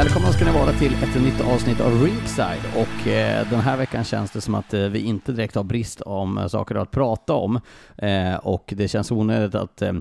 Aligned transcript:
Välkomna 0.00 0.32
ska 0.32 0.44
ni 0.44 0.52
vara 0.52 0.72
till 0.72 0.92
ett 0.92 1.22
nytt 1.22 1.40
avsnitt 1.40 1.80
av 1.80 2.02
Ringside. 2.02 2.62
Och 2.76 3.08
eh, 3.08 3.50
den 3.50 3.60
här 3.60 3.76
veckan 3.76 4.04
känns 4.04 4.30
det 4.30 4.40
som 4.40 4.54
att 4.54 4.74
eh, 4.74 4.80
vi 4.80 4.98
inte 5.00 5.32
direkt 5.32 5.54
har 5.54 5.64
brist 5.64 6.00
om 6.00 6.38
eh, 6.38 6.46
saker 6.46 6.74
att 6.74 6.90
prata 6.90 7.32
om. 7.34 7.60
Eh, 7.96 8.34
och 8.34 8.74
det 8.76 8.88
känns 8.88 9.10
onödigt 9.10 9.54
att, 9.54 9.82
eh, 9.82 9.92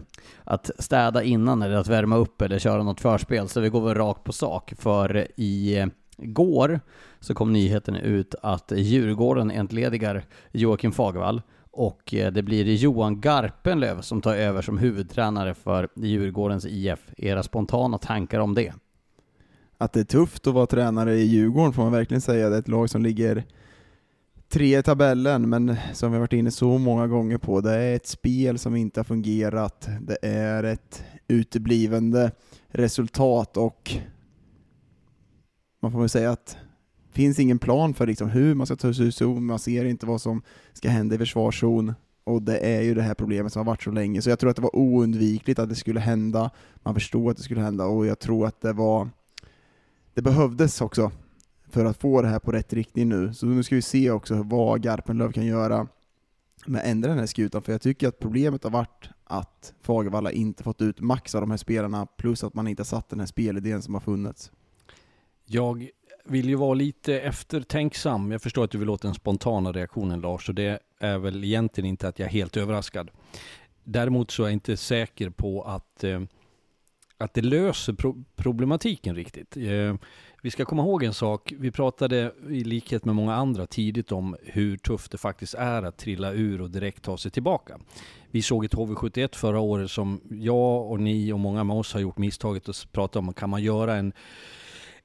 att 0.44 0.72
städa 0.80 1.24
innan 1.24 1.62
eller 1.62 1.76
att 1.76 1.88
värma 1.88 2.18
upp 2.18 2.42
eller 2.42 2.60
köra 2.60 2.84
något 2.84 3.02
förspel. 3.02 3.48
Så 3.48 3.60
vi 3.60 3.70
går 3.70 3.82
väl 3.82 3.96
rakt 3.96 4.24
på 4.24 4.34
sak. 4.34 4.74
För 4.78 5.28
i 5.36 5.80
eh, 5.80 5.88
går 6.18 6.80
så 7.20 7.34
kom 7.34 7.54
nyheten 7.54 7.96
ut 7.96 8.36
att 8.42 8.72
Djurgården 8.76 9.52
entledigar 9.52 10.24
Joakim 10.52 10.92
Fagervall. 10.92 11.42
Och 11.72 12.14
eh, 12.14 12.32
det 12.32 12.44
blir 12.44 12.66
Johan 12.66 13.22
Garpenlöv 13.22 14.02
som 14.02 14.22
tar 14.22 14.36
över 14.36 14.62
som 14.62 14.78
huvudtränare 14.78 15.54
för 15.54 15.90
Djurgårdens 15.96 16.66
IF. 16.66 17.00
Era 17.18 17.44
spontana 17.44 17.98
tankar 17.98 18.40
om 18.40 18.56
det? 18.56 18.74
Att 19.82 19.94
det 19.94 20.00
är 20.00 20.04
tufft 20.04 20.48
att 20.48 20.54
vara 20.54 20.68
tränare 20.68 21.16
i 21.16 21.26
Djurgården 21.26 21.74
får 21.74 21.84
man 21.84 21.92
verkligen 21.92 22.22
säga. 22.22 22.50
Det 22.50 22.56
är 22.56 22.60
ett 22.60 22.68
lag 22.68 22.90
som 22.90 23.02
ligger 23.02 23.44
tre 24.50 24.80
i 24.80 24.84
tabellen, 24.84 25.50
men 25.50 25.76
som 25.94 26.12
vi 26.12 26.16
har 26.16 26.20
varit 26.20 26.34
inne 26.34 26.52
så 26.52 26.78
många 26.78 27.08
gånger 27.08 27.38
på, 27.38 27.62
det 27.62 27.74
är 27.74 27.96
ett 27.96 28.08
spel 28.08 28.60
som 28.60 28.76
inte 28.76 29.00
har 29.00 29.06
fungerat. 29.06 29.90
Det 30.02 30.18
är 30.22 30.64
ett 30.64 31.04
uteblivande 31.28 32.32
resultat 32.68 33.58
och 33.58 33.92
man 35.82 35.92
får 35.92 36.00
väl 36.00 36.10
säga 36.10 36.32
att 36.32 36.58
det 37.08 37.16
finns 37.16 37.40
ingen 37.40 37.60
plan 37.60 37.94
för 37.94 38.08
liksom 38.08 38.30
hur 38.30 38.56
man 38.56 38.68
ska 38.68 38.76
ta 38.76 38.94
sig 38.94 39.06
ur 39.06 39.12
zon, 39.12 39.46
man 39.46 39.60
ser 39.60 39.86
inte 39.86 40.06
vad 40.06 40.22
som 40.22 40.42
ska 40.74 40.90
hända 40.90 41.16
i 41.16 41.18
försvarszon. 41.18 41.94
Och 42.24 42.42
det 42.42 42.58
är 42.58 42.82
ju 42.82 42.94
det 42.94 43.02
här 43.02 43.14
problemet 43.14 43.54
som 43.54 43.60
har 43.60 43.66
varit 43.66 43.84
så 43.84 43.92
länge, 43.92 44.22
så 44.22 44.30
jag 44.30 44.40
tror 44.40 44.50
att 44.50 44.56
det 44.56 44.62
var 44.62 44.76
oundvikligt 44.76 45.60
att 45.60 45.70
det 45.70 45.76
skulle 45.76 46.00
hända. 46.00 46.50
Man 46.84 46.94
förstod 46.94 47.32
att 47.32 47.38
det 47.38 47.44
skulle 47.44 47.62
hända 47.62 47.86
och 47.86 48.06
jag 48.06 48.20
tror 48.20 48.46
att 48.46 48.62
det 48.62 48.74
var 48.74 49.10
det 50.14 50.22
behövdes 50.22 50.82
också 50.82 51.12
för 51.70 51.86
att 51.86 51.98
få 51.98 52.22
det 52.22 52.28
här 52.28 52.40
på 52.40 52.52
rätt 52.52 52.74
riktning 52.74 53.10
nu. 53.10 53.34
Så 53.34 53.46
nu 53.46 53.64
ska 53.64 53.76
vi 53.76 53.82
se 53.82 54.12
också 54.12 54.44
vad 54.44 54.84
Garpenlöv 54.84 55.32
kan 55.32 55.46
göra 55.46 55.88
med 56.66 56.82
att 56.82 56.88
ändra 56.88 57.10
den 57.10 57.20
här 57.20 57.26
skutan, 57.26 57.62
för 57.62 57.72
jag 57.72 57.82
tycker 57.82 58.08
att 58.08 58.20
problemet 58.20 58.64
har 58.64 58.72
varit 58.72 59.10
att 59.24 59.74
Fagervalla 59.82 60.32
inte 60.32 60.64
fått 60.64 60.82
ut 60.82 61.00
max 61.00 61.36
av 61.36 61.42
de 61.42 61.52
här 61.52 61.58
spelarna, 61.58 62.06
plus 62.06 62.44
att 62.44 62.54
man 62.54 62.68
inte 62.68 62.80
har 62.80 62.86
satt 62.86 63.10
den 63.10 63.20
här 63.20 63.28
spelidén 63.28 63.82
som 63.82 63.94
har 63.94 64.02
funnits. 64.02 64.52
Jag 65.46 65.90
vill 66.26 66.50
ju 66.50 66.56
vara 66.56 66.74
lite 66.74 67.20
eftertänksam. 67.20 68.32
Jag 68.32 68.42
förstår 68.42 68.64
att 68.64 68.72
du 68.72 68.78
vill 68.78 68.88
låta 68.88 69.08
den 69.08 69.16
spontana 69.16 69.72
reaktionen 69.72 70.22
Lars, 70.22 70.50
och 70.50 70.56
det 70.56 70.80
är 71.00 71.18
väl 71.18 71.44
egentligen 71.44 71.90
inte 71.90 72.08
att 72.08 72.20
jag 72.20 72.26
är 72.26 72.32
helt 72.32 72.58
överraskad. 72.58 73.12
Däremot 73.84 74.32
så 74.32 74.44
är 74.44 74.48
jag 74.48 74.54
inte 74.54 74.78
säker 74.78 75.30
på 75.30 75.64
att 75.64 76.04
eh, 76.04 76.22
att 77.20 77.34
det 77.34 77.42
löser 77.42 77.94
pro 77.94 78.24
problematiken 78.36 79.16
riktigt. 79.16 79.58
Eh, 79.58 79.96
vi 80.42 80.52
ska 80.52 80.66
komma 80.66 80.82
ihåg 80.84 81.04
en 81.04 81.14
sak. 81.14 81.54
Vi 81.58 81.72
pratade 81.72 82.32
i 82.50 82.64
likhet 82.64 83.06
med 83.06 83.16
många 83.16 83.36
andra 83.36 83.68
tidigt 83.68 84.12
om 84.12 84.36
hur 84.44 84.78
tufft 84.78 85.12
det 85.12 85.18
faktiskt 85.18 85.54
är 85.54 85.84
att 85.84 85.98
trilla 85.98 86.32
ur 86.32 86.62
och 86.62 86.70
direkt 86.70 87.04
ta 87.04 87.18
sig 87.18 87.32
tillbaka. 87.32 87.80
Vi 88.32 88.42
såg 88.42 88.66
ett 88.66 88.74
HV71 88.74 89.36
förra 89.36 89.60
året 89.60 89.92
som 89.92 90.22
jag 90.30 90.92
och 90.92 91.00
ni 91.00 91.32
och 91.34 91.40
många 91.40 91.64
med 91.64 91.76
oss 91.76 91.94
har 91.94 92.00
gjort 92.00 92.18
misstaget 92.18 92.70
att 92.70 92.92
prata 92.92 93.20
om. 93.20 93.34
Kan 93.34 93.50
man 93.50 93.64
göra 93.64 93.96
en 93.96 94.14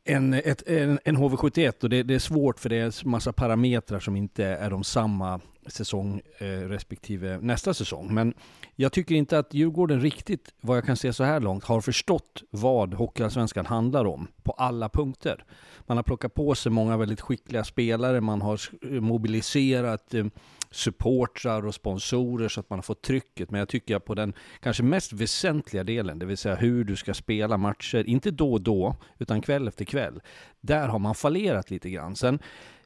en, 0.05 0.35
ett, 0.35 0.69
en, 0.69 0.99
en 1.05 1.17
HV71 1.17 1.83
och 1.83 1.91
det, 1.91 2.03
det, 2.03 2.15
är 2.15 2.19
svårt 2.19 2.59
för 2.59 2.69
det 2.69 2.77
är 2.77 3.07
massa 3.07 3.33
parametrar 3.33 4.01
som 4.01 4.17
inte 4.17 4.45
är 4.45 4.71
de 4.71 4.85
samma 4.85 5.41
säsong 5.67 6.21
eh, 6.39 6.47
respektive 6.47 7.39
nästa 7.41 7.75
säsong. 7.75 8.15
Men 8.15 8.35
jag 8.77 8.93
tycker 8.93 9.15
inte 9.15 9.39
att 9.39 9.55
Djurgården 9.55 10.01
riktigt, 10.01 10.55
vad 10.61 10.77
jag 10.77 10.85
kan 10.85 10.97
se 10.97 11.13
så 11.13 11.25
här 11.25 11.41
långt, 11.41 11.65
har 11.65 11.81
förstått 11.81 12.43
vad 12.51 12.95
Hockeyallsvenskan 12.95 13.67
handlar 13.67 14.05
om 14.05 14.29
på 14.43 14.53
alla 14.53 14.89
punkter. 14.89 15.45
Man 15.87 15.97
har 15.97 16.05
plockat 16.05 16.35
på 16.35 16.55
sig 16.55 16.73
många 16.73 16.97
väldigt 16.97 17.21
skickliga 17.21 17.65
spelare, 17.65 18.21
man 18.21 18.43
har 18.43 18.61
mobiliserat 19.01 20.15
eh, 20.15 20.27
supportrar 20.71 21.67
och 21.67 21.75
sponsorer 21.75 22.49
så 22.49 22.61
att 22.61 22.71
man 22.71 22.79
har 22.79 22.83
fått 22.83 23.03
trycket. 23.03 23.51
Men 23.51 23.59
jag 23.59 23.69
tycker 23.69 23.97
att 23.97 24.05
på 24.05 24.15
den 24.15 24.33
kanske 24.61 24.83
mest 24.83 25.13
väsentliga 25.13 25.85
delen, 25.85 26.19
det 26.19 26.27
vill 26.27 26.37
säga 26.37 26.55
hur 26.55 26.85
du 26.85 26.97
ska 26.97 27.15
spela 27.15 27.57
matcher, 27.57 28.05
inte 28.09 28.31
då 28.31 28.53
och 28.53 28.61
då, 28.61 28.97
utan 29.19 29.43
kväll 29.43 29.69
efter 29.69 29.85
kväll. 29.85 30.21
Där 30.61 30.89
har 30.89 30.99
man 30.99 31.15
fallerat 31.15 31.71
lite 31.71 31.91
grann. 31.91 32.17
Sen 32.17 32.39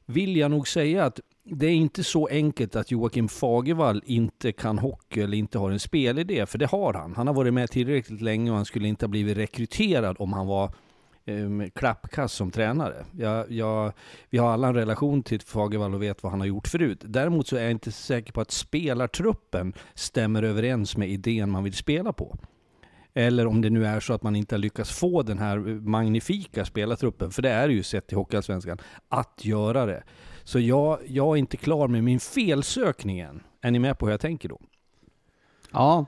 vill 0.06 0.36
jag 0.36 0.50
nog 0.50 0.68
säga 0.68 1.04
att 1.04 1.20
det 1.50 1.66
är 1.66 1.74
inte 1.74 2.04
så 2.04 2.26
enkelt 2.26 2.76
att 2.76 2.90
Joakim 2.90 3.28
Fagervall 3.28 4.02
inte 4.06 4.52
kan 4.52 4.78
hockey 4.78 5.20
eller 5.20 5.36
inte 5.36 5.58
har 5.58 5.70
en 5.70 5.80
spelidé, 5.80 6.46
för 6.46 6.58
det 6.58 6.66
har 6.66 6.94
han. 6.94 7.14
Han 7.14 7.26
har 7.26 7.34
varit 7.34 7.54
med 7.54 7.70
tillräckligt 7.70 8.20
länge 8.20 8.50
och 8.50 8.56
han 8.56 8.64
skulle 8.64 8.88
inte 8.88 9.04
ha 9.04 9.08
blivit 9.08 9.36
rekryterad 9.36 10.16
om 10.18 10.32
han 10.32 10.46
var 10.46 10.64
eh, 11.24 11.70
klappkass 11.74 12.32
som 12.32 12.50
tränare. 12.50 13.04
Jag, 13.16 13.52
jag, 13.52 13.92
vi 14.30 14.38
har 14.38 14.50
alla 14.50 14.68
en 14.68 14.74
relation 14.74 15.22
till 15.22 15.40
Fagervall 15.40 15.94
och 15.94 16.02
vet 16.02 16.22
vad 16.22 16.32
han 16.32 16.40
har 16.40 16.46
gjort 16.46 16.68
förut. 16.68 17.02
Däremot 17.04 17.48
så 17.48 17.56
är 17.56 17.62
jag 17.62 17.70
inte 17.70 17.92
säker 17.92 18.32
på 18.32 18.40
att 18.40 18.50
spelartruppen 18.50 19.72
stämmer 19.94 20.42
överens 20.42 20.96
med 20.96 21.08
idén 21.08 21.50
man 21.50 21.64
vill 21.64 21.74
spela 21.74 22.12
på. 22.12 22.36
Eller 23.14 23.46
om 23.46 23.60
det 23.60 23.70
nu 23.70 23.86
är 23.86 24.00
så 24.00 24.12
att 24.12 24.22
man 24.22 24.36
inte 24.36 24.54
har 24.54 24.58
lyckats 24.58 24.90
få 24.90 25.22
den 25.22 25.38
här 25.38 25.58
magnifika 25.88 26.64
spelartruppen, 26.64 27.30
för 27.30 27.42
det 27.42 27.50
är 27.50 27.68
ju 27.68 27.82
sett 27.82 28.12
i 28.12 28.14
Hockeyallsvenskan, 28.14 28.78
att 29.08 29.44
göra 29.44 29.86
det. 29.86 30.02
Så 30.48 30.60
jag, 30.60 30.98
jag 31.06 31.26
är 31.36 31.36
inte 31.36 31.56
klar 31.56 31.88
med 31.88 32.04
min 32.04 32.20
felsökning 32.20 33.20
än. 33.20 33.40
Är 33.60 33.70
ni 33.70 33.78
med 33.78 33.98
på 33.98 34.06
hur 34.06 34.10
jag 34.12 34.20
tänker 34.20 34.48
då? 34.48 34.60
Ja, 35.72 36.06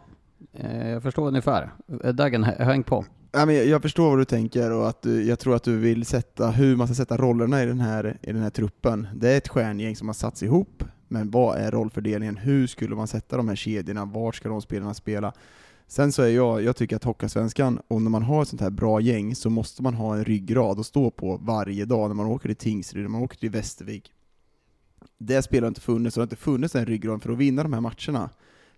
Eh, 0.53 0.89
jag 0.89 1.03
förstår 1.03 1.29
ungefär. 1.29 1.71
Eh, 2.05 2.13
Dagen, 2.13 2.45
hä- 2.45 2.65
häng 2.65 2.83
på. 2.83 3.05
Ja, 3.33 3.47
men 3.47 3.69
jag, 3.69 3.83
förstår 3.83 4.11
vad 4.11 4.19
du 4.19 4.25
tänker 4.25 4.73
och 4.73 4.89
att 4.89 5.03
du, 5.03 5.25
jag 5.29 5.39
tror 5.39 5.55
att 5.57 5.63
du 5.63 5.77
vill 5.79 6.05
sätta 6.07 6.51
hur 6.51 6.77
man 6.77 6.87
ska 6.87 6.95
sätta 6.95 7.17
rollerna 7.17 7.63
i 7.63 7.67
den, 7.67 7.81
här, 7.81 8.19
i 8.23 8.33
den 8.33 8.43
här 8.43 8.51
truppen. 8.51 9.09
Det 9.15 9.31
är 9.31 9.37
ett 9.39 9.49
stjärngäng 9.49 9.97
som 9.97 10.09
har 10.09 10.15
satts 10.15 10.43
ihop, 10.43 10.85
men 11.09 11.31
vad 11.31 11.59
är 11.59 11.71
rollfördelningen? 11.71 12.37
Hur 12.37 12.67
skulle 12.67 12.97
man 12.97 13.07
sätta 13.07 13.37
de 13.37 13.49
här 13.49 13.57
kedjorna? 13.57 14.05
Vart 14.05 14.35
ska 14.35 14.49
de 14.49 14.63
spelarna 14.63 14.95
spela? 14.95 15.33
Sen 15.87 16.13
så 16.13 16.23
är 16.23 16.29
jag, 16.29 16.63
jag 16.63 16.77
tycker 16.77 16.97
att 16.97 17.05
Hockeysvenskan, 17.05 17.81
och 17.89 18.03
när 18.03 18.11
man 18.11 18.23
har 18.23 18.43
ett 18.43 18.49
sånt 18.49 18.63
här 18.63 18.71
bra 18.71 19.01
gäng 19.01 19.35
så 19.35 19.51
måste 19.51 19.83
man 19.83 19.95
ha 19.95 20.17
en 20.17 20.25
ryggrad 20.25 20.81
att 20.81 20.87
stå 20.87 21.11
på 21.11 21.37
varje 21.37 21.85
dag 21.85 22.09
när 22.11 22.15
man 22.15 22.27
åker 22.27 22.49
till 22.49 22.57
Tingsryd, 22.57 23.03
när 23.03 23.11
man 23.11 23.23
åker 23.23 23.37
till 23.39 23.51
Västervik. 23.51 24.13
Det 25.19 25.43
spelet 25.43 25.63
har 25.63 25.69
inte 25.69 25.81
funnits, 25.81 26.17
och 26.17 26.21
det 26.21 26.23
har 26.23 26.27
inte 26.27 26.37
funnits 26.37 26.75
en 26.75 26.87
ryggrad 26.87 27.23
för 27.23 27.33
att 27.33 27.39
vinna 27.39 27.63
de 27.63 27.73
här 27.73 27.81
matcherna. 27.81 28.31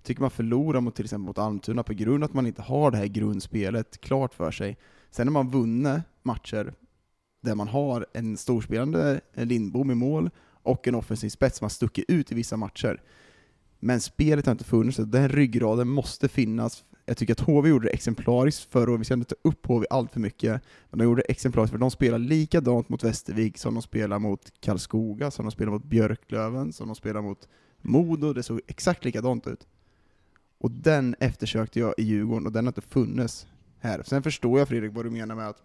Tycker 0.03 0.21
man 0.21 0.31
förlorar 0.31 0.81
mot 0.81 0.95
till 0.95 1.05
exempel 1.05 1.27
mot 1.27 1.39
Almtuna 1.39 1.83
på 1.83 1.93
grund 1.93 2.25
av 2.25 2.31
att 2.31 2.35
man 2.35 2.47
inte 2.47 2.63
har 2.63 2.91
det 2.91 2.97
här 2.97 3.07
grundspelet 3.07 4.01
klart 4.01 4.35
för 4.35 4.51
sig. 4.51 4.79
Sen 5.11 5.27
när 5.27 5.33
man 5.33 5.51
vunnit 5.51 6.03
matcher 6.23 6.75
där 7.41 7.55
man 7.55 7.69
har 7.69 8.07
en 8.13 8.37
storspelande 8.37 9.21
Lindbom 9.35 9.91
i 9.91 9.95
mål 9.95 10.31
och 10.63 10.89
en 10.89 10.95
offensiv 10.95 11.29
spets 11.29 11.59
som 11.59 11.65
har 11.65 11.71
stuckit 11.71 12.05
ut 12.09 12.33
i 12.33 12.35
vissa 12.35 12.57
matcher. 12.57 13.03
Men 13.81 14.01
spelet 14.01 14.47
har 14.47 14.53
inte 14.53 14.65
funnits, 14.65 14.97
så 14.97 15.03
den 15.03 15.29
ryggraden 15.29 15.89
måste 15.89 16.29
finnas. 16.29 16.85
Jag 17.13 17.17
tycker 17.17 17.33
att 17.33 17.41
HV 17.41 17.69
gjorde 17.69 17.87
det 17.87 17.93
exemplariskt 17.93 18.73
förra 18.73 18.91
året, 18.91 19.01
vi 19.01 19.05
ska 19.05 19.15
inte 19.15 19.35
ta 19.35 19.49
upp 19.49 19.67
HV 19.67 19.87
allt 19.91 20.13
för 20.13 20.21
mycket, 20.21 20.63
men 20.91 20.99
de 20.99 21.05
gjorde 21.05 21.23
det 21.23 21.31
exemplariskt 21.31 21.73
för 21.73 21.79
de 21.79 21.91
spelar 21.91 22.19
likadant 22.19 22.89
mot 22.89 23.05
Västervik 23.05 23.59
som 23.59 23.75
de 23.75 23.83
spelar 23.83 24.19
mot 24.19 24.53
Karlskoga, 24.61 25.31
som 25.31 25.45
de 25.45 25.51
spelar 25.51 25.73
mot 25.73 25.85
Björklöven, 25.85 26.73
som 26.73 26.87
de 26.87 26.97
spelar 26.97 27.23
mot 27.23 27.49
Modo, 27.81 28.33
det 28.33 28.43
såg 28.43 28.61
exakt 28.67 29.05
likadant 29.05 29.47
ut. 29.47 29.67
Och 30.59 30.71
den 30.71 31.17
eftersökte 31.21 31.81
jag 31.81 31.95
i 31.97 32.03
Djurgården, 32.03 32.47
och 32.47 32.53
den 32.53 32.65
har 32.65 32.71
inte 32.71 32.81
funnits 32.81 33.47
här. 33.81 34.03
Sen 34.03 34.23
förstår 34.23 34.59
jag 34.59 34.69
Fredrik 34.69 34.93
vad 34.95 35.05
du 35.05 35.11
menar 35.11 35.35
med 35.35 35.49
att 35.49 35.63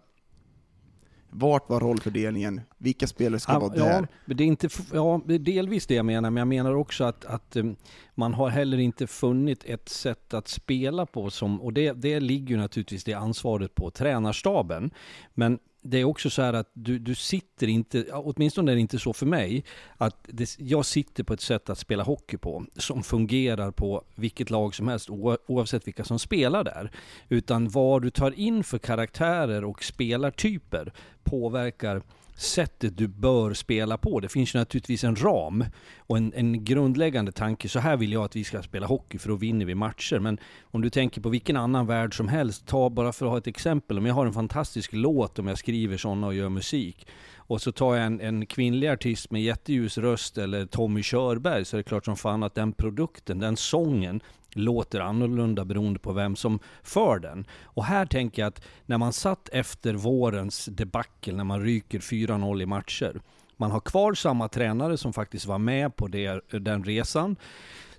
vart 1.30 1.68
var 1.68 1.80
rollfördelningen? 1.80 2.60
Vilka 2.78 3.06
spelare 3.06 3.40
ska 3.40 3.58
vara 3.58 3.74
där? 3.74 4.08
Ja, 4.26 4.34
det 4.34 4.44
är 4.44 4.46
inte, 4.48 4.68
ja, 4.92 5.20
det 5.26 5.34
är 5.34 5.38
delvis 5.38 5.86
det 5.86 5.94
jag 5.94 6.06
menar, 6.06 6.30
men 6.30 6.40
jag 6.40 6.48
menar 6.48 6.74
också 6.74 7.04
att, 7.04 7.24
att 7.24 7.56
um, 7.56 7.76
man 8.14 8.34
har 8.34 8.48
heller 8.48 8.78
inte 8.78 9.06
funnit 9.06 9.64
ett 9.64 9.88
sätt 9.88 10.34
att 10.34 10.48
spela 10.48 11.06
på 11.06 11.30
som, 11.30 11.60
och 11.60 11.72
det, 11.72 11.92
det 11.92 12.20
ligger 12.20 12.48
ju 12.48 12.56
naturligtvis 12.56 13.04
det 13.04 13.14
ansvaret 13.14 13.74
på 13.74 13.90
tränarstaben. 13.90 14.90
Men 15.34 15.58
det 15.90 15.98
är 15.98 16.04
också 16.04 16.30
så 16.30 16.42
här 16.42 16.52
att 16.52 16.70
du, 16.72 16.98
du 16.98 17.14
sitter 17.14 17.66
inte, 17.66 18.04
åtminstone 18.12 18.72
är 18.72 18.76
det 18.76 18.80
inte 18.80 18.98
så 18.98 19.12
för 19.12 19.26
mig, 19.26 19.64
att 19.96 20.16
det, 20.22 20.56
jag 20.58 20.86
sitter 20.86 21.24
på 21.24 21.32
ett 21.32 21.40
sätt 21.40 21.70
att 21.70 21.78
spela 21.78 22.02
hockey 22.02 22.36
på 22.36 22.64
som 22.76 23.02
fungerar 23.02 23.70
på 23.70 24.02
vilket 24.14 24.50
lag 24.50 24.74
som 24.74 24.88
helst 24.88 25.10
oavsett 25.46 25.86
vilka 25.86 26.04
som 26.04 26.18
spelar 26.18 26.64
där. 26.64 26.90
Utan 27.28 27.68
vad 27.68 28.02
du 28.02 28.10
tar 28.10 28.38
in 28.38 28.64
för 28.64 28.78
karaktärer 28.78 29.64
och 29.64 29.84
spelartyper 29.84 30.92
påverkar 31.22 32.02
sättet 32.40 32.96
du 32.96 33.08
bör 33.08 33.54
spela 33.54 33.98
på. 33.98 34.20
Det 34.20 34.28
finns 34.28 34.54
ju 34.54 34.58
naturligtvis 34.58 35.04
en 35.04 35.16
ram 35.16 35.64
och 35.98 36.16
en, 36.16 36.32
en 36.36 36.64
grundläggande 36.64 37.32
tanke. 37.32 37.68
Så 37.68 37.78
här 37.78 37.96
vill 37.96 38.12
jag 38.12 38.24
att 38.24 38.36
vi 38.36 38.44
ska 38.44 38.62
spela 38.62 38.86
hockey 38.86 39.18
för 39.18 39.28
då 39.28 39.34
vinner 39.34 39.66
vi 39.66 39.74
matcher. 39.74 40.18
Men 40.18 40.38
om 40.62 40.82
du 40.82 40.90
tänker 40.90 41.20
på 41.20 41.28
vilken 41.28 41.56
annan 41.56 41.86
värld 41.86 42.16
som 42.16 42.28
helst, 42.28 42.66
ta 42.66 42.90
bara 42.90 43.12
för 43.12 43.26
att 43.26 43.30
ha 43.30 43.38
ett 43.38 43.46
exempel. 43.46 43.98
Om 43.98 44.06
jag 44.06 44.14
har 44.14 44.26
en 44.26 44.32
fantastisk 44.32 44.92
låt, 44.92 45.38
om 45.38 45.46
jag 45.46 45.58
skriver 45.58 45.96
sådana 45.96 46.26
och 46.26 46.34
gör 46.34 46.48
musik. 46.48 47.06
Och 47.36 47.62
så 47.62 47.72
tar 47.72 47.94
jag 47.94 48.06
en, 48.06 48.20
en 48.20 48.46
kvinnlig 48.46 48.88
artist 48.88 49.30
med 49.30 49.42
jätteljus 49.42 49.98
röst 49.98 50.38
eller 50.38 50.66
Tommy 50.66 51.02
Körberg 51.02 51.64
så 51.64 51.76
är 51.76 51.78
det 51.78 51.84
klart 51.84 52.04
som 52.04 52.16
fan 52.16 52.42
att 52.42 52.54
den 52.54 52.72
produkten, 52.72 53.38
den 53.38 53.56
sången 53.56 54.20
låter 54.54 55.00
annorlunda 55.00 55.64
beroende 55.64 55.98
på 55.98 56.12
vem 56.12 56.36
som 56.36 56.58
för 56.82 57.18
den. 57.18 57.46
Och 57.62 57.84
här 57.84 58.06
tänker 58.06 58.42
jag 58.42 58.48
att 58.48 58.62
när 58.86 58.98
man 58.98 59.12
satt 59.12 59.48
efter 59.48 59.94
vårens 59.94 60.64
debacle, 60.64 61.32
när 61.32 61.44
man 61.44 61.62
ryker 61.62 61.98
4-0 61.98 62.62
i 62.62 62.66
matcher, 62.66 63.20
man 63.56 63.70
har 63.70 63.80
kvar 63.80 64.14
samma 64.14 64.48
tränare 64.48 64.96
som 64.96 65.12
faktiskt 65.12 65.46
var 65.46 65.58
med 65.58 65.96
på 65.96 66.08
det, 66.08 66.40
den 66.50 66.84
resan. 66.84 67.36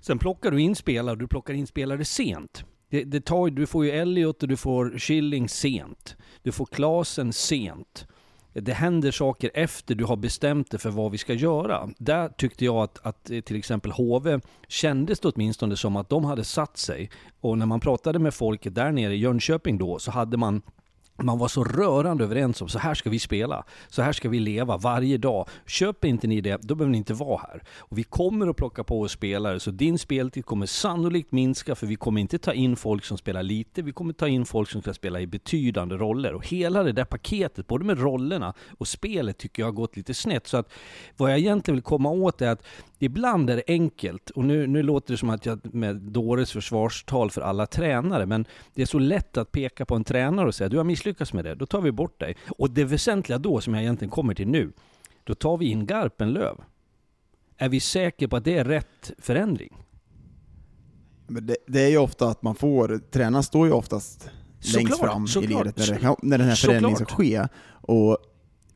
Sen 0.00 0.18
plockar 0.18 0.50
du 0.50 0.60
in 0.60 0.76
spelare, 0.76 1.16
du 1.16 1.26
plockar 1.26 1.54
in 1.54 1.66
spelare 1.66 2.04
sent. 2.04 2.64
Det, 2.90 3.04
det 3.04 3.20
tar, 3.20 3.50
du 3.50 3.66
får 3.66 3.84
ju 3.84 3.90
Elliot 3.90 4.42
och 4.42 4.48
du 4.48 4.56
får 4.56 4.98
Schilling 4.98 5.48
sent. 5.48 6.16
Du 6.42 6.52
får 6.52 6.66
Klasen 6.66 7.32
sent. 7.32 8.06
Det 8.52 8.72
händer 8.72 9.10
saker 9.10 9.50
efter 9.54 9.94
du 9.94 10.04
har 10.04 10.16
bestämt 10.16 10.70
dig 10.70 10.80
för 10.80 10.90
vad 10.90 11.12
vi 11.12 11.18
ska 11.18 11.34
göra. 11.34 11.88
Där 11.98 12.28
tyckte 12.28 12.64
jag 12.64 12.76
att, 12.76 12.98
att 13.02 13.24
till 13.24 13.56
exempel 13.56 13.92
HV 13.92 14.40
kändes 14.68 15.20
det 15.20 15.28
åtminstone 15.28 15.76
som 15.76 15.96
att 15.96 16.08
de 16.08 16.24
hade 16.24 16.44
satt 16.44 16.76
sig. 16.76 17.10
Och 17.40 17.58
när 17.58 17.66
man 17.66 17.80
pratade 17.80 18.18
med 18.18 18.34
folket 18.34 18.74
där 18.74 18.92
nere 18.92 19.14
i 19.14 19.18
Jönköping 19.18 19.78
då 19.78 19.98
så 19.98 20.10
hade 20.10 20.36
man 20.36 20.62
man 21.22 21.38
var 21.38 21.48
så 21.48 21.64
rörande 21.64 22.24
överens 22.24 22.62
om 22.62 22.68
så 22.68 22.78
här 22.78 22.94
ska 22.94 23.10
vi 23.10 23.18
spela, 23.18 23.64
så 23.88 24.02
här 24.02 24.12
ska 24.12 24.28
vi 24.28 24.40
leva 24.40 24.76
varje 24.76 25.18
dag. 25.18 25.48
Köper 25.66 26.08
inte 26.08 26.26
ni 26.26 26.40
det, 26.40 26.62
då 26.62 26.74
behöver 26.74 26.92
ni 26.92 26.98
inte 26.98 27.14
vara 27.14 27.38
här. 27.38 27.62
Och 27.78 27.98
vi 27.98 28.02
kommer 28.02 28.48
att 28.48 28.56
plocka 28.56 28.84
på 28.84 29.00
oss 29.00 29.12
spelare, 29.12 29.60
så 29.60 29.70
din 29.70 29.98
speltid 29.98 30.44
kommer 30.44 30.66
sannolikt 30.66 31.32
minska, 31.32 31.74
för 31.74 31.86
vi 31.86 31.96
kommer 31.96 32.20
inte 32.20 32.38
ta 32.38 32.52
in 32.52 32.76
folk 32.76 33.04
som 33.04 33.18
spelar 33.18 33.42
lite, 33.42 33.82
vi 33.82 33.92
kommer 33.92 34.12
ta 34.12 34.28
in 34.28 34.46
folk 34.46 34.70
som 34.70 34.82
ska 34.82 34.94
spela 34.94 35.20
i 35.20 35.26
betydande 35.26 35.94
roller. 35.94 36.34
Och 36.34 36.46
hela 36.46 36.82
det 36.82 36.92
där 36.92 37.04
paketet, 37.04 37.66
både 37.66 37.84
med 37.84 38.00
rollerna 38.00 38.54
och 38.78 38.88
spelet, 38.88 39.38
tycker 39.38 39.62
jag 39.62 39.66
har 39.66 39.72
gått 39.72 39.96
lite 39.96 40.14
snett. 40.14 40.46
Så 40.46 40.56
att 40.56 40.72
vad 41.16 41.30
jag 41.30 41.38
egentligen 41.38 41.76
vill 41.76 41.84
komma 41.84 42.10
åt 42.10 42.42
är 42.42 42.48
att 42.48 42.66
ibland 43.02 43.50
är 43.50 43.56
det 43.56 43.62
enkelt, 43.66 44.30
och 44.30 44.44
nu, 44.44 44.66
nu 44.66 44.82
låter 44.82 45.12
det 45.12 45.18
som 45.18 45.30
att 45.30 45.46
jag 45.46 45.74
med 45.74 45.96
dåres 45.96 46.52
försvarstal 46.52 47.30
för 47.30 47.40
alla 47.40 47.66
tränare, 47.66 48.26
men 48.26 48.44
det 48.74 48.82
är 48.82 48.86
så 48.86 48.98
lätt 48.98 49.36
att 49.36 49.52
peka 49.52 49.86
på 49.86 49.94
en 49.94 50.04
tränare 50.04 50.46
och 50.46 50.54
säga 50.54 50.68
du 50.68 50.76
har 50.76 50.84
misslyckats 50.84 51.32
med 51.32 51.44
det, 51.44 51.54
då 51.54 51.66
tar 51.66 51.80
vi 51.80 51.92
bort 51.92 52.20
dig. 52.20 52.36
Och 52.58 52.70
det 52.70 52.84
väsentliga 52.84 53.38
då, 53.38 53.60
som 53.60 53.74
jag 53.74 53.82
egentligen 53.82 54.10
kommer 54.10 54.34
till 54.34 54.48
nu, 54.48 54.72
då 55.24 55.34
tar 55.34 55.56
vi 55.56 55.66
in 55.66 55.86
Garpenlöv. 55.86 56.56
Är 57.56 57.68
vi 57.68 57.80
säkra 57.80 58.28
på 58.28 58.36
att 58.36 58.44
det 58.44 58.58
är 58.58 58.64
rätt 58.64 59.12
förändring? 59.18 59.76
Men 61.26 61.46
det, 61.46 61.56
det 61.66 61.80
är 61.80 61.88
ju 61.88 61.98
ofta 61.98 62.28
att 62.28 62.42
man 62.42 62.54
får, 62.54 63.00
tränaren 63.10 63.42
står 63.42 63.66
ju 63.66 63.72
oftast 63.72 64.30
längst 64.74 64.92
Såklart, 64.92 65.30
fram 65.30 65.44
i 65.44 65.46
ledet 65.46 65.76
när, 65.76 65.86
det, 65.86 66.16
när 66.22 66.38
den 66.38 66.48
här 66.48 66.54
förändringen 66.54 66.96
ska 66.96 67.04
ske. 67.04 67.46
Och 67.70 68.18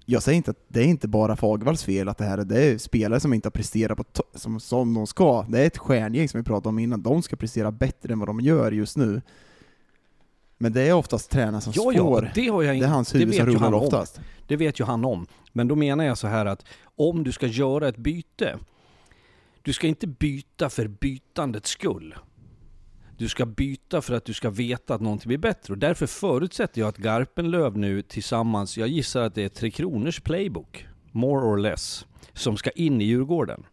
jag 0.04 0.22
säger 0.22 0.36
inte 0.36 0.50
att 0.50 0.64
det 0.68 0.80
är 0.80 0.84
inte 0.84 1.08
bara 1.08 1.36
Fagervalls 1.36 1.84
fel 1.84 2.08
att 2.08 2.18
det 2.18 2.24
här 2.24 2.38
är, 2.38 2.44
det 2.44 2.62
är 2.62 2.78
spelare 2.78 3.20
som 3.20 3.34
inte 3.34 3.46
har 3.46 3.50
presterat 3.50 3.98
på 3.98 4.04
som, 4.34 4.60
som 4.60 4.94
de 4.94 5.06
ska. 5.06 5.42
Det 5.48 5.60
är 5.60 5.66
ett 5.66 5.78
stjärngäng 5.78 6.28
som 6.28 6.40
vi 6.40 6.44
pratade 6.44 6.68
om 6.68 6.78
innan, 6.78 7.02
de 7.02 7.22
ska 7.22 7.36
prestera 7.36 7.70
bättre 7.72 8.12
än 8.12 8.18
vad 8.18 8.28
de 8.28 8.40
gör 8.40 8.72
just 8.72 8.96
nu. 8.96 9.22
Men 10.58 10.72
det 10.72 10.82
är 10.82 10.92
oftast 10.92 11.30
tränaren 11.30 11.60
som 11.60 11.72
Ja, 11.76 11.92
ja, 11.92 12.02
får, 12.04 12.30
det 12.34 12.48
har 12.48 12.62
jag 12.62 12.80
det 12.80 12.84
är 12.84 12.88
hans 12.88 13.10
det 13.12 13.18
huvud 13.18 13.34
som 13.34 13.46
rullar 13.46 13.72
om. 13.72 13.74
oftast. 13.74 14.20
Det 14.46 14.56
vet 14.56 14.80
ju 14.80 14.84
han 14.84 15.04
om. 15.04 15.26
Men 15.52 15.68
då 15.68 15.74
menar 15.74 16.04
jag 16.04 16.18
så 16.18 16.26
här 16.26 16.46
att 16.46 16.64
om 16.96 17.24
du 17.24 17.32
ska 17.32 17.46
göra 17.46 17.88
ett 17.88 17.96
byte, 17.96 18.58
du 19.62 19.72
ska 19.72 19.86
inte 19.86 20.06
byta 20.06 20.70
för 20.70 20.88
bytandets 20.88 21.70
skull. 21.70 22.14
Du 23.24 23.28
ska 23.28 23.46
byta 23.46 24.02
för 24.02 24.14
att 24.14 24.24
du 24.24 24.34
ska 24.34 24.50
veta 24.50 24.94
att 24.94 25.00
någonting 25.00 25.28
blir 25.28 25.38
bättre. 25.38 25.72
Och 25.72 25.78
därför 25.78 26.06
förutsätter 26.06 26.80
jag 26.80 26.88
att 26.88 26.96
Garpenlöv 26.96 27.78
nu 27.78 28.02
tillsammans, 28.02 28.78
jag 28.78 28.88
gissar 28.88 29.22
att 29.22 29.34
det 29.34 29.42
är 29.42 29.48
Tre 29.48 29.70
Kronors 29.70 30.20
playbook, 30.20 30.86
more 31.12 31.46
or 31.46 31.58
less, 31.58 32.06
som 32.32 32.56
ska 32.56 32.70
in 32.70 33.00
i 33.00 33.04
Djurgården. 33.04 33.66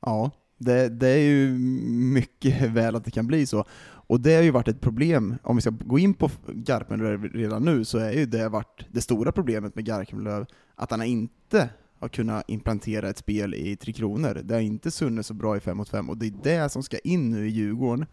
Ja, 0.00 0.30
det, 0.58 0.88
det 0.88 1.08
är 1.08 1.22
ju 1.22 1.58
mycket 1.92 2.62
väl 2.70 2.96
att 2.96 3.04
det 3.04 3.10
kan 3.10 3.26
bli 3.26 3.46
så. 3.46 3.64
Och 3.84 4.20
det 4.20 4.34
har 4.34 4.42
ju 4.42 4.50
varit 4.50 4.68
ett 4.68 4.80
problem, 4.80 5.34
om 5.42 5.56
vi 5.56 5.62
ska 5.62 5.70
gå 5.70 5.98
in 5.98 6.14
på 6.14 6.30
Garpenlöv 6.46 7.24
redan 7.24 7.64
nu, 7.64 7.84
så 7.84 7.98
är 7.98 8.12
ju 8.12 8.26
det 8.26 8.48
varit 8.48 8.86
det 8.90 9.00
stora 9.00 9.32
problemet 9.32 9.74
med 9.74 9.84
Garpenlöv, 9.84 10.46
att 10.74 10.90
han 10.90 11.02
inte 11.02 11.68
att 12.04 12.12
kunna 12.12 12.42
implantera 12.46 13.08
ett 13.08 13.18
spel 13.18 13.54
i 13.54 13.76
Tre 13.76 13.92
Kronor. 13.92 14.40
Det 14.44 14.56
är 14.56 14.60
inte 14.60 14.90
Sunne 14.90 15.22
så 15.22 15.34
bra 15.34 15.56
i 15.56 15.60
5 15.60 15.76
mot 15.76 15.88
5 15.88 16.10
och 16.10 16.16
det 16.16 16.26
är 16.26 16.34
det 16.42 16.68
som 16.68 16.82
ska 16.82 16.98
in 16.98 17.30
nu 17.30 17.46
i 17.46 17.50
Djurgården. 17.50 18.06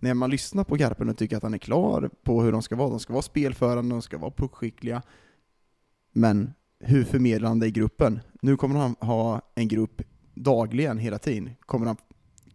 När 0.00 0.14
man 0.14 0.30
lyssnar 0.30 0.64
på 0.64 0.76
Garpen 0.76 1.08
och 1.08 1.16
tycker 1.16 1.36
att 1.36 1.42
han 1.42 1.54
är 1.54 1.58
klar 1.58 2.10
på 2.22 2.42
hur 2.42 2.52
de 2.52 2.62
ska 2.62 2.76
vara, 2.76 2.90
de 2.90 3.00
ska 3.00 3.12
vara 3.12 3.22
spelförande, 3.22 3.94
de 3.94 4.02
ska 4.02 4.18
vara 4.18 4.30
puckskickliga. 4.30 5.02
Men 6.12 6.52
hur 6.80 7.04
förmedlar 7.04 7.48
han 7.48 7.58
det 7.58 7.66
i 7.66 7.70
gruppen? 7.70 8.20
Nu 8.42 8.56
kommer 8.56 8.80
han 8.80 8.96
ha 9.00 9.42
en 9.54 9.68
grupp 9.68 10.02
dagligen, 10.34 10.98
hela 10.98 11.18
tiden. 11.18 11.50
Kommer 11.60 11.86
han 11.86 11.96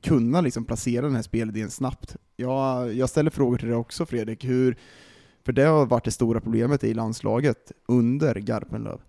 kunna 0.02 0.42
liksom 0.42 0.66
placera 0.66 1.06
den 1.06 1.16
här 1.16 1.22
spelidén 1.22 1.70
snabbt? 1.70 2.16
Jag, 2.36 2.94
jag 2.94 3.10
ställer 3.10 3.32
frågor 3.32 3.58
till 3.58 3.68
dig 3.68 3.78
också 3.78 4.06
Fredrik, 4.06 4.46
hur, 4.46 4.78
för 5.46 5.54
det 5.54 5.64
har 5.64 5.86
varit 5.86 6.06
det 6.06 6.12
stora 6.12 6.42
problemet 6.42 6.84
i 6.84 6.94
landslaget 6.94 7.72
under 7.88 8.36
Garpenlöv 8.36 9.02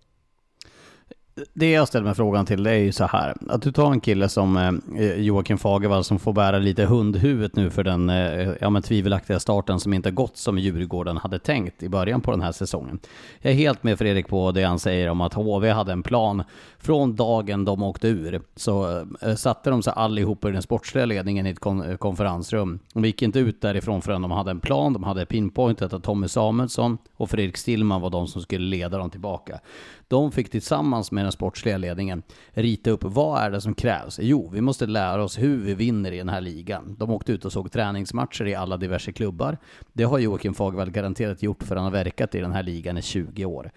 det 1.53 1.71
jag 1.71 1.87
ställer 1.87 2.05
mig 2.05 2.15
frågan 2.15 2.45
till 2.45 2.63
det 2.63 2.71
är 2.71 2.77
ju 2.77 2.91
så 2.91 3.05
här. 3.05 3.35
Att 3.49 3.61
du 3.61 3.71
tar 3.71 3.91
en 3.91 3.99
kille 3.99 4.29
som 4.29 4.57
eh, 4.97 5.15
Joakim 5.15 5.57
Fagervall 5.57 6.03
som 6.03 6.19
får 6.19 6.33
bära 6.33 6.59
lite 6.59 6.85
hundhuvudet 6.85 7.55
nu 7.55 7.69
för 7.69 7.83
den 7.83 8.09
eh, 8.09 8.49
ja, 8.61 8.69
men 8.69 8.81
tvivelaktiga 8.81 9.39
starten 9.39 9.79
som 9.79 9.93
inte 9.93 10.11
gått 10.11 10.37
som 10.37 10.57
Djurgården 10.57 11.17
hade 11.17 11.39
tänkt 11.39 11.83
i 11.83 11.89
början 11.89 12.21
på 12.21 12.31
den 12.31 12.41
här 12.41 12.51
säsongen. 12.51 12.99
Jag 13.39 13.51
är 13.51 13.55
helt 13.55 13.83
med 13.83 13.97
Fredrik 13.97 14.27
på 14.27 14.51
det 14.51 14.63
han 14.63 14.79
säger 14.79 15.09
om 15.09 15.21
att 15.21 15.33
HV 15.33 15.69
hade 15.69 15.91
en 15.91 16.03
plan. 16.03 16.43
Från 16.77 17.15
dagen 17.15 17.65
de 17.65 17.83
åkte 17.83 18.07
ur 18.07 18.41
så 18.55 19.05
eh, 19.21 19.35
satte 19.35 19.69
de 19.69 19.83
sig 19.83 19.93
allihopa 19.95 20.49
i 20.49 20.51
den 20.51 20.61
sportsliga 20.61 21.05
ledningen 21.05 21.47
i 21.47 21.49
ett 21.49 21.59
kon 21.59 21.97
konferensrum. 21.97 22.79
De 22.93 23.05
gick 23.05 23.21
inte 23.21 23.39
ut 23.39 23.61
därifrån 23.61 24.01
förrän 24.01 24.21
de 24.21 24.31
hade 24.31 24.51
en 24.51 24.59
plan. 24.59 24.93
De 24.93 25.03
hade 25.03 25.25
pinpointat 25.25 25.93
att 25.93 26.03
Tommy 26.03 26.27
Samuelsson 26.27 26.97
och 27.15 27.29
Fredrik 27.29 27.57
Stillman 27.57 28.01
var 28.01 28.09
de 28.09 28.27
som 28.27 28.41
skulle 28.41 28.65
leda 28.65 28.97
dem 28.97 29.09
tillbaka. 29.09 29.59
De 30.07 30.31
fick 30.31 30.49
tillsammans 30.49 31.11
med 31.11 31.24
den 31.25 31.31
sportsliga 31.31 31.77
ledningen 31.77 32.23
rita 32.53 32.89
upp 32.89 33.03
vad 33.03 33.41
är 33.41 33.51
det 33.51 33.61
som 33.61 33.73
krävs? 33.73 34.19
Jo, 34.21 34.49
vi 34.53 34.61
måste 34.61 34.85
lära 34.85 35.23
oss 35.23 35.39
hur 35.39 35.57
vi 35.57 35.73
vinner 35.73 36.11
i 36.11 36.17
den 36.17 36.29
här 36.29 36.41
ligan. 36.41 36.95
De 36.99 37.11
åkte 37.11 37.31
ut 37.31 37.45
och 37.45 37.51
såg 37.51 37.71
träningsmatcher 37.71 38.47
i 38.47 38.55
alla 38.55 38.77
diverse 38.77 39.11
klubbar. 39.11 39.57
Det 39.93 40.03
har 40.03 40.19
Joakim 40.19 40.53
Fagervall 40.53 40.91
garanterat 40.91 41.43
gjort 41.43 41.63
för 41.63 41.75
han 41.75 41.85
har 41.85 41.91
verkat 41.91 42.35
i 42.35 42.39
den 42.39 42.51
här 42.51 42.63
ligan 42.63 42.97
i 42.97 43.01
20 43.01 43.45
år. 43.45 43.71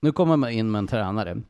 Nu 0.00 0.12
kommer 0.12 0.36
man 0.36 0.50
in 0.50 0.70
med 0.70 0.78
en 0.78 0.86
tränare. 0.86 1.42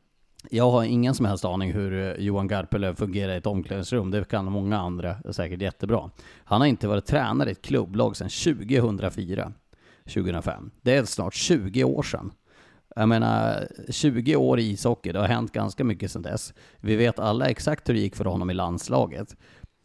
Jag 0.49 0.71
har 0.71 0.83
ingen 0.83 1.13
som 1.13 1.25
helst 1.25 1.45
aning 1.45 1.71
hur 1.71 1.93
eh, 1.93 2.25
Johan 2.25 2.47
Garpelöv 2.47 2.95
fungerar 2.95 3.33
i 3.33 3.37
ett 3.37 3.45
omklädningsrum. 3.45 4.11
Det 4.11 4.27
kan 4.29 4.45
många 4.45 4.77
andra 4.79 5.09
eh, 5.25 5.31
säkert 5.31 5.61
jättebra. 5.61 6.09
Han 6.43 6.61
har 6.61 6.67
inte 6.67 6.87
varit 6.87 7.05
tränare 7.05 7.49
i 7.49 7.51
ett 7.51 7.61
klubblag 7.61 8.15
sedan 8.17 8.29
2004. 8.29 9.51
2005. 10.03 10.71
Det 10.81 10.95
är 10.95 11.05
snart 11.05 11.33
20 11.33 11.83
år 11.83 12.03
sedan. 12.03 12.31
Jag 12.97 13.09
menar, 13.09 13.67
20 13.89 14.35
år 14.35 14.59
i 14.59 14.71
ishockey, 14.71 15.11
det 15.11 15.19
har 15.19 15.27
hänt 15.27 15.51
ganska 15.51 15.83
mycket 15.83 16.11
sedan 16.11 16.21
dess. 16.21 16.53
Vi 16.79 16.95
vet 16.95 17.19
alla 17.19 17.49
exakt 17.49 17.89
hur 17.89 17.93
det 17.93 17.99
gick 17.99 18.15
för 18.15 18.25
honom 18.25 18.49
i 18.49 18.53
landslaget. 18.53 19.35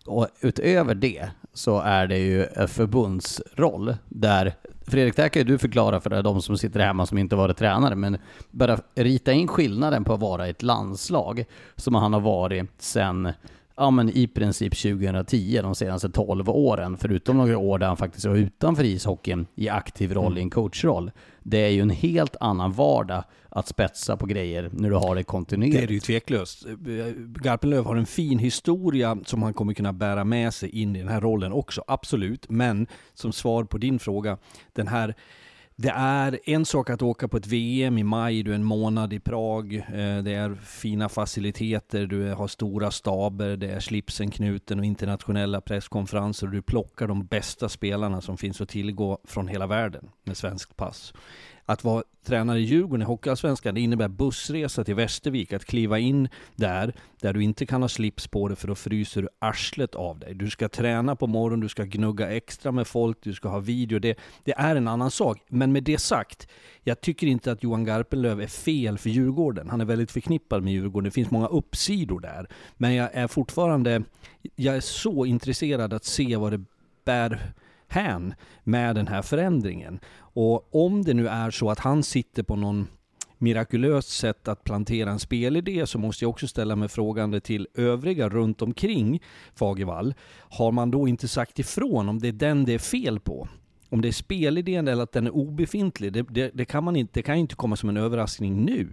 Och 0.06 0.28
utöver 0.40 0.94
det 0.94 1.30
så 1.54 1.80
är 1.80 2.06
det 2.06 2.18
ju 2.18 2.46
en 2.46 2.68
förbundsroll 2.68 3.96
där 4.08 4.54
Fredrik, 4.86 5.16
det 5.16 5.22
här 5.22 5.28
kan 5.28 5.40
ju 5.40 5.48
du 5.48 5.58
förklara 5.58 6.00
för 6.00 6.22
de 6.22 6.42
som 6.42 6.58
sitter 6.58 6.80
hemma 6.80 7.06
som 7.06 7.18
inte 7.18 7.36
varit 7.36 7.56
tränare, 7.56 7.94
men 7.94 8.18
bara 8.50 8.78
rita 8.94 9.32
in 9.32 9.48
skillnaden 9.48 10.04
på 10.04 10.14
att 10.14 10.20
vara 10.20 10.46
i 10.46 10.50
ett 10.50 10.62
landslag 10.62 11.44
som 11.76 11.94
han 11.94 12.12
har 12.12 12.20
varit 12.20 12.70
sedan 12.78 13.32
ja 13.82 13.90
men 13.90 14.08
i 14.08 14.26
princip 14.26 14.76
2010, 14.76 15.60
de 15.62 15.74
senaste 15.74 16.10
12 16.10 16.48
åren, 16.48 16.96
förutom 16.96 17.36
några 17.36 17.58
år 17.58 17.78
där 17.78 17.86
han 17.86 17.96
faktiskt 17.96 18.26
var 18.26 18.36
utanför 18.36 18.84
ishockeyn 18.84 19.46
i 19.54 19.68
aktiv 19.68 20.12
roll, 20.12 20.32
mm. 20.32 20.38
i 20.38 20.40
en 20.42 20.50
coachroll. 20.50 21.10
Det 21.42 21.58
är 21.58 21.68
ju 21.68 21.80
en 21.80 21.90
helt 21.90 22.36
annan 22.40 22.72
vardag 22.72 23.24
att 23.48 23.68
spetsa 23.68 24.16
på 24.16 24.26
grejer 24.26 24.70
när 24.72 24.90
du 24.90 24.96
har 24.96 25.14
det 25.14 25.22
kontinuerligt. 25.22 25.78
Det 25.78 25.84
är 25.84 25.86
det 25.86 25.94
ju 25.94 26.00
tveklöst. 26.00 26.66
Garpenlöv 27.42 27.84
har 27.84 27.96
en 27.96 28.06
fin 28.06 28.38
historia 28.38 29.18
som 29.24 29.42
han 29.42 29.54
kommer 29.54 29.74
kunna 29.74 29.92
bära 29.92 30.24
med 30.24 30.54
sig 30.54 30.68
in 30.68 30.96
i 30.96 30.98
den 30.98 31.08
här 31.08 31.20
rollen 31.20 31.52
också, 31.52 31.84
absolut. 31.86 32.50
Men 32.50 32.86
som 33.14 33.32
svar 33.32 33.64
på 33.64 33.78
din 33.78 33.98
fråga, 33.98 34.38
den 34.72 34.88
här 34.88 35.14
det 35.76 35.92
är 35.96 36.38
en 36.44 36.64
sak 36.64 36.90
att 36.90 37.02
åka 37.02 37.28
på 37.28 37.36
ett 37.36 37.46
VM 37.46 37.98
i 37.98 38.02
maj, 38.02 38.42
du 38.42 38.50
är 38.50 38.54
en 38.54 38.64
månad 38.64 39.12
i 39.12 39.20
Prag, 39.20 39.74
eh, 39.74 40.22
det 40.22 40.34
är 40.34 40.54
fina 40.54 41.08
faciliteter, 41.08 42.06
du 42.06 42.34
har 42.34 42.48
stora 42.48 42.90
staber, 42.90 43.56
det 43.56 43.70
är 43.70 43.80
slipsen 43.80 44.30
knuten 44.30 44.78
och 44.78 44.84
internationella 44.84 45.60
presskonferenser 45.60 46.46
och 46.46 46.52
du 46.52 46.62
plockar 46.62 47.08
de 47.08 47.26
bästa 47.26 47.68
spelarna 47.68 48.20
som 48.20 48.36
finns 48.36 48.60
att 48.60 48.68
tillgå 48.68 49.18
från 49.24 49.48
hela 49.48 49.66
världen 49.66 50.08
med 50.24 50.36
svenskt 50.36 50.76
pass. 50.76 51.12
Att 51.64 51.84
vara 51.84 52.02
tränare 52.26 52.58
i 52.58 52.62
Djurgården 52.62 53.02
i 53.02 53.04
Hockeyallsvenskan, 53.04 53.74
det 53.74 53.80
innebär 53.80 54.08
bussresa 54.08 54.84
till 54.84 54.94
Västervik, 54.94 55.52
att 55.52 55.64
kliva 55.64 55.98
in 55.98 56.28
där, 56.56 56.94
där 57.20 57.32
du 57.32 57.42
inte 57.42 57.66
kan 57.66 57.82
ha 57.82 57.88
slips 57.88 58.28
på 58.28 58.48
dig 58.48 58.56
för 58.56 58.68
då 58.68 58.74
fryser 58.74 59.22
du 59.22 59.28
arslet 59.38 59.94
av 59.94 60.18
dig. 60.18 60.34
Du 60.34 60.50
ska 60.50 60.68
träna 60.68 61.16
på 61.16 61.26
morgonen, 61.26 61.60
du 61.60 61.68
ska 61.68 61.84
gnugga 61.84 62.30
extra 62.30 62.72
med 62.72 62.86
folk, 62.86 63.18
du 63.22 63.34
ska 63.34 63.48
ha 63.48 63.58
video. 63.58 63.98
Det, 63.98 64.18
det 64.44 64.52
är 64.52 64.76
en 64.76 64.88
annan 64.88 65.10
sak. 65.10 65.38
Men 65.48 65.72
med 65.72 65.84
det 65.84 65.98
sagt, 65.98 66.48
jag 66.82 67.00
tycker 67.00 67.26
inte 67.26 67.52
att 67.52 67.62
Johan 67.62 67.84
Garpenlöv 67.84 68.40
är 68.40 68.46
fel 68.46 68.98
för 68.98 69.10
Djurgården. 69.10 69.70
Han 69.70 69.80
är 69.80 69.84
väldigt 69.84 70.10
förknippad 70.10 70.62
med 70.62 70.72
Djurgården. 70.72 71.04
Det 71.04 71.10
finns 71.10 71.30
många 71.30 71.46
uppsidor 71.46 72.20
där. 72.20 72.48
Men 72.76 72.94
jag 72.94 73.14
är 73.14 73.26
fortfarande, 73.26 74.02
jag 74.56 74.76
är 74.76 74.80
så 74.80 75.26
intresserad 75.26 75.92
att 75.92 76.04
se 76.04 76.36
vad 76.36 76.52
det 76.52 76.64
bär 77.04 77.52
hän 77.92 78.34
med 78.64 78.94
den 78.94 79.06
här 79.06 79.22
förändringen. 79.22 80.00
Och 80.16 80.84
om 80.86 81.04
det 81.04 81.14
nu 81.14 81.28
är 81.28 81.50
så 81.50 81.70
att 81.70 81.78
han 81.78 82.02
sitter 82.02 82.42
på 82.42 82.56
någon 82.56 82.86
mirakulöst 83.38 84.08
sätt 84.08 84.48
att 84.48 84.64
plantera 84.64 85.10
en 85.10 85.18
spelidé 85.18 85.86
så 85.86 85.98
måste 85.98 86.24
jag 86.24 86.30
också 86.30 86.48
ställa 86.48 86.76
mig 86.76 86.88
frågande 86.88 87.40
till 87.40 87.68
övriga 87.74 88.28
runt 88.28 88.62
omkring 88.62 89.22
Fagervall. 89.54 90.14
Har 90.38 90.72
man 90.72 90.90
då 90.90 91.08
inte 91.08 91.28
sagt 91.28 91.58
ifrån 91.58 92.08
om 92.08 92.18
det 92.18 92.28
är 92.28 92.32
den 92.32 92.64
det 92.64 92.72
är 92.72 92.78
fel 92.78 93.20
på? 93.20 93.48
Om 93.88 94.00
det 94.00 94.08
är 94.08 94.12
spelidén 94.12 94.88
eller 94.88 95.02
att 95.02 95.12
den 95.12 95.26
är 95.26 95.30
obefintlig, 95.30 96.12
det, 96.12 96.22
det, 96.22 96.50
det 96.54 96.64
kan 96.64 96.84
man 96.84 96.96
inte, 96.96 97.12
det 97.14 97.22
kan 97.22 97.36
inte 97.36 97.54
komma 97.54 97.76
som 97.76 97.88
en 97.88 97.96
överraskning 97.96 98.64
nu. 98.64 98.88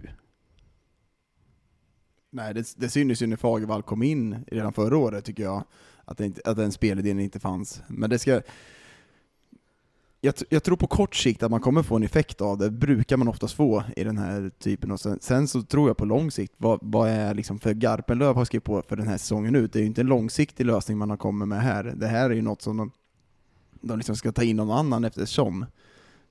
Nej, 2.32 2.54
det, 2.54 2.74
det 2.76 2.88
syntes 2.88 3.22
ju 3.22 3.26
när 3.26 3.36
Fagervall 3.36 3.82
kom 3.82 4.02
in 4.02 4.44
redan 4.46 4.72
förra 4.72 4.96
året 4.96 5.24
tycker 5.24 5.42
jag, 5.42 5.64
att, 6.04 6.18
det 6.18 6.26
inte, 6.26 6.40
att 6.44 6.56
den 6.56 6.72
spelidén 6.72 7.20
inte 7.20 7.40
fanns. 7.40 7.82
Men 7.88 8.10
det 8.10 8.18
ska, 8.18 8.42
jag, 10.20 10.34
jag, 10.48 10.62
tror 10.62 10.76
på 10.76 10.86
kort 10.86 11.14
sikt 11.14 11.42
att 11.42 11.50
man 11.50 11.60
kommer 11.60 11.82
få 11.82 11.96
en 11.96 12.02
effekt 12.02 12.40
av 12.40 12.58
det, 12.58 12.70
brukar 12.70 13.16
man 13.16 13.28
oftast 13.28 13.54
få 13.54 13.84
i 13.96 14.04
den 14.04 14.18
här 14.18 14.50
typen. 14.58 14.90
Och 14.90 15.00
sen, 15.00 15.18
sen 15.20 15.48
så 15.48 15.62
tror 15.62 15.88
jag 15.88 15.96
på 15.96 16.04
lång 16.04 16.30
sikt, 16.30 16.54
vad, 16.56 16.78
vad 16.82 17.08
är 17.08 17.34
liksom, 17.34 17.58
för 17.58 17.74
Garpenlöv 17.74 18.36
har 18.36 18.44
skrivit 18.44 18.64
på 18.64 18.82
för 18.88 18.96
den 18.96 19.08
här 19.08 19.18
säsongen 19.18 19.54
ut, 19.54 19.72
det 19.72 19.78
är 19.78 19.80
ju 19.80 19.86
inte 19.86 20.00
en 20.00 20.06
långsiktig 20.06 20.66
lösning 20.66 20.98
man 20.98 21.10
har 21.10 21.16
kommit 21.16 21.48
med 21.48 21.62
här. 21.62 21.84
Det 21.96 22.06
här 22.06 22.30
är 22.30 22.34
ju 22.34 22.42
något 22.42 22.62
som 22.62 22.76
de, 22.76 22.90
de 23.80 23.98
liksom 23.98 24.16
ska 24.16 24.32
ta 24.32 24.42
in 24.42 24.56
någon 24.56 24.70
annan 24.70 25.04
eftersom. 25.04 25.66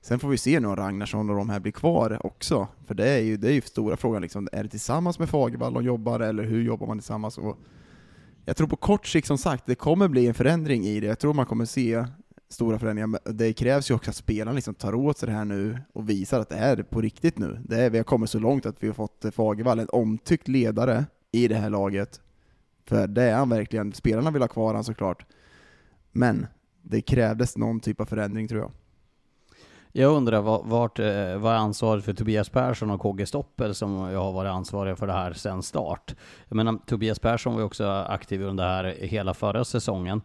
Sen 0.02 0.18
får 0.18 0.28
vi 0.28 0.38
se 0.38 0.60
nu 0.60 0.68
om 0.68 0.76
Ragnarsson 0.76 1.30
och 1.30 1.36
de 1.36 1.50
här 1.50 1.60
blir 1.60 1.72
kvar 1.72 2.26
också, 2.26 2.68
för 2.86 2.94
det 2.94 3.08
är 3.08 3.20
ju, 3.20 3.36
det 3.36 3.48
är 3.48 3.52
ju 3.52 3.60
stora 3.60 3.96
frågan, 3.96 4.22
liksom. 4.22 4.48
är 4.52 4.62
det 4.62 4.68
tillsammans 4.68 5.18
med 5.18 5.28
Fagervall 5.28 5.74
de 5.74 5.84
jobbar, 5.84 6.20
eller 6.20 6.42
hur 6.42 6.62
jobbar 6.62 6.86
man 6.86 6.98
tillsammans? 6.98 7.38
Och 7.38 7.58
jag 8.44 8.56
tror 8.56 8.66
på 8.66 8.76
kort 8.76 9.06
sikt, 9.06 9.26
som 9.26 9.38
sagt, 9.38 9.66
det 9.66 9.74
kommer 9.74 10.08
bli 10.08 10.26
en 10.26 10.34
förändring 10.34 10.84
i 10.84 11.00
det. 11.00 11.06
Jag 11.06 11.18
tror 11.18 11.34
man 11.34 11.46
kommer 11.46 11.64
se 11.64 12.04
stora 12.50 12.78
förändringar. 12.78 13.06
Men 13.06 13.36
det 13.36 13.52
krävs 13.52 13.90
ju 13.90 13.94
också 13.94 14.10
att 14.10 14.16
spelarna 14.16 14.52
liksom 14.52 14.74
tar 14.74 14.94
åt 14.94 15.18
sig 15.18 15.26
det 15.26 15.32
här 15.32 15.44
nu 15.44 15.78
och 15.92 16.08
visar 16.08 16.40
att 16.40 16.48
det 16.48 16.56
är 16.56 16.82
på 16.82 17.00
riktigt 17.00 17.38
nu. 17.38 17.58
Det 17.64 17.76
är, 17.76 17.90
vi 17.90 17.98
har 17.98 18.04
kommit 18.04 18.30
så 18.30 18.38
långt 18.38 18.66
att 18.66 18.82
vi 18.82 18.86
har 18.86 18.94
fått 18.94 19.24
eh, 19.24 19.30
Fagervall, 19.30 19.78
en 19.78 19.88
omtyckt 19.92 20.48
ledare 20.48 21.04
i 21.32 21.48
det 21.48 21.54
här 21.54 21.70
laget. 21.70 22.20
För 22.86 23.06
det 23.06 23.22
är 23.22 23.34
han 23.34 23.48
verkligen. 23.48 23.92
Spelarna 23.92 24.30
vill 24.30 24.42
ha 24.42 24.48
kvar 24.48 24.66
honom 24.66 24.84
såklart. 24.84 25.26
Men 26.12 26.46
det 26.82 27.00
krävdes 27.00 27.56
någon 27.56 27.80
typ 27.80 28.00
av 28.00 28.04
förändring 28.04 28.48
tror 28.48 28.60
jag. 28.60 28.70
Jag 29.92 30.16
undrar 30.16 30.40
vart, 30.62 30.98
eh, 30.98 31.38
vad 31.38 31.52
är 31.52 31.56
ansvaret 31.56 32.04
för 32.04 32.12
Tobias 32.12 32.48
Persson 32.48 32.90
och 32.90 33.00
KG 33.00 33.26
Stoppel 33.26 33.74
som 33.74 33.92
jag 33.92 34.20
har 34.20 34.32
varit 34.32 34.50
ansvariga 34.50 34.96
för 34.96 35.06
det 35.06 35.12
här 35.12 35.32
sedan 35.32 35.62
start? 35.62 36.14
Jag 36.48 36.56
menar, 36.56 36.78
Tobias 36.86 37.18
Persson 37.18 37.52
var 37.52 37.60
ju 37.60 37.66
också 37.66 37.86
aktiv 37.88 38.42
under 38.42 38.64
det 38.64 38.70
här 38.70 38.96
hela 39.00 39.34
förra 39.34 39.64
säsongen. 39.64 40.22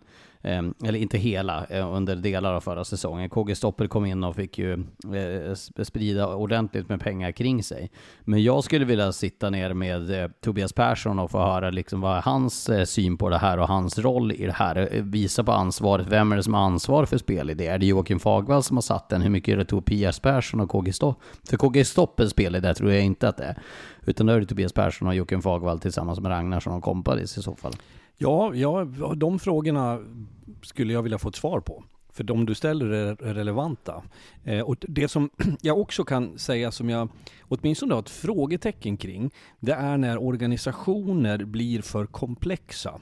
Ehm, 0.48 0.74
eller 0.84 1.00
inte 1.00 1.18
hela, 1.18 1.66
eh, 1.66 1.94
under 1.94 2.16
delar 2.16 2.54
av 2.54 2.62
förra 2.62 2.84
säsongen. 2.84 3.30
KG 3.30 3.56
Stoppel 3.56 3.88
kom 3.88 4.06
in 4.06 4.24
och 4.24 4.36
fick 4.36 4.58
ju 4.58 4.74
eh, 4.74 5.84
sprida 5.84 6.36
ordentligt 6.36 6.90
med 6.90 7.02
pengar 7.02 7.32
kring 7.32 7.64
sig. 7.64 7.92
Men 8.22 8.44
jag 8.44 8.64
skulle 8.64 8.86
vilja 8.86 9.12
sitta 9.12 9.50
ner 9.50 9.74
med 9.74 10.24
eh, 10.24 10.30
Tobias 10.42 10.74
Persson 10.74 11.20
och 11.20 11.32
få 11.32 11.40
höra 11.40 11.70
liksom 11.70 12.02
vad 12.02 12.18
är 12.18 12.22
hans 12.22 12.70
syn 12.86 13.18
på 13.18 13.30
det 13.30 13.38
här 13.38 13.58
och 13.58 13.68
hans 13.68 14.00
roll 14.00 14.32
i 14.32 14.46
det 14.46 14.52
här. 14.52 14.90
Visa 15.02 15.44
på 15.44 15.52
ansvaret. 15.52 16.08
Vem 16.08 16.32
är 16.32 16.36
det 16.36 16.44
som 16.44 16.54
har 16.54 16.66
ansvar 16.66 17.06
för 17.06 17.18
spelidé? 17.18 17.68
Är 17.68 17.78
det 17.78 17.86
Joakim 17.86 18.20
Fagvall 18.20 18.64
som 18.64 18.78
har 18.78 18.82
satt 18.82 19.10
den? 19.10 19.22
Hur 19.22 19.30
mycket 19.30 19.54
är 19.54 19.58
det 19.58 19.66
Tobias 19.66 20.20
Persson 20.20 20.60
och 20.60 20.70
KG 20.70 20.94
Stoppel? 20.94 21.24
För 21.50 21.58
KG 21.58 21.86
Stoppels 21.86 22.32
spelidé 22.32 22.74
tror 22.74 22.92
jag 22.92 23.04
inte 23.04 23.30
att 23.30 23.38
det 23.38 23.44
är. 23.44 23.58
Utan 24.06 24.28
då 24.28 24.34
är 24.34 24.40
det 24.40 24.46
Tobias 24.46 24.74
Persson 24.74 25.08
och 25.08 25.16
Joakim 25.16 25.42
Fagvall 25.42 25.80
tillsammans 25.80 26.20
med 26.20 26.32
Ragnarsson 26.32 26.74
och 26.74 26.84
Kompanis 26.84 27.38
i 27.38 27.42
så 27.42 27.56
fall. 27.56 27.74
Ja, 28.17 28.55
ja, 28.55 28.88
de 29.15 29.39
frågorna 29.39 30.00
skulle 30.62 30.93
jag 30.93 31.03
vilja 31.03 31.17
få 31.17 31.29
ett 31.29 31.36
svar 31.36 31.60
på. 31.60 31.84
För 32.13 32.24
de 32.24 32.45
du 32.45 32.55
ställer 32.55 32.86
är 32.86 33.15
relevanta. 33.15 34.03
Eh, 34.43 34.62
och 34.62 34.75
det 34.79 35.07
som 35.07 35.29
jag 35.62 35.79
också 35.79 36.03
kan 36.03 36.38
säga 36.38 36.72
som 36.72 36.89
jag 36.89 37.10
åtminstone 37.41 37.93
har 37.93 38.01
ett 38.01 38.10
frågetecken 38.10 38.98
kring, 38.98 39.31
det 39.60 39.74
är 39.74 39.98
när 39.98 40.24
organisationer 40.24 41.45
blir 41.45 41.81
för 41.81 42.05
komplexa. 42.05 43.00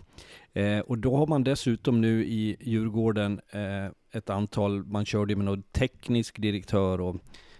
Eh, 0.53 0.79
och 0.79 0.97
då 0.97 1.15
har 1.17 1.27
man 1.27 1.43
dessutom 1.43 2.01
nu 2.01 2.25
i 2.25 2.55
Djurgården 2.59 3.41
eh, 3.49 4.17
ett 4.17 4.29
antal, 4.29 4.83
man 4.85 5.05
körde 5.05 5.35
med 5.35 5.45
någon 5.45 5.63
teknisk 5.63 6.41
direktör 6.41 7.01
och 7.01 7.15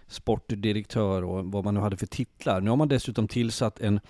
sportdirektör 0.06 1.24
och 1.24 1.44
vad 1.44 1.64
man 1.64 1.74
nu 1.74 1.80
hade 1.80 1.96
för 1.96 2.06
titlar. 2.06 2.60
Nu 2.60 2.70
har 2.70 2.76
man 2.76 2.88
dessutom 2.88 3.28
tillsatt 3.28 3.80
en 3.80 4.00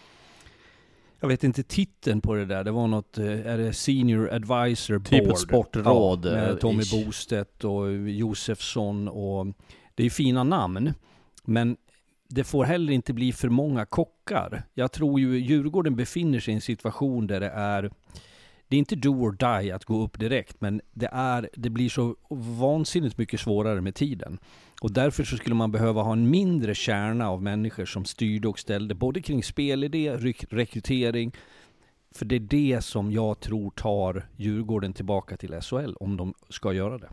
jag 1.24 1.28
vet 1.28 1.44
inte 1.44 1.62
titeln 1.62 2.20
på 2.20 2.34
det 2.34 2.44
där, 2.44 2.64
det 2.64 2.70
var 2.70 2.86
något, 2.86 3.18
eh, 3.18 3.46
är 3.46 3.58
det 3.58 3.72
Senior 3.72 4.32
Advisor 4.32 4.98
Board? 4.98 5.06
Typ 5.06 5.30
ett 5.30 5.38
sportråd. 5.38 6.26
Ja, 6.26 6.30
med 6.30 6.50
eh, 6.50 6.56
Tommy 6.56 6.82
Bostedt 6.92 7.64
och 7.64 7.92
Josefsson 7.92 9.08
och 9.08 9.46
det 9.94 10.06
är 10.06 10.10
fina 10.10 10.44
namn. 10.44 10.92
Men 11.44 11.76
det 12.28 12.44
får 12.44 12.64
heller 12.64 12.92
inte 12.92 13.12
bli 13.12 13.32
för 13.32 13.48
många 13.48 13.86
kockar. 13.86 14.62
Jag 14.74 14.92
tror 14.92 15.20
ju 15.20 15.38
Djurgården 15.38 15.96
befinner 15.96 16.40
sig 16.40 16.52
i 16.52 16.54
en 16.54 16.60
situation 16.60 17.26
där 17.26 17.40
det 17.40 17.50
är 17.50 17.90
det 18.68 18.76
är 18.76 18.78
inte 18.78 18.96
do 18.96 19.10
or 19.10 19.32
die 19.32 19.72
att 19.74 19.84
gå 19.84 20.02
upp 20.02 20.18
direkt, 20.18 20.60
men 20.60 20.80
det, 20.92 21.08
är, 21.12 21.50
det 21.54 21.70
blir 21.70 21.88
så 21.88 22.16
vansinnigt 22.58 23.18
mycket 23.18 23.40
svårare 23.40 23.80
med 23.80 23.94
tiden. 23.94 24.38
Och 24.84 24.92
därför 24.92 25.24
så 25.24 25.36
skulle 25.36 25.54
man 25.54 25.72
behöva 25.72 26.02
ha 26.02 26.12
en 26.12 26.30
mindre 26.30 26.74
kärna 26.74 27.30
av 27.30 27.42
människor 27.42 27.84
som 27.84 28.04
styrde 28.04 28.48
och 28.48 28.58
ställde, 28.58 28.94
både 28.94 29.22
kring 29.22 29.42
spelidé, 29.42 30.16
rekrytering, 30.50 31.34
för 32.14 32.24
det 32.24 32.36
är 32.36 32.40
det 32.40 32.84
som 32.84 33.12
jag 33.12 33.40
tror 33.40 33.70
tar 33.70 34.28
Djurgården 34.36 34.92
tillbaka 34.92 35.36
till 35.36 35.60
SHL, 35.60 35.94
om 36.00 36.16
de 36.16 36.34
ska 36.48 36.72
göra 36.72 36.98
det. 36.98 37.08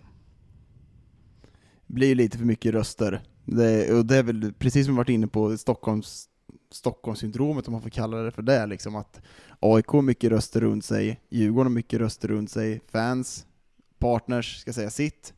Det 1.87 1.93
blir 1.93 2.15
lite 2.15 2.37
för 2.37 2.45
mycket 2.45 2.73
röster. 2.73 3.21
Det, 3.45 3.93
och 3.93 4.05
det 4.05 4.17
är 4.17 4.23
väl 4.23 4.53
precis 4.53 4.85
som 4.85 4.95
vi 4.95 4.97
varit 4.97 5.09
inne 5.09 5.27
på, 5.27 5.57
Stockholms 5.57 6.29
Stockholmssyndromet 6.71 7.67
om 7.67 7.71
man 7.71 7.81
får 7.81 7.89
kalla 7.89 8.17
det 8.17 8.31
för 8.31 8.41
det, 8.41 8.65
liksom 8.65 8.95
att 8.95 9.21
AIK 9.59 9.87
har 9.87 10.01
mycket 10.01 10.29
röster 10.29 10.61
runt 10.61 10.85
sig, 10.85 11.21
Djurgården 11.29 11.71
har 11.71 11.75
mycket 11.75 11.99
röster 11.99 12.27
runt 12.27 12.51
sig, 12.51 12.81
fans, 12.91 13.45
partners 13.99 14.57
ska 14.57 14.73
säga 14.73 14.89
sitt. 14.89 15.33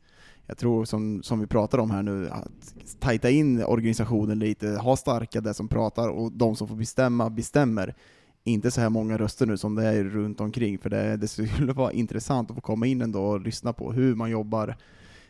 Jag 0.48 0.58
tror 0.58 0.86
som, 0.86 1.24
som 1.24 1.40
vi 1.40 1.48
pratar 1.48 1.78
om 1.78 1.92
här 1.92 2.04
nu, 2.04 2.30
att 2.30 2.76
tajta 3.00 3.30
in 3.30 3.64
organisationen 3.64 4.40
lite, 4.40 4.68
ha 4.68 4.96
starka 4.96 5.42
det 5.42 5.54
som 5.54 5.68
pratar 5.68 6.10
och 6.10 6.32
de 6.32 6.56
som 6.56 6.68
får 6.68 6.76
bestämma 6.76 7.30
bestämmer. 7.30 7.96
Inte 8.44 8.72
så 8.72 8.82
här 8.82 8.90
många 8.90 9.18
röster 9.18 9.46
nu 9.46 9.58
som 9.58 9.76
det 9.76 9.86
är 9.86 10.04
runt 10.04 10.42
omkring, 10.42 10.78
för 10.78 10.90
det, 10.90 11.18
det 11.18 11.28
skulle 11.28 11.74
vara 11.74 11.92
intressant 11.92 12.50
att 12.50 12.56
få 12.56 12.62
komma 12.62 12.86
in 12.86 13.02
ändå 13.02 13.24
och 13.24 13.42
lyssna 13.42 13.74
på 13.74 13.92
hur 13.92 14.16
man 14.16 14.30
jobbar, 14.30 14.78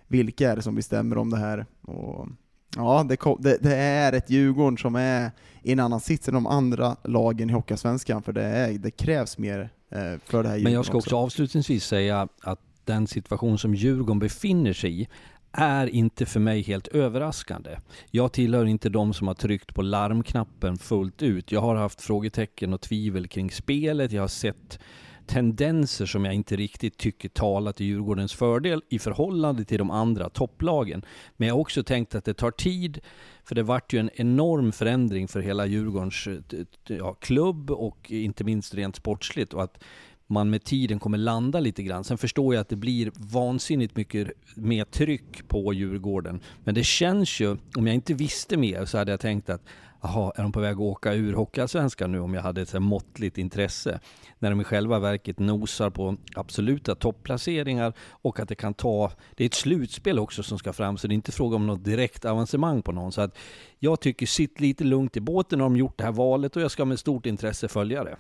vilka 0.08 0.52
är 0.52 0.56
det 0.56 0.62
som 0.62 0.76
bestämmer 0.76 1.18
om 1.18 1.30
det 1.30 1.38
här? 1.38 1.66
Och 1.82 2.28
Ja, 2.76 3.06
det, 3.10 3.18
det, 3.40 3.58
det, 3.62 3.76
är 3.76 4.14
ett 4.14 4.30
Djurgården 4.30 4.78
som 4.78 4.96
är 4.96 5.32
i 5.64 5.72
en 5.72 5.80
annan 5.80 6.00
sits 6.00 6.28
än 6.28 6.34
de 6.34 6.48
andra 6.48 6.96
lagen 7.04 7.50
i 7.50 7.54
Hockeyallsvenskan, 7.54 8.24
för 8.24 8.34
det, 8.34 8.44
är, 8.44 8.74
det 8.74 8.92
krävs 8.92 9.38
mer 9.38 9.70
eh, 9.90 10.00
för 10.26 10.44
det 10.44 10.50
här 10.50 10.56
Djurgården 10.56 10.64
Men 10.64 10.74
jag 10.74 10.86
ska 10.86 10.98
också, 10.98 11.08
också 11.08 11.18
avslutningsvis 11.18 11.86
säga 11.86 12.28
att 12.42 12.60
den 12.86 13.08
situation 13.08 13.58
som 13.58 13.76
Djurgården 13.76 14.20
befinner 14.20 14.74
sig 14.74 15.02
i 15.02 15.08
är 15.52 15.88
inte 15.88 16.26
för 16.26 16.40
mig 16.40 16.62
helt 16.62 16.88
överraskande. 16.88 17.78
Jag 18.12 18.34
tillhör 18.34 18.66
inte 18.66 18.90
de 18.90 19.14
som 19.14 19.28
har 19.28 19.36
tryckt 19.36 19.74
på 19.74 19.82
larmknappen 19.82 20.78
fullt 20.78 21.22
ut. 21.22 21.52
Jag 21.52 21.62
har 21.62 21.76
haft 21.76 22.02
frågetecken 22.02 22.74
och 22.74 22.82
tvivel 22.82 23.28
kring 23.28 23.52
spelet. 23.52 24.12
Jag 24.12 24.24
har 24.24 24.28
sett 24.28 24.80
tendenser 25.26 26.06
som 26.06 26.26
jag 26.26 26.34
inte 26.34 26.56
riktigt 26.56 26.98
tycker 26.98 27.30
talar 27.30 27.72
till 27.72 27.86
Djurgårdens 27.86 28.34
fördel 28.34 28.82
i 28.90 29.00
förhållande 29.00 29.66
till 29.66 29.78
de 29.78 29.92
andra 29.92 30.30
topplagen. 30.30 31.06
Men 31.38 31.48
jag 31.48 31.56
har 31.56 31.62
också 31.62 31.84
tänkt 31.84 32.16
att 32.16 32.26
det 32.26 32.34
tar 32.34 32.52
tid, 32.52 33.00
för 33.44 33.56
det 33.56 33.64
vart 33.64 33.94
ju 33.94 34.00
en 34.00 34.10
enorm 34.14 34.72
förändring 34.72 35.28
för 35.28 35.40
hela 35.40 35.66
Djurgårdens 35.66 36.28
eh, 36.28 36.66
ja, 36.88 37.14
klubb 37.14 37.72
och 37.72 38.12
inte 38.12 38.44
minst 38.44 38.74
rent 38.74 38.96
sportsligt. 38.96 39.54
Och 39.54 39.64
att 39.64 39.84
man 40.34 40.50
med 40.50 40.64
tiden 40.64 41.00
kommer 41.00 41.18
landa 41.18 41.60
lite 41.60 41.84
grann. 41.84 42.04
Sen 42.04 42.18
förstår 42.18 42.54
jag 42.54 42.62
att 42.62 42.70
det 42.70 42.76
blir 42.76 43.12
vansinnigt 43.16 43.96
mycket 43.96 44.28
mer 44.56 44.86
tryck 44.86 45.48
på 45.48 45.74
Djurgården. 45.74 46.40
Men 46.64 46.76
det 46.76 46.84
känns 46.84 47.40
ju, 47.40 47.58
om 47.76 47.88
jag 47.88 47.94
inte 47.94 48.14
visste 48.14 48.58
mer 48.58 48.86
så 48.86 48.98
hade 48.98 49.12
jag 49.12 49.20
tänkt 49.20 49.50
att 49.50 49.62
jaha, 50.02 50.32
är 50.36 50.44
de 50.44 50.52
på 50.52 50.60
väg 50.60 50.74
att 50.74 50.80
åka 50.80 51.14
ur 51.14 51.34
Hockeyallsvenskan 51.34 52.12
nu 52.12 52.20
om 52.20 52.34
jag 52.34 52.42
hade 52.42 52.62
ett 52.62 52.82
måttligt 52.82 53.38
intresse? 53.38 54.00
När 54.40 54.50
de 54.50 54.62
i 54.62 54.64
själva 54.64 55.00
verket 55.00 55.40
nosar 55.40 55.90
på 55.90 56.18
absoluta 56.36 56.96
topplaceringar 56.96 57.94
och 58.10 58.40
att 58.40 58.50
det 58.50 58.56
kan 58.56 58.74
ta, 58.74 59.12
det 59.36 59.44
är 59.44 59.46
ett 59.46 59.54
slutspel 59.54 60.20
också 60.20 60.44
som 60.44 60.60
ska 60.60 60.74
fram 60.74 60.98
så 60.98 61.08
det 61.08 61.14
är 61.14 61.16
inte 61.16 61.32
fråga 61.32 61.56
om 61.56 61.68
något 61.68 61.84
direkt 61.84 62.26
avancemang 62.26 62.82
på 62.82 62.92
någon. 62.92 63.12
Så 63.12 63.22
att 63.22 63.38
jag 63.80 64.00
tycker 64.00 64.26
sitt 64.26 64.60
lite 64.60 64.84
lugnt 64.84 65.18
i 65.18 65.22
båten 65.22 65.60
när 65.60 65.66
de 65.66 65.78
gjort 65.78 65.98
det 65.98 66.04
här 66.04 66.12
valet 66.12 66.56
och 66.56 66.62
jag 66.62 66.72
ska 66.72 66.86
med 66.86 67.00
stort 67.00 67.26
intresse 67.26 67.68
följa 67.68 68.04
det. 68.04 68.18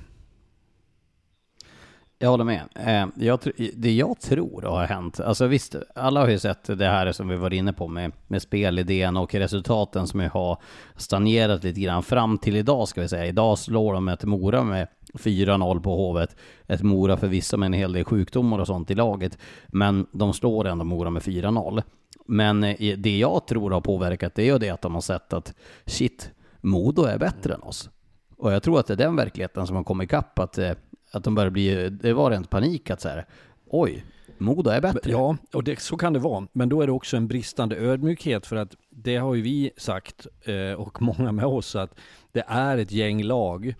Jag 2.23 2.29
håller 2.29 2.43
med. 2.43 2.63
Eh, 2.75 3.07
jag, 3.15 3.39
det 3.75 3.93
jag 3.93 4.19
tror 4.19 4.61
har 4.61 4.85
hänt, 4.85 5.19
alltså 5.19 5.47
visst, 5.47 5.75
alla 5.95 6.19
har 6.19 6.27
ju 6.27 6.39
sett 6.39 6.63
det 6.63 6.85
här 6.85 7.11
som 7.11 7.27
vi 7.27 7.35
var 7.35 7.53
inne 7.53 7.73
på 7.73 7.87
med, 7.87 8.11
med 8.27 8.41
spelidén 8.41 9.17
och 9.17 9.35
resultaten 9.35 10.07
som 10.07 10.19
har 10.19 10.57
stagnerat 10.95 11.63
lite 11.63 11.79
grann 11.79 12.03
fram 12.03 12.37
till 12.37 12.55
idag 12.55 12.87
ska 12.87 13.01
vi 13.01 13.07
säga. 13.07 13.25
Idag 13.25 13.57
slår 13.57 13.93
de 13.93 14.07
ett 14.07 14.23
Mora 14.23 14.63
med 14.63 14.87
4-0 15.13 15.81
på 15.81 15.95
Hovet. 15.95 16.35
Ett 16.67 16.81
Mora 16.81 17.17
förvisso 17.17 17.57
med 17.57 17.67
en 17.67 17.73
hel 17.73 17.93
del 17.93 18.03
sjukdomar 18.03 18.59
och 18.59 18.67
sånt 18.67 18.91
i 18.91 18.95
laget. 18.95 19.37
Men 19.67 20.05
de 20.11 20.33
slår 20.33 20.67
ändå 20.67 20.85
Mora 20.85 21.09
med 21.09 21.21
4-0. 21.21 21.83
Men 22.27 22.63
eh, 22.63 22.97
det 22.97 23.17
jag 23.17 23.47
tror 23.47 23.71
har 23.71 23.81
påverkat 23.81 24.35
det 24.35 24.41
är 24.41 24.53
ju 24.53 24.57
det 24.57 24.69
att 24.69 24.81
de 24.81 24.93
har 24.93 25.01
sett 25.01 25.33
att 25.33 25.53
shit, 25.85 26.31
Modo 26.61 27.03
är 27.03 27.17
bättre 27.17 27.53
än 27.53 27.61
oss. 27.61 27.89
Och 28.37 28.53
jag 28.53 28.63
tror 28.63 28.79
att 28.79 28.87
det 28.87 28.93
är 28.93 28.97
den 28.97 29.15
verkligheten 29.15 29.67
som 29.67 29.75
har 29.75 29.83
kommit 29.83 30.09
ikapp, 30.09 30.39
att 30.39 30.57
eh, 30.57 30.71
att 31.13 31.23
de 31.23 31.35
börjar 31.35 31.49
bli, 31.49 31.89
det 31.89 32.13
var 32.13 32.31
rent 32.31 32.49
panik 32.49 32.89
att 32.89 33.01
så 33.01 33.09
här, 33.09 33.25
oj, 33.65 34.03
Modo 34.37 34.69
är 34.69 34.81
bättre. 34.81 35.11
Ja, 35.11 35.37
och 35.53 35.63
det, 35.63 35.79
så 35.79 35.97
kan 35.97 36.13
det 36.13 36.19
vara. 36.19 36.47
Men 36.53 36.69
då 36.69 36.81
är 36.81 36.87
det 36.87 36.93
också 36.93 37.17
en 37.17 37.27
bristande 37.27 37.75
ödmjukhet 37.75 38.45
för 38.45 38.55
att 38.55 38.75
det 38.89 39.15
har 39.15 39.35
ju 39.35 39.41
vi 39.41 39.71
sagt 39.77 40.27
eh, 40.43 40.73
och 40.73 41.01
många 41.01 41.31
med 41.31 41.45
oss 41.45 41.75
att 41.75 41.99
det 42.31 42.43
är 42.47 42.77
ett 42.77 42.91
gäng 42.91 43.23
lag. 43.23 43.75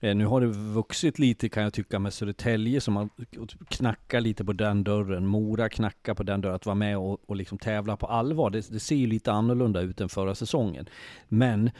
Eh, 0.00 0.16
nu 0.16 0.26
har 0.26 0.40
det 0.40 0.46
vuxit 0.46 1.18
lite 1.18 1.48
kan 1.48 1.62
jag 1.62 1.72
tycka 1.72 1.98
med 1.98 2.14
Södertälje 2.14 2.80
som 2.80 2.96
har 2.96 3.08
knackat 3.68 4.22
lite 4.22 4.44
på 4.44 4.52
den 4.52 4.84
dörren. 4.84 5.26
Mora 5.26 5.68
knackar 5.68 6.14
på 6.14 6.22
den 6.22 6.40
dörren 6.40 6.56
att 6.56 6.66
vara 6.66 6.74
med 6.74 6.98
och, 6.98 7.20
och 7.26 7.36
liksom 7.36 7.58
tävla 7.58 7.96
på 7.96 8.06
allvar. 8.06 8.50
Det, 8.50 8.70
det 8.70 8.80
ser 8.80 8.96
ju 8.96 9.06
lite 9.06 9.32
annorlunda 9.32 9.80
ut 9.80 10.00
än 10.00 10.08
förra 10.08 10.34
säsongen. 10.34 10.88
Men 11.28 11.70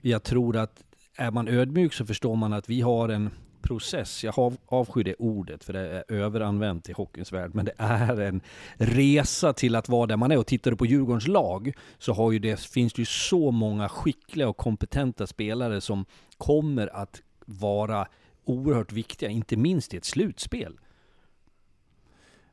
jag 0.00 0.22
tror 0.22 0.56
att 0.56 0.84
är 1.16 1.30
man 1.30 1.48
ödmjuk 1.48 1.92
så 1.92 2.06
förstår 2.06 2.36
man 2.36 2.52
att 2.52 2.68
vi 2.68 2.80
har 2.80 3.08
en 3.08 3.30
process. 3.70 4.24
Jag 4.24 4.38
av, 4.38 4.56
avskyr 4.66 5.04
det 5.04 5.14
ordet 5.14 5.64
för 5.64 5.72
det 5.72 5.80
är 5.80 6.04
överanvänt 6.08 6.88
i 6.88 6.92
hockeyns 6.92 7.32
värld. 7.32 7.50
Men 7.54 7.64
det 7.64 7.72
är 7.76 8.20
en 8.20 8.40
resa 8.76 9.52
till 9.52 9.76
att 9.76 9.88
vara 9.88 10.06
där 10.06 10.16
man 10.16 10.32
är. 10.32 10.38
Och 10.38 10.46
tittar 10.46 10.70
du 10.70 10.76
på 10.76 10.86
Djurgårdens 10.86 11.26
lag 11.28 11.72
så 11.98 12.12
har 12.12 12.32
ju 12.32 12.38
det, 12.38 12.60
finns 12.60 12.92
det 12.92 13.02
ju 13.02 13.06
så 13.06 13.50
många 13.50 13.88
skickliga 13.88 14.48
och 14.48 14.56
kompetenta 14.56 15.26
spelare 15.26 15.80
som 15.80 16.04
kommer 16.38 16.96
att 16.96 17.22
vara 17.46 18.06
oerhört 18.44 18.92
viktiga, 18.92 19.28
inte 19.28 19.56
minst 19.56 19.94
i 19.94 19.96
ett 19.96 20.04
slutspel. 20.04 20.78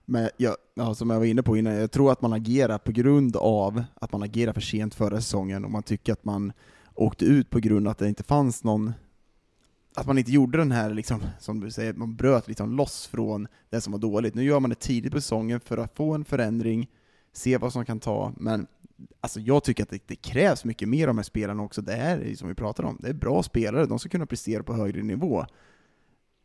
Men 0.06 0.30
jag, 0.38 0.56
ja, 0.75 0.95
som 0.95 1.10
jag 1.10 1.19
var 1.19 1.25
inne 1.25 1.43
på 1.43 1.58
innan, 1.58 1.73
jag 1.73 1.91
tror 1.91 2.12
att 2.12 2.21
man 2.21 2.34
agerar 2.34 2.77
på 2.77 2.91
grund 2.91 3.36
av 3.36 3.84
att 3.95 4.12
man 4.12 4.23
agerar 4.23 4.53
för 4.53 4.62
sent 4.62 4.95
förra 4.95 5.21
säsongen 5.21 5.65
och 5.65 5.71
man 5.71 5.84
tycker 5.84 6.13
att 6.13 6.25
man 6.25 6.53
åkte 6.95 7.25
ut 7.25 7.49
på 7.49 7.60
grund 7.60 7.88
av 7.88 7.91
att 7.91 7.97
det 7.97 8.08
inte 8.08 8.23
fanns 8.23 8.63
någon 8.63 8.93
att 9.98 10.08
man 10.08 10.18
inte 10.18 10.32
gjorde 10.32 10.58
den 10.58 10.72
här, 10.72 10.94
liksom, 10.94 11.22
som 11.40 11.60
du 11.60 11.72
säger, 11.72 11.94
man 11.94 12.16
bröt 12.16 12.48
liksom 12.48 12.72
loss 12.72 13.08
från 13.08 13.48
det 13.70 13.82
som 13.82 13.92
var 13.92 14.00
dåligt. 14.00 14.36
Nu 14.36 14.44
gör 14.44 14.60
man 14.60 14.70
det 14.70 14.80
tidigt 14.80 15.12
på 15.12 15.22
säsongen 15.22 15.60
för 15.60 15.78
att 15.78 15.96
få 15.96 16.14
en 16.14 16.26
förändring, 16.26 16.90
se 17.34 17.58
vad 17.58 17.74
som 17.74 17.86
kan 17.86 18.00
ta, 18.00 18.34
men 18.38 18.68
alltså 19.22 19.40
jag 19.40 19.64
tycker 19.64 19.84
att 19.84 19.90
det, 19.90 20.08
det 20.08 20.16
krävs 20.16 20.66
mycket 20.66 20.90
mer 20.90 21.04
av 21.04 21.08
de 21.08 21.18
här 21.18 21.24
spelarna 21.24 21.64
också. 21.64 21.82
Det 21.82 21.94
är 21.94 22.36
som 22.36 22.48
vi 22.48 22.56
pratar 22.56 22.84
om, 22.84 22.98
det 23.02 23.10
är 23.10 23.14
bra 23.14 23.44
spelare, 23.44 23.86
de 23.86 24.00
ska 24.00 24.10
kunna 24.10 24.26
prestera 24.26 24.64
på 24.64 24.74
högre 24.74 25.04
nivå. 25.04 25.46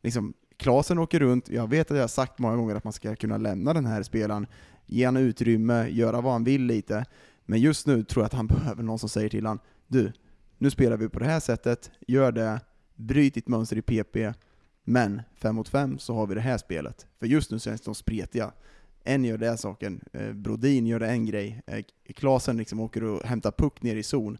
Liksom, 0.02 0.34
Klasen 0.56 0.98
åker 0.98 1.20
runt, 1.20 1.48
jag 1.48 1.70
vet 1.70 1.90
att 1.90 1.96
jag 1.96 2.02
har 2.02 2.08
sagt 2.08 2.38
många 2.38 2.56
gånger 2.56 2.74
att 2.74 2.84
man 2.84 2.92
ska 2.92 3.16
kunna 3.16 3.36
lämna 3.36 3.74
den 3.74 3.86
här 3.86 4.02
spelaren, 4.02 4.46
ge 4.86 5.06
honom 5.06 5.22
utrymme, 5.22 5.88
göra 5.88 6.20
vad 6.20 6.32
han 6.32 6.44
vill 6.44 6.62
lite, 6.62 7.04
men 7.44 7.60
just 7.60 7.86
nu 7.86 8.04
tror 8.04 8.22
jag 8.22 8.26
att 8.26 8.34
han 8.34 8.46
behöver 8.56 8.82
någon 8.82 8.98
som 8.98 9.08
säger 9.08 9.28
till 9.28 9.46
honom, 9.46 9.58
du, 9.86 10.12
nu 10.58 10.70
spelar 10.70 10.96
vi 10.96 11.08
på 11.08 11.18
det 11.18 11.26
här 11.26 11.40
sättet, 11.40 11.90
gör 12.06 12.32
det, 12.32 12.60
bryt 13.02 13.34
ditt 13.34 13.48
mönster 13.48 13.76
i 13.76 13.82
PP, 13.82 14.34
men 14.84 15.22
fem 15.34 15.54
mot 15.54 15.68
fem 15.68 15.98
så 15.98 16.14
har 16.14 16.26
vi 16.26 16.34
det 16.34 16.40
här 16.40 16.58
spelet. 16.58 17.06
För 17.18 17.26
just 17.26 17.50
nu 17.50 17.58
känns 17.58 17.80
de 17.80 17.94
spretiga. 17.94 18.52
En 19.04 19.24
gör 19.24 19.38
den 19.38 19.58
saken, 19.58 20.00
eh, 20.12 20.32
Brodin 20.32 20.86
gör 20.86 21.00
det 21.00 21.08
en 21.08 21.26
grej, 21.26 21.62
eh, 21.66 21.84
Klasen 22.14 22.56
liksom 22.56 22.80
åker 22.80 23.04
och 23.04 23.22
hämtar 23.22 23.50
puck 23.50 23.82
ner 23.82 23.96
i 23.96 24.02
zon. 24.02 24.38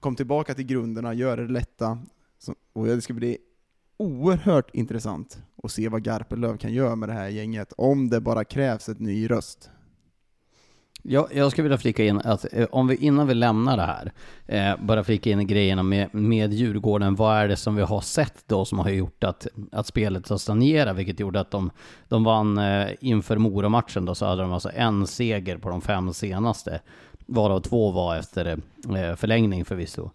Kom 0.00 0.16
tillbaka 0.16 0.54
till 0.54 0.66
grunderna, 0.66 1.14
gör 1.14 1.36
det 1.36 1.48
lätta, 1.52 1.98
och 2.72 2.86
det 2.86 3.00
ska 3.00 3.14
bli 3.14 3.38
oerhört 3.96 4.74
intressant 4.74 5.42
att 5.62 5.72
se 5.72 5.88
vad 5.88 6.02
Garpenlöv 6.02 6.56
kan 6.56 6.72
göra 6.72 6.96
med 6.96 7.08
det 7.08 7.12
här 7.12 7.28
gänget, 7.28 7.72
om 7.76 8.10
det 8.10 8.20
bara 8.20 8.44
krävs 8.44 8.88
ett 8.88 9.00
ny 9.00 9.30
röst. 9.30 9.70
Jag, 11.08 11.28
jag 11.34 11.50
skulle 11.50 11.62
vilja 11.62 11.78
flika 11.78 12.04
in 12.04 12.20
att 12.24 12.46
eh, 12.52 12.66
om 12.70 12.86
vi 12.86 12.96
innan 12.96 13.26
vi 13.26 13.34
lämnar 13.34 13.76
det 13.76 13.82
här, 13.82 14.12
eh, 14.46 14.84
bara 14.84 15.04
flika 15.04 15.30
in 15.30 15.46
grejerna 15.46 15.82
med, 15.82 16.14
med 16.14 16.52
Djurgården. 16.52 17.14
Vad 17.14 17.36
är 17.36 17.48
det 17.48 17.56
som 17.56 17.76
vi 17.76 17.82
har 17.82 18.00
sett 18.00 18.44
då 18.46 18.64
som 18.64 18.78
har 18.78 18.90
gjort 18.90 19.24
att, 19.24 19.46
att 19.72 19.86
spelet 19.86 20.28
har 20.28 20.38
stagnerat, 20.38 20.96
vilket 20.96 21.20
gjorde 21.20 21.40
att 21.40 21.50
de, 21.50 21.70
de 22.08 22.24
vann 22.24 22.58
eh, 22.58 22.88
inför 23.00 23.36
Mora-matchen 23.36 24.04
då 24.04 24.14
så 24.14 24.26
hade 24.26 24.42
de 24.42 24.52
alltså 24.52 24.70
en 24.74 25.06
seger 25.06 25.58
på 25.58 25.68
de 25.68 25.80
fem 25.80 26.12
senaste, 26.12 26.80
varav 27.26 27.60
två 27.60 27.90
var 27.90 28.16
efter 28.16 28.46
eh, 28.46 29.16
förlängning 29.16 29.64
förvisso. 29.64 30.10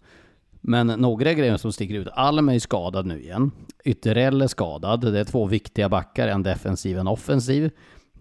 Men 0.61 0.87
några 0.87 1.33
grejer 1.33 1.57
som 1.57 1.71
sticker 1.71 1.95
ut. 1.95 2.07
Alm 2.13 2.49
är 2.49 2.59
skadad 2.59 3.05
nu 3.05 3.21
igen. 3.21 3.51
Ytterell 3.83 4.41
är 4.41 4.47
skadad. 4.47 5.01
Det 5.01 5.19
är 5.19 5.23
två 5.23 5.45
viktiga 5.45 5.89
backar, 5.89 6.27
en 6.27 6.43
defensiv 6.43 6.95
och 6.95 7.01
en 7.01 7.07
offensiv. 7.07 7.71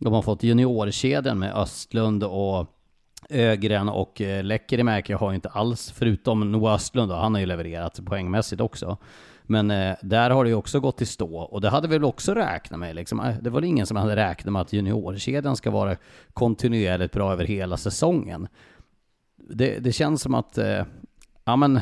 De 0.00 0.12
har 0.12 0.22
fått 0.22 0.42
juniorkedjan 0.42 1.38
med 1.38 1.56
Östlund 1.56 2.24
och 2.24 2.66
Ögren 3.28 3.88
och 3.88 4.20
eh, 4.20 4.44
Lekkerimäki 4.44 5.12
har 5.12 5.30
ju 5.30 5.34
inte 5.34 5.48
alls, 5.48 5.92
förutom 5.96 6.52
Noah 6.52 6.74
Östlund 6.74 7.10
då, 7.10 7.14
han 7.14 7.34
har 7.34 7.40
ju 7.40 7.46
levererat 7.46 8.04
poängmässigt 8.04 8.60
också. 8.60 8.98
Men 9.42 9.70
eh, 9.70 9.96
där 10.02 10.30
har 10.30 10.44
det 10.44 10.50
ju 10.50 10.56
också 10.56 10.80
gått 10.80 11.02
i 11.02 11.06
stå 11.06 11.36
och 11.36 11.60
det 11.60 11.68
hade 11.68 11.88
vi 11.88 11.94
väl 11.94 12.04
också 12.04 12.34
räknat 12.34 12.80
med 12.80 12.94
liksom. 12.94 13.20
Eh, 13.20 13.34
det 13.40 13.50
var 13.50 13.60
väl 13.60 13.68
ingen 13.68 13.86
som 13.86 13.96
hade 13.96 14.16
räknat 14.16 14.52
med 14.52 14.62
att 14.62 14.72
juniorkedjan 14.72 15.56
ska 15.56 15.70
vara 15.70 15.96
kontinuerligt 16.32 17.12
bra 17.12 17.32
över 17.32 17.44
hela 17.44 17.76
säsongen. 17.76 18.48
Det, 19.36 19.78
det 19.78 19.92
känns 19.92 20.22
som 20.22 20.34
att, 20.34 20.58
eh, 20.58 20.84
ja 21.44 21.56
men 21.56 21.80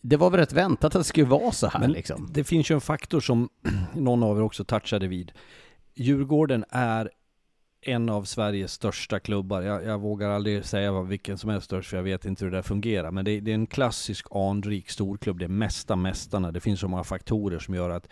det 0.00 0.16
var 0.16 0.30
väl 0.30 0.40
rätt 0.40 0.52
väntat 0.52 0.94
att 0.94 1.00
det 1.00 1.04
skulle 1.04 1.26
vara 1.26 1.52
så 1.52 1.66
här 1.66 1.80
Men 1.80 1.92
liksom. 1.92 2.28
Det 2.32 2.44
finns 2.44 2.70
ju 2.70 2.74
en 2.74 2.80
faktor 2.80 3.20
som 3.20 3.48
någon 3.94 4.22
av 4.22 4.38
er 4.38 4.42
också 4.42 4.64
touchade 4.64 5.06
vid. 5.06 5.32
Djurgården 5.94 6.64
är 6.70 7.10
en 7.80 8.08
av 8.08 8.24
Sveriges 8.24 8.72
största 8.72 9.20
klubbar. 9.20 9.62
Jag, 9.62 9.84
jag 9.84 9.98
vågar 9.98 10.30
aldrig 10.30 10.64
säga 10.64 11.02
vilken 11.02 11.38
som 11.38 11.50
är 11.50 11.60
störst 11.60 11.90
för 11.90 11.96
jag 11.96 12.04
vet 12.04 12.24
inte 12.24 12.44
hur 12.44 12.50
det 12.50 12.56
där 12.56 12.62
fungerar. 12.62 13.10
Men 13.10 13.24
det, 13.24 13.40
det 13.40 13.50
är 13.50 13.54
en 13.54 13.66
klassisk 13.66 14.26
anrik 14.30 14.90
storklubb. 14.90 15.38
Det 15.38 15.44
är 15.44 15.48
mesta 15.48 15.96
mästarna. 15.96 16.52
Det 16.52 16.60
finns 16.60 16.80
så 16.80 16.88
många 16.88 17.04
faktorer 17.04 17.58
som 17.58 17.74
gör 17.74 17.90
att 17.90 18.08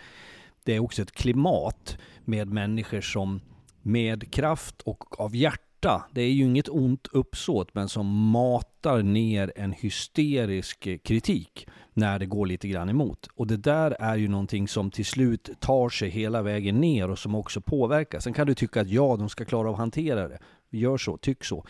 det 0.65 0.75
är 0.75 0.81
också 0.81 1.03
ett 1.03 1.13
klimat 1.13 1.99
med 2.25 2.49
människor 2.49 3.01
som 3.01 3.41
med 3.83 4.33
kraft 4.33 4.83
och 4.83 5.21
av 5.21 5.37
hjärta 5.37 5.66
det 6.11 6.23
är 6.23 6.31
ju 6.31 6.45
inget 6.45 6.69
ont 6.69 7.09
uppsåt, 7.13 7.75
men 7.75 7.89
som 7.89 8.31
matar 8.31 9.03
ner 9.03 9.53
en 9.57 9.73
hysterisk 9.73 10.89
kritik 11.03 11.67
när 11.95 12.19
det 12.19 12.27
går 12.27 12.47
lite 12.47 12.69
grann 12.69 12.89
emot. 12.89 13.29
Och 13.35 13.47
det 13.47 13.57
där 13.57 13.91
är 13.91 14.17
ju 14.17 14.29
någonting 14.29 14.69
som 14.69 14.91
till 14.91 15.07
slut 15.07 15.51
tar 15.61 15.89
sig 15.89 16.09
hela 16.09 16.43
vägen 16.43 16.81
ner 16.81 17.11
och 17.11 17.19
som 17.19 17.35
också 17.35 17.61
påverkar. 17.61 18.21
Sen 18.21 18.33
kan 18.33 18.47
du 18.47 18.55
tycka 18.55 18.81
att 18.81 18.91
ja, 18.91 19.17
de 19.17 19.29
ska 19.29 19.45
klara 19.45 19.69
av 19.69 19.75
att 19.75 19.79
hantera 19.79 20.29
det. 20.29 20.39
Gör 20.71 20.97
så, 20.97 21.17
tyck 21.17 21.45
så. 21.45 21.67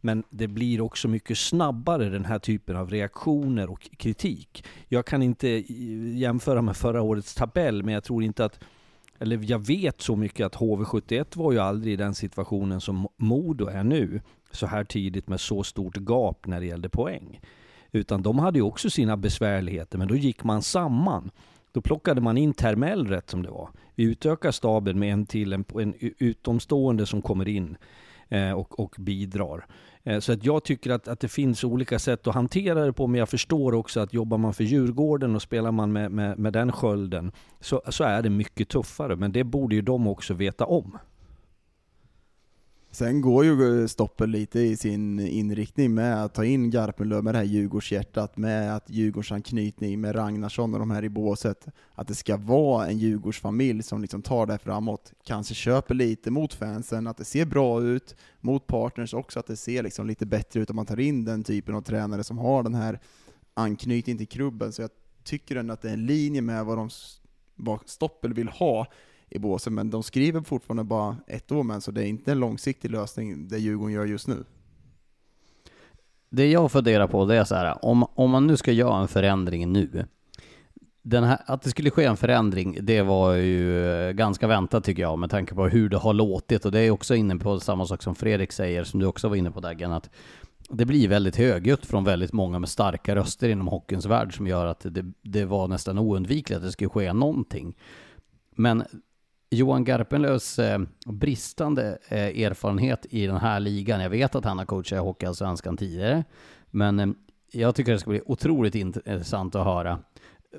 Men 0.00 0.24
det 0.30 0.48
blir 0.48 0.80
också 0.80 1.08
mycket 1.08 1.38
snabbare 1.38 2.08
den 2.08 2.24
här 2.24 2.38
typen 2.38 2.76
av 2.76 2.90
reaktioner 2.90 3.70
och 3.70 3.90
kritik. 3.96 4.64
Jag 4.88 5.06
kan 5.06 5.22
inte 5.22 5.48
eh, 5.48 6.16
jämföra 6.16 6.62
med 6.62 6.76
förra 6.76 7.02
årets 7.02 7.34
tabell, 7.34 7.82
men 7.82 7.94
jag 7.94 8.04
tror 8.04 8.22
inte 8.22 8.44
att 8.44 8.60
eller 9.20 9.40
jag 9.42 9.66
vet 9.66 10.00
så 10.00 10.16
mycket 10.16 10.46
att 10.46 10.56
HV71 10.56 11.26
var 11.38 11.52
ju 11.52 11.58
aldrig 11.58 11.92
i 11.92 11.96
den 11.96 12.14
situationen 12.14 12.80
som 12.80 13.08
Modo 13.16 13.66
är 13.66 13.84
nu, 13.84 14.20
så 14.50 14.66
här 14.66 14.84
tidigt 14.84 15.28
med 15.28 15.40
så 15.40 15.62
stort 15.62 15.96
gap 15.96 16.46
när 16.46 16.60
det 16.60 16.66
gällde 16.66 16.88
poäng. 16.88 17.40
Utan 17.92 18.22
de 18.22 18.38
hade 18.38 18.58
ju 18.58 18.62
också 18.62 18.90
sina 18.90 19.16
besvärligheter, 19.16 19.98
men 19.98 20.08
då 20.08 20.16
gick 20.16 20.44
man 20.44 20.62
samman. 20.62 21.30
Då 21.72 21.80
plockade 21.80 22.20
man 22.20 22.38
in 22.38 22.52
Termell 22.52 23.06
rätt 23.06 23.30
som 23.30 23.42
det 23.42 23.50
var. 23.50 23.70
Vi 23.94 24.04
utökar 24.04 24.50
staben 24.50 24.98
med 24.98 25.12
en 25.12 25.26
till, 25.26 25.52
en, 25.52 25.64
en 25.74 25.94
utomstående 26.00 27.06
som 27.06 27.22
kommer 27.22 27.48
in 27.48 27.76
eh, 28.28 28.52
och, 28.52 28.80
och 28.80 28.94
bidrar. 28.98 29.66
Eh, 30.04 30.20
så 30.20 30.32
att 30.32 30.44
jag 30.44 30.64
tycker 30.64 30.90
att, 30.90 31.08
att 31.08 31.20
det 31.20 31.28
finns 31.28 31.64
olika 31.64 31.98
sätt 31.98 32.26
att 32.26 32.34
hantera 32.34 32.86
det 32.86 32.92
på, 32.92 33.06
men 33.06 33.18
jag 33.18 33.28
förstår 33.28 33.74
också 33.74 34.00
att 34.00 34.12
jobbar 34.12 34.38
man 34.38 34.54
för 34.54 34.64
Djurgården 34.64 35.34
och 35.34 35.42
spelar 35.42 35.72
man 35.72 35.92
med, 35.92 36.12
med, 36.12 36.38
med 36.38 36.52
den 36.52 36.72
skölden 36.72 37.32
så, 37.60 37.82
så 37.88 38.04
är 38.04 38.22
det 38.22 38.30
mycket 38.30 38.68
tuffare. 38.68 39.16
Men 39.16 39.32
det 39.32 39.44
borde 39.44 39.74
ju 39.74 39.82
de 39.82 40.06
också 40.06 40.34
veta 40.34 40.64
om. 40.64 40.98
Sen 42.92 43.20
går 43.20 43.44
ju 43.44 43.80
eh, 43.80 43.86
Stoppel 43.86 44.30
lite 44.30 44.60
i 44.60 44.76
sin 44.76 45.20
inriktning 45.20 45.94
med 45.94 46.24
att 46.24 46.34
ta 46.34 46.44
in 46.44 46.70
Garpenlöv 46.70 47.24
med 47.24 47.34
det 47.34 47.38
här 47.38 47.44
Djurgårdshjärtat, 47.44 48.36
med 48.36 48.76
att 48.76 48.90
Djurgårdsanknytning 48.90 50.00
med 50.00 50.14
Ragnarsson 50.14 50.74
och 50.74 50.80
de 50.80 50.90
här 50.90 51.04
i 51.04 51.08
båset. 51.08 51.66
Att 51.94 52.08
det 52.08 52.14
ska 52.14 52.36
vara 52.36 52.86
en 52.86 52.98
Djurgårdsfamilj 52.98 53.82
som 53.82 54.02
liksom 54.02 54.22
tar 54.22 54.46
det 54.46 54.58
framåt, 54.58 55.12
kanske 55.24 55.54
köper 55.54 55.94
lite 55.94 56.30
mot 56.30 56.54
fansen, 56.54 57.06
att 57.06 57.16
det 57.16 57.24
ser 57.24 57.44
bra 57.44 57.82
ut, 57.82 58.16
mot 58.40 58.66
partners 58.66 59.14
också, 59.14 59.38
att 59.38 59.46
det 59.46 59.56
ser 59.56 59.82
liksom 59.82 60.06
lite 60.06 60.26
bättre 60.26 60.60
ut 60.60 60.70
om 60.70 60.76
man 60.76 60.86
tar 60.86 61.00
in 61.00 61.24
den 61.24 61.44
typen 61.44 61.74
av 61.74 61.82
tränare 61.82 62.24
som 62.24 62.38
har 62.38 62.62
den 62.62 62.74
här 62.74 63.00
anknytningen 63.54 64.18
till 64.18 64.28
klubben. 64.28 64.72
Så 64.72 64.82
jag 64.82 64.90
tycker 65.24 65.56
ändå 65.56 65.74
att 65.74 65.82
det 65.82 65.88
är 65.88 65.92
en 65.94 66.06
linje 66.06 66.42
med 66.42 66.64
vad, 66.64 66.78
de, 66.78 66.90
vad 67.56 67.80
Stoppel 67.86 68.34
vill 68.34 68.48
ha 68.48 68.86
i 69.30 69.38
båsen, 69.38 69.74
men 69.74 69.90
de 69.90 70.02
skriver 70.02 70.40
fortfarande 70.40 70.84
bara 70.84 71.16
ett 71.26 71.52
år 71.52 71.62
med 71.62 71.82
så 71.82 71.90
det 71.90 72.02
är 72.02 72.06
inte 72.06 72.32
en 72.32 72.38
långsiktig 72.38 72.90
lösning 72.90 73.48
det 73.48 73.58
Djurgården 73.58 73.94
gör 73.94 74.06
just 74.06 74.28
nu. 74.28 74.44
Det 76.30 76.50
jag 76.50 76.72
funderar 76.72 77.06
på 77.06 77.24
det 77.24 77.36
är 77.36 77.44
så 77.44 77.54
här, 77.54 77.84
om, 77.84 78.06
om 78.14 78.30
man 78.30 78.46
nu 78.46 78.56
ska 78.56 78.72
göra 78.72 79.00
en 79.00 79.08
förändring 79.08 79.72
nu, 79.72 80.06
den 81.02 81.24
här, 81.24 81.38
att 81.46 81.62
det 81.62 81.70
skulle 81.70 81.90
ske 81.90 82.04
en 82.04 82.16
förändring, 82.16 82.78
det 82.80 83.02
var 83.02 83.34
ju 83.34 83.86
eh, 83.86 84.12
ganska 84.12 84.46
väntat 84.46 84.84
tycker 84.84 85.02
jag, 85.02 85.18
med 85.18 85.30
tanke 85.30 85.54
på 85.54 85.68
hur 85.68 85.88
det 85.88 85.96
har 85.96 86.12
låtit. 86.12 86.64
Och 86.64 86.72
det 86.72 86.80
är 86.80 86.90
också 86.90 87.14
inne 87.14 87.36
på 87.36 87.60
samma 87.60 87.86
sak 87.86 88.02
som 88.02 88.14
Fredrik 88.14 88.52
säger, 88.52 88.84
som 88.84 89.00
du 89.00 89.06
också 89.06 89.28
var 89.28 89.36
inne 89.36 89.50
på 89.50 89.60
Daggen, 89.60 89.92
att 89.92 90.10
det 90.70 90.84
blir 90.84 91.08
väldigt 91.08 91.36
högljutt 91.36 91.86
från 91.86 92.04
väldigt 92.04 92.32
många 92.32 92.58
med 92.58 92.68
starka 92.68 93.14
röster 93.14 93.48
inom 93.48 93.68
hockeyns 93.68 94.06
värld 94.06 94.36
som 94.36 94.46
gör 94.46 94.66
att 94.66 94.80
det, 94.80 95.12
det 95.22 95.44
var 95.44 95.68
nästan 95.68 95.98
oundvikligt 95.98 96.56
att 96.56 96.62
det 96.62 96.72
skulle 96.72 96.90
ske 96.90 97.12
någonting. 97.12 97.76
Men 98.54 98.84
Johan 99.52 99.84
Garpenlövs 99.84 100.58
eh, 100.58 100.80
bristande 101.06 101.98
eh, 102.08 102.42
erfarenhet 102.42 103.06
i 103.10 103.26
den 103.26 103.36
här 103.36 103.60
ligan. 103.60 104.00
Jag 104.00 104.10
vet 104.10 104.34
att 104.34 104.44
han 104.44 104.58
har 104.58 104.64
coachat 104.64 104.92
i 104.92 105.00
Hockeyallsvenskan 105.00 105.76
tidigare, 105.76 106.24
men 106.70 107.00
eh, 107.00 107.08
jag 107.52 107.74
tycker 107.74 107.92
det 107.92 107.98
ska 107.98 108.10
bli 108.10 108.22
otroligt 108.26 108.74
intressant 108.74 109.54
att 109.54 109.64
höra 109.64 109.98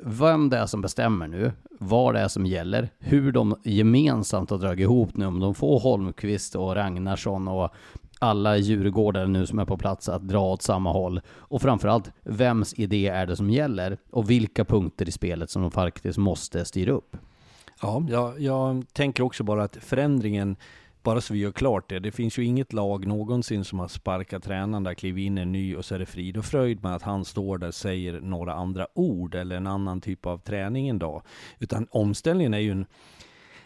vem 0.03 0.49
det 0.49 0.57
är 0.57 0.65
som 0.65 0.81
bestämmer 0.81 1.27
nu, 1.27 1.51
vad 1.79 2.15
det 2.15 2.19
är 2.19 2.27
som 2.27 2.45
gäller, 2.45 2.89
hur 2.99 3.31
de 3.31 3.55
gemensamt 3.63 4.49
har 4.49 4.57
dragit 4.57 4.83
ihop 4.83 5.17
nu, 5.17 5.25
om 5.25 5.39
de 5.39 5.55
får 5.55 5.79
Holmqvist 5.79 6.55
och 6.55 6.75
Ragnarsson 6.75 7.47
och 7.47 7.73
alla 8.19 8.57
djurgårdare 8.57 9.27
nu 9.27 9.45
som 9.45 9.59
är 9.59 9.65
på 9.65 9.77
plats 9.77 10.09
att 10.09 10.27
dra 10.27 10.51
åt 10.53 10.61
samma 10.61 10.91
håll. 10.91 11.21
Och 11.27 11.61
framförallt, 11.61 12.11
vems 12.23 12.73
idé 12.73 13.07
är 13.07 13.25
det 13.25 13.35
som 13.35 13.49
gäller? 13.49 13.97
Och 14.09 14.29
vilka 14.29 14.65
punkter 14.65 15.09
i 15.09 15.11
spelet 15.11 15.49
som 15.49 15.61
de 15.61 15.71
faktiskt 15.71 16.17
måste 16.17 16.65
styra 16.65 16.91
upp? 16.91 17.17
Ja, 17.81 18.03
jag, 18.09 18.39
jag 18.39 18.85
tänker 18.93 19.23
också 19.23 19.43
bara 19.43 19.63
att 19.63 19.75
förändringen, 19.75 20.55
bara 21.03 21.21
så 21.21 21.33
vi 21.33 21.39
gör 21.39 21.51
klart 21.51 21.89
det, 21.89 21.99
det 21.99 22.11
finns 22.11 22.37
ju 22.37 22.45
inget 22.45 22.73
lag 22.73 23.07
någonsin 23.07 23.63
som 23.63 23.79
har 23.79 23.87
sparkat 23.87 24.43
tränaren 24.43 24.83
där, 24.83 24.93
klivit 24.93 25.25
in 25.25 25.37
en 25.37 25.51
ny 25.51 25.75
och 25.75 25.85
så 25.85 25.95
är 25.95 25.99
det 25.99 26.05
frid 26.05 26.37
och 26.37 26.45
fröjd 26.45 26.83
med 26.83 26.95
att 26.95 27.01
han 27.01 27.25
står 27.25 27.57
där 27.57 27.67
och 27.67 27.75
säger 27.75 28.19
några 28.19 28.53
andra 28.53 28.87
ord 28.93 29.35
eller 29.35 29.55
en 29.55 29.67
annan 29.67 30.01
typ 30.01 30.25
av 30.25 30.37
träning 30.37 30.89
en 30.89 30.99
dag. 30.99 31.21
Utan 31.59 31.87
omställningen 31.91 32.53
är 32.53 32.59
ju 32.59 32.71
en, 32.71 32.85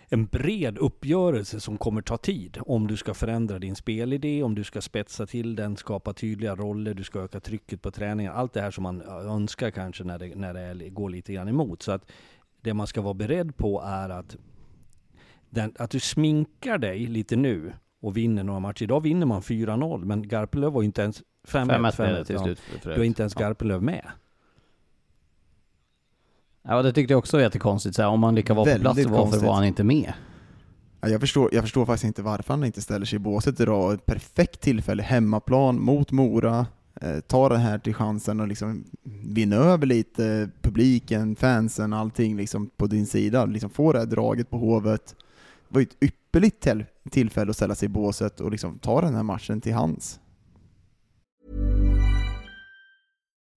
en 0.10 0.25
bred 0.25 0.78
uppgörelse 0.78 1.60
som 1.60 1.78
kommer 1.78 2.01
ta 2.01 2.17
tid. 2.17 2.58
Om 2.62 2.88
du 2.88 2.97
ska 2.97 3.13
förändra 3.13 3.60
din 3.60 3.75
spelidé, 3.75 4.43
om 4.43 4.56
du 4.56 4.63
ska 4.63 4.82
spetsa 4.82 5.25
till 5.25 5.56
den, 5.56 5.78
skapa 5.78 6.13
tydliga 6.13 6.56
roller, 6.56 6.93
du 6.93 7.04
ska 7.04 7.19
öka 7.19 7.39
trycket 7.39 7.82
på 7.82 7.91
träningen. 7.91 8.34
Allt 8.36 8.54
det 8.54 8.62
här 8.62 8.71
som 8.71 8.84
man 8.84 9.01
önskar 9.01 9.71
kanske 9.71 10.04
när 10.04 10.19
det, 10.19 10.36
när 10.36 10.54
det 10.75 10.89
går 10.89 11.10
lite 11.10 11.34
grann 11.34 11.47
emot. 11.47 11.82
Så 11.82 11.91
att 11.91 12.12
det 12.65 12.73
man 12.73 12.88
ska 12.88 13.01
vara 13.01 13.13
beredd 13.13 13.58
på 13.58 13.82
är 13.82 14.10
att, 14.10 14.36
den, 15.49 15.73
att 15.80 15.89
du 15.89 15.99
sminkar 15.99 16.78
dig 16.78 17.08
lite 17.08 17.36
nu 17.36 17.73
och 18.01 18.17
vinner 18.17 18.43
några 18.43 18.60
matcher. 18.60 18.84
Idag 18.84 19.01
vinner 19.01 19.25
man 19.25 19.41
4-0, 19.41 20.06
men 20.06 20.28
Garpenlöv 20.28 20.73
var 20.73 20.82
ju 20.82 20.86
inte 20.86 21.01
ens 21.01 21.23
5-1 21.47 22.23
till 22.23 22.39
slut. 22.39 22.62
Du 22.84 22.91
är 22.91 23.04
inte 23.04 23.21
ens 23.21 23.34
Garpenlöv 23.34 23.84
med. 23.84 24.06
Ja, 26.62 26.82
det 26.82 26.93
tyckte 26.93 27.13
jag 27.13 27.17
också 27.17 27.38
var 27.38 27.41
jättekonstigt. 27.41 27.95
Så 27.95 28.01
här, 28.01 28.10
om 28.10 28.19
man 28.19 28.36
lika 28.36 28.54
var 28.54 28.65
på 28.65 28.80
plats, 28.80 28.97
varför 28.97 29.15
konstigt. 29.15 29.43
var 29.43 29.54
han 29.54 29.65
inte 29.65 29.84
med? 29.84 30.13
Ja, 31.01 31.10
jag, 31.10 31.21
förstår, 31.21 31.49
jag 31.54 31.63
förstår 31.63 31.86
faktiskt 31.86 32.06
inte 32.06 32.21
varför 32.21 32.54
han 32.54 32.63
inte 32.63 32.82
ställer 32.82 33.06
sig 33.06 33.15
i 33.15 33.19
båset 33.19 33.60
idag. 33.60 33.93
Ett 33.93 34.06
perfekt 34.06 34.62
tillfälle, 34.62 35.04
hemmaplan 35.04 35.82
mot 35.82 36.12
Mora 36.12 36.67
Eh, 37.01 37.19
ta 37.19 37.49
det 37.49 37.58
här 37.58 37.79
till 37.79 37.93
chansen 37.93 38.39
och 38.39 38.47
liksom 38.47 38.84
vinna 39.23 39.55
över 39.55 39.86
lite 39.86 40.49
publiken, 40.62 41.36
fansen, 41.36 41.93
allting 41.93 42.38
liksom 42.38 42.69
på 42.77 42.88
din 42.88 43.05
sida. 43.05 43.45
Liksom 43.45 43.69
få 43.69 43.93
det 43.93 43.99
här 43.99 44.05
draget 44.05 44.49
på 44.49 44.58
Hovet. 44.58 45.15
Det 45.67 45.73
var 45.73 45.81
ju 45.81 45.84
ett 45.84 46.03
ypperligt 46.03 46.67
tillfälle 47.12 47.49
att 47.49 47.55
ställa 47.55 47.75
sig 47.75 47.86
i 47.86 47.89
båset 47.89 48.39
och 48.39 48.51
liksom 48.51 48.79
ta 48.79 49.01
den 49.01 49.15
här 49.15 49.23
matchen 49.23 49.62
till 49.62 49.73
hands. 49.73 50.19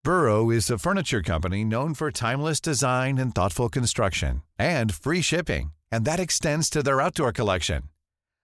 Burrow 0.05 0.55
is 0.55 0.71
a 0.71 0.79
furniture 0.79 1.23
company 1.23 1.65
known 1.65 1.95
for 1.95 2.11
timeless 2.11 2.61
design 2.61 3.19
and 3.19 3.35
thoughtful 3.35 3.69
construction 3.69 4.41
and 4.59 4.95
free 4.95 5.23
shipping. 5.23 5.71
And 5.93 6.07
that 6.07 6.21
extends 6.21 6.71
to 6.71 6.83
their 6.83 7.01
outdoor 7.01 7.33
collection. 7.33 7.83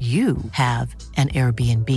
you 0.00 0.36
have 0.52 0.94
an 1.16 1.28
Airbnb. 1.28 1.88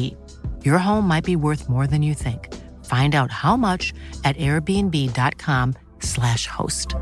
Your 0.65 0.77
home 0.77 1.07
might 1.07 1.25
be 1.25 1.35
worth 1.35 1.69
more 1.69 1.87
than 1.87 2.03
you 2.03 2.15
think. 2.15 2.53
Find 2.85 3.15
out 3.15 3.31
how 3.31 3.57
much 3.57 3.93
at 4.23 4.37
airbnb.com/slash 4.37 6.47
host. 6.47 6.95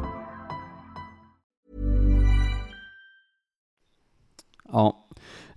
Ja. 4.72 4.98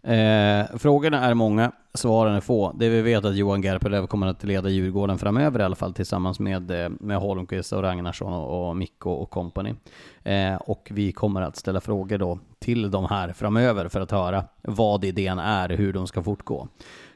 Eh, 0.03 0.67
frågorna 0.79 1.21
är 1.21 1.35
många, 1.35 1.73
svaren 1.95 2.35
är 2.35 2.41
få. 2.41 2.73
Det 2.73 2.89
vi 2.89 3.03
vet 3.03 3.25
är 3.25 3.29
att 3.29 3.37
Johan 3.37 3.63
Gerpelöv 3.63 4.07
kommer 4.07 4.27
att 4.27 4.45
leda 4.45 4.69
Djurgården 4.69 5.19
framöver 5.19 5.61
i 5.61 5.63
alla 5.63 5.77
fall 5.77 5.95
tillsammans 5.95 6.41
med, 6.41 6.71
eh, 6.71 6.89
med 7.01 7.17
Holmqvist 7.17 7.73
och 7.73 7.83
Ragnarsson 7.83 8.33
och, 8.33 8.69
och 8.69 8.77
Mikko 8.77 9.11
och 9.11 9.31
company. 9.31 9.75
Eh, 10.23 10.55
och 10.55 10.89
vi 10.91 11.13
kommer 11.13 11.43
att 11.43 11.57
ställa 11.57 11.81
frågor 11.81 12.19
då 12.19 12.39
till 12.65 12.91
de 12.91 13.07
här 13.07 13.33
framöver 13.33 13.89
för 13.89 14.01
att 14.01 14.11
höra 14.11 14.45
vad 14.63 15.05
idén 15.05 15.39
är, 15.39 15.69
hur 15.69 15.93
de 15.93 16.07
ska 16.07 16.23
fortgå. 16.23 16.69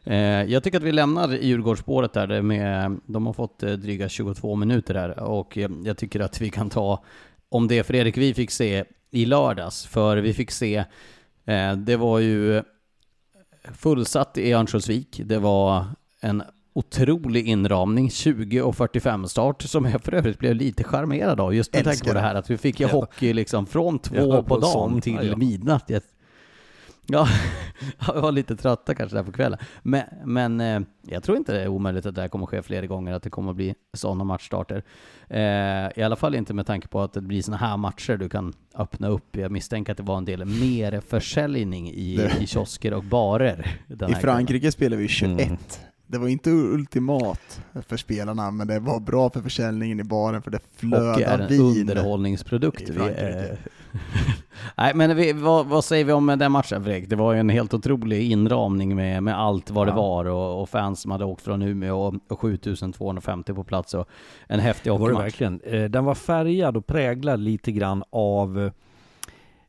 Eh, 0.05 0.43
jag 0.43 0.63
tycker 0.63 0.79
att 0.79 0.85
vi 0.85 0.93
lämnar 0.93 1.29
Djurgårdsspåret 1.29 2.13
där 2.13 2.43
med, 2.43 3.01
de 3.07 3.27
har 3.27 3.33
fått 3.33 3.63
eh, 3.63 3.73
dryga 3.73 4.09
22 4.09 4.55
minuter 4.55 4.95
där 4.95 5.19
och 5.19 5.59
jag 5.85 5.97
tycker 5.97 6.21
att 6.21 6.41
vi 6.41 6.51
kan 6.51 6.71
ta 6.71 7.05
om 7.49 7.69
det 7.69 7.85
Fredrik 7.85 8.17
vi 8.17 8.35
fick 8.35 8.51
se 8.51 8.85
i 9.11 9.27
lördags, 9.27 9.87
för 9.87 10.17
vi 10.17 10.35
fick 10.35 10.51
se 10.51 10.85
eh, 11.45 11.73
det 11.73 11.97
var 11.97 12.19
ju 12.19 12.63
fullsatt 13.75 14.39
i 14.39 14.53
Örnsköldsvik. 14.53 15.21
Det 15.25 15.39
var 15.39 15.85
en 16.21 16.43
otrolig 16.79 17.49
inramning, 17.49 18.11
20 18.11 18.63
och 18.63 18.77
45 18.77 19.29
start, 19.29 19.63
som 19.63 19.85
jag 19.85 20.03
för 20.03 20.15
övrigt 20.15 20.39
blev 20.39 20.55
lite 20.55 20.85
charmerad 20.85 21.41
av, 21.41 21.55
just 21.55 21.73
med 21.75 21.85
tanke 21.85 22.09
på 22.09 22.15
det 22.15 22.21
här 22.21 22.35
att 22.35 22.51
vi 22.51 22.59
fick 22.59 22.81
ju 22.81 22.87
Ja. 22.87 22.93
hockey 22.93 23.33
liksom 23.33 23.67
från 23.67 23.99
två 23.99 24.43
på 24.43 24.59
dagen 24.59 25.01
till 25.01 25.29
ja, 25.29 25.37
midnatt. 25.37 25.85
Jag, 25.87 26.03
ja, 27.07 27.29
jag 28.07 28.21
var 28.23 28.33
lite 28.33 28.57
trötta 28.57 28.95
kanske 28.95 29.17
där 29.17 29.23
på 29.25 29.33
kvällen. 29.33 29.59
Men, 29.83 30.03
men 30.25 30.61
eh, 30.61 30.81
jag 31.03 31.23
tror 31.23 31.37
inte 31.37 31.53
det 31.53 31.63
är 31.63 31.69
omöjligt 31.69 32.07
att 32.07 32.15
det 32.15 32.21
här 32.21 32.29
kommer 32.29 32.47
ske 32.47 32.63
flera 32.63 32.87
gånger, 32.87 33.13
att 33.13 33.23
det 33.23 33.31
kommer 33.31 33.51
att 33.51 33.57
bli 33.57 33.75
sådana 33.93 34.25
matchstarter. 34.25 34.83
Eh, 35.29 35.99
I 35.99 36.03
alla 36.03 36.17
fall 36.17 36.35
inte 36.35 36.55
med 36.55 36.67
tanke 36.67 36.89
på 36.89 37.01
att 37.01 37.13
det 37.13 37.21
blir 37.21 37.43
sådana 37.43 37.67
här 37.67 37.77
matcher 37.77 38.17
du 38.17 38.29
kan 38.29 38.53
öppna 38.75 39.09
upp. 39.09 39.37
Jag 39.37 39.53
misstänker 39.53 39.93
att 39.93 39.97
det 39.99 40.05
var 40.05 40.19
en 40.19 40.25
del 40.25 40.45
mer 40.45 41.01
försäljning 41.01 41.91
i, 41.91 42.31
i 42.41 42.47
kiosker 42.47 42.95
och 42.95 43.05
barer. 43.05 43.81
I. 44.09 44.15
Frankrike 44.15 44.73
spelar 44.73 44.97
vi 44.97 45.09
21. 45.09 45.41
Mm. 45.47 45.59
Det 46.11 46.19
var 46.19 46.29
inte 46.29 46.51
ultimat 46.51 47.61
för 47.89 47.97
spelarna, 47.97 48.51
men 48.51 48.67
det 48.67 48.79
var 48.81 49.01
bra 49.01 49.31
för 49.31 49.41
försäljningen 49.41 50.01
i 50.01 50.05
baren 50.05 50.43
för 50.43 50.51
det 50.51 50.59
och 50.97 51.21
är 51.21 51.39
en 51.39 51.49
vin. 51.49 51.61
underhållningsprodukt. 51.91 52.91
eh, 52.91 52.97
Nej, 54.77 54.93
men 54.95 55.17
vi, 55.17 55.33
vad, 55.33 55.67
vad 55.67 55.85
säger 55.85 56.05
vi 56.05 56.13
om 56.13 56.27
den 56.27 56.53
matchen 56.53 56.85
Fredrik? 56.85 57.09
Det 57.11 57.17
var 57.17 57.33
ju 57.33 57.41
en 57.41 57.49
helt 57.49 57.75
otrolig 57.75 58.31
inramning 58.31 58.97
med, 58.97 59.23
med 59.23 59.39
allt 59.41 59.71
vad 59.71 59.87
det 59.87 59.91
Ja. 59.91 59.97
var 59.97 60.25
och, 60.25 60.63
och 60.63 60.69
fans 60.69 61.01
som 61.01 61.11
hade 61.11 61.25
åkt 61.25 61.43
från 61.43 61.63
Umeå 61.63 62.01
och, 62.01 62.15
och 62.29 62.41
7250 62.41 63.55
på 63.55 63.65
plats 63.65 63.95
och 63.95 64.09
en 64.47 64.61
häftig 64.61 64.93
Det 64.93 64.99
var 64.99 65.09
det 65.09 65.15
hockeymatch. 65.15 65.25
verkligen. 65.41 65.61
Eh, 65.61 65.91
Den 65.91 66.05
var 66.05 66.15
färgad 66.15 66.77
och 66.77 66.87
präglad 66.87 67.41
lite 67.41 67.73
grann 67.73 68.05
av 68.11 68.71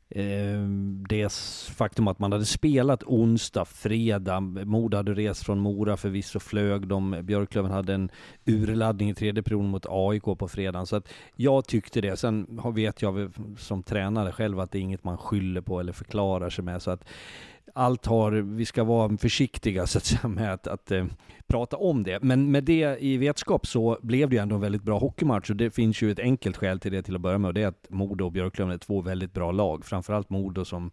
eh, 0.09 0.61
det 1.09 1.33
faktum 1.71 2.07
att 2.07 2.19
man 2.19 2.31
hade 2.31 2.45
spelat 2.45 3.03
onsdag, 3.03 3.65
fredag. 3.65 4.39
Moda 4.39 4.97
hade 4.97 5.13
rest 5.13 5.43
från 5.43 5.59
Mora, 5.59 5.97
förvisso 5.97 6.39
flög 6.39 6.87
de. 6.87 7.19
Björklöven 7.23 7.71
hade 7.71 7.93
en 7.93 8.11
urladdning 8.45 9.09
i 9.09 9.15
tredje 9.15 9.43
perioden 9.43 9.69
mot 9.69 9.85
AIK 9.89 10.23
på 10.23 10.47
fredagen. 10.47 10.87
Så 10.87 10.95
att 10.95 11.09
jag 11.35 11.67
tyckte 11.67 12.01
det. 12.01 12.17
Sen 12.17 12.61
vet 12.73 13.01
jag 13.01 13.31
som 13.57 13.83
tränare 13.83 14.31
själv 14.31 14.59
att 14.59 14.71
det 14.71 14.77
är 14.77 14.81
inget 14.81 15.03
man 15.03 15.17
skyller 15.17 15.61
på 15.61 15.79
eller 15.79 15.93
förklarar 15.93 16.49
sig 16.49 16.63
med. 16.63 16.81
Så 16.81 16.91
att 16.91 17.05
allt 17.75 18.05
har, 18.05 18.31
vi 18.31 18.65
ska 18.65 18.83
vara 18.83 19.17
försiktiga 19.17 19.87
så 19.87 19.97
att 19.97 20.05
säga 20.05 20.27
med 20.27 20.53
att, 20.53 20.67
att 20.67 20.91
eh, 20.91 21.05
prata 21.47 21.77
om 21.77 22.03
det. 22.03 22.23
Men 22.23 22.51
med 22.51 22.63
det 22.63 22.97
i 22.99 23.17
vetskap 23.17 23.67
så 23.67 23.97
blev 24.01 24.29
det 24.29 24.35
ju 24.35 24.41
ändå 24.41 24.55
en 24.55 24.61
väldigt 24.61 24.83
bra 24.83 24.99
hockeymatch 24.99 25.49
och 25.49 25.55
det 25.55 25.71
finns 25.71 26.01
ju 26.01 26.11
ett 26.11 26.19
enkelt 26.19 26.57
skäl 26.57 26.79
till 26.79 26.91
det 26.91 27.03
till 27.03 27.15
att 27.15 27.21
börja 27.21 27.37
med 27.37 27.47
och 27.47 27.53
det 27.53 27.63
är 27.63 27.67
att 27.67 27.85
Modo 27.89 28.25
och 28.25 28.31
Björklöven 28.31 28.73
är 28.73 28.77
två 28.77 29.01
väldigt 29.01 29.33
bra 29.33 29.51
lag. 29.51 29.85
Framförallt 29.85 30.29
Modo 30.29 30.65
som 30.65 30.91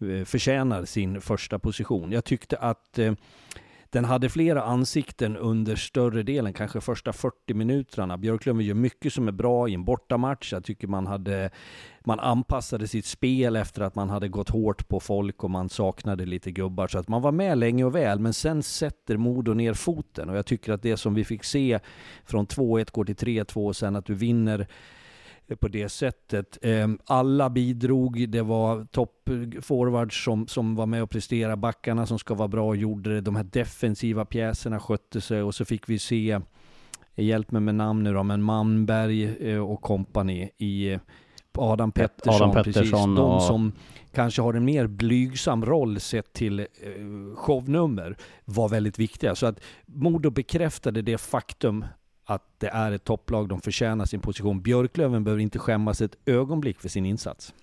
eh, 0.00 0.24
förtjänar 0.24 0.84
sin 0.84 1.20
första 1.20 1.58
position. 1.58 2.12
Jag 2.12 2.24
tyckte 2.24 2.56
att 2.56 2.98
eh, 2.98 3.12
den 3.94 4.04
hade 4.04 4.28
flera 4.28 4.62
ansikten 4.62 5.36
under 5.36 5.76
större 5.76 6.22
delen, 6.22 6.52
kanske 6.52 6.80
första 6.80 7.12
40 7.12 7.54
minuterna. 7.54 8.18
Björklöven 8.18 8.64
gör 8.64 8.74
mycket 8.74 9.12
som 9.12 9.28
är 9.28 9.32
bra 9.32 9.68
i 9.68 9.74
en 9.74 9.84
bortamatch. 9.84 10.52
Jag 10.52 10.64
tycker 10.64 10.88
man 10.88 11.06
hade 11.06 11.50
man 12.00 12.20
anpassade 12.20 12.88
sitt 12.88 13.06
spel 13.06 13.56
efter 13.56 13.82
att 13.82 13.94
man 13.94 14.10
hade 14.10 14.28
gått 14.28 14.50
hårt 14.50 14.88
på 14.88 15.00
folk 15.00 15.44
och 15.44 15.50
man 15.50 15.68
saknade 15.68 16.26
lite 16.26 16.50
gubbar. 16.50 16.88
Så 16.88 16.98
att 16.98 17.08
man 17.08 17.22
var 17.22 17.32
med 17.32 17.58
länge 17.58 17.84
och 17.84 17.94
väl, 17.94 18.18
men 18.18 18.34
sen 18.34 18.62
sätter 18.62 19.16
Modo 19.16 19.54
ner 19.54 19.74
foten. 19.74 20.30
Och 20.30 20.36
jag 20.36 20.46
tycker 20.46 20.72
att 20.72 20.82
det 20.82 20.96
som 20.96 21.14
vi 21.14 21.24
fick 21.24 21.44
se 21.44 21.80
från 22.24 22.46
2-1 22.46 22.92
går 22.92 23.04
till 23.04 23.16
3-2 23.16 23.66
och 23.66 23.76
sen 23.76 23.96
att 23.96 24.06
du 24.06 24.14
vinner 24.14 24.66
på 25.60 25.68
det 25.68 25.88
sättet. 25.88 26.58
Eh, 26.62 26.88
Alla 27.06 27.50
bidrog, 27.50 28.28
det 28.28 28.42
var 28.42 28.84
toppforwards 28.84 30.24
som, 30.24 30.46
som 30.46 30.74
var 30.74 30.86
med 30.86 31.02
och 31.02 31.10
presterade, 31.10 31.56
backarna 31.56 32.06
som 32.06 32.18
ska 32.18 32.34
vara 32.34 32.48
bra 32.48 32.66
och 32.68 32.76
gjorde 32.76 33.14
det, 33.14 33.20
de 33.20 33.36
här 33.36 33.44
defensiva 33.44 34.24
pjäserna 34.24 34.80
skötte 34.80 35.20
sig 35.20 35.42
och 35.42 35.54
så 35.54 35.64
fick 35.64 35.88
vi 35.88 35.98
se, 35.98 36.40
hjälp 37.16 37.50
mig 37.50 37.60
med 37.60 37.74
namn 37.74 38.02
nu 38.04 38.12
då, 38.12 38.22
men 38.22 38.42
Manberg 38.42 39.50
eh, 39.52 39.58
och 39.58 39.80
kompani 39.82 40.50
i 40.58 40.92
eh, 40.92 41.00
Adam 41.58 41.92
Pettersson, 41.92 42.34
Adam 42.50 42.52
precis. 42.64 42.74
Pettersson 42.74 43.14
De 43.14 43.30
och- 43.30 43.42
som 43.42 43.72
kanske 44.12 44.42
har 44.42 44.54
en 44.54 44.64
mer 44.64 44.86
blygsam 44.86 45.64
roll 45.64 46.00
sett 46.00 46.32
till 46.32 46.60
eh, 46.60 46.66
shownummer 47.34 48.16
var 48.44 48.68
väldigt 48.68 48.98
viktiga. 48.98 49.34
Så 49.34 49.46
att 49.46 49.60
Modo 49.86 50.30
bekräftade 50.30 51.02
det 51.02 51.18
faktum 51.18 51.84
att 52.24 52.42
det 52.58 52.68
är 52.68 52.92
ett 52.92 53.04
topplag, 53.04 53.48
de 53.48 53.60
förtjänar 53.60 54.04
sin 54.04 54.20
position. 54.20 54.62
Björklöven 54.62 55.24
behöver 55.24 55.42
inte 55.42 55.58
skämmas 55.58 56.00
ett 56.00 56.16
ögonblick 56.26 56.80
för 56.80 56.88
sin 56.88 57.06
insats. 57.06 57.54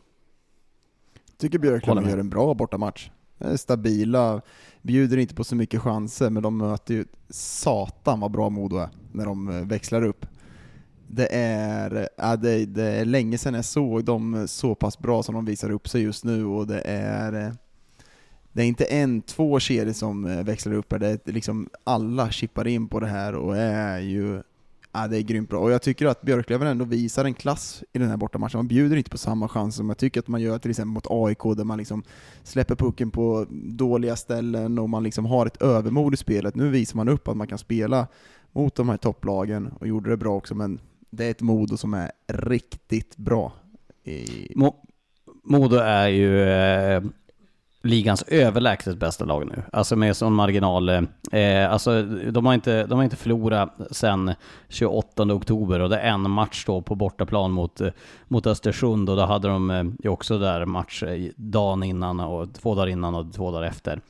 tycker 1.38 1.58
Håller 1.58 1.72
Björklöven 1.72 2.10
gör 2.10 2.18
en 2.18 2.30
bra 2.30 2.54
bortamatch. 2.54 3.10
Stabila, 3.56 4.42
bjuder 4.82 5.18
inte 5.18 5.36
på 5.36 5.44
så 5.44 5.56
mycket 5.56 5.82
chanser, 5.82 6.30
men 6.30 6.44
de 6.44 6.58
möter 6.58 6.94
ju 6.94 7.06
satan 7.30 8.20
vad 8.20 8.32
bra 8.32 8.50
Modo 8.50 8.78
är 8.78 8.90
när 9.12 9.26
de 9.26 9.50
eh, 9.50 9.66
växlar 9.66 10.02
upp. 10.02 10.26
Det 11.08 11.36
är, 11.36 12.10
ja, 12.18 12.36
det, 12.36 12.66
det 12.66 12.84
är 12.84 13.06
länge 13.06 13.38
sedan 13.38 13.54
jag 13.54 13.66
såg 13.66 14.04
dem 14.06 14.48
så 14.48 14.76
pass 14.76 15.00
bra 15.00 15.24
som 15.24 15.36
de 15.36 15.46
visar 15.46 15.70
upp 15.70 15.90
sig 15.90 16.02
just 16.02 16.24
nu 16.24 16.46
och 16.46 16.68
det 16.68 16.82
är 16.86 17.46
eh, 17.48 17.54
det 18.54 18.62
är 18.62 18.66
inte 18.66 18.86
en, 18.86 19.22
två 19.22 19.60
kedjor 19.60 19.94
som 19.94 20.26
eh, 20.26 20.44
växlar 20.44 20.74
upp 20.74 20.92
här, 20.92 21.00
det 21.00 21.28
är 21.28 21.32
liksom 21.32 21.70
alla 21.84 22.32
chippar 22.32 22.68
in 22.68 22.88
på 22.88 23.00
det 23.00 23.08
här 23.08 23.36
och 23.36 23.58
är 23.58 24.00
ju 24.00 24.42
Ja, 24.94 25.08
det 25.08 25.18
är 25.18 25.22
grymt 25.22 25.50
bra. 25.50 25.60
Och 25.60 25.72
jag 25.72 25.82
tycker 25.82 26.06
att 26.06 26.22
Björklöven 26.22 26.68
ändå 26.68 26.86
visar 26.86 27.26
en 27.26 27.34
klass 27.34 27.84
i 27.94 28.00
den 28.00 28.10
här 28.10 28.18
bortamatchen. 28.18 28.58
Man 28.58 28.68
bjuder 28.68 28.98
inte 28.98 29.10
på 29.10 29.18
samma 29.18 29.48
chanser 29.48 29.78
som 29.78 29.90
jag 29.90 29.98
tycker 29.98 30.20
att 30.20 30.28
man 30.28 30.42
gör 30.42 30.60
till 30.60 30.72
exempel 30.72 30.94
mot 30.94 31.08
AIK, 31.10 31.58
där 31.58 31.64
man 31.64 31.78
liksom 31.78 32.04
släpper 32.44 32.76
pucken 32.76 33.12
på 33.12 33.46
dåliga 33.52 34.16
ställen 34.16 34.80
och 34.80 34.90
man 34.90 35.04
liksom 35.04 35.26
har 35.26 35.46
ett 35.46 35.62
övermod 35.62 36.14
i 36.14 36.18
spelet. 36.18 36.56
Nu 36.56 36.70
visar 36.70 36.98
man 36.98 37.10
upp 37.10 37.28
att 37.28 37.38
man 37.38 37.48
kan 37.48 37.58
spela 37.58 38.08
mot 38.52 38.76
de 38.76 38.90
här 38.90 38.98
topplagen 38.98 39.68
och 39.80 39.88
gjorde 39.88 40.10
det 40.10 40.18
bra 40.18 40.36
också, 40.36 40.56
men 40.56 40.80
det 41.10 41.26
är 41.26 41.32
ett 41.32 41.42
Modo 41.42 41.78
som 41.78 41.94
är 41.94 42.12
riktigt 42.28 43.18
bra. 43.18 43.54
I... 44.04 44.54
Mo- 44.56 44.76
Modo 45.44 45.76
är 45.76 46.08
ju 46.08 46.42
eh, 46.44 47.04
ligans 47.84 48.24
överlägset 48.28 48.98
bästa 48.98 49.26
lag 49.26 49.48
nu. 49.48 49.64
Alltså 49.72 49.96
med 49.96 50.18
sån 50.18 50.34
marginal. 50.34 50.90
Eh, 50.90 51.02
eh 51.32 51.72
alltså 51.72 52.04
de 52.04 52.46
har, 52.46 52.54
inte, 52.54 52.86
de 52.86 52.96
har 52.96 53.04
inte 53.04 53.16
förlorat 53.16 53.82
sedan 53.92 54.34
28 54.70 55.24
oktober 55.24 55.80
och 55.80 55.90
det 55.90 56.00
är 56.00 56.12
en 56.12 56.32
match 56.32 56.64
då 56.66 56.82
på 56.82 56.96
bortaplan 56.96 57.52
mot, 57.52 57.82
eh, 57.82 57.90
mot 58.28 58.48
Östersund 58.48 59.10
och 59.10 59.16
då 59.16 59.26
hade 59.26 59.48
de 59.48 59.72
eh, 59.72 59.84
ju 60.04 60.10
också 60.10 60.38
där 60.38 60.66
match 60.66 61.04
dagen 61.36 61.84
innan 61.84 62.20
och 62.20 62.54
två 62.54 62.76
dagar 62.76 62.88
innan 62.88 63.16
och 63.16 63.34
två 63.34 63.52
dagar 63.52 63.68
efter. 63.68 64.02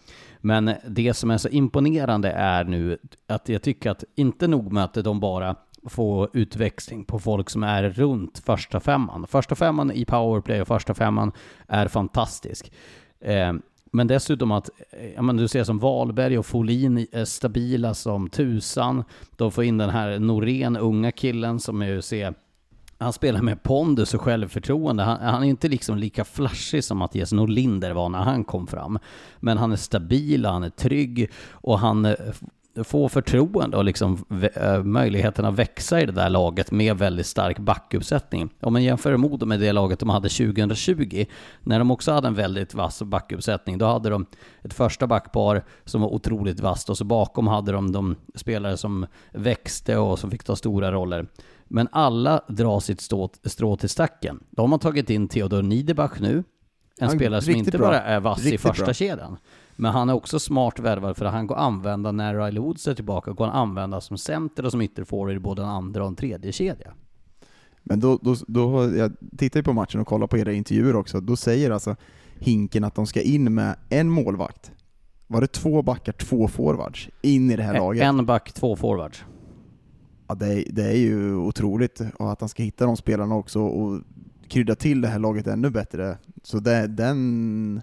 Men 0.43 0.73
det 0.87 1.13
som 1.13 1.31
är 1.31 1.37
så 1.37 1.49
imponerande 1.49 2.31
är 2.31 2.63
nu 2.63 2.97
att 3.27 3.49
jag 3.49 3.61
tycker 3.61 3.89
att 3.91 4.03
inte 4.15 4.47
nog 4.47 4.71
med 4.71 4.83
att 4.83 4.93
de 4.93 5.19
bara 5.19 5.55
får 5.83 6.29
utväxling 6.33 7.03
på 7.03 7.19
folk 7.19 7.49
som 7.49 7.63
är 7.63 7.83
runt 7.83 8.39
första 8.39 8.79
femman. 8.79 9.27
Första 9.27 9.55
femman 9.55 9.91
i 9.91 10.05
powerplay 10.05 10.61
och 10.61 10.67
första 10.67 10.93
femman 10.93 11.31
är 11.67 11.87
fantastisk. 11.87 12.71
Eh, 13.21 13.53
men 13.91 14.07
dessutom 14.07 14.51
att, 14.51 14.69
eh, 14.91 15.13
ja 15.15 15.21
men 15.21 15.37
du 15.37 15.47
ser 15.47 15.63
som 15.63 15.79
Wahlberg 15.79 16.37
och 16.37 16.45
Folin 16.45 17.07
är 17.11 17.25
stabila 17.25 17.93
som 17.93 18.29
tusan. 18.29 19.03
De 19.35 19.51
får 19.51 19.63
in 19.63 19.77
den 19.77 19.89
här 19.89 20.19
Norén, 20.19 20.77
unga 20.77 21.11
killen 21.11 21.59
som 21.59 21.81
är 21.81 22.01
ser 22.01 22.33
han 23.01 23.13
spelar 23.13 23.41
med 23.41 23.63
pondus 23.63 24.13
och 24.13 24.21
självförtroende. 24.21 25.03
Han, 25.03 25.19
han, 25.21 25.43
är 25.43 25.47
inte 25.47 25.67
liksom 25.67 25.97
lika 25.97 26.25
flashig 26.25 26.83
som 26.83 26.97
Mattias 26.97 27.33
Norlinder 27.33 27.91
var 27.91 28.09
när 28.09 28.19
han 28.19 28.43
kom 28.43 28.67
fram. 28.67 28.99
Men 29.39 29.57
han 29.57 29.71
är 29.71 29.75
stabil, 29.75 30.45
han 30.45 30.63
är 30.63 30.69
trygg 30.69 31.31
och 31.51 31.79
han 31.79 32.15
få 32.83 33.09
förtroende 33.09 33.77
och 33.77 33.85
liksom 33.85 34.25
eh, 34.55 34.83
möjligheten 34.83 35.45
att 35.45 35.53
växa 35.53 36.01
i 36.01 36.05
det 36.05 36.11
där 36.11 36.29
laget 36.29 36.71
med 36.71 36.97
väldigt 36.97 37.25
stark 37.25 37.59
backuppsättning. 37.59 38.49
Om 38.59 38.73
man 38.73 38.83
jämför 38.83 39.17
Modo 39.17 39.45
med 39.45 39.59
det 39.59 39.71
laget 39.71 39.99
de 39.99 40.09
hade 40.09 40.29
2020, 40.29 41.25
när 41.63 41.79
de 41.79 41.91
också 41.91 42.11
hade 42.11 42.27
en 42.27 42.35
väldigt 42.35 42.73
vass 42.73 43.01
backuppsättning, 43.01 43.77
då 43.77 43.85
hade 43.85 44.09
de 44.09 44.25
ett 44.63 44.73
första 44.73 45.07
backpar 45.07 45.63
som 45.85 46.01
var 46.01 46.09
otroligt 46.09 46.59
vasst 46.59 46.89
och 46.89 46.97
så 46.97 47.03
bakom 47.03 47.47
hade 47.47 47.71
de 47.71 47.91
de 47.91 48.15
spelare 48.35 48.77
som 48.77 49.07
växte 49.33 49.97
och 49.97 50.19
som 50.19 50.31
fick 50.31 50.43
ta 50.43 50.55
stora 50.55 50.91
roller. 50.91 51.27
Men 51.67 51.87
alla 51.91 52.41
drar 52.47 52.79
sitt 52.79 53.01
strå, 53.01 53.77
till 53.77 53.89
stacken. 53.89 54.43
Då 54.49 54.67
har 54.67 54.77
tagit 54.77 55.09
in 55.09 55.27
Theodor 55.27 55.61
Niederbach 55.61 56.19
nu, 56.19 56.43
en 56.99 57.09
spelare 57.09 57.41
som 57.41 57.55
inte 57.55 57.77
bara 57.77 58.01
är 58.01 58.19
vass 58.19 58.45
i 58.45 58.57
första 58.57 58.85
bra. 58.85 58.93
kedjan, 58.93 59.37
men 59.81 59.91
han 59.91 60.09
är 60.09 60.13
också 60.13 60.39
smart 60.39 60.79
värvad 60.79 61.17
för 61.17 61.25
att 61.25 61.33
han 61.33 61.47
går 61.47 61.55
använda 61.55 62.11
när 62.11 62.45
Riley 62.45 62.59
Woods 62.59 62.87
är 62.87 62.93
tillbaka, 62.93 63.31
går 63.31 63.45
han 63.45 63.55
använda 63.55 64.01
som 64.01 64.17
center 64.17 64.65
och 64.65 64.71
som 64.71 64.81
ytterforward 64.81 65.35
i 65.35 65.39
både 65.39 65.61
en 65.61 65.67
andra 65.67 66.01
och 66.01 66.07
en 66.07 66.15
tredje 66.15 66.51
kedja. 66.51 66.93
Men 67.83 67.99
då, 67.99 68.19
då, 68.21 68.35
då, 68.47 68.95
jag 68.95 69.11
tittar 69.37 69.59
ju 69.59 69.63
på 69.63 69.73
matchen 69.73 70.01
och 70.01 70.07
kollar 70.07 70.27
på 70.27 70.37
era 70.37 70.53
intervjuer 70.53 70.95
också, 70.95 71.19
då 71.19 71.35
säger 71.35 71.71
alltså 71.71 71.95
Hinken 72.39 72.83
att 72.83 72.95
de 72.95 73.07
ska 73.07 73.21
in 73.21 73.53
med 73.53 73.75
en 73.89 74.09
målvakt. 74.09 74.71
Var 75.27 75.41
det 75.41 75.47
två 75.47 75.81
backar, 75.81 76.13
två 76.13 76.47
forwards 76.47 77.09
in 77.21 77.51
i 77.51 77.55
det 77.55 77.63
här 77.63 77.73
laget? 77.73 78.03
En 78.03 78.25
back, 78.25 78.53
två 78.53 78.75
forwards. 78.75 79.23
Ja, 80.27 80.35
det 80.35 80.53
är, 80.53 80.65
det 80.71 80.83
är 80.83 80.97
ju 80.97 81.35
otroligt 81.35 82.01
och 82.19 82.31
att 82.31 82.39
han 82.39 82.49
ska 82.49 82.63
hitta 82.63 82.85
de 82.85 82.97
spelarna 82.97 83.35
också 83.35 83.61
och 83.61 84.01
krydda 84.47 84.75
till 84.75 85.01
det 85.01 85.07
här 85.07 85.19
laget 85.19 85.47
ännu 85.47 85.69
bättre. 85.69 86.17
Så 86.43 86.59
det, 86.59 86.87
den, 86.87 87.81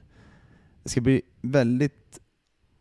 det 0.88 0.92
ska 0.92 1.00
bli 1.00 1.22
väldigt 1.42 2.18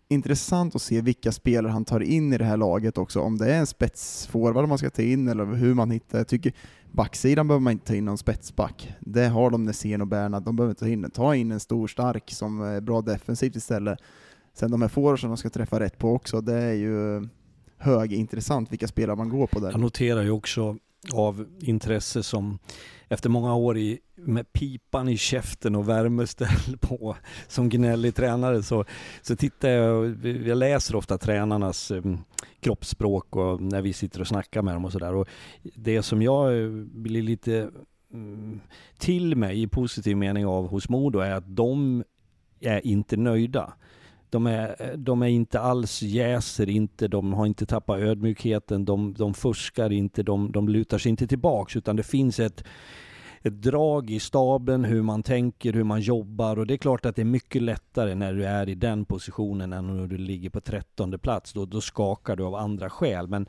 intressant 0.09 0.75
att 0.75 0.81
se 0.81 1.01
vilka 1.01 1.31
spelare 1.31 1.71
han 1.71 1.85
tar 1.85 1.99
in 1.99 2.33
i 2.33 2.37
det 2.37 2.45
här 2.45 2.57
laget 2.57 2.97
också, 2.97 3.21
om 3.21 3.37
det 3.37 3.53
är 3.53 3.59
en 3.59 3.67
spetsforward 3.67 4.69
man 4.69 4.77
ska 4.77 4.89
ta 4.89 5.01
in 5.01 5.27
eller 5.27 5.45
hur 5.45 5.73
man 5.73 5.91
hittar. 5.91 6.17
Jag 6.17 6.27
tycker 6.27 6.53
backsidan 6.91 7.47
behöver 7.47 7.63
man 7.63 7.71
inte 7.71 7.85
ta 7.85 7.95
in 7.95 8.05
någon 8.05 8.17
spetsback. 8.17 8.93
Det 8.99 9.27
har 9.27 9.49
de 9.49 9.63
Nässén 9.63 10.01
och 10.01 10.07
Bernhard, 10.07 10.43
de 10.43 10.55
behöver 10.55 10.71
inte 10.71 10.85
ta 10.85 10.89
in 10.89 11.09
Ta 11.11 11.35
in 11.35 11.51
en 11.51 11.59
stor 11.59 11.87
stark 11.87 12.31
som 12.31 12.61
är 12.61 12.81
bra 12.81 13.01
defensivt 13.01 13.55
istället. 13.55 13.99
Sen 14.53 14.71
de 14.71 14.81
här 14.81 14.89
forwardsen 14.89 15.29
de 15.29 15.37
ska 15.37 15.49
träffa 15.49 15.79
rätt 15.79 15.97
på 15.97 16.13
också, 16.13 16.41
det 16.41 16.57
är 16.57 16.73
ju 16.73 17.27
högintressant 17.77 18.71
vilka 18.71 18.87
spelare 18.87 19.15
man 19.15 19.29
går 19.29 19.47
på 19.47 19.59
där. 19.59 19.71
Jag 19.71 19.79
noterar 19.79 20.23
ju 20.23 20.31
också 20.31 20.77
av 21.13 21.45
intresse 21.59 22.23
som 22.23 22.59
efter 23.09 23.29
många 23.29 23.55
år 23.55 23.77
i, 23.77 23.99
med 24.15 24.53
pipan 24.53 25.09
i 25.09 25.17
käften 25.17 25.75
och 25.75 25.89
värmeställ 25.89 26.77
på 26.81 27.15
som 27.47 27.69
gnällig 27.69 28.15
tränare 28.15 28.63
så, 28.63 28.85
så 29.21 29.35
tittar 29.35 29.69
jag, 29.69 30.25
jag 30.25 30.57
läser 30.57 30.95
ofta 30.95 31.17
tränarnas 31.17 31.91
um, 31.91 32.23
kroppsspråk 32.59 33.35
och 33.35 33.61
när 33.61 33.81
vi 33.81 33.93
sitter 33.93 34.21
och 34.21 34.27
snackar 34.27 34.61
med 34.61 34.75
dem 34.75 34.85
och 34.85 34.91
sådär. 34.91 35.25
Det 35.75 36.03
som 36.03 36.21
jag 36.21 36.63
eh, 36.63 36.69
blir 36.77 37.21
lite 37.21 37.69
um, 38.13 38.61
till 38.97 39.35
mig 39.35 39.61
i 39.61 39.67
positiv 39.67 40.17
mening 40.17 40.45
av 40.45 40.67
hos 40.67 40.89
Modo 40.89 41.19
är 41.19 41.31
att 41.31 41.55
de 41.55 42.03
är 42.59 42.87
inte 42.87 43.17
nöjda. 43.17 43.73
De 44.29 44.47
är, 44.47 44.95
de 44.97 45.21
är 45.21 45.27
inte 45.27 45.59
alls 45.59 46.01
jäser 46.01 46.69
inte, 46.69 47.07
de 47.07 47.33
har 47.33 47.45
inte 47.45 47.65
tappat 47.65 47.99
ödmjukheten, 47.99 48.85
de, 48.85 49.13
de 49.13 49.33
fuskar 49.33 49.91
inte, 49.91 50.23
de, 50.23 50.51
de 50.51 50.69
lutar 50.69 50.97
sig 50.97 51.09
inte 51.09 51.27
tillbaks 51.27 51.75
utan 51.75 51.95
det 51.95 52.03
finns 52.03 52.39
ett, 52.39 52.63
ett 53.41 53.61
drag 53.61 54.09
i 54.09 54.19
staben, 54.19 54.83
hur 54.83 55.01
man 55.01 55.23
tänker, 55.23 55.73
hur 55.73 55.83
man 55.83 56.01
jobbar 56.01 56.59
och 56.59 56.67
det 56.67 56.73
är 56.73 56.77
klart 56.77 57.05
att 57.05 57.15
det 57.15 57.21
är 57.21 57.25
mycket 57.25 57.61
lättare 57.61 58.15
när 58.15 58.33
du 58.33 58.45
är 58.45 58.69
i 58.69 58.75
den 58.75 59.05
positionen 59.05 59.73
än 59.73 59.97
när 59.97 60.07
du 60.07 60.17
ligger 60.17 60.49
på 60.49 60.61
trettonde 60.61 61.17
plats. 61.17 61.53
Då, 61.53 61.65
då 61.65 61.81
skakar 61.81 62.35
du 62.35 62.43
av 62.43 62.55
andra 62.55 62.89
skäl. 62.89 63.27
Men 63.27 63.47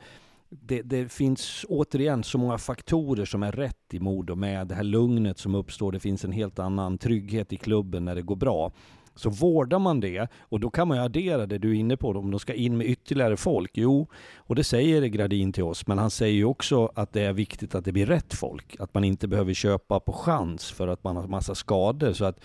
det, 0.49 0.81
det, 0.81 1.11
finns 1.11 1.65
återigen 1.69 2.23
så 2.23 2.37
många 2.37 2.57
faktorer 2.57 3.25
som 3.25 3.43
är 3.43 3.51
rätt 3.51 3.93
i 3.93 3.99
Modo 3.99 4.35
med 4.35 4.67
det 4.67 4.75
här 4.75 4.83
lugnet 4.83 5.39
som 5.39 5.55
uppstår. 5.55 5.91
Det 5.91 5.99
finns 5.99 6.25
en 6.25 6.31
helt 6.31 6.59
annan 6.59 6.97
trygghet 6.97 7.53
i 7.53 7.57
klubben 7.57 8.05
när 8.05 8.15
det 8.15 8.21
går 8.21 8.35
bra. 8.35 8.71
Så 9.19 9.29
vårdar 9.29 9.79
man 9.79 9.99
det, 9.99 10.27
och 10.39 10.59
då 10.59 10.69
kan 10.69 10.87
man 10.87 10.97
ju 10.97 11.03
addera 11.03 11.45
det 11.45 11.57
du 11.57 11.69
är 11.69 11.79
inne 11.79 11.97
på, 11.97 12.09
om 12.09 12.31
de 12.31 12.39
ska 12.39 12.53
in 12.53 12.77
med 12.77 12.87
ytterligare 12.87 13.37
folk. 13.37 13.71
Jo, 13.73 14.07
och 14.37 14.55
det 14.55 14.63
säger 14.63 15.05
Gradin 15.05 15.53
till 15.53 15.63
oss, 15.63 15.87
men 15.87 15.97
han 15.97 16.11
säger 16.11 16.33
ju 16.35 16.45
också 16.45 16.91
att 16.95 17.13
det 17.13 17.21
är 17.21 17.33
viktigt 17.33 17.75
att 17.75 17.85
det 17.85 17.91
blir 17.91 18.05
rätt 18.05 18.33
folk. 18.33 18.75
Att 18.79 18.93
man 18.93 19.03
inte 19.03 19.27
behöver 19.27 19.53
köpa 19.53 19.99
på 19.99 20.13
chans 20.13 20.71
för 20.71 20.87
att 20.87 21.03
man 21.03 21.15
har 21.15 21.27
massa 21.27 21.55
skador. 21.55 22.13
Så 22.13 22.25
att 22.25 22.39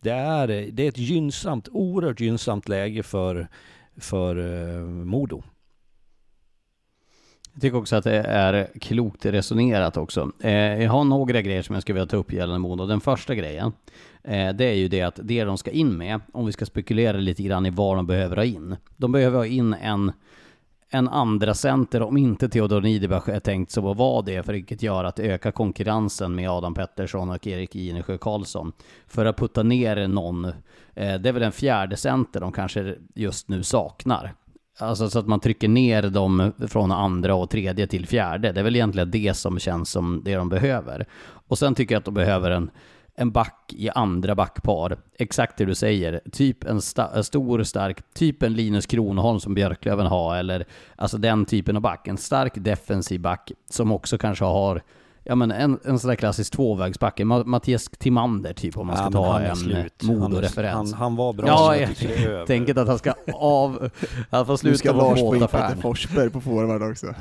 det 0.00 0.10
är, 0.10 0.46
det 0.72 0.82
är 0.84 0.88
ett 0.88 0.98
gynnsamt, 0.98 1.68
oerhört 1.72 2.20
gynnsamt 2.20 2.68
läge 2.68 3.02
för, 3.02 3.48
för 3.96 4.36
eh, 4.36 4.82
Modo. 4.84 5.42
Jag 7.58 7.62
tycker 7.62 7.78
också 7.78 7.96
att 7.96 8.04
det 8.04 8.18
är 8.18 8.70
klokt 8.80 9.26
resonerat 9.26 9.96
också. 9.96 10.32
Eh, 10.40 10.82
jag 10.82 10.90
har 10.90 11.04
några 11.04 11.42
grejer 11.42 11.62
som 11.62 11.74
jag 11.74 11.82
skulle 11.82 11.94
vilja 11.94 12.06
ta 12.06 12.16
upp 12.16 12.32
gällande 12.32 12.58
Modo. 12.58 12.86
Den 12.86 13.00
första 13.00 13.34
grejen, 13.34 13.72
eh, 14.22 14.52
det 14.52 14.64
är 14.64 14.74
ju 14.74 14.88
det 14.88 15.02
att 15.02 15.20
det 15.22 15.44
de 15.44 15.58
ska 15.58 15.70
in 15.70 15.98
med, 15.98 16.20
om 16.32 16.46
vi 16.46 16.52
ska 16.52 16.66
spekulera 16.66 17.16
lite 17.16 17.42
grann 17.42 17.66
i 17.66 17.70
vad 17.70 17.96
de 17.96 18.06
behöver 18.06 18.36
ha 18.36 18.44
in. 18.44 18.76
De 18.96 19.12
behöver 19.12 19.36
ha 19.38 19.46
in 19.46 19.74
en, 19.74 20.12
en 20.90 21.08
andra 21.08 21.54
center 21.54 22.02
om 22.02 22.16
inte 22.16 22.48
Theodor 22.48 22.80
Niederbach 22.80 23.28
är 23.28 23.40
tänkt 23.40 23.70
så 23.70 23.90
att 23.90 23.96
vara 23.96 24.22
det, 24.22 24.42
för 24.42 24.52
vilket 24.52 24.82
gör 24.82 25.04
att 25.04 25.18
öka 25.18 25.52
konkurrensen 25.52 26.34
med 26.34 26.50
Adam 26.50 26.74
Pettersson 26.74 27.30
och 27.30 27.46
Erik 27.46 27.76
Inesjö 27.76 28.18
Karlsson. 28.18 28.72
För 29.06 29.26
att 29.26 29.36
putta 29.36 29.62
ner 29.62 30.08
någon, 30.08 30.44
eh, 30.44 30.52
det 30.94 31.28
är 31.28 31.32
väl 31.32 31.42
en 31.42 31.52
fjärde 31.52 31.96
center 31.96 32.40
de 32.40 32.52
kanske 32.52 32.94
just 33.14 33.48
nu 33.48 33.62
saknar. 33.62 34.34
Alltså 34.78 35.10
så 35.10 35.18
att 35.18 35.26
man 35.26 35.40
trycker 35.40 35.68
ner 35.68 36.02
dem 36.02 36.52
från 36.68 36.92
andra 36.92 37.34
och 37.34 37.50
tredje 37.50 37.86
till 37.86 38.06
fjärde. 38.06 38.52
Det 38.52 38.60
är 38.60 38.64
väl 38.64 38.76
egentligen 38.76 39.10
det 39.10 39.34
som 39.34 39.58
känns 39.58 39.90
som 39.90 40.22
det 40.24 40.34
de 40.34 40.48
behöver. 40.48 41.06
Och 41.22 41.58
sen 41.58 41.74
tycker 41.74 41.94
jag 41.94 41.98
att 41.98 42.04
de 42.04 42.14
behöver 42.14 42.50
en, 42.50 42.70
en 43.14 43.30
back 43.30 43.74
i 43.76 43.90
andra 43.90 44.34
backpar. 44.34 44.98
Exakt 45.18 45.56
det 45.56 45.64
du 45.64 45.74
säger. 45.74 46.20
Typ 46.32 46.64
en, 46.64 46.80
sta, 46.80 47.10
en 47.14 47.24
stor, 47.24 47.62
stark, 47.62 48.14
typ 48.14 48.42
en 48.42 48.54
Linus 48.54 48.86
Kronholm 48.86 49.40
som 49.40 49.54
Björklöven 49.54 50.06
har, 50.06 50.36
eller 50.36 50.66
alltså 50.96 51.18
den 51.18 51.44
typen 51.44 51.76
av 51.76 51.82
back. 51.82 52.08
En 52.08 52.18
stark 52.18 52.52
defensiv 52.54 53.20
back 53.20 53.52
som 53.70 53.92
också 53.92 54.18
kanske 54.18 54.44
har 54.44 54.82
ja 55.28 55.34
men 55.34 55.50
en, 55.50 55.78
en 55.84 55.98
sån 55.98 56.08
där 56.08 56.16
klassisk 56.16 56.52
tvåvägsback, 56.52 57.20
Mattias 57.24 57.88
Timander 57.98 58.52
typ 58.52 58.76
om 58.76 58.86
man 58.86 58.96
ska 58.96 59.04
ja, 59.04 59.10
ta 59.10 59.40
en 59.40 59.90
Modo-referens. 60.02 60.74
Han, 60.74 60.92
han, 60.92 61.16
var 61.16 61.32
bra. 61.32 61.46
Ja, 61.46 61.76
jag, 61.76 61.90
jag 62.22 62.46
tänker 62.46 62.78
att 62.78 62.88
han 62.88 62.98
ska 62.98 63.14
av, 63.34 63.90
han 64.30 64.46
får 64.46 64.56
sluta 64.56 64.90
in 65.18 65.40
Peter 65.40 65.76
Forsberg 65.80 66.30
på 66.30 66.40
forward 66.40 66.82
också. 66.82 67.06
Ah. 67.06 67.12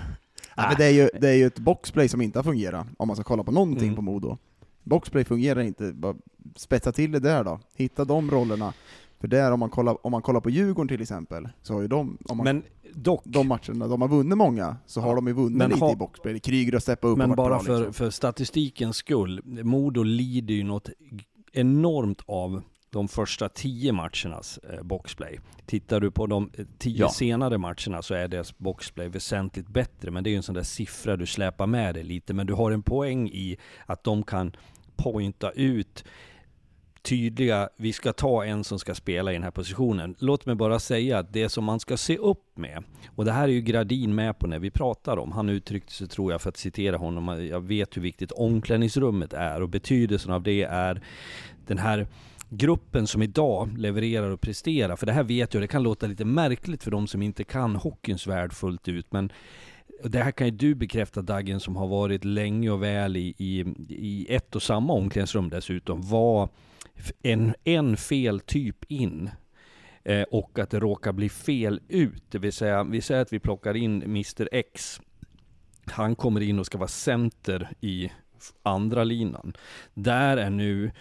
Ja, 0.56 0.64
men 0.68 0.76
det, 0.78 0.86
är 0.86 0.92
ju, 0.92 1.10
det 1.22 1.30
är 1.30 1.34
ju 1.34 1.46
ett 1.46 1.60
boxplay 1.60 2.10
som 2.10 2.22
inte 2.22 2.40
har 2.40 2.44
fungerat, 2.44 2.88
om 2.98 3.08
man 3.08 3.16
ska 3.16 3.24
kolla 3.24 3.44
på 3.44 3.52
någonting 3.52 3.88
mm. 3.88 3.96
på 3.96 4.02
Modo. 4.02 4.38
Boxplay 4.84 5.24
fungerar 5.24 5.62
inte, 5.62 5.92
bara 5.94 6.16
spetsa 6.56 6.92
till 6.92 7.12
det 7.12 7.20
där 7.20 7.44
då. 7.44 7.60
Hitta 7.76 8.06
de 8.06 8.32
rollerna. 8.32 8.74
För 9.20 9.28
där, 9.28 9.52
om 9.52 9.60
man 9.60 9.70
kollar, 9.70 10.06
om 10.06 10.12
man 10.12 10.22
kollar 10.22 10.40
på 10.40 10.50
Djurgården 10.50 10.88
till 10.88 11.02
exempel, 11.02 11.50
så 11.62 11.74
har 11.74 11.82
ju 11.82 11.88
de, 11.88 12.18
om 12.26 12.38
man, 12.38 12.44
men 12.44 12.64
dock, 12.94 13.22
de 13.24 13.48
matcherna, 13.48 13.88
de 13.88 14.02
har 14.02 14.08
vunnit 14.08 14.38
många, 14.38 14.78
så 14.86 15.02
har 15.02 15.16
de 15.16 15.28
ju 15.28 15.34
vunnit 15.34 15.70
lite 15.70 15.80
ha, 15.80 15.92
i 15.92 15.96
boxplay. 15.96 16.40
Kryger 16.40 16.76
och 16.76 16.82
steppa 16.82 17.08
upp 17.08 17.18
Men 17.18 17.36
bara 17.36 17.50
bra, 17.50 17.60
för, 17.60 17.78
liksom. 17.78 17.94
för 17.94 18.10
statistikens 18.10 18.98
skull, 18.98 19.42
Modo 19.46 20.04
lider 20.04 20.54
ju 20.54 20.64
något 20.64 20.90
enormt 21.54 22.22
av 22.26 22.62
de 22.90 23.08
första 23.08 23.50
tio 23.50 23.92
matchernas 23.92 24.58
eh, 24.58 24.84
boxplay. 24.84 25.40
Tittar 25.66 26.00
du 26.00 26.12
på 26.12 26.28
de 26.28 26.50
eh, 26.54 26.66
tio 26.78 27.00
ja. 27.00 27.10
senare 27.10 27.58
matcherna 27.58 28.02
så 28.02 28.14
är 28.14 28.28
deras 28.28 28.58
boxplay 28.58 29.08
väsentligt 29.08 29.68
bättre, 29.68 30.12
men 30.12 30.24
det 30.24 30.30
är 30.30 30.32
ju 30.32 30.38
en 30.38 30.44
sån 30.44 30.56
där 30.56 30.64
siffra 30.64 31.18
du 31.18 31.26
släpar 31.26 31.68
med 31.68 31.96
dig 31.96 32.04
lite. 32.04 32.34
Men 32.34 32.48
du 32.48 32.54
har 32.54 32.72
en 32.72 32.84
poäng 32.84 33.30
i 33.30 33.58
att 33.86 34.04
de 34.04 34.24
kan 34.24 34.56
pointa 34.96 35.52
ut 35.52 36.06
tydliga, 37.08 37.70
vi 37.78 37.94
ska 37.94 38.14
ta 38.14 38.46
en 38.46 38.64
som 38.64 38.80
ska 38.80 38.96
spela 38.96 39.32
i 39.32 39.34
den 39.34 39.44
här 39.44 39.52
positionen. 39.52 40.16
Låt 40.20 40.46
mig 40.46 40.56
bara 40.56 40.80
säga 40.80 41.20
att 41.20 41.34
det 41.34 41.50
som 41.50 41.64
man 41.64 41.80
ska 41.80 41.98
se 41.98 42.18
upp 42.18 42.58
med, 42.58 42.84
och 43.16 43.26
det 43.26 43.32
här 43.32 43.44
är 43.44 43.52
ju 43.52 43.62
Gradin 43.62 44.16
med 44.16 44.40
på 44.40 44.48
när 44.48 44.60
vi 44.60 44.72
pratar 44.72 45.18
om, 45.18 45.32
han 45.32 45.50
uttryckte 45.50 45.94
sig 45.94 46.08
tror 46.08 46.32
jag 46.32 46.42
för 46.42 46.50
att 46.50 46.58
citera 46.58 46.98
honom, 46.98 47.48
jag 47.50 47.62
vet 47.62 47.98
hur 47.98 48.02
viktigt 48.02 48.32
omklädningsrummet 48.32 49.34
är 49.34 49.62
och 49.62 49.70
betydelsen 49.70 50.32
av 50.32 50.44
det 50.44 50.64
är 50.64 51.02
den 51.68 51.78
här 51.78 52.08
gruppen 52.50 53.08
som 53.08 53.22
idag 53.22 53.78
levererar 53.78 54.30
och 54.30 54.42
presterar. 54.42 54.96
För 54.96 55.06
det 55.06 55.14
här 55.14 55.24
vet 55.24 55.54
jag, 55.54 55.64
det 55.64 55.68
kan 55.68 55.84
låta 55.84 56.08
lite 56.08 56.26
märkligt 56.26 56.84
för 56.84 56.92
de 56.92 57.08
som 57.08 57.22
inte 57.22 57.44
kan 57.44 57.76
hockeyns 57.76 58.28
värld 58.28 58.54
fullt 58.54 58.88
ut, 58.88 59.12
men 59.12 59.32
det 60.04 60.20
här 60.20 60.32
kan 60.32 60.48
ju 60.48 60.52
du 60.52 60.76
bekräfta 60.76 61.22
Daggen 61.22 61.60
som 61.60 61.76
har 61.76 61.88
varit 61.88 62.26
länge 62.26 62.70
och 62.70 62.84
väl 62.84 63.18
i, 63.18 63.34
i, 63.38 63.66
i 63.90 64.26
ett 64.30 64.56
och 64.56 64.64
samma 64.64 64.94
omklädningsrum 64.94 65.50
dessutom, 65.50 66.02
var 66.02 66.50
en, 67.24 67.56
en 67.64 67.98
fel 67.98 68.40
typ 68.40 68.92
in 68.92 69.30
eh, 70.04 70.22
och 70.22 70.60
att 70.60 70.70
det 70.70 70.80
råkar 70.80 71.12
bli 71.12 71.30
fel 71.30 71.82
ut. 71.88 72.24
Det 72.32 72.40
vill 72.40 72.54
säga, 72.54 72.84
vi 72.84 73.02
säger 73.02 73.22
att 73.22 73.34
vi 73.34 73.40
plockar 73.40 73.76
in 73.76 74.04
Mr 74.04 74.50
X. 74.52 75.02
Han 75.86 76.16
kommer 76.16 76.42
in 76.42 76.60
och 76.60 76.66
ska 76.66 76.78
vara 76.78 76.88
center 76.88 77.70
i 77.82 78.12
andra 78.64 79.04
linan. 79.04 79.54
Där 79.94 80.38
är 80.38 80.50
nu 80.50 80.92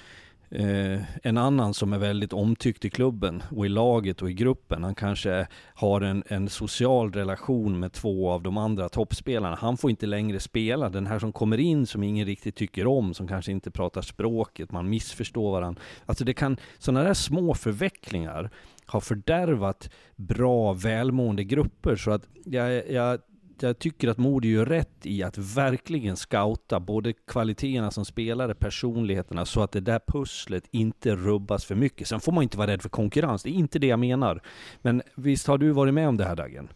Eh, 0.58 1.00
en 1.22 1.38
annan 1.38 1.74
som 1.74 1.92
är 1.92 1.98
väldigt 1.98 2.32
omtyckt 2.32 2.84
i 2.84 2.90
klubben 2.90 3.42
och 3.50 3.66
i 3.66 3.68
laget 3.68 4.22
och 4.22 4.30
i 4.30 4.34
gruppen, 4.34 4.84
han 4.84 4.94
kanske 4.94 5.46
har 5.74 6.00
en, 6.00 6.22
en 6.26 6.48
social 6.48 7.12
relation 7.12 7.80
med 7.80 7.92
två 7.92 8.30
av 8.30 8.42
de 8.42 8.56
andra 8.56 8.88
toppspelarna. 8.88 9.56
Han 9.56 9.76
får 9.76 9.90
inte 9.90 10.06
längre 10.06 10.40
spela. 10.40 10.88
Den 10.88 11.06
här 11.06 11.18
som 11.18 11.32
kommer 11.32 11.58
in 11.58 11.86
som 11.86 12.02
ingen 12.02 12.26
riktigt 12.26 12.56
tycker 12.56 12.86
om, 12.86 13.14
som 13.14 13.28
kanske 13.28 13.52
inte 13.52 13.70
pratar 13.70 14.02
språket, 14.02 14.72
man 14.72 14.88
missförstår 14.88 15.52
varandra. 15.52 15.82
Alltså 16.06 16.24
det 16.24 16.34
kan, 16.34 16.56
sådana 16.78 17.04
där 17.04 17.14
små 17.14 17.54
förvecklingar 17.54 18.50
har 18.86 19.00
fördärvat 19.00 19.90
bra, 20.16 20.72
välmående 20.72 21.44
grupper. 21.44 21.96
Så 21.96 22.10
att 22.10 22.28
jag, 22.44 22.90
jag 22.90 23.20
jag 23.62 23.78
tycker 23.78 24.08
att 24.08 24.18
Modo 24.18 24.48
gör 24.48 24.66
rätt 24.66 25.06
i 25.06 25.22
att 25.22 25.38
verkligen 25.38 26.16
scouta 26.16 26.80
både 26.80 27.12
kvaliteterna 27.12 27.90
som 27.90 28.04
spelare, 28.04 28.54
personligheterna, 28.54 29.44
så 29.46 29.62
att 29.62 29.72
det 29.72 29.80
där 29.80 30.00
pusslet 30.06 30.64
inte 30.70 31.16
rubbas 31.16 31.64
för 31.64 31.74
mycket. 31.74 32.08
Sen 32.08 32.20
får 32.20 32.32
man 32.32 32.42
inte 32.42 32.58
vara 32.58 32.70
rädd 32.70 32.82
för 32.82 32.88
konkurrens, 32.88 33.42
det 33.42 33.50
är 33.50 33.52
inte 33.52 33.78
det 33.78 33.86
jag 33.86 33.98
menar. 33.98 34.42
Men 34.82 35.02
visst 35.14 35.46
har 35.46 35.58
du 35.58 35.70
varit 35.70 35.94
med 35.94 36.08
om 36.08 36.16
det 36.16 36.24
här 36.24 36.36
Dagen? 36.36 36.68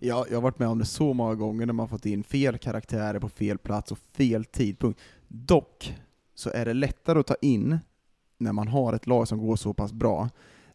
Ja, 0.00 0.26
jag 0.28 0.36
har 0.36 0.42
varit 0.42 0.58
med 0.58 0.68
om 0.68 0.78
det 0.78 0.84
så 0.84 1.12
många 1.12 1.34
gånger 1.34 1.66
när 1.66 1.72
man 1.72 1.88
fått 1.88 2.06
in 2.06 2.24
fel 2.24 2.58
karaktärer 2.58 3.18
på 3.18 3.28
fel 3.28 3.58
plats 3.58 3.92
och 3.92 3.98
fel 3.98 4.44
tidpunkt. 4.44 5.00
Dock 5.28 5.94
så 6.34 6.50
är 6.50 6.64
det 6.64 6.74
lättare 6.74 7.18
att 7.18 7.26
ta 7.26 7.36
in 7.42 7.78
när 8.38 8.52
man 8.52 8.68
har 8.68 8.92
ett 8.92 9.06
lag 9.06 9.28
som 9.28 9.38
går 9.38 9.56
så 9.56 9.74
pass 9.74 9.92
bra 9.92 10.28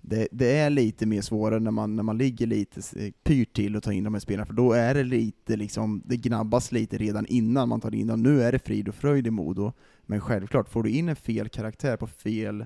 det, 0.05 0.27
det, 0.31 0.57
är 0.57 0.69
lite 0.69 1.05
mer 1.05 1.21
svårare 1.21 1.59
när 1.59 1.71
man, 1.71 1.95
när 1.95 2.03
man 2.03 2.17
ligger 2.17 2.47
lite 2.47 2.81
eh, 3.05 3.11
pyrt 3.23 3.55
till 3.55 3.75
och 3.75 3.83
tar 3.83 3.91
in 3.91 4.03
de 4.03 4.13
här 4.13 4.19
spelarna, 4.19 4.45
för 4.45 4.53
då 4.53 4.73
är 4.73 4.93
det 4.93 5.03
lite 5.03 5.55
liksom, 5.55 6.01
det 6.05 6.17
gnabbas 6.17 6.71
lite 6.71 6.97
redan 6.97 7.25
innan 7.25 7.69
man 7.69 7.81
tar 7.81 7.95
in 7.95 8.07
dem. 8.07 8.23
Nu 8.23 8.43
är 8.43 8.51
det 8.51 8.59
frid 8.59 8.87
och 8.87 8.95
fröjd 8.95 9.27
i 9.27 9.31
Modo, 9.31 9.73
men 10.05 10.21
självklart, 10.21 10.69
får 10.69 10.83
du 10.83 10.89
in 10.89 11.09
en 11.09 11.15
fel 11.15 11.49
karaktär 11.49 11.97
på 11.97 12.07
fel, 12.07 12.65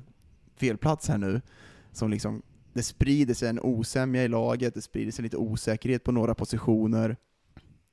fel 0.55 0.77
plats 0.77 1.07
här 1.07 1.17
nu, 1.17 1.41
som 1.91 2.09
liksom, 2.09 2.41
det 2.73 2.83
sprider 2.83 3.33
sig 3.33 3.49
en 3.49 3.59
osämja 3.59 4.23
i 4.23 4.27
laget, 4.27 4.73
det 4.73 4.81
sprider 4.81 5.11
sig 5.11 5.23
lite 5.23 5.37
osäkerhet 5.37 6.03
på 6.03 6.11
några 6.11 6.35
positioner, 6.35 7.17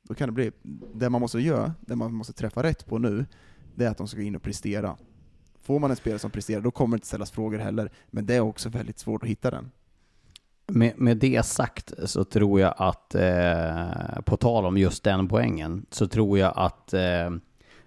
då 0.03 0.15
kan 0.15 0.29
det 0.29 0.33
bli, 0.33 0.53
det 0.95 1.11
man 1.11 1.21
måste 1.21 1.39
göra, 1.39 1.75
det 1.81 1.97
man 1.97 2.15
måste 2.15 2.33
träffa 2.33 2.63
rätt 2.63 2.87
på 2.87 2.99
nu, 2.99 3.27
det 3.75 3.85
är 3.85 3.91
att 3.91 3.99
de 3.99 4.09
ska 4.09 4.17
gå 4.17 4.23
in 4.23 4.37
och 4.37 4.43
prestera. 4.43 4.97
Får 5.65 5.79
man 5.79 5.91
en 5.91 5.97
spelare 5.97 6.19
som 6.19 6.31
presterar, 6.31 6.61
då 6.61 6.71
kommer 6.71 6.97
det 6.97 6.99
inte 6.99 7.07
ställas 7.07 7.31
frågor 7.31 7.59
heller. 7.59 7.91
Men 8.11 8.27
det 8.27 8.35
är 8.35 8.41
också 8.41 8.69
väldigt 8.69 8.99
svårt 8.99 9.23
att 9.23 9.29
hitta 9.29 9.51
den. 9.51 9.71
Med, 10.67 10.93
med 10.97 11.17
det 11.17 11.47
sagt 11.47 11.93
så 12.05 12.25
tror 12.25 12.61
jag 12.61 12.75
att, 12.77 13.15
eh, 13.15 14.21
på 14.25 14.37
tal 14.37 14.67
om 14.67 14.79
just 14.79 15.05
den 15.05 15.29
poängen, 15.29 15.87
så 15.91 16.07
tror 16.07 16.39
jag 16.39 16.53
att 16.57 16.95
eh, 16.95 17.31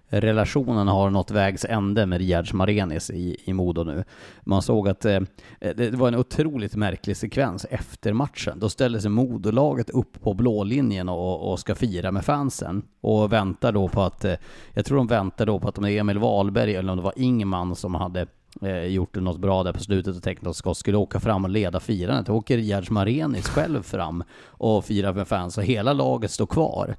relationen 0.08 0.88
har 0.88 1.10
nått 1.10 1.30
vägs 1.30 1.64
ände 1.64 2.06
med 2.06 2.18
Rierds 2.18 2.52
Marenis 2.52 3.10
i, 3.10 3.36
i 3.44 3.52
Modo 3.52 3.84
nu. 3.84 4.04
Man 4.40 4.62
såg 4.62 4.88
att 4.88 5.04
eh, 5.04 5.20
det 5.60 5.94
var 5.94 6.08
en 6.08 6.14
otroligt 6.14 6.76
märklig 6.76 7.16
sekvens 7.16 7.66
efter 7.70 8.12
matchen. 8.12 8.58
Då 8.58 8.68
ställer 8.68 8.98
sig 8.98 9.10
Modolaget 9.10 9.90
upp 9.90 10.20
på 10.22 10.34
blålinjen 10.34 11.08
och, 11.08 11.52
och 11.52 11.60
ska 11.60 11.74
fira 11.74 12.12
med 12.12 12.24
fansen 12.24 12.82
och 13.00 13.32
väntar 13.32 13.72
då 13.72 13.88
på 13.88 14.02
att, 14.02 14.24
eh, 14.24 14.34
jag 14.74 14.84
tror 14.84 14.96
de 14.96 15.06
väntar 15.06 15.46
då 15.46 15.58
på 15.58 15.68
att 15.68 15.78
om 15.78 15.84
det 15.84 15.92
är 15.92 16.00
Emil 16.00 16.18
Wahlberg 16.18 16.74
eller 16.74 16.90
om 16.90 16.96
det 16.96 17.04
var 17.04 17.14
Ingman 17.16 17.76
som 17.76 17.94
hade 17.94 18.26
eh, 18.62 18.84
gjort 18.84 19.14
något 19.14 19.38
bra 19.38 19.62
där 19.62 19.72
på 19.72 19.80
slutet 19.80 20.16
och 20.16 20.22
tänkt 20.22 20.46
att 20.46 20.56
Scott 20.56 20.76
skulle 20.76 20.96
åka 20.96 21.20
fram 21.20 21.44
och 21.44 21.50
leda 21.50 21.80
firandet. 21.80 22.26
Då 22.26 22.32
åker 22.32 22.56
Rierds 22.56 22.90
Marenis 22.90 23.48
själv 23.48 23.82
fram 23.82 24.24
och 24.46 24.84
firar 24.84 25.12
med 25.12 25.28
fans 25.28 25.58
och 25.58 25.64
hela 25.64 25.92
laget 25.92 26.30
står 26.30 26.46
kvar. 26.46 26.96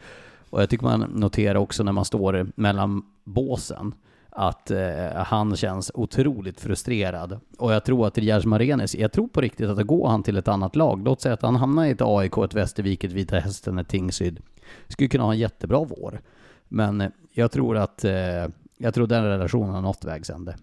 Och 0.50 0.62
jag 0.62 0.70
tycker 0.70 0.84
man 0.84 1.00
noterar 1.00 1.56
också 1.56 1.84
när 1.84 1.92
man 1.92 2.06
står 2.06 2.52
mellan 2.56 3.02
båsen 3.24 3.94
att 4.30 4.72
eh, 4.72 5.14
han 5.14 5.56
känns 5.56 5.92
otroligt 5.94 6.60
frustrerad. 6.60 7.40
Och 7.58 7.74
jag 7.74 7.86
tror 7.86 8.08
att 8.08 8.18
Riyaz 8.18 8.46
Marenis, 8.46 8.96
jag 8.96 9.12
tror 9.12 9.28
på 9.28 9.42
riktigt 9.42 9.70
att 9.70 9.78
det 9.78 9.84
går 9.84 10.08
han 10.08 10.24
till 10.24 10.38
ett 10.38 10.48
annat 10.48 10.76
lag. 10.76 11.04
Låt 11.04 11.22
säga 11.22 11.34
att 11.34 11.42
han 11.42 11.56
hamnar 11.56 11.86
i 11.86 11.90
ett 11.90 12.02
AIK, 12.02 12.38
ett 12.38 12.56
Västervik, 12.56 13.04
ett 13.04 13.12
Vita 13.12 13.40
Hästen, 13.40 13.80
ett 13.80 13.88
Tingsryd. 13.88 14.40
Skulle 14.88 15.10
kunna 15.10 15.24
ha 15.24 15.34
en 15.34 15.40
jättebra 15.40 15.84
vår. 15.84 16.22
Men 16.68 17.02
eh, 17.02 17.10
jag 17.34 17.52
tror 17.52 17.78
att 17.78 18.04
eh, 18.04 18.48
jag 18.78 18.94
tror 18.94 19.08
den 19.08 19.24
relationen 19.24 19.74
har 19.74 19.82
nått 19.82 20.06
vägs 20.06 20.30
ände. 20.30 20.56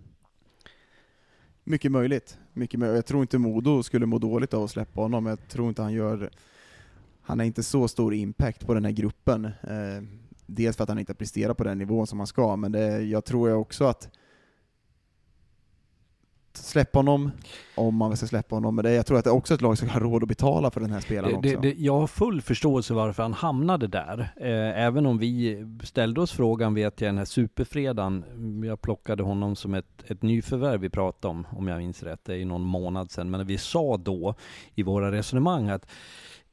Mycket 1.65 1.93
möjligt. 1.93 2.39
Mycket 2.53 2.81
möjligt. 2.81 2.97
Jag 2.97 3.07
tror 3.07 3.21
inte 3.21 3.39
Modo 3.39 3.83
skulle 3.83 4.07
må 4.07 4.19
dåligt 4.19 4.55
av 4.55 4.65
att 4.65 4.71
släppa 4.71 5.01
honom. 5.01 5.27
Jag 5.27 5.49
tror 5.49 5.69
inte 5.69 5.83
han 5.83 5.93
gör 5.93 6.31
han 7.27 7.39
har 7.39 7.47
inte 7.47 7.63
så 7.63 7.89
stor 7.89 8.15
impact 8.15 8.67
på 8.67 8.75
den 8.75 8.85
här 8.85 8.93
gruppen. 8.93 9.45
Eh, 9.45 10.03
dels 10.47 10.77
för 10.77 10.83
att 10.83 10.89
han 10.89 10.99
inte 10.99 11.15
presterar 11.15 11.55
på 11.55 11.65
den 11.65 11.79
nivån 11.79 12.07
som 12.07 12.21
han 12.21 12.27
ska, 12.27 12.57
men 12.57 12.73
det, 12.73 13.03
jag 13.03 13.25
tror 13.25 13.53
också 13.53 13.85
att 13.85 14.09
släppa 16.59 16.99
honom, 16.99 17.31
om 17.75 17.97
man 17.97 18.17
ska 18.17 18.27
släppa 18.27 18.57
honom. 18.57 18.75
Men 18.75 18.85
det, 18.85 18.95
jag 18.95 19.07
tror 19.07 19.19
att 19.19 19.25
det 19.25 19.31
är 19.31 19.35
också 19.35 19.55
ett 19.55 19.61
lag 19.61 19.79
som 19.79 19.89
har 19.89 20.01
råd 20.01 20.23
att 20.23 20.29
betala 20.29 20.71
för 20.71 20.81
den 20.81 20.91
här 20.91 21.01
spelaren 21.01 21.41
det, 21.43 21.49
också. 21.57 21.61
Det, 21.61 21.75
jag 21.79 22.01
har 22.01 22.07
full 22.07 22.43
förståelse 22.43 22.95
varför 22.95 23.23
han 23.23 23.33
hamnade 23.33 23.87
där. 23.87 24.33
Eh, 24.37 24.83
även 24.85 25.07
om 25.07 25.19
vi 25.19 25.67
ställde 25.83 26.21
oss 26.21 26.33
frågan, 26.33 26.75
vet 26.75 27.01
jag, 27.01 27.09
den 27.09 27.19
här 27.19 27.25
superfredagen. 27.25 28.25
Jag 28.65 28.81
plockade 28.81 29.23
honom 29.23 29.57
som 29.57 29.75
ett, 29.75 30.05
ett 30.07 30.23
nyförvärv 30.23 30.81
vi 30.81 30.91
pratade 30.91 31.31
om, 31.31 31.47
om 31.51 31.69
jag 31.69 31.79
minns 31.79 32.03
rätt. 32.03 32.25
Det 32.25 32.33
är 32.33 32.37
ju 32.37 32.45
någon 32.45 32.65
månad 32.65 33.11
sedan. 33.11 33.31
Men 33.31 33.47
vi 33.47 33.59
sa 33.59 33.97
då 33.97 34.35
i 34.75 34.83
våra 34.83 35.13
resonemang 35.13 35.69
att 35.69 35.87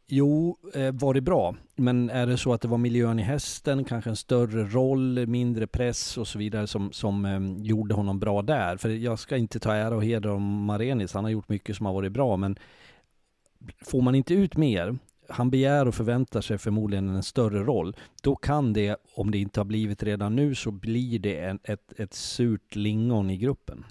Jo, 0.07 0.57
eh, 0.73 0.91
var 0.91 1.13
det 1.13 1.21
bra. 1.21 1.55
Men 1.75 2.09
är 2.09 2.27
det 2.27 2.37
så 2.37 2.53
att 2.53 2.61
det 2.61 2.67
var 2.67 2.77
miljön 2.77 3.19
i 3.19 3.23
hästen, 3.23 3.83
kanske 3.83 4.09
en 4.09 4.15
större 4.15 4.63
roll, 4.63 5.27
mindre 5.27 5.67
press 5.67 6.17
och 6.17 6.27
så 6.27 6.39
vidare 6.39 6.67
som, 6.67 6.91
som 6.91 7.25
um, 7.25 7.63
gjorde 7.63 7.95
honom 7.95 8.19
bra 8.19 8.41
där? 8.41 8.77
För 8.77 8.89
jag 8.89 9.19
ska 9.19 9.37
inte 9.37 9.59
ta 9.59 9.73
ära 9.73 9.95
och 9.95 10.03
heder 10.03 10.29
om 10.29 10.65
Marenis, 10.65 11.13
han 11.13 11.23
har 11.23 11.31
gjort 11.31 11.49
mycket 11.49 11.77
som 11.77 11.85
har 11.85 11.93
varit 11.93 12.11
bra, 12.11 12.37
men 12.37 12.59
får 13.81 14.01
man 14.01 14.15
inte 14.15 14.33
ut 14.33 14.57
mer, 14.57 14.97
han 15.29 15.49
begär 15.49 15.87
och 15.87 15.95
förväntar 15.95 16.41
sig 16.41 16.57
förmodligen 16.57 17.09
en 17.09 17.23
större 17.23 17.63
roll, 17.63 17.95
då 18.21 18.35
kan 18.35 18.73
det, 18.73 18.97
om 19.15 19.31
det 19.31 19.37
inte 19.37 19.59
har 19.59 19.65
blivit 19.65 20.03
redan 20.03 20.35
nu, 20.35 20.55
så 20.55 20.71
blir 20.71 21.19
det 21.19 21.39
en, 21.39 21.59
ett, 21.63 21.99
ett 21.99 22.13
surt 22.13 22.75
lingon 22.75 23.29
i 23.29 23.37
gruppen. 23.37 23.85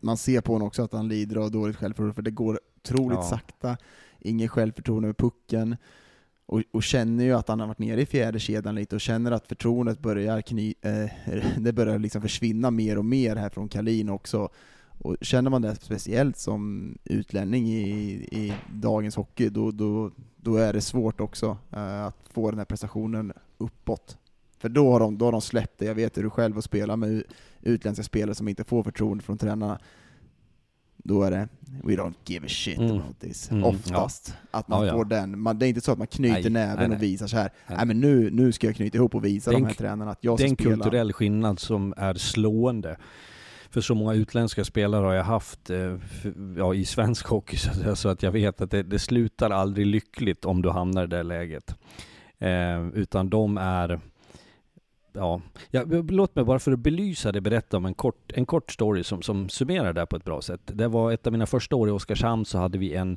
Man 0.00 0.16
ser 0.16 0.40
på 0.40 0.52
honom 0.52 0.68
också 0.68 0.82
att 0.82 0.92
han 0.92 1.08
lider 1.08 1.36
av 1.36 1.50
dåligt 1.50 1.76
självförtroende, 1.76 2.14
för 2.14 2.22
det 2.22 2.30
går 2.30 2.60
otroligt 2.76 3.18
ja. 3.18 3.22
sakta 3.22 3.76
ingen 4.24 4.48
självförtroende 4.48 5.06
med 5.06 5.16
pucken, 5.16 5.76
och, 6.46 6.62
och, 6.70 6.82
känner 6.82 7.24
ju 7.24 7.32
att 7.32 7.48
han 7.48 7.60
har 7.60 7.66
varit 7.66 7.78
nere 7.78 8.00
i 8.00 8.06
fjärde 8.06 8.38
kedjan 8.38 8.74
lite 8.74 8.94
och 8.94 9.00
känner 9.00 9.32
att 9.32 9.46
förtroendet 9.46 9.98
börjar, 9.98 10.40
kny, 10.40 10.74
eh, 10.80 11.10
det 11.58 11.72
börjar 11.72 11.98
liksom 11.98 12.22
försvinna 12.22 12.70
mer 12.70 12.98
och 12.98 13.04
mer 13.04 13.36
här 13.36 13.48
från 13.48 13.68
Kalin 13.68 14.08
också. 14.08 14.48
Och 14.98 15.16
känner 15.20 15.50
man 15.50 15.62
det 15.62 15.74
speciellt 15.74 16.36
som 16.36 16.94
utlänning 17.04 17.68
i, 17.68 18.10
i 18.32 18.54
dagens 18.72 19.16
hockey, 19.16 19.48
då, 19.48 19.70
då, 19.70 20.10
då 20.36 20.56
är 20.56 20.72
det 20.72 20.80
svårt 20.80 21.20
också 21.20 21.58
eh, 21.70 22.04
att 22.04 22.28
få 22.30 22.50
den 22.50 22.58
här 22.58 22.64
prestationen 22.64 23.32
uppåt. 23.58 24.18
För 24.58 24.68
då 24.68 24.92
har, 24.92 25.00
de, 25.00 25.18
då 25.18 25.24
har 25.24 25.32
de 25.32 25.40
släppt 25.40 25.78
det. 25.78 25.84
Jag 25.84 25.94
vet 25.94 26.18
hur 26.18 26.22
du 26.22 26.30
själv 26.30 26.58
att 26.58 26.64
spela 26.64 26.96
med 26.96 27.22
utländska 27.62 28.02
spelare 28.02 28.34
som 28.34 28.48
inte 28.48 28.64
får 28.64 28.82
förtroende 28.82 29.24
från 29.24 29.38
tränarna 29.38 29.78
då 31.04 31.22
är 31.22 31.30
det 31.30 31.48
We 31.82 31.96
don't 31.96 32.14
give 32.26 32.46
a 32.46 32.48
shit 32.48 32.78
mm. 32.78 32.90
about 32.90 33.20
this. 33.20 33.50
Mm. 33.50 33.64
Oftast. 33.64 34.34
Ja. 34.52 34.58
Att 34.58 34.68
man 34.68 34.86
ja, 34.86 34.92
får 34.92 35.04
den. 35.04 35.38
Man, 35.38 35.58
det 35.58 35.66
är 35.66 35.68
inte 35.68 35.80
så 35.80 35.92
att 35.92 35.98
man 35.98 36.06
knyter 36.06 36.50
nej, 36.50 36.50
näven 36.50 36.76
nej, 36.78 36.88
nej. 36.88 36.96
och 36.96 37.02
visar 37.02 37.26
så 37.26 37.36
här. 37.36 37.50
Nej. 37.68 37.86
men 37.86 38.00
nu, 38.00 38.30
nu 38.30 38.52
ska 38.52 38.66
jag 38.66 38.76
knyta 38.76 38.98
ihop 38.98 39.14
och 39.14 39.24
visa 39.24 39.50
den, 39.50 39.60
de 39.60 39.66
här 39.66 39.74
tränarna 39.74 40.10
att 40.10 40.18
jag 40.20 40.38
ska 40.38 40.48
spela. 40.48 40.56
Det 40.56 40.68
är 40.68 40.72
en 40.72 40.80
kulturell 40.80 41.12
skillnad 41.12 41.58
som 41.58 41.94
är 41.96 42.14
slående. 42.14 42.96
För 43.70 43.80
så 43.80 43.94
många 43.94 44.14
utländska 44.14 44.64
spelare 44.64 45.06
har 45.06 45.14
jag 45.14 45.24
haft 45.24 45.70
eh, 45.70 45.96
ja, 46.56 46.74
i 46.74 46.84
svensk 46.84 47.26
hockey 47.26 47.56
så 47.94 48.08
att 48.08 48.22
jag 48.22 48.32
vet 48.32 48.60
att 48.60 48.70
det, 48.70 48.82
det 48.82 48.98
slutar 48.98 49.50
aldrig 49.50 49.86
lyckligt 49.86 50.44
om 50.44 50.62
du 50.62 50.70
hamnar 50.70 51.04
i 51.04 51.06
det 51.06 51.22
läget. 51.22 51.76
Eh, 52.38 52.88
utan 52.94 53.30
de 53.30 53.58
är 53.58 54.00
ja, 55.14 55.40
ja, 55.70 55.84
låt 56.08 56.36
mig 56.36 56.44
bara 56.44 56.58
för 56.58 56.72
att 56.72 56.78
belysa 56.78 57.32
det 57.32 57.40
berätta 57.40 57.76
om 57.76 57.86
en 57.86 57.94
kort, 57.94 58.32
en 58.34 58.46
kort 58.46 58.72
story 58.72 59.04
som, 59.04 59.22
som 59.22 59.48
summerar 59.48 59.92
det 59.92 60.00
här 60.00 60.06
på 60.06 60.16
ett 60.16 60.24
bra 60.24 60.42
sätt. 60.42 60.60
Det 60.64 60.88
var 60.88 61.12
ett 61.12 61.26
av 61.26 61.32
mina 61.32 61.46
första 61.46 61.76
år 61.76 61.88
i 61.88 61.92
Oskarshamn 61.92 62.44
så 62.44 62.58
hade 62.58 62.78
vi 62.78 62.94
en 62.94 63.16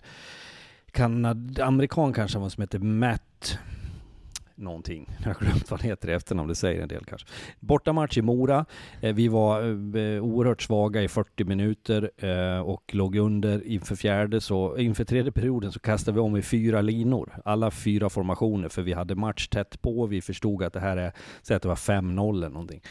kanad, 0.91 1.59
amerikan 1.59 2.13
kanske 2.13 2.49
som 2.49 2.61
hette 2.61 2.79
Matt 2.79 3.59
någonting. 4.57 5.09
Jag 5.23 5.33
har 5.33 5.39
glömt 5.39 5.71
vad 5.71 5.79
han 5.79 5.89
heter 5.89 6.09
i 6.09 6.13
efternamn, 6.13 6.49
det 6.49 6.55
säger 6.55 6.81
en 6.81 6.87
del 6.87 7.05
kanske. 7.05 7.27
Bortamatch 7.59 8.17
i 8.17 8.21
Mora. 8.21 8.65
Eh, 9.01 9.13
vi 9.13 9.27
var 9.27 9.61
eh, 9.61 10.03
eh, 10.03 10.23
oerhört 10.23 10.61
svaga 10.61 11.03
i 11.03 11.07
40 11.07 11.43
minuter 11.43 12.11
och 12.63 12.95
låg 12.95 13.15
under 13.15 13.67
inför 13.67 13.95
fjärde, 13.95 14.41
så 14.41 14.77
inför 14.77 15.03
tredje 15.03 15.31
perioden 15.31 15.71
så 15.71 15.79
kastade 15.79 16.15
vi 16.15 16.21
om 16.21 16.37
i 16.37 16.41
fyra 16.41 16.81
linor. 16.81 17.33
Alla 17.45 17.71
fyra 17.71 18.09
formationer, 18.09 18.69
för 18.69 18.81
vi 18.81 18.93
hade 18.93 19.15
match 19.15 19.47
tätt 19.47 19.81
på. 19.81 20.05
Vi 20.05 20.21
förstod 20.21 20.63
att 20.63 20.73
det 20.73 20.79
här 20.79 20.97
är, 20.97 21.11
säg 21.41 21.55
att 21.55 21.61
det 21.61 21.67
var 21.67 21.75
5-0 21.75 22.37
eller 22.37 22.49
någonting. 22.49 22.81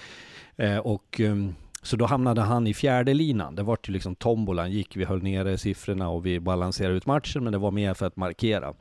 Och 0.83 1.21
ehm, 1.21 1.55
så 1.87 1.97
då 1.97 2.07
hamnade 2.07 2.41
han 2.41 2.67
i 2.67 2.75
fjärde 2.75 3.15
linan. 3.15 3.55
Det 3.55 3.63
var 3.63 3.79
ju 3.87 3.93
liksom 3.93 4.15
tombolan 4.15 4.73
gick. 4.73 4.97
Vi 4.97 5.05
höll 5.05 5.23
nere 5.23 5.59
siffrorna 5.59 6.09
och 6.09 6.27
vi 6.27 6.41
balanserade 6.41 6.97
ut 6.97 7.07
matchen, 7.07 7.45
men 7.45 7.53
det 7.53 7.59
var 7.59 7.71
mer 7.71 7.95
för 7.95 8.07
att 8.07 8.17
markera. 8.17 8.75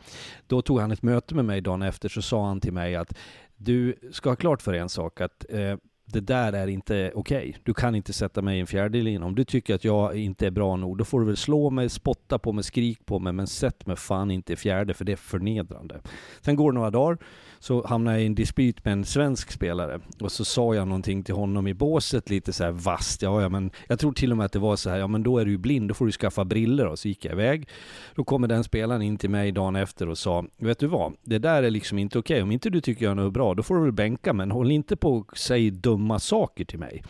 Då 0.48 0.62
tog 0.62 0.80
han 0.80 0.92
ett 0.92 1.04
möte 1.04 1.36
med 1.36 1.46
mig 1.46 1.62
dagen 1.62 1.82
efter, 1.82 2.10
så 2.10 2.22
sa 2.22 2.48
han 2.48 2.62
till 2.62 2.74
mig 2.74 2.96
att 2.96 3.18
du 3.58 3.96
ska 4.12 4.30
ha 4.30 4.36
klart 4.36 4.62
för 4.62 4.74
en 4.74 4.90
sak 4.90 5.22
att 5.22 5.46
eh, 5.50 5.78
det 6.06 6.20
där 6.20 6.54
är 6.54 6.68
inte 6.68 7.12
okej. 7.16 7.50
Okay. 7.50 7.54
Du 7.64 7.74
kan 7.74 7.96
inte 7.96 8.14
sätta 8.14 8.42
mig 8.42 8.58
i 8.58 8.62
en 8.62 8.68
fjärde 8.68 9.02
linje. 9.02 9.20
Om 9.20 9.36
du 9.36 9.44
tycker 9.44 9.76
att 9.76 9.84
jag 9.84 10.16
inte 10.16 10.48
är 10.48 10.52
bra 10.52 10.76
nog, 10.76 10.98
då 10.98 11.06
får 11.06 11.20
du 11.20 11.26
väl 11.26 11.38
slå 11.38 11.70
mig, 11.70 11.90
spotta 11.90 12.40
på 12.40 12.52
mig, 12.52 12.64
skrik 12.64 13.06
på 13.06 13.20
mig, 13.20 13.34
men 13.34 13.48
sätt 13.48 13.86
mig 13.86 13.96
fan 13.96 14.32
inte 14.32 14.54
i 14.54 14.56
fjärde, 14.56 14.94
för 14.94 15.06
det 15.06 15.12
är 15.12 15.16
förnedrande. 15.16 16.02
Sen 16.42 16.56
går 16.56 16.72
det 16.72 16.76
några 16.76 16.92
dagar, 16.92 17.18
så 17.60 17.88
hamnade 17.88 18.18
jag 18.18 18.24
i 18.24 18.26
en 18.26 18.36
dispyt 18.36 18.86
med 18.86 18.92
en 18.92 19.06
svensk 19.06 19.52
spelare 19.52 20.00
och 20.20 20.32
så 20.32 20.46
sa 20.46 20.76
jag 20.76 20.88
någonting 20.88 21.24
till 21.24 21.36
honom 21.36 21.68
i 21.68 21.74
båset 21.74 22.30
lite 22.30 22.54
så 22.54 22.64
här 22.64 22.72
vasst. 22.72 23.22
Ja, 23.22 23.42
ja, 23.42 23.50
men 23.50 23.72
jag 23.88 24.00
tror 24.00 24.14
till 24.14 24.32
och 24.32 24.38
med 24.38 24.46
att 24.46 24.52
det 24.52 24.60
var 24.60 24.76
så 24.76 24.90
här, 24.90 24.98
ja 24.98 25.08
men 25.08 25.24
då 25.24 25.38
är 25.38 25.46
du 25.46 25.52
ju 25.52 25.58
blind, 25.58 25.88
då 25.88 25.94
får 25.94 26.06
du 26.06 26.12
skaffa 26.12 26.46
briller 26.46 26.86
och 26.86 27.00
så 27.00 27.08
gick 27.08 27.26
jag 27.26 27.34
iväg. 27.34 27.68
Då 28.16 28.24
kommer 28.24 28.48
den 28.48 28.64
spelaren 28.64 29.02
in 29.02 29.18
till 29.18 29.30
mig 29.30 29.52
dagen 29.52 29.76
efter 29.76 30.10
och 30.10 30.18
sa, 30.18 30.46
vet 30.58 30.80
du 30.80 30.88
vad, 30.88 31.14
det 31.24 31.40
där 31.40 31.64
är 31.64 31.70
liksom 31.70 32.00
inte 32.00 32.20
okej. 32.20 32.36
Okay. 32.36 32.44
Om 32.44 32.52
inte 32.52 32.70
du 32.70 32.82
tycker 32.82 33.06
jag 33.06 33.12
är 33.12 33.16
något 33.16 33.34
bra, 33.34 33.54
då 33.54 33.64
får 33.64 33.76
du 33.76 33.82
väl 33.82 33.92
bänka, 33.92 34.34
men 34.34 34.52
håll 34.52 34.72
inte 34.72 34.96
på 34.96 35.16
och 35.16 35.38
säg 35.38 35.72
dumma 35.72 36.20
saker 36.20 36.66
till 36.66 36.80
mig. 36.80 37.04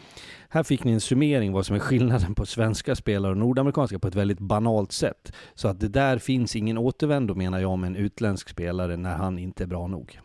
Här 0.50 0.64
fick 0.64 0.84
ni 0.84 0.92
en 0.92 1.02
summering 1.02 1.52
vad 1.52 1.66
som 1.66 1.76
är 1.76 1.80
skillnaden 1.80 2.36
på 2.36 2.46
svenska 2.46 2.96
spelare 2.96 3.32
och 3.32 3.38
nordamerikanska 3.38 4.00
på 4.00 4.08
ett 4.08 4.16
väldigt 4.16 4.40
banalt 4.40 4.92
sätt. 4.92 5.32
Så 5.54 5.68
att 5.68 5.80
det 5.80 5.88
där 5.88 6.18
finns 6.18 6.56
ingen 6.56 6.78
återvändo 6.78 7.36
menar 7.36 7.60
jag 7.60 7.80
med 7.80 7.88
en 7.88 7.96
utländsk 7.96 8.50
spelare 8.50 8.98
när 8.98 9.16
han 9.16 9.40
inte 9.40 9.64
är 9.64 9.68
bra 9.68 9.88
nog. 9.88 10.20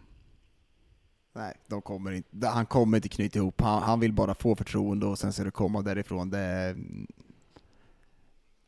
Nej, 1.35 1.55
de 1.67 1.83
kommer 1.83 2.13
inte, 2.13 2.47
han 2.47 2.67
kommer 2.67 2.99
inte 2.99 3.09
knyta 3.09 3.39
ihop. 3.39 3.61
Han, 3.61 3.83
han 3.83 4.01
vill 4.01 4.13
bara 4.13 4.35
få 4.35 4.57
förtroende 4.57 5.07
och 5.07 5.19
sen 5.19 5.33
ska 5.33 5.45
det 5.45 5.51
komma 5.51 5.83
därifrån. 5.83 6.31
Det 6.31 6.39
är 6.39 6.77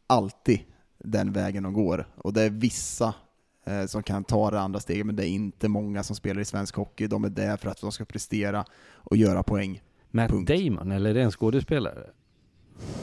alltid 0.07 0.61
den 0.99 1.33
vägen 1.33 1.63
de 1.63 1.73
går. 1.73 2.09
Och 2.17 2.33
det 2.33 2.43
är 2.43 2.51
vissa 2.51 3.15
eh, 3.65 3.87
som 3.87 4.03
kan 4.03 4.25
ta 4.25 4.51
det 4.51 4.61
andra 4.61 4.81
steget, 4.81 5.07
men 5.07 5.17
det 5.17 5.29
är 5.29 5.31
inte 5.31 5.69
många 5.69 6.03
som 6.03 6.17
spelar 6.17 6.41
i 6.41 6.45
svensk 6.45 6.77
hockey. 6.77 7.07
De 7.07 7.25
är 7.25 7.31
där 7.31 7.57
för 7.57 7.71
att 7.71 7.81
de 7.81 7.93
ska 7.93 8.05
prestera 8.05 8.65
och 8.95 9.17
göra 9.17 9.43
poäng. 9.43 9.83
Matt 10.13 10.31
Punkt. 10.31 10.49
Damon, 10.49 10.93
eller 10.93 11.11
är 11.11 11.15
det 11.15 11.23
en 11.23 11.31
skådespelare? 11.31 12.07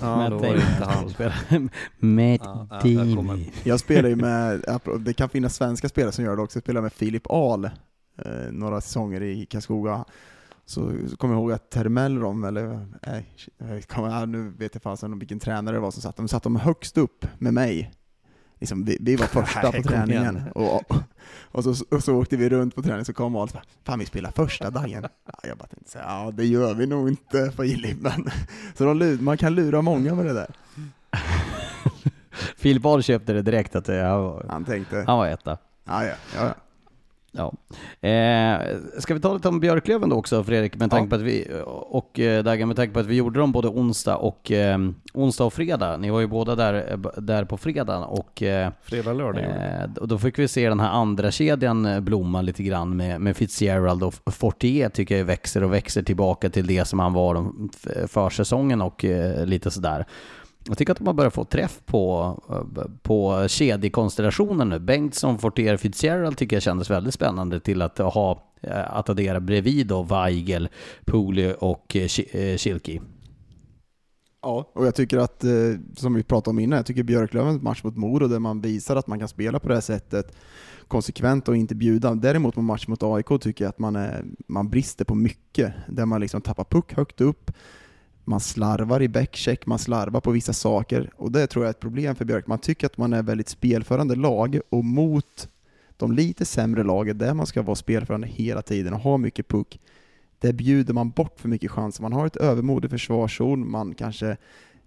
Ja, 0.02 0.16
Matt 0.16 0.30
då 0.30 0.38
var 0.38 0.48
det 0.48 0.62
inte 0.62 0.86
han. 1.50 1.70
Matt 2.00 2.42
ja, 2.44 2.82
Damon. 2.84 3.46
Jag 3.64 3.80
spelar 3.80 4.10
ju 4.10 4.16
med, 4.16 4.64
det 5.00 5.14
kan 5.14 5.30
finnas 5.30 5.56
svenska 5.56 5.90
spelare 5.90 6.12
som 6.12 6.26
gör 6.26 6.36
det 6.36 6.42
också, 6.42 6.58
jag 6.58 6.64
spelar 6.64 6.82
med 6.82 6.94
Filip 6.94 7.24
Ahl 7.30 7.66
eh, 7.66 7.72
några 8.52 8.82
säsonger 8.82 9.22
i 9.22 9.46
Karlskoga. 9.46 10.06
Så, 10.66 10.92
så 11.10 11.18
kommer 11.18 11.34
jag 11.34 11.42
ihåg 11.42 11.52
att 11.52 11.70
Termellrom, 11.70 12.44
eller 12.44 12.88
nej, 13.08 13.36
nu 14.28 14.54
vet 14.58 14.76
jag 14.76 14.84
fasen 14.84 15.20
vilken 15.20 15.40
tränare 15.40 15.76
det 15.76 15.80
var 15.80 15.92
som 15.92 16.02
satt 16.02 16.18
de 16.18 16.28
satt 16.28 16.44
de 16.44 16.56
högst 16.56 16.98
upp 16.98 17.26
med 17.38 17.54
mig. 17.54 17.92
Liksom, 18.60 18.86
vi, 18.86 18.98
vi 19.00 19.16
var 19.16 19.28
första 19.28 19.72
på 19.72 19.84
träningen. 19.84 20.42
Och, 20.56 20.92
och, 21.52 21.64
så, 21.64 21.76
och 21.92 22.04
så 22.04 22.16
åkte 22.16 22.38
vi 22.38 22.50
runt 22.50 22.76
på 22.76 22.82
träningen, 22.82 23.06
så 23.06 23.14
kom 23.14 23.36
Ahl 23.36 23.50
fan 23.84 24.00
vi 24.00 24.06
spelar 24.06 24.32
första 24.32 24.70
dagen. 24.70 25.08
Ja, 25.26 25.40
jag 25.44 25.58
bara 25.58 25.68
tänkte 25.68 25.92
säga, 25.92 26.04
ja 26.08 26.32
det 26.32 26.46
gör 26.46 26.74
vi 26.74 26.86
nog 26.88 27.10
inte 27.10 27.52
Filip, 27.58 28.02
men 28.02 28.30
så 28.78 28.94
de, 28.94 29.18
man 29.22 29.38
kan 29.38 29.56
lura 29.56 29.82
många 29.82 30.16
med 30.16 30.26
det 30.26 30.34
där. 30.34 30.52
Filip 32.58 32.86
Ahl 32.86 33.04
köpte 33.04 33.34
det 33.34 33.42
direkt 33.42 33.76
att 33.76 33.86
det, 33.86 34.02
han, 34.02 34.22
var, 34.24 34.46
han, 34.50 34.66
tänkte, 34.66 35.04
han 35.08 35.18
var 35.18 35.28
etta. 35.28 35.58
Ja, 35.86 36.06
ja, 36.06 36.14
ja. 36.36 36.56
Ja. 37.32 37.54
Eh, 38.10 38.60
ska 39.00 39.14
vi 39.14 39.20
ta 39.20 39.34
lite 39.34 39.48
om 39.48 39.60
Björklöven 39.60 40.10
då 40.10 40.16
också 40.16 40.44
Fredrik, 40.44 40.76
med 40.76 40.92
tanke 40.92 41.06
ja. 41.06 41.10
på 41.10 41.16
att 41.16 41.22
vi, 41.22 41.48
och 41.66 42.20
eh, 42.20 42.44
Dagen, 42.44 42.68
med 42.68 42.78
tanke 42.78 42.94
på 42.94 43.00
att 43.00 43.06
vi 43.06 43.16
gjorde 43.16 43.40
dem 43.40 43.52
både 43.52 43.68
onsdag 43.68 44.16
och, 44.16 44.52
eh, 44.52 44.78
onsdag 45.14 45.44
och 45.44 45.54
fredag. 45.54 45.98
Ni 45.98 46.10
var 46.10 46.20
ju 46.20 46.28
båda 46.28 46.56
där, 46.56 46.92
eh, 46.92 47.22
där 47.22 47.46
på 47.46 47.58
fredagen 47.58 48.04
och... 48.04 48.44
Eh, 48.44 48.72
fredag, 48.82 49.14
lördag 49.14 49.44
eh, 49.44 49.90
Då 50.06 50.18
fick 50.18 50.40
vi 50.40 50.48
se 50.48 50.70
den 50.70 50.80
här 50.80 50.90
andra 50.90 51.32
kedjan 51.32 51.86
eh, 51.86 52.00
blomma 52.00 52.42
lite 52.42 52.64
grann 52.64 52.98
med, 52.98 53.22
med 53.22 53.38
Fitzgerald 53.38 54.04
och 54.04 54.14
Fortier 54.34 54.90
tycker 54.90 55.18
jag 55.18 55.26
växer 55.26 55.64
och 55.64 55.74
växer 55.74 56.04
tillbaka 56.04 56.50
till 56.50 56.68
det 56.68 56.86
som 56.86 57.00
han 57.00 57.14
var 57.14 57.52
försäsongen 58.08 58.82
och 58.82 59.06
lite 59.46 59.72
sådär. 59.72 60.06
Jag 60.68 60.78
tycker 60.78 60.92
att 60.92 60.98
de 60.98 61.08
har 61.08 61.14
börjat 61.14 61.34
få 61.34 61.44
träff 61.44 61.82
på, 61.86 62.36
på 63.02 63.48
kedjekonstellationen 63.48 64.70
nu. 64.70 64.80
Bengtsson, 64.80 65.40
Fortier, 65.40 65.78
Fitzgerald 65.78 66.38
tycker 66.38 66.56
jag 66.56 66.64
kändes 66.64 66.90
väldigt 66.90 67.14
spännande 67.14 67.60
till 67.60 67.82
att 67.82 67.98
ha 67.98 68.44
eh, 68.62 68.94
att 68.94 69.10
addera 69.10 69.40
bredvid 69.40 69.88
då 69.88 70.04
Weigel, 70.04 70.70
Pooley 71.06 71.54
och 71.54 71.96
eh, 71.96 72.04
eh, 72.32 72.58
Schilke. 72.58 73.02
Ja, 74.42 74.72
och 74.74 74.86
jag 74.86 74.96
tycker 74.96 75.18
att, 75.18 75.44
som 75.96 76.14
vi 76.14 76.24
pratade 76.24 76.50
om 76.50 76.60
innan, 76.60 76.78
jag 76.78 76.86
tycker 76.86 77.04
Björklövens 77.04 77.62
match 77.62 77.84
mot 77.84 77.98
Moro 77.98 78.28
där 78.28 78.40
man 78.40 78.62
visar 78.62 78.96
att 78.96 79.08
man 79.08 79.20
kan 79.20 79.28
spela 79.28 79.60
på 79.60 79.68
det 79.68 79.74
här 79.74 79.82
sättet 79.82 80.36
konsekvent 80.90 81.48
och 81.48 81.56
inte 81.56 81.76
bjuda. 81.76 82.16
Däremot 82.16 82.56
på 82.56 82.62
match 82.62 82.88
mot 82.88 83.04
AIK 83.04 83.42
tycker 83.42 83.66
jag 83.66 83.70
att 83.70 83.80
man, 83.80 83.96
är, 83.96 84.26
man 84.48 84.70
brister 84.70 85.06
på 85.06 85.16
mycket, 85.16 85.74
där 85.88 86.06
man 86.06 86.22
liksom 86.22 86.42
tappar 86.42 86.64
puck 86.64 86.94
högt 86.94 87.22
upp, 87.22 87.52
man 88.30 88.40
slarvar 88.40 89.02
i 89.02 89.08
backcheck, 89.08 89.66
man 89.66 89.80
slarvar 89.80 90.22
på 90.22 90.32
vissa 90.32 90.54
saker 90.54 91.12
och 91.16 91.32
det 91.32 91.48
tror 91.48 91.66
jag 91.66 91.68
är 91.68 91.72
ett 91.72 91.80
problem 91.80 92.16
för 92.16 92.26
Björk. 92.26 92.48
Man 92.48 92.60
tycker 92.60 92.88
att 92.88 92.98
man 92.98 93.14
är 93.14 93.24
väldigt 93.24 93.50
spelförande 93.50 94.16
lag 94.16 94.60
och 94.70 94.86
mot 94.86 95.50
de 95.98 96.12
lite 96.12 96.46
sämre 96.46 96.84
lagen 96.84 97.18
där 97.18 97.34
man 97.34 97.46
ska 97.46 97.62
vara 97.62 97.76
spelförande 97.76 98.28
hela 98.28 98.62
tiden 98.62 98.94
och 98.94 99.00
ha 99.00 99.18
mycket 99.18 99.48
puck, 99.48 99.80
där 100.40 100.54
bjuder 100.54 100.94
man 100.94 101.10
bort 101.10 101.40
för 101.40 101.50
mycket 101.50 101.72
chanser. 101.72 102.02
Man 102.02 102.14
har 102.14 102.26
ett 102.26 102.36
övermod 102.36 102.86
i 102.86 102.90
försvarszon, 102.90 103.72
man 103.72 103.94
kanske 103.94 104.38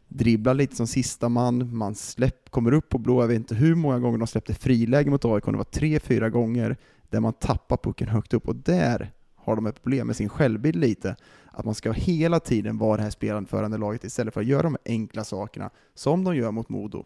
dribblar 0.09 0.55
lite 0.55 0.77
som 0.77 0.87
sista 0.87 1.29
man, 1.29 1.77
man 1.77 1.95
släpp, 1.95 2.51
kommer 2.51 2.73
upp 2.73 2.89
på 2.89 2.99
blå, 2.99 3.23
jag 3.23 3.29
vet 3.29 3.37
inte 3.37 3.55
hur 3.55 3.75
många 3.75 3.99
gånger 3.99 4.19
de 4.19 4.27
släppte 4.27 4.55
friläge 4.55 5.11
mot 5.11 5.25
AIK, 5.25 5.45
det 5.45 5.57
var 5.57 5.65
tre, 5.65 6.01
fyra 6.01 6.31
gånger 6.31 6.77
där 7.11 7.21
man 7.21 7.33
tappar 7.33 7.77
pucken 7.77 8.09
högt 8.09 8.35
upp 8.35 8.49
och 8.49 8.57
där 8.57 9.13
har 9.37 9.57
de 9.57 9.67
ett 9.67 9.83
problem 9.83 10.07
med 10.07 10.17
sin 10.17 10.29
självbild 10.29 10.77
lite 10.77 11.17
att 11.53 11.65
man 11.65 11.75
ska 11.75 11.93
hela 11.93 12.41
tiden 12.41 12.79
vara 12.79 12.97
det 12.97 13.03
här 13.03 13.11
spelande 13.11 13.79
laget 13.79 14.05
istället 14.05 14.35
för 14.35 14.41
att 14.41 14.47
göra 14.47 14.63
de 14.63 14.77
enkla 14.87 15.25
sakerna 15.25 15.71
som 15.95 16.25
de 16.25 16.37
gör 16.37 16.51
mot 16.51 16.69
Modo. 16.69 17.05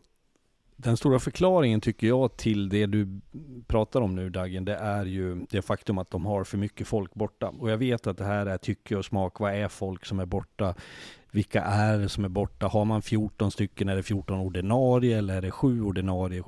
Den 0.79 0.97
stora 0.97 1.19
förklaringen 1.19 1.81
tycker 1.81 2.07
jag 2.07 2.37
till 2.37 2.69
det 2.69 2.87
du 2.87 3.21
pratar 3.67 4.01
om 4.01 4.15
nu 4.15 4.31
Dagen, 4.31 4.65
det 4.65 4.77
är 4.77 5.05
ju 5.05 5.47
det 5.51 5.63
faktum 5.63 5.99
att 5.99 6.11
de 6.11 6.27
har 6.27 6.45
för 6.45 6.59
mycket 6.59 6.87
folk 6.87 7.15
borta. 7.15 7.49
Och 7.49 7.71
jag 7.71 7.79
vet 7.79 8.07
att 8.07 8.19
det 8.19 8.25
här 8.25 8.47
är 8.47 8.59
tycke 8.59 8.97
och 8.97 9.05
smak. 9.05 9.41
Vad 9.41 9.55
är 9.55 9.69
folk 9.69 10.07
som 10.07 10.21
är 10.21 10.27
borta? 10.27 10.75
Vilka 11.31 11.63
är 11.63 11.99
det 11.99 12.09
som 12.09 12.25
är 12.25 12.29
borta? 12.29 12.67
Har 12.67 12.85
man 12.85 13.03
14 13.03 13.51
stycken, 13.51 13.89
är 13.89 13.97
det 13.97 14.03
14 14.03 14.39
ordinarie 14.39 15.19
eller 15.19 15.37
är 15.37 15.43
det 15.43 15.51
7 15.51 15.83
ordinarie? 15.83 16.43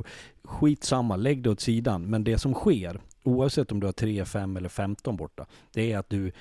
Skitsamma, 0.44 1.16
lägg 1.16 1.42
det 1.42 1.51
åt 1.51 1.61
sidan. 1.61 2.11
Men 2.11 2.24
det 2.24 2.38
som 2.38 2.55
sker, 2.55 3.01
oavsett 3.22 3.72
om 3.72 3.80
du 3.80 3.86
har 3.86 3.92
3, 3.92 4.24
5 4.24 4.57
eller 4.57 4.68
15 4.68 5.16
borta, 5.16 5.46
det 5.72 5.92
är 5.92 5.99
att 5.99 6.11
du 6.11 6.32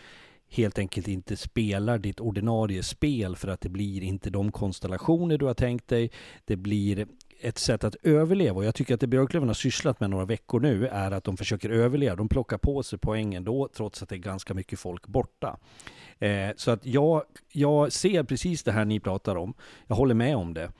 helt 0.50 0.80
enkelt 0.80 1.08
inte 1.08 1.38
spelar 1.38 1.98
ditt 1.98 2.20
ordinarie 2.20 2.84
spel 2.84 3.36
för 3.36 3.48
att 3.48 3.62
det 3.62 3.70
blir 3.70 4.04
inte 4.04 4.30
de 4.30 4.52
konstellationer 4.52 5.38
du 5.38 5.46
har 5.46 5.54
tänkt 5.54 5.88
dig. 5.88 6.12
Det 6.46 6.56
blir 6.56 7.08
ett 7.42 7.58
sätt 7.58 7.84
att 7.84 7.96
överleva 8.04 8.56
och 8.58 8.66
jag 8.66 8.76
tycker 8.76 8.94
att 8.94 9.00
det 9.00 9.08
Björklöven 9.08 9.50
har 9.50 9.54
sysslat 9.54 10.00
med 10.00 10.10
några 10.10 10.26
veckor 10.26 10.60
nu 10.60 10.88
är 10.88 11.12
att 11.12 11.24
de 11.24 11.38
försöker 11.38 11.70
överleva. 11.70 12.16
De 12.16 12.30
plockar 12.30 12.58
på 12.58 12.84
sig 12.84 13.00
poängen 13.00 13.44
då 13.44 13.70
trots 13.74 14.04
att 14.04 14.10
det 14.10 14.16
är 14.16 14.18
ganska 14.18 14.54
mycket 14.54 14.80
folk 14.80 15.08
borta. 15.08 15.58
Eh, 16.20 16.50
så 16.56 16.72
att 16.72 16.86
jag, 16.86 17.24
jag 17.52 17.92
ser 17.92 18.24
precis 18.24 18.64
det 18.64 18.72
här 18.72 18.86
ni 18.86 19.00
pratar 19.00 19.36
om. 19.36 19.54
Jag 19.88 19.96
håller 19.96 20.16
med 20.16 20.36
om 20.36 20.54
det. 20.54 20.72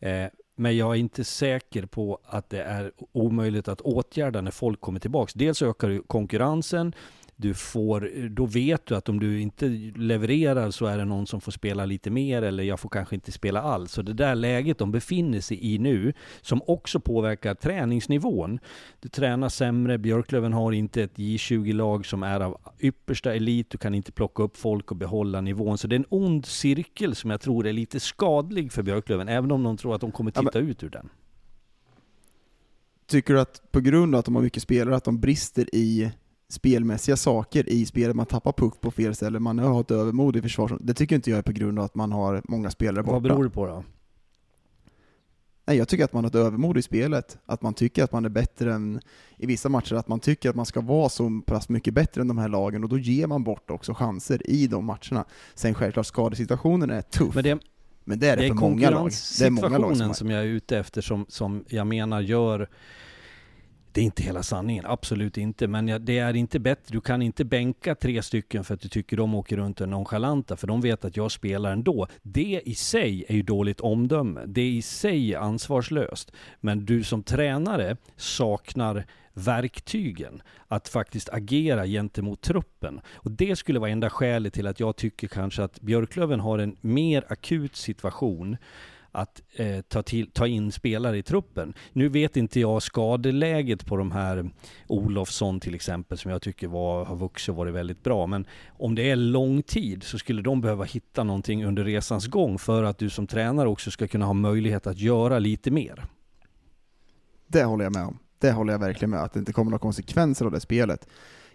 Eh, 0.00 0.28
men 0.56 0.76
jag 0.76 0.90
är 0.94 0.98
inte 0.98 1.24
säker 1.24 1.86
på 1.86 2.18
att 2.24 2.50
det 2.50 2.62
är 2.62 2.92
omöjligt 3.12 3.68
att 3.68 3.80
åtgärda 3.80 4.40
när 4.40 4.50
folk 4.50 4.80
kommer 4.80 5.00
tillbaka. 5.00 5.32
Dels 5.34 5.62
ökar 5.62 6.02
konkurrensen 6.06 6.94
du 7.36 7.54
får, 7.54 8.28
då 8.28 8.46
vet 8.46 8.86
du 8.86 8.96
att 8.96 9.08
om 9.08 9.20
du 9.20 9.40
inte 9.40 9.68
levererar 9.96 10.70
så 10.70 10.86
är 10.86 10.98
det 10.98 11.04
någon 11.04 11.26
som 11.26 11.40
får 11.40 11.52
spela 11.52 11.84
lite 11.84 12.10
mer 12.10 12.42
eller 12.42 12.64
jag 12.64 12.80
får 12.80 12.88
kanske 12.88 13.14
inte 13.14 13.32
spela 13.32 13.62
alls. 13.62 13.92
Så 13.92 14.02
det 14.02 14.12
där 14.12 14.34
läget 14.34 14.78
de 14.78 14.92
befinner 14.92 15.40
sig 15.40 15.74
i 15.74 15.78
nu, 15.78 16.12
som 16.40 16.62
också 16.66 17.00
påverkar 17.00 17.54
träningsnivån. 17.54 18.58
Du 19.00 19.08
tränar 19.08 19.48
sämre, 19.48 19.98
Björklöven 19.98 20.52
har 20.52 20.72
inte 20.72 21.02
ett 21.02 21.16
J20-lag 21.16 22.06
som 22.06 22.22
är 22.22 22.40
av 22.40 22.58
yppersta 22.80 23.34
elit, 23.34 23.70
du 23.70 23.78
kan 23.78 23.94
inte 23.94 24.12
plocka 24.12 24.42
upp 24.42 24.56
folk 24.56 24.90
och 24.90 24.96
behålla 24.96 25.40
nivån. 25.40 25.78
Så 25.78 25.86
det 25.86 25.94
är 25.96 25.98
en 25.98 26.06
ond 26.08 26.46
cirkel 26.46 27.14
som 27.14 27.30
jag 27.30 27.40
tror 27.40 27.66
är 27.66 27.72
lite 27.72 28.00
skadlig 28.00 28.72
för 28.72 28.82
Björklöven, 28.82 29.28
även 29.28 29.50
om 29.50 29.62
de 29.62 29.76
tror 29.76 29.94
att 29.94 30.00
de 30.00 30.12
kommer 30.12 30.30
titta 30.30 30.50
ja, 30.52 30.60
men... 30.60 30.68
ut 30.70 30.82
ur 30.82 30.90
den. 30.90 31.08
Tycker 33.06 33.34
du 33.34 33.40
att 33.40 33.72
på 33.72 33.80
grund 33.80 34.14
av 34.14 34.18
att 34.18 34.24
de 34.24 34.34
har 34.34 34.42
mycket 34.42 34.62
spelare, 34.62 34.96
att 34.96 35.04
de 35.04 35.20
brister 35.20 35.74
i 35.74 36.12
spelmässiga 36.48 37.16
saker 37.16 37.68
i 37.68 37.86
spelet, 37.86 38.16
man 38.16 38.26
tappar 38.26 38.52
puck 38.52 38.80
på 38.80 38.90
fel 38.90 39.14
ställe, 39.14 39.38
man 39.38 39.58
har 39.58 39.80
ett 39.80 39.90
övermod 39.90 40.36
i 40.36 40.42
försvar. 40.42 40.78
Det 40.80 40.94
tycker 40.94 41.16
inte 41.16 41.30
jag 41.30 41.38
är 41.38 41.42
på 41.42 41.52
grund 41.52 41.78
av 41.78 41.84
att 41.84 41.94
man 41.94 42.12
har 42.12 42.42
många 42.48 42.70
spelare 42.70 43.02
borta. 43.02 43.12
Vad 43.12 43.22
beror 43.22 43.44
det 43.44 43.50
på 43.50 43.66
då? 43.66 43.84
Nej, 45.68 45.76
jag 45.76 45.88
tycker 45.88 46.04
att 46.04 46.12
man 46.12 46.24
har 46.24 46.28
ett 46.28 46.34
övermod 46.34 46.78
i 46.78 46.82
spelet. 46.82 47.38
Att 47.46 47.62
man 47.62 47.74
tycker 47.74 48.04
att 48.04 48.12
man 48.12 48.24
är 48.24 48.28
bättre 48.28 48.74
än, 48.74 49.00
i 49.36 49.46
vissa 49.46 49.68
matcher, 49.68 49.94
att 49.94 50.08
man 50.08 50.20
tycker 50.20 50.50
att 50.50 50.56
man 50.56 50.66
ska 50.66 50.80
vara 50.80 51.08
så 51.08 51.42
pass 51.46 51.68
mycket 51.68 51.94
bättre 51.94 52.20
än 52.20 52.28
de 52.28 52.38
här 52.38 52.48
lagen 52.48 52.82
och 52.82 52.88
då 52.88 52.98
ger 52.98 53.26
man 53.26 53.44
bort 53.44 53.70
också 53.70 53.94
chanser 53.94 54.50
i 54.50 54.66
de 54.66 54.84
matcherna. 54.84 55.24
Sen 55.54 55.74
självklart, 55.74 56.06
skadesituationen 56.06 56.90
är 56.90 57.02
tuff. 57.02 57.34
Men 57.34 57.44
det, 57.44 57.58
men 58.04 58.18
det 58.18 58.28
är 58.28 58.36
det, 58.36 58.42
det 58.42 58.48
för 58.48 58.54
många 58.54 58.90
lag. 58.90 59.10
Det 59.38 59.46
är 59.46 59.50
många 59.50 59.78
lag 59.78 59.96
som, 59.96 60.14
som 60.14 60.30
jag 60.30 60.40
är 60.40 60.46
ute 60.46 60.78
efter 60.78 61.00
som, 61.00 61.26
som 61.28 61.64
jag 61.68 61.86
menar 61.86 62.20
gör 62.20 62.68
det 63.96 64.02
är 64.02 64.04
inte 64.04 64.22
hela 64.22 64.42
sanningen, 64.42 64.86
absolut 64.86 65.38
inte. 65.38 65.68
Men 65.68 66.04
det 66.04 66.18
är 66.18 66.36
inte 66.36 66.58
bättre. 66.58 66.92
Du 66.92 67.00
kan 67.00 67.22
inte 67.22 67.44
bänka 67.44 67.94
tre 67.94 68.22
stycken 68.22 68.64
för 68.64 68.74
att 68.74 68.80
du 68.80 68.88
tycker 68.88 69.16
de 69.16 69.34
åker 69.34 69.56
runt 69.56 69.80
och 69.80 69.86
är 69.86 69.90
nonchalanta, 69.90 70.56
för 70.56 70.66
de 70.66 70.80
vet 70.80 71.04
att 71.04 71.16
jag 71.16 71.32
spelar 71.32 71.72
ändå. 71.72 72.06
Det 72.22 72.62
i 72.64 72.74
sig 72.74 73.24
är 73.28 73.34
ju 73.34 73.42
dåligt 73.42 73.80
omdöme. 73.80 74.44
Det 74.46 74.68
i 74.68 74.82
sig 74.82 75.34
är 75.34 75.38
ansvarslöst. 75.38 76.32
Men 76.60 76.86
du 76.86 77.04
som 77.04 77.22
tränare 77.22 77.96
saknar 78.16 79.06
verktygen 79.34 80.42
att 80.68 80.88
faktiskt 80.88 81.28
agera 81.28 81.86
gentemot 81.86 82.40
truppen. 82.40 83.00
Och 83.14 83.30
det 83.30 83.56
skulle 83.56 83.78
vara 83.78 83.90
enda 83.90 84.10
skälet 84.10 84.52
till 84.52 84.66
att 84.66 84.80
jag 84.80 84.96
tycker 84.96 85.28
kanske 85.28 85.62
att 85.62 85.80
Björklöven 85.80 86.40
har 86.40 86.58
en 86.58 86.76
mer 86.80 87.24
akut 87.28 87.76
situation 87.76 88.56
att 89.16 89.42
eh, 89.56 89.80
ta, 89.80 90.02
till, 90.02 90.30
ta 90.30 90.46
in 90.46 90.72
spelare 90.72 91.18
i 91.18 91.22
truppen. 91.22 91.74
Nu 91.92 92.08
vet 92.08 92.36
inte 92.36 92.60
jag 92.60 92.82
skadeläget 92.82 93.86
på 93.86 93.96
de 93.96 94.12
här 94.12 94.50
Olofsson 94.86 95.60
till 95.60 95.74
exempel 95.74 96.18
som 96.18 96.30
jag 96.30 96.42
tycker 96.42 96.68
var, 96.68 97.04
har 97.04 97.16
vuxit 97.16 97.48
och 97.48 97.56
varit 97.56 97.74
väldigt 97.74 98.02
bra. 98.02 98.26
Men 98.26 98.46
om 98.68 98.94
det 98.94 99.10
är 99.10 99.16
lång 99.16 99.62
tid 99.62 100.02
så 100.02 100.18
skulle 100.18 100.42
de 100.42 100.60
behöva 100.60 100.84
hitta 100.84 101.24
någonting 101.24 101.64
under 101.64 101.84
resans 101.84 102.26
gång 102.26 102.58
för 102.58 102.82
att 102.82 102.98
du 102.98 103.10
som 103.10 103.26
tränare 103.26 103.68
också 103.68 103.90
ska 103.90 104.08
kunna 104.08 104.26
ha 104.26 104.32
möjlighet 104.32 104.86
att 104.86 104.98
göra 104.98 105.38
lite 105.38 105.70
mer. 105.70 106.04
Det 107.46 107.64
håller 107.64 107.84
jag 107.84 107.94
med 107.94 108.04
om. 108.04 108.18
Det 108.38 108.52
håller 108.52 108.72
jag 108.72 108.80
verkligen 108.80 109.10
med, 109.10 109.22
att 109.22 109.32
det 109.32 109.38
inte 109.38 109.52
kommer 109.52 109.70
några 109.70 109.82
konsekvenser 109.82 110.44
av 110.44 110.52
det 110.52 110.60
spelet. 110.60 111.08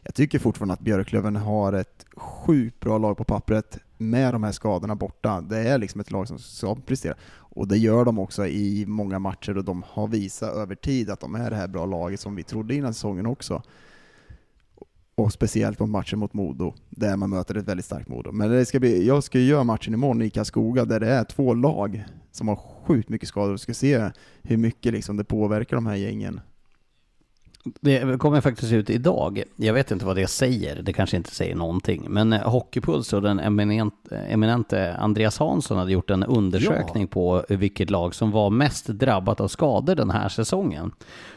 Jag 0.03 0.15
tycker 0.15 0.39
fortfarande 0.39 0.73
att 0.73 0.79
Björklöven 0.79 1.35
har 1.35 1.73
ett 1.73 2.05
sjukt 2.15 2.79
bra 2.79 2.97
lag 2.97 3.17
på 3.17 3.23
pappret 3.23 3.77
med 3.97 4.33
de 4.33 4.43
här 4.43 4.51
skadorna 4.51 4.95
borta. 4.95 5.41
Det 5.41 5.57
är 5.57 5.77
liksom 5.77 6.01
ett 6.01 6.11
lag 6.11 6.27
som 6.27 6.39
ska 6.39 6.75
prestera. 6.75 7.15
Och 7.33 7.67
det 7.67 7.77
gör 7.77 8.05
de 8.05 8.19
också 8.19 8.47
i 8.47 8.85
många 8.87 9.19
matcher 9.19 9.57
och 9.57 9.63
de 9.63 9.83
har 9.87 10.07
visat 10.07 10.53
över 10.53 10.75
tid 10.75 11.09
att 11.09 11.19
de 11.19 11.35
är 11.35 11.49
det 11.49 11.55
här 11.55 11.67
bra 11.67 11.85
laget 11.85 12.19
som 12.19 12.35
vi 12.35 12.43
trodde 12.43 12.75
innan 12.75 12.93
säsongen 12.93 13.25
också. 13.25 13.61
Och 15.15 15.33
speciellt 15.33 15.77
på 15.77 15.85
matchen 15.85 16.19
mot 16.19 16.33
Modo, 16.33 16.73
där 16.89 17.17
man 17.17 17.29
möter 17.29 17.57
ett 17.57 17.67
väldigt 17.67 17.85
starkt 17.85 18.07
Modo. 18.07 18.31
Men 18.31 18.51
det 18.51 18.65
ska 18.65 18.79
bli, 18.79 19.07
jag 19.07 19.23
ska 19.23 19.39
göra 19.39 19.63
matchen 19.63 19.93
imorgon 19.93 20.21
i 20.21 20.29
Karlskoga, 20.29 20.85
där 20.85 20.99
det 20.99 21.09
är 21.09 21.23
två 21.23 21.53
lag 21.53 22.03
som 22.31 22.47
har 22.47 22.55
sjukt 22.55 23.09
mycket 23.09 23.29
skador 23.29 23.51
Vi 23.51 23.57
ska 23.57 23.73
se 23.73 24.11
hur 24.41 24.57
mycket 24.57 24.93
liksom 24.93 25.17
det 25.17 25.23
påverkar 25.23 25.75
de 25.77 25.85
här 25.85 25.95
gängen. 25.95 26.39
Det 27.63 28.19
kommer 28.19 28.41
faktiskt 28.41 28.73
ut 28.73 28.89
idag. 28.89 29.43
Jag 29.55 29.73
vet 29.73 29.91
inte 29.91 30.05
vad 30.05 30.15
det 30.15 30.27
säger, 30.27 30.81
det 30.81 30.93
kanske 30.93 31.17
inte 31.17 31.35
säger 31.35 31.55
någonting. 31.55 32.05
Men 32.09 32.33
eh, 32.33 32.49
Hockeypuls 32.49 33.13
och 33.13 33.21
den 33.21 33.39
eminent, 33.39 33.93
eminente 34.29 34.95
Andreas 34.95 35.39
Hansson 35.39 35.77
hade 35.77 35.91
gjort 35.91 36.09
en 36.09 36.23
undersökning 36.23 37.03
ja. 37.03 37.07
på 37.07 37.45
vilket 37.49 37.89
lag 37.89 38.15
som 38.15 38.31
var 38.31 38.49
mest 38.49 38.87
drabbat 38.87 39.41
av 39.41 39.47
skador 39.47 39.95
den 39.95 40.09
här 40.09 40.29
säsongen. 40.29 40.91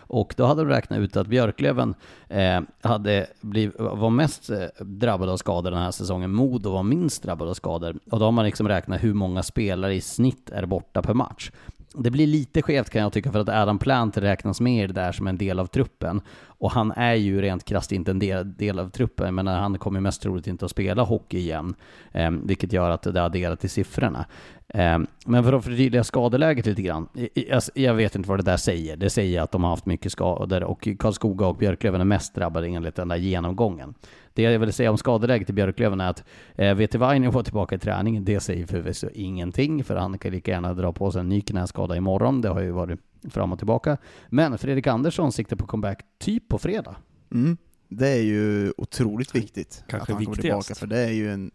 Och 0.07 0.35
då 0.37 0.45
hade 0.47 0.63
de 0.63 0.69
räknat 0.69 0.99
ut 0.99 1.17
att 1.17 1.27
Björklöven 1.27 1.95
eh, 2.29 2.61
hade 2.83 3.27
blivit, 3.41 3.75
var 3.79 4.11
mest 4.11 4.51
eh, 4.51 4.59
drabbad 4.81 5.29
av 5.29 5.37
skador 5.37 5.71
den 5.71 5.81
här 5.81 5.91
säsongen. 5.91 6.33
Modo 6.33 6.71
var 6.71 6.83
minst 6.83 7.23
drabbad 7.23 7.49
av 7.49 7.55
skador. 7.55 7.97
Och 8.11 8.19
då 8.19 8.25
har 8.25 8.33
man 8.33 8.45
liksom 8.45 8.69
räknat 8.69 9.05
hur 9.05 9.15
många 9.15 9.43
spelare 9.43 9.95
i 9.95 10.01
snitt 10.01 10.51
är 10.51 10.67
borta 10.67 11.03
per 11.03 11.15
match. 11.15 11.51
Det 11.99 12.11
blir 12.11 12.27
lite 12.27 12.63
skevt 12.63 12.91
kan 12.91 13.03
jag 13.03 13.13
tycka 13.13 13.33
för 13.33 13.39
att 13.39 13.49
Adam 13.49 13.79
Plant 13.79 14.17
räknas 14.17 14.61
med 14.61 14.95
där 14.95 15.13
som 15.13 15.27
en 15.27 15.39
del 15.39 15.59
av 15.59 15.67
truppen. 15.67 16.21
Och 16.47 16.71
han 16.71 16.93
är 16.93 17.15
ju 17.15 17.43
rent 17.43 17.65
krasst 17.65 17.93
inte 17.93 18.11
en 18.11 18.19
del, 18.19 18.57
del 18.57 18.79
av 18.79 18.91
truppen, 18.91 19.35
men 19.35 19.47
han 19.47 19.79
kommer 19.79 20.01
mest 20.01 20.23
troligt 20.23 20.47
inte 20.47 20.65
att 20.65 20.71
spela 20.71 21.03
hockey 21.03 21.39
igen. 21.39 21.75
Eh, 22.13 22.31
vilket 22.31 22.73
gör 22.73 22.91
att 22.91 23.03
det 23.03 23.25
adderar 23.25 23.57
till 23.57 23.71
siffrorna. 23.71 24.27
Eh, 24.69 24.99
men 25.27 25.45
för 25.45 25.53
att 25.53 25.65
förtydliga 25.65 26.05
skadeläget 26.05 26.67
lite 26.67 26.83
grann. 26.83 27.09
Jag, 27.13 27.51
alltså, 27.51 27.71
jag, 27.75 27.95
vet 27.95 28.15
inte 28.15 28.29
vad 28.29 28.39
det 28.39 28.43
där 28.43 28.57
säger. 28.57 28.97
Det 28.97 29.11
säger 29.11 29.41
att 29.41 29.53
de 29.53 29.65
har 29.65 29.71
haft 29.71 29.87
mycket 29.87 30.13
skador 30.13 30.63
och 30.63 30.89
Karlskoga 30.99 31.47
och 31.47 31.57
Björklöven 31.57 32.01
är 32.01 32.05
mest 32.05 32.35
drabbade 32.35 32.67
enligt 32.67 32.95
den 32.95 33.09
där 33.09 33.17
genomgången. 33.17 33.95
Det 34.35 34.43
jag 34.43 34.59
vill 34.59 34.73
säga 34.73 34.91
om 34.91 34.99
skadeläget 34.99 35.51
i 35.51 35.53
Björklöven 35.53 36.01
är 36.01 36.11
att 36.11 36.25
eh, 36.55 36.75
VT 36.75 36.95
Vainio 36.95 37.31
var 37.31 37.43
tillbaka 37.43 37.75
i 37.75 37.79
träning. 37.79 38.25
Det 38.25 38.41
säger 38.41 38.67
förvisso 38.67 39.09
ingenting, 39.15 39.85
för 39.85 39.97
han 39.97 40.19
kan 40.19 40.33
lika 40.33 40.51
gärna 40.51 40.75
dra 40.75 40.93
på 40.93 41.13
sig 41.13 41.21
en 41.21 41.29
ny 41.29 41.41
knäskada 41.41 41.97
imorgon. 41.97 42.41
Det 42.41 42.49
har 42.49 42.61
ju 42.61 42.71
varit 42.71 43.01
fram 43.31 43.53
och 43.53 43.59
tillbaka. 43.59 43.97
Men 44.29 44.59
Fredrik 44.59 44.87
Andersson 44.87 45.33
siktar 45.33 45.57
på 45.57 45.67
comeback 45.67 46.01
typ 46.19 46.49
på 46.49 46.59
fredag. 46.59 46.97
Mm. 47.33 47.57
Det 47.89 48.09
är 48.09 48.23
ju 48.23 48.73
otroligt 48.77 49.35
viktigt 49.35 49.85
Kanske 49.89 50.03
att 50.03 50.09
han 50.09 50.19
viktigast. 50.19 50.43
kommer 50.43 50.63
tillbaka, 50.63 50.75
för 50.75 50.87
det 50.87 50.99
är 50.99 51.13
ju 51.13 51.31
en 51.33 51.51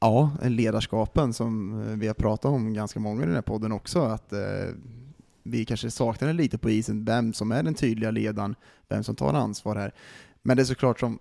Ja, 0.00 0.30
ledarskapen 0.42 1.32
som 1.32 1.82
vi 1.98 2.06
har 2.06 2.14
pratat 2.14 2.50
om 2.50 2.72
ganska 2.74 3.00
många 3.00 3.22
i 3.22 3.26
den 3.26 3.34
här 3.34 3.42
podden 3.42 3.72
också, 3.72 4.00
att 4.00 4.32
eh, 4.32 4.38
vi 5.42 5.64
kanske 5.64 5.90
saknar 5.90 6.32
lite 6.32 6.58
på 6.58 6.70
isen, 6.70 7.04
vem 7.04 7.32
som 7.32 7.52
är 7.52 7.62
den 7.62 7.74
tydliga 7.74 8.10
ledaren, 8.10 8.54
vem 8.88 9.04
som 9.04 9.16
tar 9.16 9.34
ansvar 9.34 9.76
här. 9.76 9.94
Men 10.42 10.56
det 10.56 10.62
är 10.62 10.64
såklart 10.64 11.00
som 11.00 11.18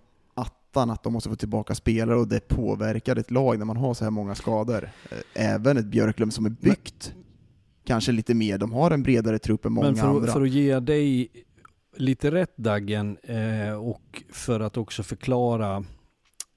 attan 0.77 0.89
att 0.89 1.03
de 1.03 1.13
måste 1.13 1.29
få 1.29 1.35
tillbaka 1.35 1.75
spelare 1.75 2.19
och 2.19 2.27
det 2.27 2.47
påverkar 2.47 3.15
ett 3.15 3.31
lag 3.31 3.57
när 3.57 3.65
man 3.65 3.77
har 3.77 3.93
så 3.93 4.03
här 4.03 4.11
många 4.11 4.35
skador. 4.35 4.89
Eh, 5.11 5.53
även 5.53 5.77
ett 5.77 5.85
Björklund 5.85 6.33
som 6.33 6.45
är 6.45 6.49
byggt 6.49 7.13
men, 7.15 7.23
kanske 7.85 8.11
lite 8.11 8.33
mer, 8.33 8.57
de 8.57 8.71
har 8.71 8.91
en 8.91 9.03
bredare 9.03 9.39
trupp 9.39 9.65
än 9.65 9.73
många 9.73 9.87
men 9.87 9.95
för, 9.95 10.07
andra. 10.07 10.31
för 10.31 10.41
att 10.41 10.49
ge 10.49 10.79
dig 10.79 11.29
lite 11.95 12.31
rätt 12.31 12.57
Daggen 12.57 13.17
eh, 13.23 13.73
och 13.73 14.23
för 14.31 14.59
att 14.59 14.77
också 14.77 15.03
förklara 15.03 15.83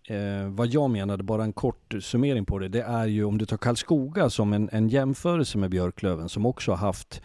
eh, 0.09 0.49
vad 0.49 0.67
jag 0.67 0.91
menade, 0.91 1.23
bara 1.23 1.45
en 1.45 1.53
kort 1.53 1.95
summering 2.01 2.45
på 2.45 2.59
det, 2.59 2.69
det 2.69 2.83
är 2.83 3.07
ju 3.07 3.25
om 3.25 3.39
du 3.39 3.47
tar 3.47 3.57
Karlskoga 3.57 4.31
som 4.31 4.53
en, 4.53 4.69
en 4.73 4.89
jämförelse 4.89 5.59
med 5.59 5.71
Björklöven 5.71 6.29
som 6.29 6.47
också 6.47 6.73
har 6.73 6.79
haft 6.79 7.23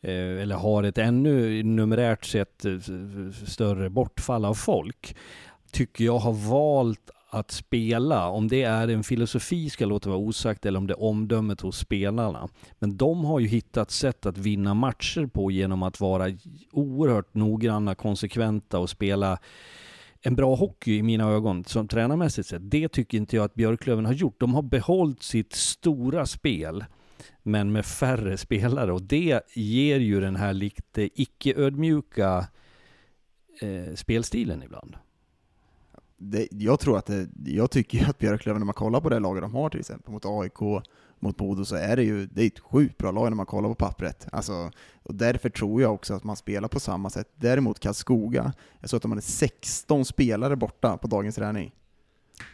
eh, 0.00 0.42
eller 0.42 0.56
har 0.56 0.82
ett 0.82 0.98
ännu 0.98 1.62
numerärt 1.62 2.24
sett 2.24 2.64
större 3.46 3.90
bortfall 3.90 4.44
av 4.44 4.54
folk 4.54 5.16
tycker 5.74 6.04
jag 6.04 6.18
har 6.18 6.32
valt 6.32 7.10
att 7.30 7.50
spela, 7.50 8.28
om 8.28 8.48
det 8.48 8.62
är 8.62 8.88
en 8.88 9.04
filosofi 9.04 9.70
ska 9.70 9.86
låta 9.86 10.08
vara 10.08 10.18
osagt 10.18 10.66
eller 10.66 10.78
om 10.78 10.86
det 10.86 10.92
är 10.92 11.02
omdömet 11.02 11.60
hos 11.60 11.78
spelarna. 11.78 12.48
Men 12.78 12.96
de 12.96 13.24
har 13.24 13.40
ju 13.40 13.46
hittat 13.46 13.90
sätt 13.90 14.26
att 14.26 14.38
vinna 14.38 14.74
matcher 14.74 15.26
på 15.26 15.50
genom 15.50 15.82
att 15.82 16.00
vara 16.00 16.26
oerhört 16.72 17.34
noggranna, 17.34 17.94
konsekventa 17.94 18.78
och 18.78 18.90
spela 18.90 19.38
en 20.20 20.36
bra 20.36 20.54
hockey 20.54 20.96
i 20.96 21.02
mina 21.02 21.30
ögon 21.30 21.64
som 21.64 21.88
tränarmässigt 21.88 22.48
sett. 22.48 22.70
Det 22.70 22.88
tycker 22.88 23.18
inte 23.18 23.36
jag 23.36 23.44
att 23.44 23.54
Björklöven 23.54 24.06
har 24.06 24.12
gjort. 24.12 24.40
De 24.40 24.54
har 24.54 24.62
behållit 24.62 25.22
sitt 25.22 25.52
stora 25.52 26.26
spel 26.26 26.84
men 27.42 27.72
med 27.72 27.86
färre 27.86 28.36
spelare 28.36 28.92
och 28.92 29.02
det 29.02 29.40
ger 29.54 30.00
ju 30.00 30.20
den 30.20 30.36
här 30.36 30.52
lite 30.52 31.22
icke-ödmjuka 31.22 32.46
eh, 33.60 33.94
spelstilen 33.94 34.62
ibland 34.62 34.96
det, 36.30 36.48
jag 36.50 36.80
tror 36.80 36.98
att 36.98 37.06
det, 37.06 37.28
jag 37.44 37.70
tycker 37.70 38.10
att 38.10 38.18
Björklöven, 38.18 38.60
när 38.60 38.66
man 38.66 38.74
kollar 38.74 39.00
på 39.00 39.08
det 39.08 39.18
laget 39.18 39.42
de 39.42 39.54
har 39.54 39.70
till 39.70 39.80
exempel 39.80 40.12
mot 40.12 40.26
AIK, 40.26 40.84
mot 41.18 41.36
Bodo, 41.36 41.64
så 41.64 41.76
är 41.76 41.96
det 41.96 42.02
ju 42.02 42.26
det 42.26 42.42
är 42.42 42.46
ett 42.46 42.58
sjukt 42.58 42.98
bra 42.98 43.10
lag 43.10 43.24
när 43.24 43.36
man 43.36 43.46
kollar 43.46 43.68
på 43.68 43.74
pappret. 43.74 44.26
Alltså, 44.32 44.70
och 45.02 45.14
därför 45.14 45.48
tror 45.48 45.82
jag 45.82 45.94
också 45.94 46.14
att 46.14 46.24
man 46.24 46.36
spelar 46.36 46.68
på 46.68 46.80
samma 46.80 47.10
sätt. 47.10 47.28
Däremot 47.36 47.80
Karlskoga, 47.80 48.52
jag 48.80 48.90
såg 48.90 48.96
att 48.96 49.02
de 49.02 49.10
hade 49.10 49.22
16 49.22 50.04
spelare 50.04 50.56
borta 50.56 50.96
på 50.96 51.06
dagens 51.06 51.34
träning. 51.34 51.72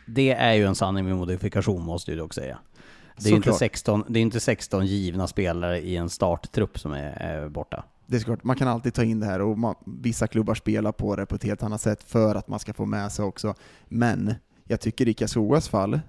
Det 0.06 0.30
är 0.30 0.52
ju 0.52 0.64
en 0.64 0.74
sanning 0.74 1.04
med 1.04 1.16
modifikation 1.16 1.82
måste 1.82 2.10
jag 2.10 2.18
dock 2.18 2.34
säga. 2.34 2.58
Det 3.16 3.30
är, 3.30 3.34
inte 3.34 3.52
16, 3.52 4.04
det 4.08 4.18
är 4.18 4.22
inte 4.22 4.40
16 4.40 4.86
givna 4.86 5.26
spelare 5.26 5.80
i 5.80 5.96
en 5.96 6.08
starttrupp 6.08 6.78
som 6.78 6.92
är, 6.92 7.12
är 7.12 7.48
borta 7.48 7.84
det 8.10 8.16
är 8.16 8.20
klart, 8.20 8.44
man 8.44 8.56
kan 8.56 8.68
alltid 8.68 8.94
ta 8.94 9.04
in 9.04 9.20
det 9.20 9.26
här 9.26 9.40
och 9.40 9.58
man, 9.58 9.74
vissa 9.86 10.26
klubbar 10.26 10.54
spelar 10.54 10.92
på 10.92 11.16
det 11.16 11.26
på 11.26 11.34
ett 11.34 11.44
helt 11.44 11.62
annat 11.62 11.80
sätt 11.80 12.02
för 12.02 12.34
att 12.34 12.48
man 12.48 12.58
ska 12.58 12.72
få 12.72 12.86
med 12.86 13.12
sig 13.12 13.24
också. 13.24 13.54
Men 13.88 14.34
jag 14.64 14.80
tycker 14.80 15.08
i 15.08 15.14
Karlskogas 15.14 15.68
fall 15.68 16.00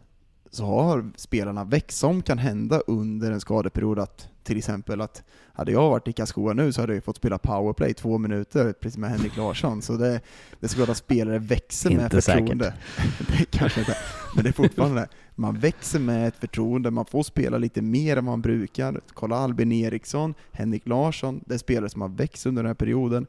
så 0.51 0.65
har 0.65 1.11
spelarna 1.15 1.63
växt, 1.63 1.97
som 1.97 2.21
kan 2.21 2.37
hända 2.37 2.79
under 2.79 3.31
en 3.31 3.41
skadeperiod 3.41 3.99
att 3.99 4.27
till 4.43 4.57
exempel 4.57 5.01
att 5.01 5.23
hade 5.53 5.71
jag 5.71 5.89
varit 5.89 6.07
i 6.07 6.13
Karlskoga 6.13 6.53
nu 6.53 6.73
så 6.73 6.81
hade 6.81 6.93
jag 6.93 7.03
fått 7.03 7.17
spela 7.17 7.37
powerplay 7.37 7.93
två 7.93 8.17
minuter, 8.17 8.73
precis 8.73 8.97
med 8.97 9.09
Henrik 9.09 9.37
Larsson. 9.37 9.81
Så 9.81 9.93
det, 9.93 10.21
det 10.59 10.65
är 10.65 10.67
så 10.67 10.91
att 10.91 10.97
spelare 10.97 11.39
växer 11.39 11.89
med 11.89 12.03
Inte 12.03 12.21
förtroende. 12.21 12.73
det 13.37 13.45
kanske 13.45 13.79
inte, 13.79 13.97
men 14.35 14.43
det 14.43 14.49
är 14.49 14.53
fortfarande 14.53 15.07
man 15.35 15.59
växer 15.59 15.99
med 15.99 16.27
ett 16.27 16.35
förtroende, 16.35 16.91
man 16.91 17.05
får 17.05 17.23
spela 17.23 17.57
lite 17.57 17.81
mer 17.81 18.17
än 18.17 18.25
man 18.25 18.41
brukar. 18.41 19.01
Kolla 19.13 19.35
Albin 19.35 19.71
Eriksson, 19.71 20.33
Henrik 20.51 20.87
Larsson, 20.87 21.43
det 21.45 21.53
är 21.53 21.57
spelare 21.57 21.89
som 21.89 22.01
har 22.01 22.09
växt 22.09 22.45
under 22.45 22.63
den 22.63 22.69
här 22.69 22.73
perioden. 22.73 23.27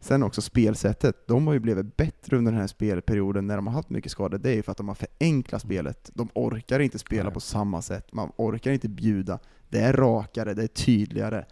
Sen 0.00 0.22
också 0.22 0.42
spelsättet. 0.42 1.26
De 1.26 1.46
har 1.46 1.54
ju 1.54 1.60
blivit 1.60 1.96
bättre 1.96 2.36
under 2.36 2.52
den 2.52 2.60
här 2.60 2.68
spelperioden 2.68 3.46
när 3.46 3.56
de 3.56 3.66
har 3.66 3.74
haft 3.74 3.90
mycket 3.90 4.12
skador. 4.12 4.38
Det 4.38 4.50
är 4.50 4.54
ju 4.54 4.62
för 4.62 4.72
att 4.72 4.78
de 4.78 4.88
har 4.88 4.94
förenklat 4.94 5.62
spelet. 5.62 6.10
De 6.14 6.28
orkar 6.34 6.80
inte 6.80 6.98
spela 6.98 7.24
Nej. 7.24 7.32
på 7.32 7.40
samma 7.40 7.82
sätt. 7.82 8.12
Man 8.12 8.32
orkar 8.36 8.72
inte 8.72 8.88
bjuda. 8.88 9.38
Det 9.68 9.78
är 9.78 9.92
rakare, 9.92 10.54
det 10.54 10.62
är 10.62 10.66
tydligare. 10.66 11.44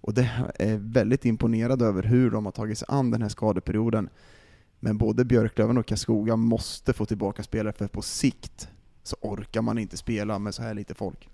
Och 0.00 0.14
det 0.14 0.30
är 0.58 0.76
väldigt 0.76 1.24
imponerad 1.24 1.82
över 1.82 2.02
hur 2.02 2.30
de 2.30 2.44
har 2.44 2.52
tagit 2.52 2.78
sig 2.78 2.86
an 2.90 3.10
den 3.10 3.22
här 3.22 3.28
skadeperioden. 3.28 4.08
Men 4.80 4.98
både 4.98 5.24
Björklöven 5.24 5.78
och 5.78 5.86
Karlskoga 5.86 6.36
måste 6.36 6.92
få 6.92 7.06
tillbaka 7.06 7.42
spelare 7.42 7.72
för 7.72 7.86
på 7.86 8.02
sikt 8.02 8.68
så 9.02 9.16
orkar 9.20 9.62
man 9.62 9.78
inte 9.78 9.96
spela 9.96 10.38
med 10.38 10.54
så 10.54 10.62
här 10.62 10.74
lite 10.74 10.94
folk. 10.94 11.28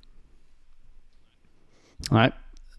Nej, 2.10 2.32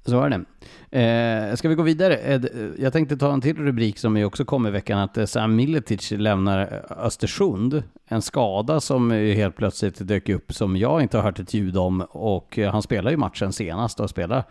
så 0.10 0.22
är 0.22 0.30
det. 0.30 0.46
Eh, 0.92 1.56
ska 1.56 1.70
vi 1.70 1.76
gå 1.76 1.84
vidare? 1.84 2.42
Jag 2.80 2.94
tänkte 2.94 3.18
ta 3.18 3.34
en 3.34 3.42
till 3.42 3.58
rubrik 3.58 3.98
som 3.98 4.18
ju 4.18 4.26
också 4.26 4.46
kom 4.46 4.68
i 4.68 4.72
veckan, 4.72 5.00
att 5.00 5.18
eh, 5.18 5.26
Sam 5.26 5.56
Miletic 5.56 6.12
lämnar 6.12 6.60
eh, 6.60 7.06
Östersund. 7.06 7.84
En 8.06 8.22
skada 8.22 8.80
som 8.80 9.12
helt 9.12 9.56
plötsligt 9.56 10.08
dök 10.08 10.30
upp 10.30 10.54
som 10.54 10.78
jag 10.78 11.02
inte 11.02 11.18
har 11.18 11.24
hört 11.24 11.40
ett 11.40 11.54
ljud 11.54 11.78
om 11.78 12.02
och 12.02 12.60
eh, 12.60 12.72
han 12.72 12.82
spelar 12.82 13.12
ju 13.12 13.18
matchen 13.18 13.54
senast 13.54 14.00
och 14.00 14.10
spelar 14.10 14.44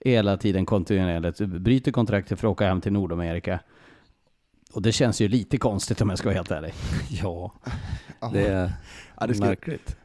hela 0.00 0.36
tiden 0.36 0.66
kontinuerligt. 0.66 1.40
Bryter 1.40 1.92
kontraktet 1.92 2.40
för 2.40 2.48
att 2.48 2.52
åka 2.52 2.66
hem 2.66 2.80
till 2.80 2.92
Nordamerika. 2.92 3.60
Och 4.72 4.82
det 4.82 4.92
känns 4.92 5.20
ju 5.20 5.28
lite 5.28 5.58
konstigt 5.58 6.00
om 6.00 6.08
jag 6.08 6.18
ska 6.18 6.28
vara 6.28 6.36
helt 6.36 6.50
ärlig. 6.50 6.72
Ja, 7.22 7.52
det 8.32 8.46
är 8.46 8.72
ja, 9.20 9.26
det 9.26 9.34
ska... 9.34 9.44
märkligt. 9.44 9.96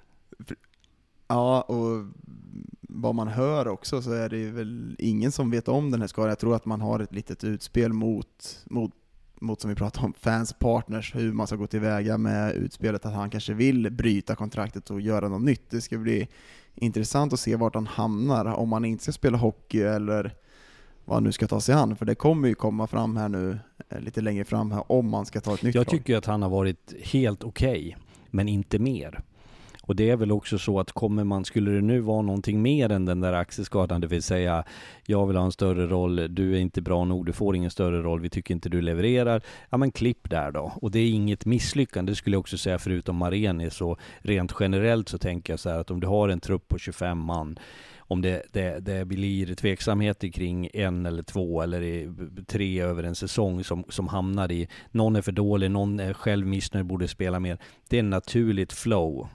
Ja, 1.28 1.62
och 1.62 2.06
vad 2.82 3.16
man 3.16 3.28
hör 3.28 3.68
också 3.68 4.01
så 4.01 4.12
är 4.12 4.30
det 4.30 4.51
väl 4.51 4.95
ingen 4.99 5.32
som 5.32 5.51
vet 5.51 5.68
om 5.68 5.91
den 5.91 6.01
här 6.01 6.08
skadan. 6.08 6.30
Jag 6.30 6.39
tror 6.39 6.56
att 6.56 6.66
man 6.66 6.82
har 6.82 6.99
ett 6.99 7.14
litet 7.14 7.43
utspel 7.43 7.93
mot, 7.93 8.64
mot, 8.66 8.91
mot 9.39 9.62
som 9.62 9.70
vi 9.70 9.76
pratade 9.76 10.06
om, 10.06 10.14
fans 10.14 10.53
partners, 10.53 11.16
hur 11.16 11.34
man 11.34 11.47
ska 11.47 11.56
gå 11.56 11.68
tillväga 11.68 12.18
med 12.18 12.56
utspelet, 12.56 13.06
att 13.06 13.14
han 13.14 13.30
kanske 13.30 13.53
vill 13.53 13.91
bryta 13.91 14.36
kontraktet 14.36 14.89
och 14.89 15.01
göra 15.01 15.28
något 15.28 15.41
nytt. 15.41 15.70
Det 15.70 15.82
ska 15.82 15.97
bli 15.97 16.28
intressant 16.76 17.34
att 17.34 17.39
se 17.39 17.56
vart 17.56 17.76
han 17.76 17.88
hamnar, 17.88 18.45
om 18.45 18.72
han 18.72 18.86
inte 18.86 19.03
ska 19.03 19.12
spela 19.12 19.38
hockey 19.38 19.82
eller 19.82 20.36
vad 21.06 21.16
han 21.16 21.24
nu 21.24 21.32
ska 21.32 21.47
ta 21.47 21.62
sig 21.62 21.76
an, 21.76 21.95
för 21.95 22.06
det 22.06 22.16
kommer 22.16 22.47
ju 22.47 22.56
komma 22.56 22.88
fram 22.88 23.18
här 23.18 23.30
nu, 23.30 23.60
eh, 23.89 23.99
lite 23.99 24.22
längre 24.22 24.45
fram 24.45 24.72
här, 24.72 24.91
om 24.91 25.10
man 25.10 25.26
ska 25.26 25.41
ta 25.41 25.53
ett 25.53 25.64
nytt 25.64 25.76
Jag 25.76 25.88
tycker 25.88 26.18
att 26.18 26.26
han 26.26 26.41
har 26.41 26.49
varit 26.49 26.93
helt 27.03 27.43
okej, 27.43 27.70
okay, 27.70 27.95
men 28.32 28.47
inte 28.47 28.80
mer. 28.80 29.24
Och 29.88 29.96
det 29.96 30.10
är 30.10 30.16
väl 30.16 30.32
också 30.32 30.58
så 30.58 30.80
att 30.80 30.92
kommer 30.92 31.24
man, 31.24 31.46
skulle 31.46 31.72
det 31.72 31.82
nu 31.82 32.00
vara 32.00 32.22
någonting 32.22 32.62
mer 32.62 32.92
än 32.92 33.06
den 33.06 33.22
där 33.22 33.34
axelskadan, 33.34 34.02
det 34.02 34.08
vill 34.08 34.24
säga 34.24 34.64
jag 35.06 35.28
vill 35.28 35.38
ha 35.38 35.46
en 35.46 35.52
större 35.52 35.88
roll, 35.88 36.36
du 36.36 36.56
är 36.56 36.60
inte 36.60 36.82
bra 36.82 37.06
nog, 37.06 37.26
du 37.26 37.34
får 37.34 37.56
ingen 37.56 37.72
större 37.72 38.02
roll, 38.02 38.22
vi 38.22 38.30
tycker 38.30 38.54
inte 38.54 38.70
du 38.70 38.82
levererar. 38.82 39.42
Ja 39.70 39.78
men 39.78 39.92
klipp 39.92 40.30
där 40.30 40.52
då. 40.52 40.72
Och 40.82 40.92
det 40.92 41.00
är 41.00 41.10
inget 41.10 41.46
misslyckande, 41.46 42.12
det 42.12 42.16
skulle 42.16 42.36
jag 42.36 42.40
också 42.40 42.58
säga 42.58 42.80
förutom 42.80 43.16
Mareni, 43.16 43.70
så 43.70 43.98
rent 44.20 44.54
generellt 44.60 45.10
så 45.10 45.18
tänker 45.18 45.54
jag 45.54 45.60
så 45.60 45.70
här 45.70 45.80
att 45.80 45.92
om 45.92 46.00
du 46.00 46.08
har 46.08 46.30
en 46.30 46.40
trupp 46.40 46.68
på 46.68 46.78
25 46.78 47.18
man 47.18 47.60
om 48.08 48.22
det, 48.22 48.44
det, 48.52 48.80
det 48.80 49.06
blir 49.06 49.56
tveksamheter 49.56 50.28
kring 50.28 50.70
en 50.74 51.06
eller 51.06 51.24
två 51.24 51.62
eller 51.62 52.44
tre 52.44 52.82
över 52.82 53.04
en 53.04 53.16
säsong 53.16 53.64
som, 53.64 53.86
som 53.90 54.08
hamnar 54.08 54.52
i 54.52 54.68
någon 54.92 55.16
är 55.16 55.22
för 55.22 55.32
dålig, 55.32 55.72
någon 55.72 56.00
är 56.00 56.14
själv 56.14 56.48
missnöjd, 56.48 56.86
borde 56.86 57.08
spela 57.08 57.40
mer. 57.40 57.58
Det 57.90 57.98
är 57.98 58.00
en 58.00 58.10
naturligt 58.10 58.74
flow. 58.74 59.28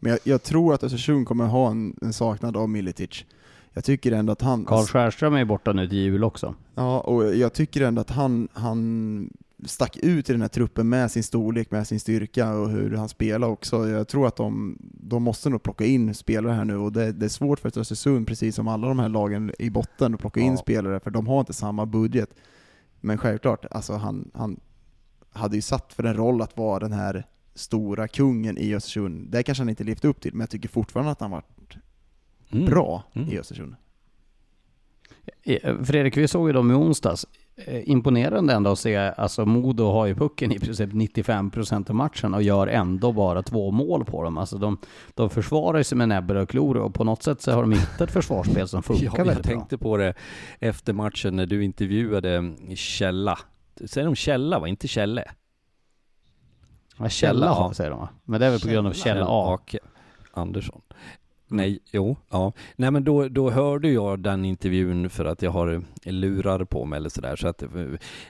Men 0.00 0.10
jag, 0.10 0.20
jag 0.24 0.42
tror 0.42 0.74
att 0.74 0.84
Östersund 0.84 1.26
kommer 1.26 1.46
ha 1.46 1.70
en, 1.70 1.96
en 2.02 2.12
saknad 2.12 2.56
av 2.56 2.68
Militic. 2.68 3.24
Jag 3.72 3.84
tycker 3.84 4.12
ändå 4.12 4.32
att 4.32 4.42
han... 4.42 4.64
Karl 4.64 4.86
Skärström 4.86 5.34
är 5.34 5.44
borta 5.44 5.72
nu 5.72 5.88
till 5.88 5.98
jul 5.98 6.24
också. 6.24 6.54
Ja, 6.74 7.00
och 7.00 7.36
jag 7.36 7.52
tycker 7.52 7.80
ändå 7.80 8.00
att 8.00 8.10
han, 8.10 8.48
han 8.52 9.30
stack 9.64 9.96
ut 9.96 10.30
i 10.30 10.32
den 10.32 10.42
här 10.42 10.48
truppen 10.48 10.88
med 10.88 11.10
sin 11.10 11.22
storlek, 11.22 11.70
med 11.70 11.86
sin 11.86 12.00
styrka 12.00 12.52
och 12.52 12.70
hur 12.70 12.96
han 12.96 13.08
spelar 13.08 13.48
också. 13.48 13.88
Jag 13.88 14.08
tror 14.08 14.26
att 14.26 14.36
de, 14.36 14.78
de 14.80 15.22
måste 15.22 15.50
nog 15.50 15.62
plocka 15.62 15.84
in 15.84 16.14
spelare 16.14 16.52
här 16.52 16.64
nu 16.64 16.76
och 16.76 16.92
det, 16.92 17.12
det 17.12 17.26
är 17.26 17.28
svårt 17.28 17.60
för 17.60 17.78
Östersund, 17.78 18.26
precis 18.26 18.54
som 18.54 18.68
alla 18.68 18.88
de 18.88 18.98
här 18.98 19.08
lagen 19.08 19.52
i 19.58 19.70
botten, 19.70 20.14
att 20.14 20.20
plocka 20.20 20.40
in 20.40 20.58
spelare 20.58 21.00
för 21.00 21.10
de 21.10 21.26
har 21.26 21.40
inte 21.40 21.52
samma 21.52 21.86
budget. 21.86 22.30
Men 23.00 23.18
självklart, 23.18 23.66
alltså 23.70 23.92
han, 23.92 24.30
han 24.34 24.60
hade 25.32 25.56
ju 25.56 25.62
satt 25.62 25.92
för 25.92 26.04
en 26.04 26.16
roll 26.16 26.42
att 26.42 26.56
vara 26.56 26.78
den 26.78 26.92
här 26.92 27.26
stora 27.54 28.08
kungen 28.08 28.58
i 28.58 28.74
Östersund. 28.74 29.30
Det 29.30 29.42
kanske 29.42 29.62
han 29.62 29.68
inte 29.68 29.84
levt 29.84 30.04
upp 30.04 30.20
till, 30.20 30.34
men 30.34 30.40
jag 30.40 30.50
tycker 30.50 30.68
fortfarande 30.68 31.12
att 31.12 31.20
han 31.20 31.30
varit 31.30 31.76
mm. 32.50 32.64
bra 32.64 33.02
mm. 33.14 33.28
i 33.28 33.38
Östersund. 33.38 33.76
Fredrik, 35.84 36.16
vi 36.16 36.28
såg 36.28 36.48
ju 36.48 36.52
dem 36.52 36.70
i 36.70 36.74
onsdags. 36.74 37.26
Eh, 37.56 37.88
imponerande 37.90 38.52
ändå 38.54 38.70
att 38.70 38.78
se, 38.78 38.96
alltså 38.96 39.46
Modo 39.46 39.84
har 39.84 40.06
ju 40.06 40.14
pucken 40.14 40.52
i 40.52 40.58
princip 40.58 40.90
95% 40.90 41.90
av 41.90 41.96
matchen 41.96 42.34
och 42.34 42.42
gör 42.42 42.66
ändå 42.66 43.12
bara 43.12 43.42
två 43.42 43.70
mål 43.70 44.04
på 44.04 44.22
dem. 44.22 44.38
Alltså 44.38 44.58
de, 44.58 44.78
de 45.14 45.30
försvarar 45.30 45.82
sig 45.82 45.98
med 45.98 46.08
näbbar 46.08 46.34
och 46.34 46.48
klor 46.48 46.76
och 46.76 46.94
på 46.94 47.04
något 47.04 47.22
sätt 47.22 47.42
så 47.42 47.52
har 47.52 47.62
de 47.62 47.72
hittat 47.72 48.00
ett 48.00 48.10
försvarsspel 48.10 48.68
som 48.68 48.82
funkar 48.82 49.04
ja, 49.04 49.24
väldigt 49.24 49.24
bra. 49.24 49.52
Jag 49.52 49.58
tänkte 49.58 49.78
på 49.78 49.96
det 49.96 50.14
efter 50.58 50.92
matchen 50.92 51.36
när 51.36 51.46
du 51.46 51.64
intervjuade 51.64 52.54
Källa. 52.74 53.38
Säger 53.84 54.04
de 54.04 54.14
Källa 54.14 54.58
va? 54.58 54.68
Inte 54.68 54.88
Källe? 54.88 55.24
Ja, 57.00 57.08
Källa 57.08 57.50
A 57.50 57.74
säger 57.74 57.90
de 57.90 57.98
va? 57.98 58.08
Men 58.24 58.40
det 58.40 58.46
är 58.46 58.50
väl 58.50 58.60
på 58.60 58.68
grund 58.68 58.88
av 58.88 58.92
Källa 58.92 59.26
A? 59.28 59.54
Ake 59.54 59.78
Andersson. 60.32 60.80
Nej, 61.52 61.78
jo, 61.92 62.16
ja. 62.30 62.52
Nej 62.76 62.90
men 62.90 63.04
då, 63.04 63.28
då 63.28 63.50
hörde 63.50 63.88
jag 63.88 64.18
den 64.18 64.44
intervjun 64.44 65.10
för 65.10 65.24
att 65.24 65.42
jag 65.42 65.50
har 65.50 65.82
lurar 66.04 66.64
på 66.64 66.84
mig 66.84 66.96
eller 66.96 67.08
sådär. 67.08 67.36
Så 67.36 67.48
att, 67.48 67.62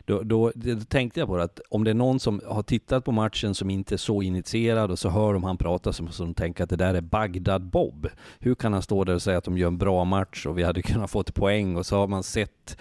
då, 0.05 0.23
då, 0.23 0.53
då 0.55 0.81
tänkte 0.89 1.21
jag 1.21 1.29
på 1.29 1.37
det 1.37 1.43
att 1.43 1.61
om 1.71 1.85
det 1.85 1.91
är 1.91 1.95
någon 1.95 2.21
som 2.21 2.41
har 2.47 2.63
tittat 2.63 3.05
på 3.05 3.13
matchen 3.13 3.55
som 3.55 3.71
inte 3.71 3.95
är 3.95 3.97
så 3.97 4.23
initierad 4.23 4.91
och 4.91 4.99
så 4.99 5.09
hör 5.09 5.33
de 5.33 5.45
han 5.45 5.57
prata 5.57 5.93
som, 5.93 6.09
som 6.09 6.35
tänker 6.35 6.65
att 6.65 6.71
det 6.71 6.77
där 6.77 6.95
är 6.95 7.01
Bagdad 7.01 7.63
Bob. 7.63 8.09
Hur 8.39 8.55
kan 8.55 8.73
han 8.73 8.83
stå 8.83 9.05
där 9.05 9.15
och 9.15 9.23
säga 9.23 9.39
att 9.39 9.45
de 9.45 9.59
gör 9.59 9.69
en 9.69 9.79
bra 9.79 10.05
match 10.05 10.47
och 10.47 10.59
vi 10.59 10.63
hade 10.63 10.83
kunnat 10.83 11.11
få 11.11 11.21
ett 11.21 11.35
poäng 11.35 11.77
och 11.77 11.87
så 11.87 11.97
har 11.97 12.07
man 12.07 12.23
sett 12.23 12.77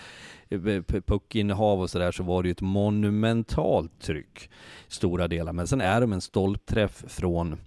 Eh, 0.50 0.68
eh, 0.68 0.82
puckinnehav 0.82 1.82
och 1.82 1.90
sådär 1.90 2.12
så 2.12 2.24
var 2.24 2.44
det 2.44 2.50
ju 2.50 2.52
ett 2.52 2.62
monumentalt 2.62 4.02
tryck 4.02 4.50
stora 4.88 5.28
delar. 5.28 5.54
Men 5.54 5.68
sen 5.68 5.82
är 5.82 6.02
de 6.02 6.14
en 6.14 6.22
stolpträff 6.22 7.04
från 7.08 7.58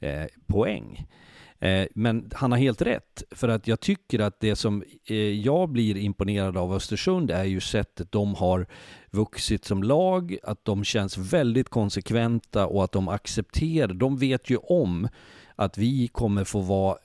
eh, 0.00 0.24
poäng. 0.46 1.06
Eh, 1.58 1.86
men 1.94 2.30
han 2.34 2.52
har 2.52 2.58
helt 2.58 2.82
rätt, 2.82 3.22
för 3.30 3.48
att 3.48 3.68
jag 3.68 3.80
tycker 3.80 4.18
att 4.18 4.40
det 4.40 4.56
som 4.56 4.84
eh, 5.04 5.16
jag 5.16 5.68
blir 5.68 5.96
imponerad 5.96 6.56
av 6.56 6.72
Östersund 6.72 7.30
är 7.30 7.44
ju 7.44 7.60
sättet 7.60 8.12
de 8.12 8.34
har 8.34 8.66
vuxit 9.10 9.64
som 9.64 9.82
lag, 9.82 10.36
att 10.42 10.64
de 10.64 10.84
känns 10.84 11.18
väldigt 11.18 11.68
konsekventa 11.68 12.66
och 12.66 12.84
att 12.84 12.92
de 12.92 13.08
accepterar, 13.08 13.94
de 13.94 14.16
vet 14.16 14.50
ju 14.50 14.56
om 14.56 15.08
att 15.56 15.78
vi 15.78 16.08
kommer 16.08 16.44
få 16.44 16.60
vara 16.60 16.96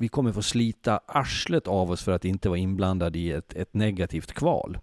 vi 0.00 0.08
kommer 0.08 0.32
få 0.32 0.42
slita 0.42 1.00
arslet 1.06 1.66
av 1.66 1.90
oss 1.90 2.02
för 2.02 2.12
att 2.12 2.24
inte 2.24 2.48
vara 2.48 2.58
inblandade 2.58 3.18
i 3.18 3.32
ett, 3.32 3.54
ett 3.54 3.74
negativt 3.74 4.32
kval. 4.32 4.78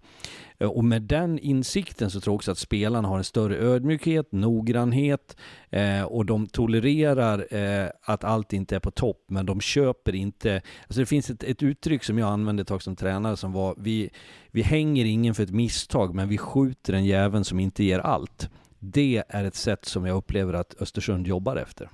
Eh, 0.58 0.68
och 0.68 0.84
med 0.84 1.02
den 1.02 1.38
insikten 1.38 2.10
så 2.10 2.20
tror 2.20 2.32
jag 2.32 2.36
också 2.36 2.50
att 2.50 2.58
spelarna 2.58 3.08
har 3.08 3.18
en 3.18 3.24
större 3.24 3.56
ödmjukhet, 3.56 4.32
noggrannhet 4.32 5.36
eh, 5.70 6.02
och 6.02 6.26
de 6.26 6.46
tolererar 6.46 7.54
eh, 7.54 7.90
att 8.02 8.24
allt 8.24 8.52
inte 8.52 8.76
är 8.76 8.80
på 8.80 8.90
topp, 8.90 9.24
men 9.28 9.46
de 9.46 9.60
köper 9.60 10.14
inte... 10.14 10.62
Alltså 10.82 11.00
det 11.00 11.06
finns 11.06 11.30
ett, 11.30 11.42
ett 11.42 11.62
uttryck 11.62 12.04
som 12.04 12.18
jag 12.18 12.28
använde 12.28 12.60
ett 12.60 12.68
tag 12.68 12.82
som 12.82 12.96
tränare 12.96 13.36
som 13.36 13.52
var 13.52 13.74
vi, 13.78 14.10
vi 14.50 14.62
hänger 14.62 15.04
ingen 15.04 15.34
för 15.34 15.42
ett 15.42 15.50
misstag, 15.50 16.14
men 16.14 16.28
vi 16.28 16.38
skjuter 16.38 16.92
en 16.92 17.04
jäveln 17.04 17.44
som 17.44 17.60
inte 17.60 17.84
ger 17.84 17.98
allt. 17.98 18.50
Det 18.78 19.22
är 19.28 19.44
ett 19.44 19.54
sätt 19.54 19.84
som 19.84 20.06
jag 20.06 20.16
upplever 20.16 20.52
att 20.52 20.74
Östersund 20.80 21.26
jobbar 21.26 21.56
efter. 21.56 21.90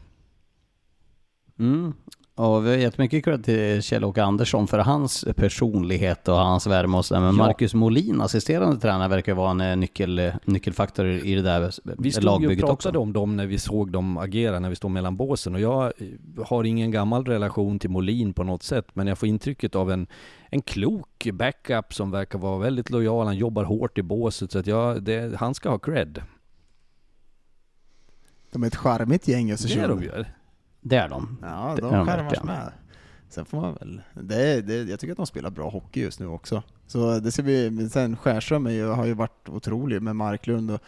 Mm. 1.59 1.93
Och 2.35 2.67
vi 2.67 2.71
har 2.71 2.77
gett 2.77 2.99
mycket 2.99 3.25
cred 3.25 3.45
till 3.45 3.83
Kjell-Åke 3.83 4.23
Andersson 4.23 4.67
för 4.67 4.79
hans 4.79 5.25
personlighet 5.37 6.29
och 6.29 6.35
hans 6.37 6.67
värme 6.67 6.97
och 6.97 7.05
sådär. 7.05 7.21
Men 7.21 7.37
Ja. 7.37 7.47
Marcus 7.47 7.75
Molin, 7.75 8.21
assisterande 8.21 8.81
tränare, 8.81 9.09
verkar 9.09 9.35
vara 9.35 9.51
en 9.51 9.61
eh, 9.61 9.77
nyckel, 9.77 10.33
nyckelfaktor 10.45 11.07
i 11.07 11.35
det 11.35 11.43
där 11.43 11.61
Vi 11.61 11.71
stod 11.73 12.05
ju 12.05 12.19
och 12.19 12.25
lagbygget 12.25 12.65
pratade 12.67 12.99
också. 12.99 13.03
om 13.03 13.13
dem 13.13 13.37
när 13.37 13.47
vi 13.47 13.59
såg 13.59 13.91
dem 13.93 14.19
agera, 14.19 14.59
när 14.59 14.69
vi 14.69 14.77
stod 14.77 14.91
mellan 14.91 15.17
båsen. 15.17 15.55
Och 15.55 15.61
jag 15.61 15.85
eh, 15.85 16.45
har 16.47 16.65
ingen 16.65 16.91
gammal 16.91 17.25
relation 17.25 17.79
till 17.79 17.91
Molin 17.91 18.33
på 18.35 18.45
något 18.45 18.63
sätt, 18.63 18.87
men 18.93 19.07
jag 19.07 19.19
får 19.19 19.29
intrycket 19.29 19.75
av 19.77 19.91
en, 19.91 20.07
en 20.51 20.63
klok 20.63 21.29
backup 21.33 21.95
som 21.95 22.11
verkar 22.11 22.39
vara 22.39 22.59
väldigt 22.59 22.91
lojal. 22.91 23.27
Han 23.27 23.37
jobbar 23.37 23.65
hårt 23.65 23.99
i 23.99 24.03
båset, 24.03 24.53
så 24.53 24.59
att 24.59 24.67
jag, 24.67 25.03
det, 25.03 25.37
han 25.37 25.55
ska 25.55 25.69
ha 25.71 25.79
cred. 25.79 26.23
De 28.53 28.63
är 28.63 28.67
ett 28.67 28.77
charmigt 28.77 29.29
gäng 29.29 29.47
Det 29.47 29.51
är 29.51 29.55
Östersund. 29.55 29.89
de 29.89 30.03
ju. 30.03 30.25
Det 30.83 30.97
är 30.97 31.09
de. 31.09 31.39
Ja, 31.43 31.77
de 31.81 31.87
är 31.87 31.97
de 31.99 32.07
skärmar 32.07 32.23
verkligen. 32.23 32.47
med. 32.47 32.73
Sen 33.29 33.45
får 33.45 33.61
man 33.61 33.75
väl... 33.75 34.01
Det, 34.15 34.35
är- 34.53 34.63
det, 34.63 34.75
jag 34.91 35.01
tycker 35.01 35.13
att 35.13 35.17
de 35.17 35.27
spelar 35.27 35.51
bra 35.51 35.71
hockey 35.71 36.01
just 36.01 36.21
nu 36.21 36.27
också. 36.27 36.63
Så 36.87 37.19
det 37.19 37.33
ska 37.33 37.43
bli... 37.43 37.71
men 37.71 37.91
Sen 37.91 38.17
Skärström 38.17 38.67
är 38.67 38.71
ju, 38.71 38.87
har 38.87 39.07
ju 39.07 39.15
varit 39.15 39.49
otrolig 39.49 40.03
med 40.03 40.17
Marklund 40.17 40.71
och 40.71 40.81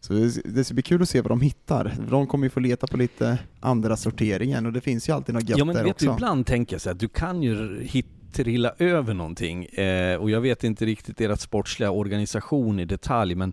så 0.00 0.12
det, 0.12 0.42
det 0.44 0.64
ska 0.64 0.74
bli 0.74 0.82
kul 0.82 1.02
att 1.02 1.08
se 1.08 1.20
vad 1.20 1.30
de 1.30 1.40
hittar. 1.40 1.94
De 2.10 2.26
kommer 2.26 2.46
ju 2.46 2.50
få 2.50 2.60
leta 2.60 2.86
på 2.86 2.96
lite 2.96 3.38
andra 3.60 3.96
sorteringen 3.96 4.66
och 4.66 4.72
det 4.72 4.80
finns 4.80 5.08
ju 5.08 5.12
alltid 5.12 5.34
något 5.34 5.48
gött 5.48 5.58
Ja 5.58 5.64
men 5.64 5.74
där 5.76 5.84
vet 5.84 5.92
också. 5.94 6.06
du, 6.06 6.12
ibland 6.12 6.46
tänker 6.46 6.74
jag 6.74 6.80
så 6.80 6.90
att 6.90 6.98
du 6.98 7.08
kan 7.08 7.42
ju 7.42 7.82
hit, 7.82 8.06
trilla 8.32 8.72
över 8.78 9.14
någonting. 9.14 9.64
Eh, 9.64 10.16
och 10.16 10.30
jag 10.30 10.40
vet 10.40 10.64
inte 10.64 10.84
riktigt 10.86 11.16
deras 11.16 11.40
sportsliga 11.40 11.90
organisation 11.90 12.80
i 12.80 12.84
detalj, 12.84 13.34
men 13.34 13.52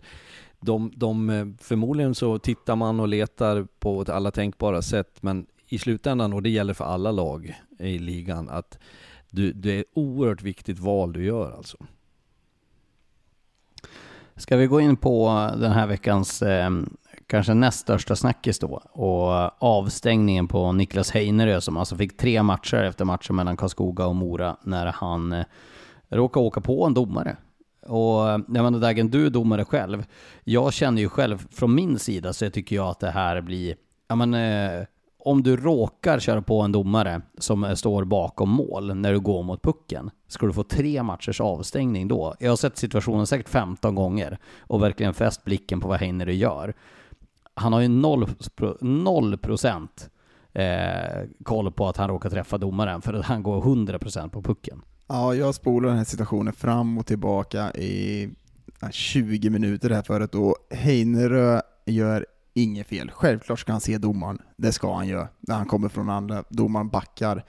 de, 0.59 0.91
de, 0.95 1.29
eh, 1.29 1.45
förmodligen 1.61 2.15
så 2.15 2.39
tittar 2.39 2.75
man 2.75 2.99
och 2.99 3.07
letar 3.07 3.67
på 3.79 4.05
alla 4.07 4.31
tänkbara 4.31 4.81
sätt, 4.81 5.17
men 5.21 5.45
i 5.71 5.77
slutändan, 5.77 6.33
och 6.33 6.43
det 6.43 6.49
gäller 6.49 6.73
för 6.73 6.85
alla 6.85 7.11
lag 7.11 7.61
i 7.79 7.99
ligan, 7.99 8.49
att 8.49 8.79
du, 9.29 9.53
det 9.53 9.71
är 9.71 9.79
ett 9.79 9.91
oerhört 9.93 10.41
viktigt 10.41 10.79
val 10.79 11.13
du 11.13 11.25
gör 11.25 11.51
alltså. 11.51 11.77
Ska 14.35 14.57
vi 14.57 14.67
gå 14.67 14.81
in 14.81 14.97
på 14.97 15.49
den 15.57 15.71
här 15.71 15.87
veckans 15.87 16.41
eh, 16.41 16.69
kanske 17.27 17.53
näst 17.53 17.79
största 17.79 18.15
snackis 18.15 18.59
då 18.59 18.81
och 18.91 19.63
avstängningen 19.63 20.47
på 20.47 20.71
Niklas 20.71 21.11
Heinerö 21.11 21.61
som 21.61 21.77
alltså 21.77 21.95
fick 21.95 22.17
tre 22.17 22.43
matcher 22.43 22.77
efter 22.77 23.05
matchen 23.05 23.35
mellan 23.35 23.57
Karlskoga 23.57 24.05
och 24.05 24.15
Mora 24.15 24.57
när 24.63 24.85
han 24.85 25.33
eh, 25.33 25.45
råkade 26.09 26.45
åka 26.45 26.61
på 26.61 26.85
en 26.85 26.93
domare. 26.93 27.37
Och 27.87 28.29
eh, 28.29 28.39
jag 28.47 28.63
menar 28.63 28.79
Dagen, 28.79 29.09
du 29.09 29.25
är 29.25 29.29
domare 29.29 29.65
själv. 29.65 30.05
Jag 30.43 30.73
känner 30.73 31.01
ju 31.01 31.09
själv 31.09 31.47
från 31.51 31.75
min 31.75 31.99
sida 31.99 32.33
så 32.33 32.49
tycker 32.49 32.75
jag 32.75 32.87
att 32.87 32.99
det 32.99 33.11
här 33.11 33.41
blir, 33.41 33.75
ja 34.07 34.15
men 34.15 34.33
eh, 34.33 34.85
om 35.25 35.43
du 35.43 35.57
råkar 35.57 36.19
köra 36.19 36.41
på 36.41 36.61
en 36.61 36.71
domare 36.71 37.21
som 37.37 37.75
står 37.75 38.03
bakom 38.03 38.49
mål 38.49 38.95
när 38.95 39.13
du 39.13 39.19
går 39.19 39.43
mot 39.43 39.61
pucken, 39.61 40.11
ska 40.27 40.45
du 40.45 40.53
få 40.53 40.63
tre 40.63 41.03
matchers 41.03 41.41
avstängning 41.41 42.07
då? 42.07 42.35
Jag 42.39 42.51
har 42.51 42.55
sett 42.55 42.77
situationen 42.77 43.27
säkert 43.27 43.49
15 43.49 43.95
gånger 43.95 44.37
och 44.59 44.83
verkligen 44.83 45.13
fäst 45.13 45.43
blicken 45.43 45.79
på 45.79 45.87
vad 45.87 45.99
Heinerö 45.99 46.31
gör. 46.31 46.73
Han 47.53 47.73
har 47.73 47.81
ju 47.81 47.87
noll, 47.87 48.27
noll 48.81 49.37
procent 49.37 50.09
eh, 50.53 51.27
koll 51.43 51.71
på 51.71 51.87
att 51.87 51.97
han 51.97 52.09
råkar 52.09 52.29
träffa 52.29 52.57
domaren 52.57 53.01
för 53.01 53.13
att 53.13 53.25
han 53.25 53.43
går 53.43 53.57
100 53.57 53.99
procent 53.99 54.33
på 54.33 54.41
pucken. 54.41 54.81
Ja, 55.07 55.35
jag 55.35 55.55
spolar 55.55 55.89
den 55.89 55.97
här 55.97 56.05
situationen 56.05 56.53
fram 56.53 56.97
och 56.97 57.05
tillbaka 57.05 57.71
i 57.71 58.29
20 58.91 59.49
minuter 59.49 59.89
här 59.89 60.01
förut 60.01 60.35
och 60.35 60.55
Heinerö 60.69 61.61
gör 61.85 62.25
inget 62.53 62.87
fel. 62.87 63.11
Självklart 63.11 63.59
ska 63.59 63.71
han 63.71 63.81
se 63.81 63.97
domaren, 63.97 64.41
det 64.57 64.71
ska 64.71 64.95
han 64.95 65.07
göra, 65.07 65.27
när 65.39 65.55
han 65.55 65.65
kommer 65.65 65.89
från 65.89 66.09
andra, 66.09 66.43
domaren 66.49 66.89
backar. 66.89 67.45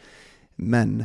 Men 0.56 1.04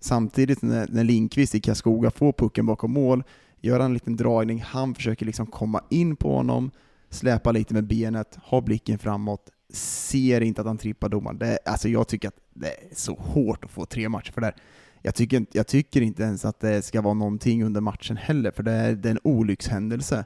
samtidigt 0.00 0.62
när, 0.62 0.88
när 0.88 1.04
Lindqvist 1.04 1.54
i 1.54 1.60
Karlskoga 1.60 2.10
får 2.10 2.32
pucken 2.32 2.66
bakom 2.66 2.92
mål, 2.92 3.22
gör 3.60 3.80
han 3.80 3.90
en 3.90 3.94
liten 3.94 4.16
dragning, 4.16 4.62
han 4.66 4.94
försöker 4.94 5.26
liksom 5.26 5.46
komma 5.46 5.80
in 5.90 6.16
på 6.16 6.36
honom, 6.36 6.70
släpa 7.10 7.52
lite 7.52 7.74
med 7.74 7.84
benet, 7.86 8.38
ha 8.42 8.60
blicken 8.60 8.98
framåt, 8.98 9.50
ser 9.72 10.40
inte 10.40 10.60
att 10.60 10.66
han 10.66 10.78
trippar 10.78 11.08
domaren. 11.08 11.38
Det, 11.38 11.58
alltså 11.64 11.88
jag 11.88 12.08
tycker 12.08 12.28
att 12.28 12.38
det 12.54 12.66
är 12.68 12.94
så 12.94 13.14
hårt 13.14 13.64
att 13.64 13.70
få 13.70 13.86
tre 13.86 14.08
matcher 14.08 14.32
för 14.32 14.40
det 14.40 14.46
här. 14.46 14.56
Jag 15.02 15.14
tycker, 15.14 15.36
inte- 15.36 15.58
jag 15.58 15.66
tycker 15.66 16.00
inte 16.00 16.22
ens 16.22 16.44
att 16.44 16.60
det 16.60 16.82
ska 16.82 17.00
vara 17.00 17.14
någonting 17.14 17.64
under 17.64 17.80
matchen 17.80 18.16
heller, 18.16 18.50
för 18.50 18.62
det 18.62 18.72
är, 18.72 18.94
det 18.94 19.08
är 19.08 19.10
en 19.10 19.18
olyckshändelse. 19.24 20.24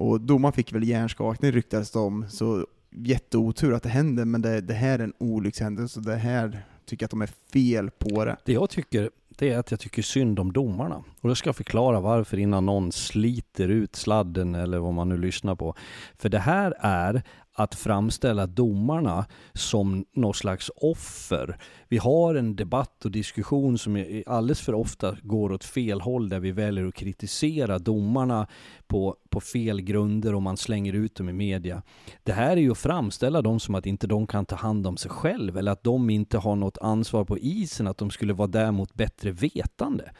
Och 0.00 0.20
domaren 0.20 0.52
fick 0.52 0.72
väl 0.72 0.88
hjärnskakning 0.88 1.52
ryktades 1.52 1.90
det 1.90 1.98
om, 1.98 2.24
så 2.28 2.66
jätteotur 2.90 3.74
att 3.74 3.82
det 3.82 3.88
händer, 3.88 4.24
men 4.24 4.42
det, 4.42 4.60
det 4.60 4.74
här 4.74 4.98
är 4.98 5.04
en 5.04 5.12
olyckshändelse, 5.18 6.00
och 6.00 6.06
det 6.06 6.16
här 6.16 6.64
tycker 6.86 7.04
jag 7.04 7.06
att 7.06 7.10
de 7.10 7.22
är 7.22 7.30
fel 7.52 7.90
på 7.90 8.24
det. 8.24 8.36
Det 8.44 8.52
jag 8.52 8.70
tycker, 8.70 9.10
det 9.28 9.52
är 9.52 9.58
att 9.58 9.70
jag 9.70 9.80
tycker 9.80 10.02
synd 10.02 10.38
om 10.38 10.52
domarna. 10.52 10.96
Och 11.20 11.28
då 11.28 11.34
ska 11.34 11.48
jag 11.48 11.56
förklara 11.56 12.00
varför 12.00 12.36
innan 12.38 12.66
någon 12.66 12.92
sliter 12.92 13.68
ut 13.68 13.96
sladden 13.96 14.54
eller 14.54 14.78
vad 14.78 14.94
man 14.94 15.08
nu 15.08 15.16
lyssnar 15.18 15.54
på. 15.54 15.74
För 16.16 16.28
det 16.28 16.38
här 16.38 16.74
är 16.80 17.22
att 17.58 17.74
framställa 17.74 18.46
domarna 18.46 19.26
som 19.52 20.04
något 20.12 20.36
slags 20.36 20.70
offer. 20.76 21.58
Vi 21.88 21.98
har 21.98 22.34
en 22.34 22.56
debatt 22.56 23.04
och 23.04 23.10
diskussion 23.10 23.78
som 23.78 24.22
alldeles 24.26 24.60
för 24.60 24.74
ofta 24.74 25.16
går 25.22 25.52
åt 25.52 25.64
fel 25.64 26.00
håll 26.00 26.28
där 26.28 26.40
vi 26.40 26.52
väljer 26.52 26.86
att 26.86 26.94
kritisera 26.94 27.78
domarna 27.78 28.46
på, 28.86 29.16
på 29.28 29.40
fel 29.40 29.80
grunder 29.80 30.34
och 30.34 30.42
man 30.42 30.56
slänger 30.56 30.92
ut 30.92 31.14
dem 31.14 31.28
i 31.28 31.32
media. 31.32 31.82
Det 32.22 32.32
här 32.32 32.50
är 32.50 32.60
ju 32.60 32.70
att 32.70 32.78
framställa 32.78 33.42
dem 33.42 33.60
som 33.60 33.74
att 33.74 33.86
inte 33.86 34.06
de 34.06 34.26
kan 34.26 34.46
ta 34.46 34.56
hand 34.56 34.86
om 34.86 34.96
sig 34.96 35.10
själv 35.10 35.58
eller 35.58 35.72
att 35.72 35.84
de 35.84 36.10
inte 36.10 36.38
har 36.38 36.56
något 36.56 36.78
ansvar 36.78 37.24
på 37.24 37.38
isen, 37.38 37.86
att 37.86 37.98
de 37.98 38.10
skulle 38.10 38.32
vara 38.32 38.48
där 38.48 38.72
mot 38.72 38.94
bättre 38.94 39.30
vetande. 39.30 40.10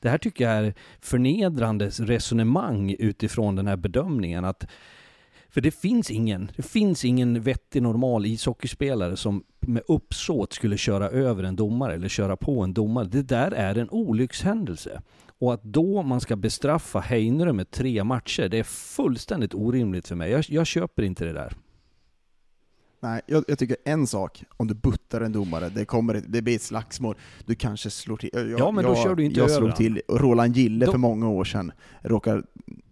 Det 0.00 0.08
här 0.08 0.18
tycker 0.18 0.44
jag 0.44 0.66
är 0.66 0.74
förnedrande 1.00 1.88
resonemang 1.88 2.96
utifrån 2.98 3.56
den 3.56 3.66
här 3.66 3.76
bedömningen 3.76 4.44
att 4.44 4.66
för 5.50 5.60
det 5.60 5.70
finns 5.70 6.10
ingen, 6.10 6.50
det 6.56 6.62
finns 6.62 7.04
ingen 7.04 7.40
vettig 7.40 7.82
normal 7.82 8.26
ishockeyspelare 8.26 9.16
som 9.16 9.44
med 9.60 9.82
uppsåt 9.88 10.52
skulle 10.52 10.76
köra 10.76 11.08
över 11.08 11.42
en 11.42 11.56
domare 11.56 11.94
eller 11.94 12.08
köra 12.08 12.36
på 12.36 12.62
en 12.62 12.74
domare. 12.74 13.06
Det 13.06 13.22
där 13.22 13.50
är 13.50 13.78
en 13.78 13.90
olyckshändelse. 13.90 15.02
Och 15.38 15.54
att 15.54 15.62
då 15.62 16.02
man 16.02 16.20
ska 16.20 16.36
bestraffa 16.36 17.00
Heinerö 17.00 17.52
med 17.52 17.70
tre 17.70 18.04
matcher, 18.04 18.48
det 18.48 18.58
är 18.58 18.64
fullständigt 18.64 19.54
orimligt 19.54 20.08
för 20.08 20.14
mig. 20.14 20.30
Jag, 20.30 20.44
jag 20.48 20.66
köper 20.66 21.02
inte 21.02 21.24
det 21.24 21.32
där. 21.32 21.52
Nej, 23.00 23.20
jag, 23.26 23.44
jag 23.48 23.58
tycker 23.58 23.76
en 23.84 24.06
sak, 24.06 24.44
om 24.56 24.66
du 24.66 24.74
buttar 24.74 25.20
en 25.20 25.32
domare, 25.32 25.68
det, 25.68 25.84
kommer 25.84 26.22
det 26.28 26.42
blir 26.42 26.56
ett 26.56 26.62
slagsmål, 26.62 27.16
du 27.46 27.54
kanske 27.54 27.90
slår 27.90 28.16
till. 28.16 28.30
Jag, 28.32 28.50
Ja, 28.50 28.70
men 28.70 28.84
då 28.84 28.90
jag, 28.90 29.02
kör 29.02 29.14
du 29.14 29.24
inte 29.24 29.40
Jag 29.40 29.50
över 29.50 29.56
slog 29.58 29.68
han. 29.68 29.76
till 29.76 30.02
Roland 30.08 30.56
Gille 30.56 30.86
Då- 30.86 30.92
för 30.92 30.98
många 30.98 31.28
år 31.28 31.44
sedan, 31.44 31.72
råkar 32.02 32.44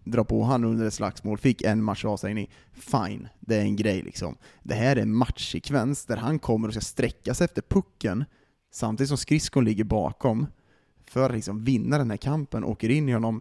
dra 0.05 0.25
på 0.25 0.43
han 0.43 0.65
under 0.65 0.87
ett 0.87 0.95
slagsmål, 0.95 1.39
fick 1.39 1.63
en 1.63 1.83
match 1.83 2.05
avstängning. 2.05 2.51
Fine, 2.73 3.29
det 3.41 3.57
är 3.57 3.61
en 3.61 3.77
grej 3.77 4.03
liksom. 4.03 4.37
Det 4.63 4.75
här 4.75 4.97
är 4.97 5.03
en 5.03 5.15
matchsekvens 5.15 6.05
där 6.07 6.17
han 6.17 6.39
kommer 6.39 6.69
och 6.69 6.75
ska 6.75 6.81
sträcka 6.81 7.35
sig 7.35 7.45
efter 7.45 7.63
pucken, 7.63 8.25
samtidigt 8.73 9.09
som 9.09 9.19
skridskon 9.19 9.65
ligger 9.65 9.85
bakom, 9.85 10.47
för 11.07 11.27
att 11.31 11.35
liksom 11.37 11.65
vinna 11.65 11.99
den 11.99 12.11
här 12.11 12.17
kampen, 12.17 12.65
åker 12.65 12.89
in 12.89 13.09
i 13.09 13.13
honom, 13.13 13.41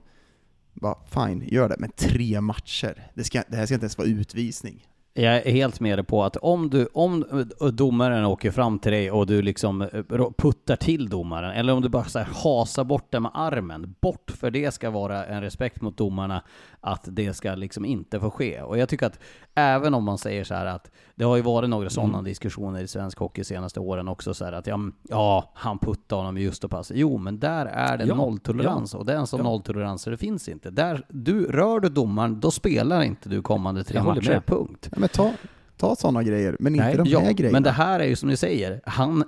bara 0.73 0.95
fine, 1.05 1.43
gör 1.47 1.69
det, 1.69 1.75
men 1.79 1.91
tre 1.95 2.41
matcher. 2.41 3.11
Det, 3.13 3.23
ska, 3.23 3.43
det 3.49 3.55
här 3.57 3.65
ska 3.65 3.73
inte 3.75 3.83
ens 3.83 3.97
vara 3.97 4.07
utvisning. 4.07 4.87
Jag 5.15 5.35
är 5.47 5.51
helt 5.51 5.79
med 5.79 5.97
dig 5.97 6.05
på 6.05 6.23
att 6.23 6.35
om 6.37 6.69
du, 6.69 6.87
om 6.93 7.45
domaren 7.73 8.25
åker 8.25 8.51
fram 8.51 8.79
till 8.79 8.91
dig 8.91 9.11
och 9.11 9.27
du 9.27 9.41
liksom 9.41 9.81
eh, 9.81 10.29
puttar 10.37 10.75
till 10.75 11.09
domaren, 11.09 11.51
eller 11.51 11.73
om 11.73 11.81
du 11.81 11.89
bara 11.89 12.03
så 12.03 12.19
här 12.19 12.27
hasar 12.43 12.83
bort 12.83 13.11
den 13.11 13.21
med 13.21 13.31
armen, 13.33 13.95
bort 14.01 14.31
för 14.35 14.51
det 14.51 14.73
ska 14.73 14.89
vara 14.89 15.25
en 15.25 15.41
respekt 15.41 15.81
mot 15.81 15.97
domarna 15.97 16.43
att 16.81 17.07
det 17.11 17.33
ska 17.33 17.55
liksom 17.55 17.85
inte 17.85 18.19
få 18.19 18.29
ske. 18.29 18.61
Och 18.61 18.77
jag 18.77 18.89
tycker 18.89 19.05
att 19.05 19.19
även 19.55 19.93
om 19.93 20.03
man 20.03 20.17
säger 20.17 20.43
så 20.43 20.53
här 20.53 20.65
att 20.65 20.91
det 21.15 21.23
har 21.25 21.35
ju 21.35 21.41
varit 21.41 21.69
några 21.69 21.89
sådana 21.89 22.21
diskussioner 22.21 22.81
i 22.81 22.87
svensk 22.87 23.17
hockey 23.19 23.41
de 23.41 23.45
senaste 23.45 23.79
åren 23.79 24.07
också 24.07 24.33
så 24.33 24.45
här 24.45 24.53
att 24.53 24.67
ja, 24.67 24.79
ja 25.09 25.51
han 25.53 25.79
puttade 25.79 26.19
honom 26.21 26.37
just 26.37 26.63
och 26.63 26.71
pass. 26.71 26.91
Jo, 26.95 27.17
men 27.17 27.39
där 27.39 27.65
är 27.65 27.97
det 27.97 28.05
Ja, 28.05 28.15
nolltolerans 28.15 28.93
och 28.95 29.05
det 29.05 29.13
är 29.13 29.17
en 29.17 29.27
sån 29.27 29.37
Ja. 29.39 29.43
nolltolerans 29.43 30.01
så 30.01 30.09
det 30.09 30.17
finns 30.17 30.49
inte. 30.49 30.69
Där, 30.69 31.05
du, 31.09 31.45
rör 31.51 31.79
du 31.79 31.89
domaren, 31.89 32.39
då 32.39 32.51
spelar 32.51 33.01
inte 33.01 33.29
du 33.29 33.41
kommande 33.41 33.83
tre 33.83 34.03
matcher, 34.03 34.41
punkt. 34.45 34.89
Ja, 35.17 35.23
men 35.23 35.31
ta, 35.77 35.87
ta 35.89 35.95
sådana 35.95 36.23
grejer, 36.23 36.55
men 36.59 36.75
inte 36.75 36.85
Nej, 36.85 36.97
de 36.97 37.05
Ja, 37.07 37.19
här 37.19 37.31
grejerna. 37.33 37.55
men 37.55 37.63
det 37.63 37.71
här 37.71 37.99
är 37.99 38.05
ju 38.05 38.15
som 38.15 38.29
ni 38.29 38.37
säger, 38.37 38.81
han, 38.85 39.23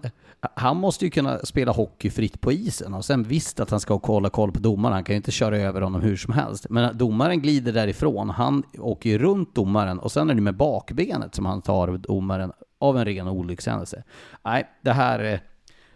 han 0.55 0.77
måste 0.77 1.05
ju 1.05 1.11
kunna 1.11 1.39
spela 1.39 1.71
hockey 1.71 2.09
fritt 2.09 2.41
på 2.41 2.51
isen 2.51 2.93
och 2.93 3.05
sen 3.05 3.23
visst 3.23 3.59
att 3.59 3.69
han 3.69 3.79
ska 3.79 3.99
kolla 3.99 4.29
koll 4.29 4.51
på 4.51 4.59
domaren, 4.59 4.93
han 4.93 5.03
kan 5.03 5.13
ju 5.13 5.17
inte 5.17 5.31
köra 5.31 5.57
över 5.57 5.81
honom 5.81 6.01
hur 6.01 6.17
som 6.17 6.33
helst. 6.33 6.65
Men 6.69 6.97
domaren 6.97 7.41
glider 7.41 7.73
därifrån, 7.73 8.29
han 8.29 8.63
åker 8.79 9.09
ju 9.09 9.17
runt 9.17 9.55
domaren 9.55 9.99
och 9.99 10.11
sen 10.11 10.29
är 10.29 10.33
det 10.35 10.41
med 10.41 10.55
bakbenet 10.57 11.35
som 11.35 11.45
han 11.45 11.61
tar 11.61 11.87
domaren 11.97 12.51
av 12.79 12.97
en 12.97 13.05
ren 13.05 13.27
olyckshändelse. 13.27 14.03
Nej, 14.45 14.67
det 14.81 14.91
här, 14.91 15.39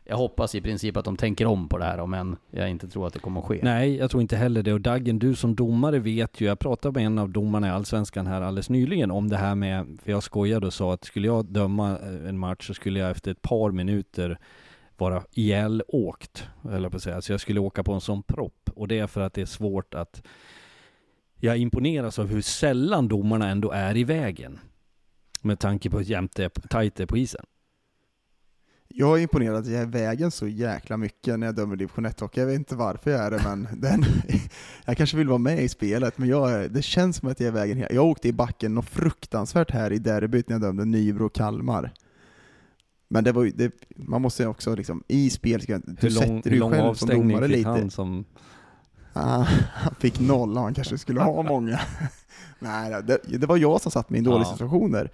jag 0.10 0.18
hoppas 0.18 0.56
i 0.56 0.62
princip 0.62 0.98
att 0.98 1.06
de 1.06 1.18
tänker 1.18 1.46
om 1.46 1.70
på 1.70 1.78
det 1.78 1.86
här, 1.86 2.06
men 2.06 2.38
jag 2.52 2.70
inte 2.70 2.88
tror 2.88 3.08
att 3.08 3.14
det 3.14 3.20
kommer 3.20 3.42
att 3.42 3.48
ske. 3.48 3.60
Nej, 3.64 3.96
jag 3.96 4.12
tror 4.12 4.22
inte 4.22 4.36
heller 4.36 4.64
det. 4.64 4.74
Och 4.74 4.82
Daggen, 4.82 5.20
du 5.20 5.36
som 5.36 5.56
domare 5.56 6.00
vet 6.00 6.42
ju, 6.42 6.46
jag 6.46 6.60
pratade 6.60 7.00
med 7.00 7.06
en 7.06 7.20
av 7.20 7.30
domarna 7.30 7.68
i 7.68 7.70
Allsvenskan 7.70 8.28
här 8.28 8.42
alldeles 8.42 8.70
nyligen 8.70 9.12
om 9.12 9.30
det 9.30 9.38
här 9.38 9.56
med, 9.56 10.00
för 10.04 10.12
jag 10.12 10.24
skojade 10.24 10.68
och 10.68 10.74
sa 10.74 10.94
att 10.94 11.04
skulle 11.04 11.28
jag 11.28 11.46
döma 11.46 11.92
eh, 11.92 12.30
en 12.30 12.38
match 12.38 12.68
så 12.68 12.74
skulle 12.74 13.00
jag 13.00 13.12
efter 13.12 13.32
ett 13.32 13.42
par 13.42 13.72
minuter 13.72 14.40
vara 14.98 15.24
ihjälåkt, 15.32 16.48
eller 16.72 16.90
på 16.90 16.98
att 16.98 17.04
säga. 17.04 17.22
Så 17.22 17.34
jag 17.34 17.42
skulle 17.42 17.60
åka 17.60 17.84
på 17.84 17.94
en 17.94 18.02
sån 18.02 18.24
propp. 18.24 18.70
Och 18.76 18.88
det 18.88 19.00
är 19.00 19.08
för 19.08 19.22
att 19.22 19.34
det 19.34 19.42
är 19.42 19.46
svårt 19.46 19.94
att 19.94 20.24
jag 21.40 21.58
imponeras 21.58 22.20
av 22.20 22.28
hur 22.28 22.42
sällan 22.42 23.08
domarna 23.08 23.50
ändå 23.50 23.72
är 23.72 23.98
i 23.98 24.04
vägen. 24.04 24.60
Med 25.42 25.60
tanke 25.60 25.90
på 25.90 25.98
hur 25.98 26.06
jämnt 26.06 26.36
det 26.36 26.44
är, 26.44 26.50
tajt 26.50 26.96
det 26.96 27.04
är 27.04 27.08
på 27.08 27.18
isen. 27.18 27.46
Jag 28.94 29.18
är 29.18 29.22
imponerad 29.22 29.58
att 29.58 29.68
jag 29.68 29.82
är 29.82 29.86
vägen 29.86 30.32
så 30.32 30.48
jäkla 30.48 30.98
mycket 30.98 31.40
när 31.40 31.48
jag 31.48 31.56
dömer 31.56 31.76
division 31.76 32.06
1 32.06 32.22
och 32.22 32.38
jag 32.38 32.46
vet 32.46 32.56
inte 32.56 32.76
varför 32.76 33.12
jag 33.12 33.20
är 33.20 33.32
det, 33.32 33.42
men 33.44 33.68
den, 33.82 34.06
jag 34.86 34.98
kanske 34.98 35.18
vill 35.18 35.28
vara 35.28 35.38
med 35.38 35.64
i 35.64 35.70
spelet, 35.70 36.18
men 36.18 36.30
jag, 36.30 36.72
det 36.72 36.82
känns 36.82 37.18
som 37.18 37.30
att 37.30 37.40
jag 37.40 37.48
är 37.48 37.52
vägen. 37.52 37.86
Jag 37.90 38.06
åkte 38.06 38.28
i 38.28 38.34
backen 38.34 38.76
något 38.76 38.90
fruktansvärt 38.90 39.72
här 39.72 39.94
i 39.94 40.00
derbyt 40.00 40.50
när 40.50 40.54
jag 40.54 40.62
dömde 40.62 40.86
Nybro-Kalmar. 40.86 41.92
Men 43.08 43.24
det 43.24 43.32
var 43.32 43.44
ju, 43.44 43.52
det, 43.52 43.72
man 43.96 44.22
måste 44.22 44.48
också 44.48 44.76
liksom, 44.76 45.04
i 45.08 45.30
spel, 45.30 45.62
du 45.68 45.74
hur 46.00 46.10
lång, 46.10 46.24
sätter 46.24 46.50
dig 46.50 46.60
själv 46.60 46.94
som 46.94 47.10
domare 47.10 47.48
fick 47.48 47.58
lite. 47.58 47.70
han 47.70 47.90
som... 47.90 48.26
Ah, 49.14 49.46
han 49.74 49.96
fick 50.00 50.20
noll, 50.20 50.58
han 50.58 50.74
kanske 50.74 50.98
skulle 50.98 51.22
ha 51.22 51.44
många. 51.44 51.80
Nej, 52.60 53.04
det, 53.04 53.20
det, 53.38 53.48
var 53.48 53.58
jag 53.58 53.82
som 53.82 53.92
satt 53.92 54.10
mig 54.10 54.18
i 54.18 54.20
en 54.20 54.24
dålig 54.24 54.46
Ja. 54.46 54.52
situation 54.52 54.92
där. 54.92 55.12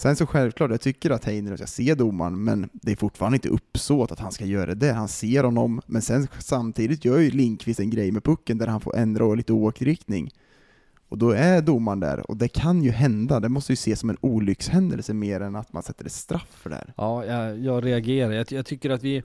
Sen 0.00 0.16
så 0.16 0.26
självklart, 0.26 0.70
jag 0.70 0.80
tycker 0.80 1.10
att 1.10 1.24
Heiner 1.24 1.56
ska 1.56 1.66
se 1.66 1.94
domaren, 1.94 2.44
men 2.44 2.68
det 2.72 2.92
är 2.92 2.96
fortfarande 2.96 3.36
inte 3.36 3.48
uppsåt 3.48 4.12
att 4.12 4.18
han 4.18 4.32
ska 4.32 4.44
göra 4.44 4.74
det. 4.74 4.92
Han 4.92 5.08
ser 5.08 5.44
honom, 5.44 5.80
men 5.86 6.02
sen 6.02 6.28
samtidigt 6.38 7.04
gör 7.04 7.18
ju 7.18 7.30
Lindqvist 7.30 7.80
en 7.80 7.90
grej 7.90 8.12
med 8.12 8.24
pucken 8.24 8.58
där 8.58 8.66
han 8.66 8.80
får 8.80 8.96
ändra 8.96 9.34
lite 9.34 9.52
åkriktning. 9.52 10.30
Och 11.08 11.18
då 11.18 11.30
är 11.30 11.62
domaren 11.62 12.00
där, 12.00 12.30
och 12.30 12.36
det 12.36 12.48
kan 12.48 12.82
ju 12.82 12.90
hända. 12.90 13.40
Det 13.40 13.48
måste 13.48 13.72
ju 13.72 13.74
ses 13.74 14.00
som 14.00 14.10
en 14.10 14.16
olyckshändelse 14.20 15.14
mer 15.14 15.40
än 15.40 15.56
att 15.56 15.72
man 15.72 15.82
sätter 15.82 16.04
ett 16.04 16.12
straff 16.12 16.50
för 16.50 16.70
det 16.70 16.76
här. 16.76 16.94
Ja, 16.96 17.24
jag, 17.24 17.58
jag 17.58 17.86
reagerar. 17.86 18.32
Jag, 18.32 18.52
jag 18.52 18.66
tycker 18.66 18.90
att 18.90 19.02
vi... 19.02 19.22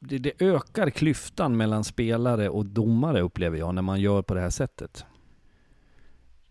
Det, 0.00 0.18
det 0.18 0.32
ökar 0.38 0.90
klyftan 0.90 1.56
mellan 1.56 1.84
spelare 1.84 2.48
och 2.48 2.66
domare 2.66 3.20
upplever 3.20 3.58
jag 3.58 3.74
när 3.74 3.82
man 3.82 4.00
gör 4.00 4.22
på 4.22 4.34
det 4.34 4.40
här 4.40 4.50
sättet. 4.50 5.04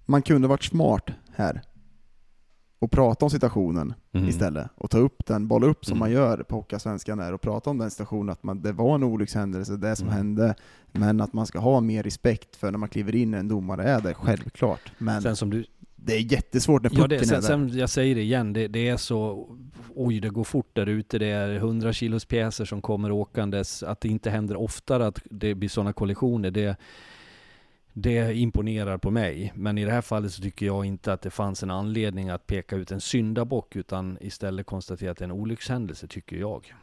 Man 0.06 0.22
kunde 0.22 0.48
varit 0.48 0.64
smart 0.64 1.10
här 1.36 1.62
och 2.80 2.92
prata 2.92 3.26
om 3.26 3.30
situationen 3.32 3.94
Mm. 4.12 4.30
istället 4.30 4.68
och 4.76 4.90
ta 4.90 4.98
upp 4.98 5.26
den, 5.26 5.48
bolla 5.48 5.68
upp 5.68 5.86
som 5.86 5.92
Mm. 5.94 6.00
man 6.00 6.12
gör 6.12 6.38
på 6.38 6.56
Hockeyallsvenskan 6.56 7.18
där 7.18 7.34
och 7.34 7.42
prata 7.42 7.70
om 7.70 7.78
den 7.78 7.92
situationen, 7.92 8.30
att 8.30 8.44
man, 8.44 8.62
det 8.62 8.72
var 8.72 8.96
en 8.96 9.04
olyckshändelse, 9.04 9.78
det 9.78 9.96
som 9.96 10.08
Mm. 10.08 10.18
hände, 10.18 10.56
men 10.92 11.22
att 11.22 11.34
man 11.34 11.46
ska 11.46 11.60
ha 11.60 11.82
mer 11.82 12.04
respekt 12.04 12.56
för 12.56 12.72
när 12.72 12.78
man 12.78 12.90
kliver 12.90 13.16
in 13.16 13.34
en 13.34 13.48
domare 13.48 13.84
är 13.84 14.02
det, 14.02 14.14
självklart. 14.14 14.92
Men 14.98 15.22
Sen 15.22 15.36
som 15.36 15.50
du... 15.50 15.66
det 15.96 16.14
är 16.16 16.32
jättesvårt 16.34 16.84
när 16.84 16.90
Ja, 16.90 16.96
pucken 16.96 17.10
det, 17.10 17.16
är 17.16 17.24
sen, 17.42 17.42
där. 17.42 17.48
sen, 17.70 17.80
jag 17.80 17.90
säger 17.90 18.16
det 18.16 18.22
igen, 18.22 18.54
det, 18.54 18.68
det 18.68 18.88
är 18.90 18.98
så... 18.98 19.48
Oj, 19.96 20.20
det 20.20 20.30
går 20.30 20.44
fort 20.44 20.70
där 20.74 20.86
ute. 20.86 21.20
Det 21.20 21.26
är 21.28 21.56
100 21.56 21.94
kilos 21.94 22.26
pjäser 22.26 22.66
som 22.66 22.82
kommer 22.82 23.12
åkandes. 23.12 23.84
Att 23.84 24.02
det 24.02 24.08
inte 24.10 24.30
händer 24.30 24.56
oftare 24.56 25.08
att 25.08 25.20
det 25.32 25.56
blir 25.56 25.70
sådana 25.70 25.94
kollisioner, 25.94 26.52
det... 26.52 26.78
Det 28.02 28.36
imponerar 28.36 28.98
på 28.98 29.12
mig, 29.12 29.54
men 29.56 29.78
i 29.78 29.86
det 29.86 29.92
här 29.92 30.02
fallet 30.02 30.34
så 30.34 30.42
tycker 30.42 30.66
jag 30.66 30.86
inte 30.86 31.14
att 31.14 31.22
det 31.22 31.30
fanns 31.30 31.64
en 31.64 31.72
anledning 31.72 32.30
att 32.30 32.48
peka 32.48 32.76
ut 32.76 32.92
en 32.92 33.02
syndabock, 33.02 33.76
utan 33.76 34.18
istället 34.22 34.66
konstatera 34.66 35.12
att 35.12 35.18
det 35.18 35.24
är 35.24 35.28
en 35.28 35.32
olyckshändelse, 35.32 36.08
tycker 36.08 36.36
jag. 36.36 36.74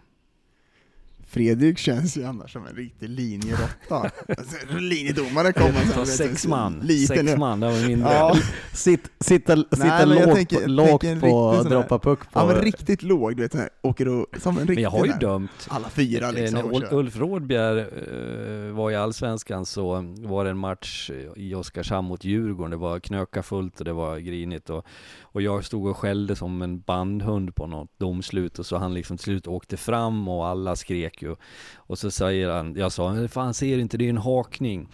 Fredrik 1.28 1.78
känns 1.78 2.16
ju 2.16 2.24
annars 2.24 2.52
som 2.52 2.66
en 2.66 2.74
riktig 2.76 3.08
linjeråtta. 3.08 4.10
alltså, 4.28 4.78
linjedomare 4.78 5.52
kommer 5.52 6.04
sen, 6.04 6.06
sex 6.06 6.46
man, 6.46 6.80
liten 6.82 7.16
sex 7.16 7.22
nu. 7.22 7.36
man, 7.36 7.60
det 7.60 7.66
var 7.66 7.88
mindre. 7.88 8.12
Ja, 8.12 8.36
Sitt, 8.72 9.10
sitta 9.20 9.56
sitta 9.56 9.98
jag 10.00 10.08
lågt, 10.08 10.34
tänker- 10.34 10.66
lågt 10.66 11.00
tänker 11.00 11.20
på 11.20 11.62
droppa 11.68 11.98
puck 11.98 12.20
på... 12.20 12.26
ja, 12.40 12.46
men 12.46 12.56
riktigt 12.56 13.02
låg, 13.02 13.36
du 13.36 13.42
vet, 13.42 13.54
här, 13.54 13.68
åker 13.82 14.08
och, 14.08 14.26
som 14.38 14.58
en 14.58 14.60
riktig 14.60 14.74
Men 14.74 14.82
jag 14.82 14.90
har 14.90 15.06
ju 15.06 15.12
dömt 15.12 15.50
Alla 15.68 15.88
fyra 15.88 16.26
Eh, 16.26 16.32
liksom. 16.32 16.70
När 16.70 16.94
Ulf 16.94 17.16
Rådbjer 17.16 17.76
eh, 17.76 18.74
var 18.74 18.90
i 18.90 18.96
Allsvenskan 18.96 19.66
så 19.66 20.14
var 20.16 20.44
det 20.44 20.50
en 20.50 20.58
match 20.58 21.10
i 21.36 21.54
Oskarshamn 21.54 22.08
mot 22.08 22.24
Djurgården. 22.24 22.70
Det 22.70 22.76
var 22.76 23.00
knöka 23.00 23.42
fullt 23.42 23.78
och 23.78 23.84
det 23.84 23.92
var 23.92 24.18
grinigt. 24.18 24.70
Och, 24.70 24.84
och 25.22 25.42
jag 25.42 25.64
stod 25.64 25.86
och 25.86 25.96
skällde 25.96 26.36
som 26.36 26.62
en 26.62 26.80
bandhund 26.80 27.54
på 27.54 27.66
något 27.66 27.90
domslut 27.98 28.58
och 28.58 28.66
så 28.66 28.76
han 28.76 28.94
liksom 28.94 29.16
till 29.16 29.24
slut 29.24 29.46
åkte 29.46 29.76
fram 29.76 30.28
och 30.28 30.46
alla 30.46 30.76
skrek 30.76 31.15
ju. 31.22 31.36
Och 31.76 31.98
så 31.98 32.10
säger 32.10 32.48
han, 32.48 32.74
jag 32.74 32.92
sa, 32.92 33.28
fan 33.28 33.54
ser 33.54 33.78
inte, 33.78 33.96
det 33.96 34.04
är 34.04 34.10
en 34.10 34.16
hakning. 34.16 34.88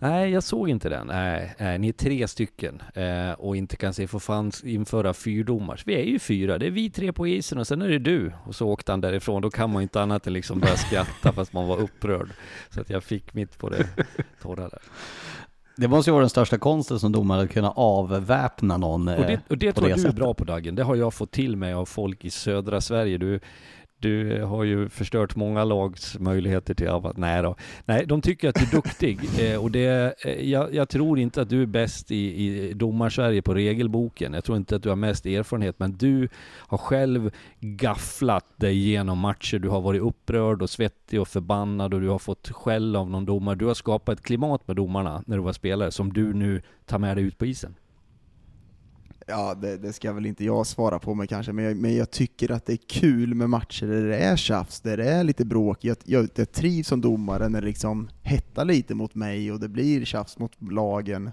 Nej, 0.00 0.30
jag 0.30 0.42
såg 0.42 0.68
inte 0.68 0.88
den. 0.88 1.06
Nej, 1.06 1.54
nej 1.58 1.78
ni 1.78 1.88
är 1.88 1.92
tre 1.92 2.28
stycken 2.28 2.82
eh, 2.94 3.32
och 3.32 3.56
inte 3.56 3.76
kan 3.76 3.94
se, 3.94 4.06
får 4.06 4.18
fan 4.18 4.52
införa 4.64 5.14
fyrdomars. 5.14 5.82
Vi 5.86 5.94
är 5.94 6.04
ju 6.04 6.18
fyra, 6.18 6.58
det 6.58 6.66
är 6.66 6.70
vi 6.70 6.90
tre 6.90 7.12
på 7.12 7.26
isen 7.26 7.58
och 7.58 7.66
sen 7.66 7.82
är 7.82 7.88
det 7.88 7.98
du. 7.98 8.32
Och 8.44 8.54
så 8.54 8.68
åkte 8.68 8.92
han 8.92 9.00
därifrån. 9.00 9.42
Då 9.42 9.50
kan 9.50 9.72
man 9.72 9.82
inte 9.82 10.02
annat 10.02 10.26
än 10.26 10.32
liksom 10.32 10.60
börja 10.60 10.76
skratta 10.76 11.32
fast 11.32 11.52
man 11.52 11.68
var 11.68 11.76
upprörd. 11.76 12.28
Så 12.70 12.80
att 12.80 12.90
jag 12.90 13.04
fick 13.04 13.34
mitt 13.34 13.58
på 13.58 13.68
det 13.68 13.86
torra 14.42 14.68
där. 14.68 14.82
Det 15.76 15.88
måste 15.88 16.10
ju 16.10 16.12
vara 16.12 16.22
den 16.22 16.30
största 16.30 16.58
konsten 16.58 17.00
som 17.00 17.12
domare, 17.12 17.42
att 17.42 17.50
kunna 17.50 17.70
avväpna 17.70 18.76
någon 18.76 19.08
Och 19.08 19.16
det, 19.16 19.32
eh, 19.32 19.40
och 19.48 19.58
det 19.58 19.72
på 19.72 19.80
tror 19.80 19.90
jag 19.90 19.98
det 19.98 20.02
du 20.02 20.08
är 20.08 20.12
bra 20.12 20.34
på 20.34 20.44
Dagen. 20.44 20.74
Det 20.74 20.82
har 20.82 20.96
jag 20.96 21.14
fått 21.14 21.30
till 21.30 21.56
mig 21.56 21.72
av 21.72 21.86
folk 21.86 22.24
i 22.24 22.30
södra 22.30 22.80
Sverige. 22.80 23.18
Du, 23.18 23.40
du 23.98 24.42
har 24.42 24.64
ju 24.64 24.88
förstört 24.88 25.36
många 25.36 25.64
lags 25.64 26.18
möjligheter 26.18 26.74
till 26.74 26.88
att... 26.88 27.16
Nej 27.16 27.42
då. 27.42 27.56
Nej, 27.84 28.06
de 28.06 28.20
tycker 28.20 28.48
att 28.48 28.54
du 28.54 28.64
är 28.64 28.70
duktig. 28.70 29.20
eh, 29.40 29.62
och 29.62 29.70
det, 29.70 30.14
eh, 30.24 30.50
jag, 30.50 30.74
jag 30.74 30.88
tror 30.88 31.18
inte 31.18 31.42
att 31.42 31.48
du 31.48 31.62
är 31.62 31.66
bäst 31.66 32.10
i, 32.10 32.46
i 32.46 32.72
domarsverige 32.72 33.42
på 33.42 33.54
regelboken. 33.54 34.34
Jag 34.34 34.44
tror 34.44 34.56
inte 34.56 34.76
att 34.76 34.82
du 34.82 34.88
har 34.88 34.96
mest 34.96 35.26
erfarenhet, 35.26 35.78
men 35.78 35.92
du 35.92 36.28
har 36.56 36.78
själv 36.78 37.30
gafflat 37.60 38.44
dig 38.56 38.76
igenom 38.76 39.18
matcher. 39.18 39.58
Du 39.58 39.68
har 39.68 39.80
varit 39.80 40.02
upprörd 40.02 40.62
och 40.62 40.70
svettig 40.70 41.20
och 41.20 41.28
förbannad 41.28 41.94
och 41.94 42.00
du 42.00 42.08
har 42.08 42.18
fått 42.18 42.48
skäll 42.48 42.96
av 42.96 43.10
någon 43.10 43.24
domare. 43.24 43.54
Du 43.54 43.66
har 43.66 43.74
skapat 43.74 44.18
ett 44.18 44.24
klimat 44.24 44.68
med 44.68 44.76
domarna 44.76 45.22
när 45.26 45.36
du 45.36 45.42
var 45.42 45.52
spelare 45.52 45.90
som 45.90 46.12
du 46.12 46.34
nu 46.34 46.62
tar 46.86 46.98
med 46.98 47.16
dig 47.16 47.24
ut 47.24 47.38
på 47.38 47.46
isen. 47.46 47.74
Ja, 49.28 49.54
det, 49.54 49.76
det 49.76 49.92
ska 49.92 50.12
väl 50.12 50.26
inte 50.26 50.44
jag 50.44 50.66
svara 50.66 50.98
på 50.98 51.14
mig 51.14 51.26
kanske, 51.26 51.52
men 51.52 51.64
jag, 51.64 51.76
men 51.76 51.96
jag 51.96 52.10
tycker 52.10 52.50
att 52.52 52.66
det 52.66 52.72
är 52.72 52.76
kul 52.88 53.34
med 53.34 53.50
matcher 53.50 53.86
där 53.86 54.02
det 54.08 54.16
är 54.16 54.36
tjafs, 54.36 54.80
där 54.80 54.96
det 54.96 55.10
är 55.10 55.24
lite 55.24 55.44
bråk. 55.44 55.84
Jag, 55.84 55.96
jag, 56.04 56.28
jag 56.34 56.52
trivs 56.52 56.88
som 56.88 57.00
domare 57.00 57.48
när 57.48 57.60
det 57.60 57.66
liksom 57.66 58.08
hettar 58.22 58.64
lite 58.64 58.94
mot 58.94 59.14
mig 59.14 59.52
och 59.52 59.60
det 59.60 59.68
blir 59.68 60.04
tjafs 60.04 60.38
mot 60.38 60.52
lagen. 60.72 61.30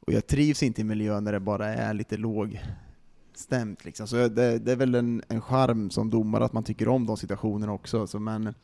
Och 0.00 0.12
jag 0.12 0.26
trivs 0.26 0.62
inte 0.62 0.80
i 0.80 0.84
miljön 0.84 1.24
när 1.24 1.32
det 1.32 1.40
bara 1.40 1.74
är 1.74 1.94
lite 1.94 2.16
lågstämt. 2.16 3.84
Liksom. 3.84 4.06
Så 4.08 4.16
det, 4.28 4.58
det 4.58 4.72
är 4.72 4.76
väl 4.76 4.94
en, 4.94 5.22
en 5.28 5.40
charm 5.40 5.90
som 5.90 6.10
domare 6.10 6.44
att 6.44 6.52
man 6.52 6.64
tycker 6.64 6.88
om 6.88 7.06
de 7.06 7.16
situationerna 7.16 7.72
också. 7.72 8.06
Så 8.06 8.18
men, 8.18 8.54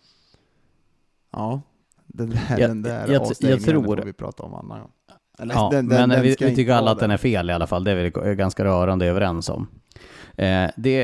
ja, 1.32 1.60
den 2.06 2.30
där, 2.30 2.56
Jag- 2.58 2.70
den 2.70 2.82
där 2.82 3.00
jag- 3.12 3.26
jag 3.50 3.62
tror- 3.62 3.84
får 3.84 3.96
vi 4.04 4.12
prata 4.12 4.42
om 4.42 4.54
annan 4.54 4.80
gång. 4.80 4.90
Ja, 5.38 5.68
den- 5.72 5.88
den- 5.88 6.08
men 6.08 6.22
vi, 6.22 6.28
vi 6.40 6.54
tycker 6.56 6.72
alla 6.72 6.90
att 6.90 6.98
den 6.98 7.10
är 7.10 7.16
fel 7.16 7.50
i 7.50 7.52
alla 7.52 7.66
fall, 7.66 7.84
det 7.84 7.90
är 7.90 8.24
vi 8.26 8.34
ganska 8.34 8.64
rörande 8.64 9.06
överens 9.06 9.48
om. 9.48 9.66
Eh, 10.38 10.70
det, 10.76 10.94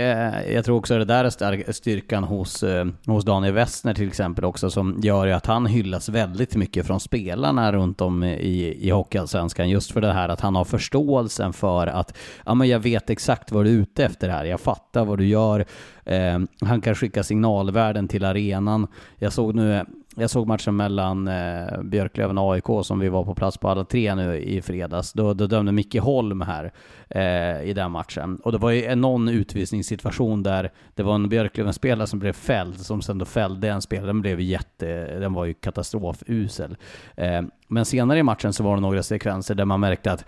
jag 0.52 0.64
tror 0.64 0.76
också 0.76 0.98
det 0.98 1.04
där 1.04 1.24
är 1.24 1.72
styrkan 1.72 2.24
hos, 2.24 2.62
eh, 2.62 2.86
hos 3.06 3.24
Daniel 3.24 3.54
Westner 3.54 3.94
till 3.94 4.08
exempel 4.08 4.44
också, 4.44 4.70
som 4.70 5.00
gör 5.02 5.26
ju 5.26 5.32
att 5.32 5.46
han 5.46 5.66
hyllas 5.66 6.08
väldigt 6.08 6.56
mycket 6.56 6.86
från 6.86 7.00
spelarna 7.00 7.72
runt 7.72 8.00
om 8.00 8.24
i, 8.24 8.78
i 8.80 8.90
Hockeyallsvenskan, 8.90 9.70
just 9.70 9.90
för 9.92 10.00
det 10.00 10.12
här 10.12 10.28
att 10.28 10.40
han 10.40 10.54
har 10.54 10.64
förståelsen 10.64 11.52
för 11.52 11.86
att 11.86 12.16
ja, 12.46 12.54
men 12.54 12.68
jag 12.68 12.78
vet 12.80 13.10
exakt 13.10 13.52
vad 13.52 13.64
du 13.64 13.70
är 13.70 13.74
ute 13.74 14.04
efter 14.04 14.28
här, 14.28 14.44
jag 14.44 14.60
fattar 14.60 15.04
vad 15.04 15.18
du 15.18 15.26
gör. 15.26 15.64
Eh, 16.04 16.38
han 16.60 16.80
kan 16.80 16.94
skicka 16.94 17.22
signalvärden 17.22 18.08
till 18.08 18.24
arenan. 18.24 18.86
Jag 19.18 19.32
såg 19.32 19.54
nu 19.54 19.84
jag 20.16 20.30
såg 20.30 20.46
matchen 20.46 20.76
mellan 20.76 21.28
eh, 21.28 21.82
Björklöven 21.82 22.38
och 22.38 22.54
AIK 22.54 22.64
som 22.82 22.98
vi 22.98 23.08
var 23.08 23.24
på 23.24 23.34
plats 23.34 23.58
på 23.58 23.68
alla 23.68 23.84
tre 23.84 24.14
nu 24.14 24.38
i 24.38 24.62
fredags. 24.62 25.12
Då, 25.12 25.34
då 25.34 25.46
dömde 25.46 25.72
Micke 25.72 25.98
Holm 26.00 26.40
här 26.40 26.72
eh, 27.08 27.68
i 27.68 27.72
den 27.74 27.90
matchen. 27.90 28.36
Och 28.36 28.52
det 28.52 28.58
var 28.58 28.70
ju 28.70 28.84
en 28.84 29.00
någon 29.00 29.28
utvisningssituation 29.28 30.42
där 30.42 30.70
det 30.94 31.02
var 31.02 31.14
en 31.14 31.28
Björklöven-spelare 31.28 32.06
som 32.06 32.18
blev 32.18 32.32
fälld, 32.32 32.80
som 32.80 33.02
sen 33.02 33.18
då 33.18 33.24
fällde 33.24 33.68
en 33.68 33.82
spelare. 33.82 34.06
Den 34.06 34.20
blev 34.20 34.40
jätte, 34.40 35.18
den 35.18 35.32
var 35.32 35.44
ju 35.44 35.54
katastrofusel. 35.54 36.76
Eh, 37.16 37.42
men 37.68 37.84
senare 37.84 38.18
i 38.18 38.22
matchen 38.22 38.52
så 38.52 38.64
var 38.64 38.74
det 38.74 38.80
några 38.80 39.02
sekvenser 39.02 39.54
där 39.54 39.64
man 39.64 39.80
märkte 39.80 40.12
att 40.12 40.24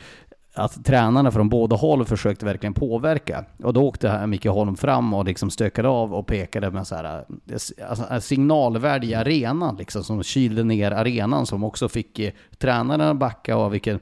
att 0.54 0.84
tränarna 0.84 1.30
från 1.30 1.48
båda 1.48 1.76
håll 1.76 2.04
försökte 2.04 2.44
verkligen 2.44 2.74
påverka. 2.74 3.44
Och 3.62 3.72
då 3.72 3.82
åkte 3.82 4.08
här 4.08 4.26
Micke 4.26 4.46
Holm 4.46 4.76
fram 4.76 5.14
och 5.14 5.24
liksom 5.24 5.50
stökade 5.50 5.88
av 5.88 6.14
och 6.14 6.26
pekade 6.26 6.70
med 6.70 6.86
så 6.86 6.94
här, 6.94 7.04
eh, 7.04 7.88
alltså, 7.88 8.04
eh, 8.10 8.20
signalvärd 8.20 8.84
signalvärde 8.84 9.06
i 9.06 9.14
arenan 9.14 9.76
liksom, 9.76 10.04
som 10.04 10.22
kylde 10.22 10.64
ner 10.64 10.90
arenan 10.90 11.46
som 11.46 11.64
också 11.64 11.88
fick 11.88 12.18
eh, 12.18 12.32
tränarna 12.58 13.14
backa 13.14 13.54
av 13.54 13.70
vilken 13.70 14.00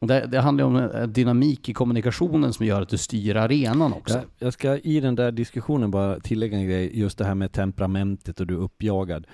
Det, 0.00 0.26
det 0.26 0.40
handlar 0.40 0.64
om 0.64 0.76
eh, 0.76 1.02
dynamik 1.02 1.68
i 1.68 1.74
kommunikationen 1.74 2.52
som 2.52 2.66
gör 2.66 2.82
att 2.82 2.88
du 2.88 2.98
styr 2.98 3.36
arenan 3.36 3.92
också. 3.92 4.14
Jag, 4.14 4.24
jag 4.38 4.52
ska 4.52 4.78
i 4.78 5.00
den 5.00 5.14
där 5.14 5.32
diskussionen 5.32 5.90
bara 5.90 6.20
tillägga 6.20 6.58
en 6.58 6.66
grej, 6.66 6.98
just 7.00 7.18
det 7.18 7.24
här 7.24 7.34
med 7.34 7.52
temperamentet 7.52 8.40
och 8.40 8.46
du 8.46 8.54
är 8.54 8.58
uppjagad. 8.58 9.26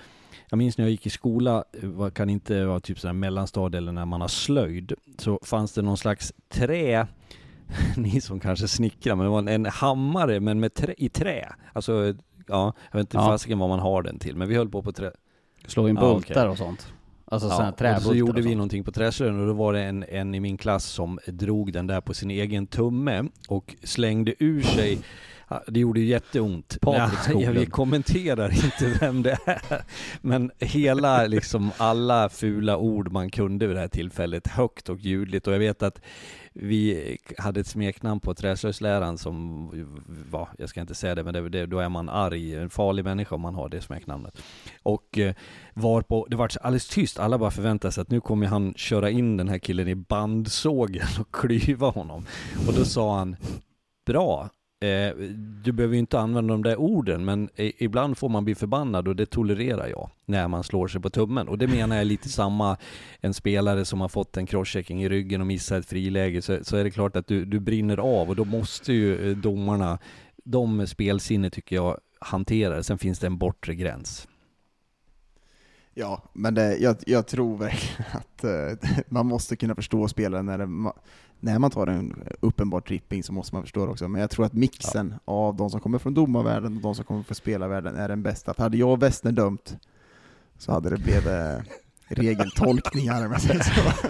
Jag 0.49 0.57
minns 0.57 0.77
när 0.77 0.85
jag 0.85 0.91
gick 0.91 1.05
i 1.05 1.09
skola, 1.09 1.63
vad 1.81 2.13
kan 2.13 2.29
inte 2.29 2.65
vara 2.65 2.79
typ 2.79 2.99
sådär 2.99 3.13
mellanstad 3.13 3.75
eller 3.75 3.91
när 3.91 4.05
man 4.05 4.21
har 4.21 4.27
slöjd, 4.27 4.93
så 5.17 5.39
fanns 5.43 5.73
det 5.73 5.81
någon 5.81 5.97
slags 5.97 6.33
trä, 6.49 7.07
ni 7.97 8.21
som 8.21 8.39
kanske 8.39 8.67
snickrar, 8.67 9.15
men 9.15 9.23
det 9.25 9.29
var 9.29 9.39
en, 9.39 9.47
en 9.47 9.65
hammare 9.65 10.39
men 10.39 10.59
med 10.59 10.73
trä, 10.73 10.93
i 10.97 11.09
trä. 11.09 11.49
Alltså, 11.73 12.13
ja, 12.47 12.73
jag 12.91 12.99
vet 12.99 13.05
inte 13.05 13.17
Ja. 13.17 13.25
fasiken 13.25 13.59
vad 13.59 13.69
man 13.69 13.79
har 13.79 14.03
den 14.03 14.19
till, 14.19 14.35
men 14.35 14.47
vi 14.49 14.55
höll 14.55 14.69
på 14.69 14.83
på 14.83 14.91
trä. 14.91 15.11
Slå 15.67 15.89
in 15.89 15.95
Ja, 15.95 16.01
bultar 16.13 16.33
okej. 16.41 16.49
och 16.49 16.57
sånt. 16.57 16.93
Alltså 17.31 17.47
Ja, 17.47 17.53
sådana 17.55 17.71
träbultar 17.71 18.01
så 18.09 18.15
gjorde 18.15 18.41
vi 18.41 18.55
någonting 18.55 18.83
på 18.83 18.91
träslöjden 18.91 19.39
och 19.41 19.47
då 19.47 19.53
var 19.53 19.73
det 19.73 19.81
en, 19.83 20.03
en 20.03 20.35
i 20.35 20.39
min 20.39 20.57
klass 20.57 20.85
som 20.85 21.19
drog 21.27 21.73
den 21.73 21.87
där 21.87 22.01
på 22.01 22.13
sin 22.13 22.31
egen 22.31 22.67
tumme 22.67 23.23
och 23.47 23.75
slängde 23.83 24.33
ur 24.39 24.61
sig 24.61 24.93
Ja, 24.93 24.99
Det 25.67 25.79
gjorde 25.79 25.99
ju 25.99 26.05
jätteont. 26.05 26.77
Patrik 26.81 27.45
jag, 27.45 27.51
vi 27.51 27.65
kommenterar 27.65 28.49
inte 28.51 28.97
vem 28.99 29.23
det 29.23 29.37
är. 29.45 29.81
Men 30.21 30.51
hela, 30.59 31.27
liksom 31.27 31.71
alla 31.77 32.29
fula 32.29 32.77
ord 32.77 33.11
man 33.11 33.29
kunde 33.29 33.67
vid 33.67 33.75
det 33.75 33.79
här 33.79 33.87
tillfället, 33.87 34.47
högt 34.47 34.89
och 34.89 34.99
ljudligt. 34.99 35.47
Och 35.47 35.53
jag 35.53 35.59
vet 35.59 35.83
att 35.83 36.01
vi 36.53 37.17
hade 37.37 37.59
ett 37.59 37.67
smeknamn 37.67 38.19
på 38.19 38.33
träslöjdsläraren 38.33 39.17
som 39.17 39.69
var, 40.29 40.49
jag 40.57 40.69
ska 40.69 40.81
inte 40.81 40.95
säga 40.95 41.15
det, 41.15 41.23
men 41.23 41.33
det, 41.33 41.49
det, 41.49 41.65
då 41.65 41.79
är 41.79 41.89
man 41.89 42.09
arg, 42.09 42.55
en 42.55 42.69
farlig 42.69 43.05
människa 43.05 43.35
om 43.35 43.41
man 43.41 43.55
har 43.55 43.69
det 43.69 43.81
smeknamnet. 43.81 44.41
Och 44.83 45.17
eh, 45.17 45.33
var 45.73 46.01
på, 46.01 46.27
det 46.29 46.35
var 46.35 46.49
alldeles 46.61 46.87
tyst, 46.87 47.19
alla 47.19 47.37
bara 47.37 47.51
förväntade 47.51 47.91
sig 47.91 48.01
att 48.01 48.11
nu 48.11 48.21
kommer 48.21 48.47
han 48.47 48.73
köra 48.75 49.09
in 49.09 49.37
den 49.37 49.49
här 49.49 49.59
killen 49.59 49.87
i 49.87 49.95
bandsågen 49.95 51.07
och 51.19 51.35
klyva 51.35 51.89
honom. 51.89 52.25
Och 52.67 52.73
då 52.73 52.85
sa 52.85 53.17
han, 53.17 53.35
bra, 54.05 54.49
eh, 54.79 55.15
du 55.63 55.71
behöver 55.71 55.93
ju 55.93 55.99
inte 55.99 56.19
använda 56.19 56.53
de 56.53 56.63
där 56.63 56.79
orden, 56.79 57.25
men 57.25 57.49
ibland 57.55 58.17
får 58.17 58.29
man 58.29 58.45
bli 58.45 58.55
förbannad 58.55 59.07
och 59.07 59.15
det 59.15 59.25
tolererar 59.25 59.87
jag 59.87 60.09
när 60.25 60.47
man 60.47 60.63
slår 60.63 60.87
sig 60.87 61.01
på 61.01 61.09
tummen. 61.09 61.47
Och 61.47 61.57
det 61.57 61.67
menar 61.67 61.95
jag 61.95 62.07
lite 62.07 62.29
samma, 62.29 62.77
en 63.19 63.33
spelare 63.33 63.85
som 63.85 64.01
har 64.01 64.09
fått 64.09 64.37
en 64.37 64.45
crosschecking 64.45 65.03
i 65.03 65.09
ryggen 65.09 65.41
och 65.41 65.47
missar 65.47 65.79
ett 65.79 65.85
friläge, 65.85 66.41
så, 66.41 66.63
så 66.63 66.77
är 66.77 66.83
det 66.83 66.91
klart 66.91 67.15
att 67.15 67.27
du, 67.27 67.45
du 67.45 67.59
brinner 67.59 67.97
av 67.97 68.29
och 68.29 68.35
då 68.35 68.45
måste 68.45 68.93
ju 68.93 69.31
eh, 69.31 69.37
domarna, 69.37 69.99
de 70.43 70.77
med 70.77 70.89
spelsinne 70.89 71.49
tycker 71.49 71.75
jag, 71.75 71.99
hantera 72.19 72.75
det. 72.75 72.83
Sen 72.83 72.97
finns 72.97 73.19
det 73.19 73.27
en 73.27 73.37
bortre 73.37 73.75
gräns. 73.75 74.27
Ja, 75.93 76.23
men 76.33 76.53
det, 76.53 76.77
jag, 76.77 76.95
jag 77.05 77.27
tror 77.27 77.57
verkligen 77.57 78.11
att 78.11 78.43
eh, 78.43 79.03
man 79.07 79.25
måste 79.25 79.55
kunna 79.55 79.75
förstå 79.75 80.07
spelaren 80.07 80.45
när, 80.45 80.57
det, 80.57 80.91
när 81.39 81.59
man 81.59 81.71
tar 81.71 81.87
en 81.87 82.23
uppenbar 82.39 82.81
tripping 82.81 83.23
så 83.23 83.33
måste 83.33 83.55
man 83.55 83.63
förstå 83.63 83.85
det 83.85 83.91
också. 83.91 84.07
Men 84.07 84.21
jag 84.21 84.29
tror 84.29 84.45
att 84.45 84.53
mixen 84.53 85.15
av 85.25 85.55
de 85.55 85.69
som 85.69 85.79
kommer 85.79 85.97
från 85.97 86.13
domarvärlden 86.13 86.75
och 86.75 86.81
de 86.81 86.95
som 86.95 87.05
kommer 87.05 87.23
från 87.23 87.35
spelarvärlden 87.35 87.95
är 87.95 88.07
den 88.07 88.23
bästa. 88.23 88.53
För 88.53 88.63
hade 88.63 88.77
jag 88.77 88.89
och 88.89 89.03
Westner 89.03 89.31
dömt 89.31 89.77
så 90.57 90.71
hade 90.71 90.89
det 90.89 90.97
blivit 90.97 91.25
eh, 91.25 91.57
regeltolkningar 92.07 93.25
om 93.25 93.31
jag 93.31 93.41
säger 93.41 93.63
så. 93.63 94.07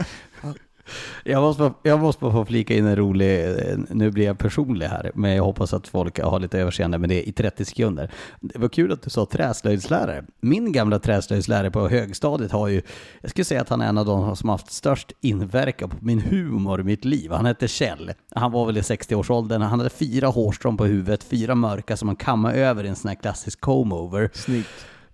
Jag 1.24 1.42
måste, 1.42 1.74
jag 1.84 2.00
måste 2.00 2.22
bara 2.22 2.32
få 2.32 2.46
flika 2.46 2.74
in 2.76 2.86
en 2.86 2.96
rolig, 2.96 3.46
eh, 3.46 3.78
nu 3.90 4.12
blir 4.12 4.26
jag 4.26 4.38
personlig 4.38 4.86
här, 4.86 5.12
men 5.16 5.32
jag 5.32 5.44
hoppas 5.44 5.74
att 5.74 5.88
folk 5.88 6.20
har 6.20 6.40
lite 6.40 6.60
överseende 6.60 6.98
med 6.98 7.10
det 7.10 7.30
i 7.30 7.32
30 7.32 7.66
sekunder. 7.66 8.12
Det 8.40 8.60
var 8.60 8.70
kul 8.70 8.92
att 8.92 9.02
du 9.02 9.10
sa 9.10 9.26
träslöjdslärare. 9.26 10.24
Min 10.42 10.72
gamla 10.72 11.00
träslöjdslärare 11.00 11.72
på 11.72 11.90
högstadiet 11.90 12.52
har 12.52 12.68
ju, 12.68 12.82
jag 13.22 13.32
skulle 13.32 13.46
säga 13.46 13.62
att 13.62 13.70
han 13.70 13.82
är 13.82 13.88
en 13.88 13.98
av 13.98 14.06
de 14.06 14.36
som 14.36 14.50
haft 14.50 14.72
störst 14.72 15.12
inverkan 15.22 15.90
på 15.90 15.98
min 16.00 16.20
humor 16.20 16.82
i 16.82 16.84
mitt 16.84 17.06
liv. 17.06 17.32
Han 17.32 17.46
hette 17.46 17.68
Kjell. 17.68 18.12
Han 18.36 18.52
var 18.52 18.66
väl 18.66 18.78
i 18.78 18.82
60-årsåldern. 18.82 19.62
Han 19.62 19.80
hade 19.80 19.90
fyra 19.90 20.28
hårstrån 20.28 20.78
på 20.78 20.86
huvudet, 20.86 21.24
fyra 21.24 21.56
mörka 21.56 21.98
som 21.98 22.06
man 22.06 22.16
kammade 22.16 22.56
över 22.56 22.84
i 22.84 22.88
en 22.88 22.96
sån 22.96 23.10
här 23.10 23.16
klassisk 23.16 23.62
comb-over. 23.62 24.30
Snyggt. 24.34 24.70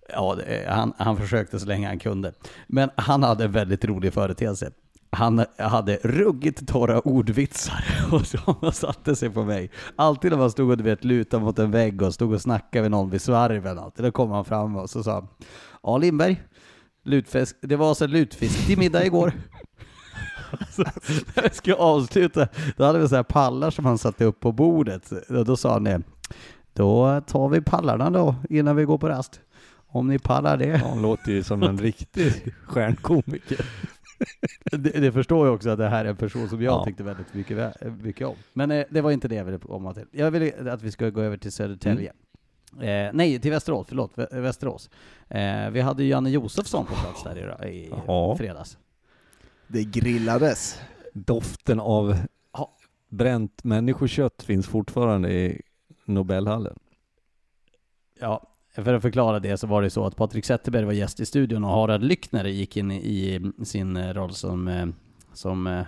Ja, 0.10 0.38
han, 0.68 0.94
han 0.98 1.18
försökte 1.18 1.60
så 1.60 1.66
länge 1.66 1.88
han 1.88 2.00
kunde. 2.00 2.34
Men 2.68 2.90
han 2.96 3.24
hade 3.24 3.44
en 3.44 3.52
väldigt 3.52 3.86
rolig 3.86 4.14
företeelse. 4.14 4.72
Han 5.16 5.46
hade 5.58 6.00
ruggigt 6.04 6.68
torra 6.68 7.00
ordvitsar 7.00 7.86
och 8.12 8.28
som 8.28 8.72
satte 8.72 9.16
sig 9.16 9.30
på 9.30 9.44
mig. 9.44 9.72
Alltid 9.96 10.32
när 10.32 10.38
man 10.38 10.52
stod 10.52 10.70
och 10.70 10.78
du 10.78 10.84
vet, 10.84 11.04
lutade 11.04 11.44
mot 11.44 11.60
en 11.60 11.72
vägg 11.72 12.02
och 12.02 12.14
stod 12.14 12.34
och 12.34 12.42
snackade 12.42 12.82
med 12.82 12.92
någon 12.92 13.10
vid 13.10 13.22
svarven, 13.22 13.80
alltid, 13.80 14.06
då 14.06 14.12
kom 14.12 14.32
han 14.32 14.46
fram 14.46 14.76
och 14.76 14.90
så 14.90 15.04
sa 15.04 15.14
han, 15.14 15.28
Ja 15.84 15.98
Lindberg, 15.98 16.42
lutfisk, 17.04 17.56
det 17.62 17.76
var 17.76 17.90
alltså 17.90 18.04
så 18.08 18.12
lutfisk 18.12 18.66
till 18.66 18.78
middag 18.78 19.06
igår. 19.06 19.34
När 21.36 21.44
vi 21.44 21.56
skulle 21.56 21.76
avsluta, 21.76 22.48
då 22.78 22.84
hade 22.84 23.00
vi 23.00 23.08
så 23.08 23.16
här 23.16 23.24
pallar 23.24 23.72
som 23.72 23.86
han 23.86 23.98
satte 23.98 24.26
upp 24.26 24.40
på 24.40 24.52
bordet. 24.52 25.12
Och 25.30 25.46
då 25.46 25.58
sa 25.58 25.74
han 25.74 25.84
det, 25.84 26.02
då 26.74 27.22
tar 27.22 27.50
vi 27.50 27.62
pallarna 27.62 28.10
då 28.10 28.36
innan 28.50 28.76
vi 28.76 28.84
går 28.84 28.98
på 28.98 29.10
rast. 29.10 29.42
Om 29.88 30.08
ni 30.08 30.20
pallar 30.20 30.58
det. 30.58 30.78
Han 30.78 31.02
låter 31.02 31.32
ju 31.32 31.44
som 31.44 31.64
en 31.64 31.78
riktig 31.78 32.54
stjärnkomiker. 32.66 33.66
Det, 34.72 34.78
det 35.02 35.12
förstår 35.12 35.48
jag 35.48 35.56
också 35.56 35.70
att 35.70 35.78
det 35.78 35.90
här 35.90 36.06
är 36.06 36.10
en 36.10 36.16
person 36.16 36.50
som 36.50 36.62
jag 36.62 36.74
Ja. 36.74 36.86
tyckte 36.86 37.04
väldigt 37.04 37.34
mycket, 37.34 37.82
mycket 38.04 38.28
om. 38.28 38.36
Men 38.54 38.72
eh, 38.72 38.86
det 38.90 39.02
var 39.02 39.12
inte 39.12 39.28
det 39.28 39.36
jag 39.36 39.46
ville 39.46 39.58
komma 39.58 39.94
till. 39.94 40.06
Jag 40.12 40.32
ville 40.32 40.72
att 40.74 40.82
vi 40.84 40.92
ska 40.92 41.10
gå 41.10 41.22
över 41.22 41.38
till 41.38 41.52
Södertälje. 41.52 42.14
Eh, 42.82 43.10
nej, 43.14 43.40
till 43.40 43.52
Västerås, 43.52 43.86
förlåt, 43.90 44.16
Vä- 44.16 44.42
Västerås. 44.42 44.90
Eh, 45.30 45.70
vi 45.70 45.82
hade 45.82 46.04
ju 46.04 46.10
Janne 46.10 46.30
Josefsson 46.30 46.86
på 46.86 46.94
plats 46.94 47.24
där 47.24 47.66
i, 47.66 47.70
i 47.76 47.94
Ja. 48.08 48.36
fredags. 48.38 48.78
Det 49.68 49.84
grillades. 49.84 50.80
Doften 51.14 51.80
av 51.80 52.18
Ja. 52.54 52.78
bränt 53.10 53.64
människokött 53.64 54.44
finns 54.44 54.68
fortfarande 54.68 55.34
i 55.34 55.62
Nobelhallen. 56.06 56.76
Ja, 58.20 58.48
för 58.84 58.94
att 58.94 59.02
förklara 59.02 59.40
det 59.40 59.58
så 59.58 59.68
var 59.68 59.82
det 59.82 59.90
så 59.90 60.06
att 60.06 60.16
Patrik 60.16 60.46
Zetterberg 60.46 60.86
var 60.86 60.94
gäst 60.94 61.20
i 61.20 61.26
studion 61.26 61.64
och 61.64 61.70
Harald 61.70 62.04
Lyckner 62.04 62.46
gick 62.46 62.78
in 62.78 62.92
i 62.92 63.52
sin 63.64 63.98
eh, 63.98 64.14
roll 64.14 64.34
som, 64.34 64.68
eh, 64.68 64.86
som 65.34 65.68
eh, 65.68 65.82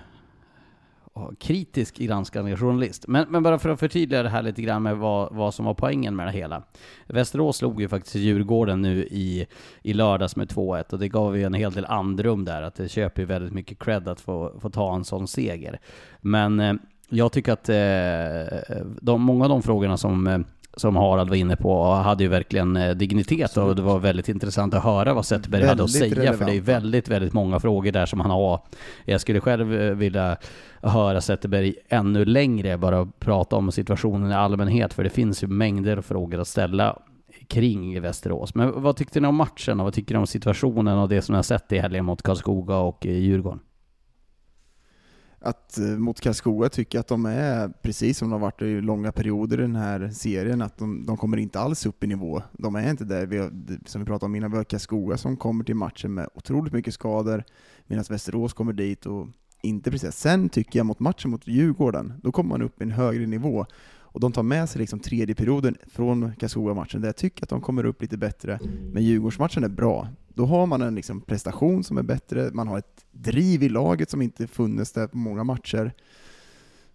kritisk 1.40 1.98
granskande 1.98 2.58
journalist. 2.58 3.08
Men, 3.08 3.26
men 3.30 3.44
bara 3.44 3.60
för 3.60 3.70
att 3.70 3.80
förtydliga 3.80 4.24
det 4.24 4.30
här 4.30 4.42
lite 4.42 4.62
grann 4.62 4.84
med 4.84 4.98
vad, 4.98 5.36
vad 5.36 5.54
som 5.54 5.66
var 5.66 5.74
poängen 5.74 6.16
med 6.16 6.28
det 6.28 6.32
hela. 6.32 6.64
Västerås 7.08 7.58
slog 7.58 7.82
ju 7.82 7.88
faktiskt 7.88 8.16
Djurgården 8.16 8.82
nu 8.82 9.04
i, 9.04 9.48
i 9.82 9.94
lördags 9.94 10.36
med 10.36 10.48
2-1 10.48 10.94
och 10.94 11.00
det 11.00 11.08
gav 11.08 11.38
ju 11.38 11.44
en 11.44 11.54
hel 11.54 11.72
del 11.72 11.86
andrum 11.86 12.46
där, 12.46 12.62
att 12.62 12.76
det 12.76 12.90
köper 12.90 13.22
ju 13.22 13.26
väldigt 13.26 13.54
mycket 13.54 13.80
cred 13.80 14.08
att 14.08 14.22
få, 14.22 14.60
få 14.60 14.70
ta 14.70 14.96
en 14.96 15.06
sån 15.06 15.28
seger. 15.28 15.80
Men 16.22 16.60
eh, 16.60 16.74
jag 17.10 17.32
tycker 17.32 17.52
att 17.52 17.70
eh, 17.70 18.78
de, 19.02 19.22
många 19.22 19.44
av 19.44 19.50
de 19.50 19.62
frågorna 19.62 19.98
som 19.98 20.28
eh, 20.28 20.40
som 20.78 20.96
Harald 20.96 21.30
var 21.30 21.36
inne 21.36 21.56
på 21.56 21.92
hade 21.94 22.24
ju 22.24 22.30
verkligen 22.30 22.78
eh, 22.78 22.96
dignitet 22.96 23.58
och 23.58 23.76
det 23.76 23.82
var 23.82 24.00
väldigt 24.00 24.30
intressant 24.30 24.74
att 24.74 24.84
höra 24.84 25.14
vad 25.14 25.26
Zetterberg 25.26 25.66
hade 25.66 25.84
att 25.84 25.96
Väldigt 25.96 26.18
säga 26.18 26.34
för 26.34 26.46
det 26.46 26.56
är 26.56 26.62
väldigt, 26.62 27.08
väldigt 27.08 27.34
många 27.34 27.60
frågor 27.60 27.92
där 27.92 28.06
som 28.06 28.20
han 28.20 28.32
har. 28.32 28.62
Jag 29.06 29.22
skulle 29.22 29.40
själv 29.40 29.82
eh, 29.82 29.92
vilja 29.92 30.38
höra 30.82 31.22
Zetterberg 31.22 31.76
ännu 31.90 32.26
längre 32.26 32.78
bara 32.78 33.08
prata 33.20 33.56
om 33.56 33.72
situationen 33.72 34.32
i 34.32 34.36
allmänhet 34.36 34.94
för 34.94 35.04
det 35.04 35.10
finns 35.10 35.44
ju 35.44 35.48
mängder 35.48 35.98
av 35.98 36.02
frågor 36.02 36.40
att 36.40 36.48
ställa 36.48 37.00
kring 37.48 38.02
Västerås. 38.02 38.56
Men 38.56 38.82
vad 38.82 38.96
tyckte 38.96 39.20
ni 39.20 39.28
om 39.28 39.36
matchen 39.36 39.80
och 39.80 39.84
vad 39.84 39.94
tycker 39.94 40.16
ni 40.16 40.20
om 40.20 40.28
situationen 40.28 40.98
och 40.98 41.10
det 41.10 41.22
som 41.22 41.34
ni 41.34 41.38
har 41.38 41.44
sett 41.44 41.72
i 41.72 41.80
helgen 41.80 42.06
mot 42.06 42.22
Karlskoga 42.22 42.78
och 42.78 43.08
eh, 43.08 43.18
Djurgården? 43.18 43.60
Att 45.48 45.78
eh, 45.78 45.86
mot 45.86 46.22
Karlskoga 46.22 46.70
tycker 46.70 46.98
jag 46.98 47.02
att 47.02 47.08
de 47.08 47.26
är, 47.26 47.70
precis 47.82 48.18
som 48.18 48.30
de 48.30 48.32
har 48.32 48.40
varit 48.40 48.62
i 48.62 48.82
långa 48.82 49.12
perioder 49.12 49.58
i 49.58 49.62
den 49.62 49.76
här 49.76 50.10
serien, 50.10 50.62
att 50.62 50.78
de, 50.78 51.06
de 51.06 51.18
kommer 51.18 51.38
inte 51.38 51.60
alls 51.60 51.86
upp 51.86 52.04
i 52.04 52.08
nivå. 52.08 52.42
De 52.52 52.76
är 52.76 52.90
inte 52.90 53.04
där, 53.04 53.26
vi 53.26 53.38
har, 53.38 53.52
som 53.86 54.02
vi 54.02 54.06
pratade 54.06 54.26
om 54.26 54.36
innan, 54.36 54.52
vi 54.52 54.58
har 54.58 54.64
Karlskoga 54.64 55.18
som 55.18 55.38
kommer 55.38 55.64
till 55.64 55.76
matchen 55.76 56.14
med 56.14 56.30
otroligt 56.36 56.74
mycket 56.74 56.94
skador, 56.94 57.44
medan 57.88 58.06
Västerås 58.10 58.54
kommer 58.54 58.74
dit 58.74 59.06
och 59.06 59.28
inte 59.62 59.92
precis. 59.92 60.16
Sen 60.16 60.50
tycker 60.50 60.80
jag 60.80 60.86
mot 60.86 61.00
matchen 61.00 61.32
mot 61.32 61.48
Djurgården, 61.48 62.14
då 62.24 62.32
kommer 62.32 62.50
man 62.50 62.62
upp 62.62 62.82
i 62.82 62.84
en 62.84 62.92
högre 62.92 63.26
nivå. 63.26 63.66
Och 64.18 64.20
de 64.20 64.32
tar 64.32 64.44
med 64.44 64.70
sig 64.70 64.82
liksom 64.82 65.00
tredje 65.00 65.36
perioden 65.36 65.78
från 65.92 66.32
Karlskoga-matchen, 66.40 67.02
där 67.02 67.08
jag 67.08 67.16
tycker 67.16 67.44
att 67.44 67.50
de 67.50 67.62
kommer 67.62 67.86
upp 67.86 68.02
lite 68.02 68.18
bättre. 68.18 68.60
Men 68.94 69.04
Djurgårdsmatchen 69.04 69.64
är 69.64 69.70
bra. 69.70 70.08
Då 70.38 70.46
har 70.46 70.66
man 70.66 70.82
en 70.82 70.96
liksom 70.96 71.22
prestation 71.22 71.84
som 71.84 71.98
är 71.98 72.04
bättre, 72.04 72.52
man 72.54 72.68
har 72.68 72.78
ett 72.78 73.06
driv 73.12 73.64
i 73.64 73.70
laget 73.70 74.10
som 74.10 74.22
inte 74.22 74.48
funnits 74.48 74.92
där 74.92 75.08
på 75.08 75.18
många 75.18 75.44
matcher. 75.44 75.94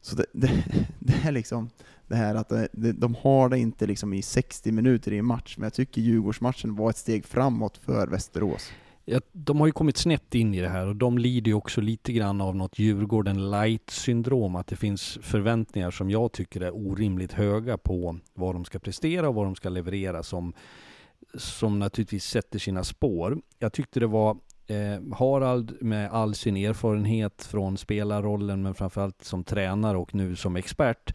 Så 0.00 0.16
det, 0.16 0.26
det, 0.32 0.64
det 0.98 1.14
är 1.24 1.32
liksom 1.32 1.70
det 2.06 2.16
här 2.16 2.34
att 2.34 2.52
eh, 2.52 2.62
det, 2.72 2.92
de 2.92 3.14
har 3.14 3.48
det 3.48 3.58
inte 3.58 3.86
liksom 3.86 4.12
i 4.12 4.22
60 4.22 4.72
minuter 4.72 5.12
i 5.12 5.18
en 5.18 5.26
match, 5.26 5.54
men 5.58 5.66
jag 5.66 5.74
tycker 5.74 6.00
Djurgårdsmatchen 6.02 6.76
var 6.76 6.90
ett 6.90 6.96
steg 6.96 7.24
framåt 7.24 7.76
för 7.76 8.06
Västerås. 8.06 8.70
Ja, 9.04 9.20
de 9.32 9.60
har 9.60 9.66
ju 9.66 9.72
kommit 9.72 9.96
snett 9.96 10.34
in 10.34 10.54
i 10.54 10.60
det 10.60 10.68
här 10.68 10.86
och 10.86 10.96
de 10.96 11.18
lider 11.18 11.48
ju 11.48 11.54
också 11.54 11.80
lite 11.80 12.12
grann 12.12 12.40
av 12.40 12.56
något 12.56 12.78
Djurgården 12.78 13.50
light-syndrom. 13.50 14.56
Att 14.56 14.66
det 14.66 14.76
finns 14.76 15.18
förväntningar 15.22 15.90
som 15.90 16.10
jag 16.10 16.32
tycker 16.32 16.60
är 16.60 16.76
orimligt 16.76 17.32
höga 17.32 17.78
på 17.78 18.18
vad 18.34 18.54
de 18.54 18.64
ska 18.64 18.78
prestera 18.78 19.28
och 19.28 19.34
vad 19.34 19.46
de 19.46 19.54
ska 19.54 19.68
leverera 19.68 20.22
som, 20.22 20.52
som 21.34 21.78
naturligtvis 21.78 22.24
sätter 22.24 22.58
sina 22.58 22.84
spår. 22.84 23.38
Jag 23.58 23.72
tyckte 23.72 24.00
det 24.00 24.06
var 24.06 24.36
Eh, 24.66 25.16
Harald 25.18 25.76
med 25.80 26.10
all 26.10 26.34
sin 26.34 26.56
erfarenhet 26.56 27.42
från 27.50 27.76
spelarrollen 27.76 28.62
men 28.62 28.74
framförallt 28.74 29.24
som 29.24 29.44
tränare 29.44 29.98
och 29.98 30.14
nu 30.14 30.36
som 30.36 30.56
expert 30.56 31.14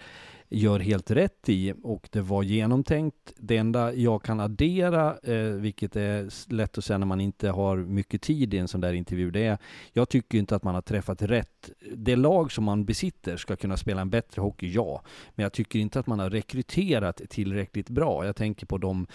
gör 0.49 0.79
helt 0.79 1.11
rätt 1.11 1.49
i 1.49 1.73
och 1.83 2.09
det 2.11 2.21
var 2.21 2.43
genomtänkt. 2.43 3.33
Det 3.37 3.57
enda 3.57 3.93
jag 3.93 4.23
kan 4.23 4.39
addera, 4.39 5.17
eh, 5.17 5.37
vilket 5.37 5.95
är 5.95 6.53
lätt 6.53 6.77
att 6.77 6.85
säga 6.85 6.97
när 6.97 7.05
man 7.05 7.21
inte 7.21 7.49
har 7.49 7.77
mycket 7.77 8.21
tid 8.21 8.53
i 8.53 8.57
en 8.57 8.67
sån 8.67 8.81
där 8.81 8.93
intervju, 8.93 9.31
det 9.31 9.45
är 9.45 9.57
jag 9.93 10.09
tycker 10.09 10.37
inte 10.37 10.55
att 10.55 10.63
man 10.63 10.75
har 10.75 10.81
träffat 10.81 11.21
rätt. 11.21 11.69
Det 11.95 12.15
lag 12.15 12.51
som 12.51 12.63
man 12.63 12.85
besitter 12.85 13.37
ska 13.37 13.55
kunna 13.55 13.77
spela 13.77 14.01
en 14.01 14.09
bättre 14.09 14.41
hockey, 14.41 14.71
ja. 14.73 15.01
Men 15.35 15.43
jag 15.43 15.53
tycker 15.53 15.79
inte 15.79 15.99
att 15.99 16.07
man 16.07 16.19
har 16.19 16.29
rekryterat 16.29 17.21
tillräckligt 17.29 17.89
bra. 17.89 18.25
Jag 18.25 18.35
tänker 18.35 18.65
på 18.65 18.77
de 18.77 19.07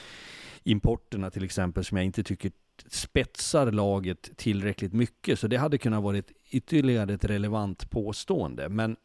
importerna 0.62 1.30
till 1.30 1.44
exempel 1.44 1.84
som 1.84 1.96
jag 1.96 2.04
inte 2.06 2.22
tycker 2.22 2.52
spetsar 2.88 3.70
laget 3.72 4.30
tillräckligt 4.36 4.92
mycket. 4.92 5.38
Så 5.38 5.46
det 5.48 5.56
hade 5.56 5.78
kunnat 5.78 6.02
vara 6.02 6.22
ytterligare 6.50 7.14
ett 7.14 7.24
relevant 7.24 7.90
påstående. 7.90 8.68
Men 8.68 8.96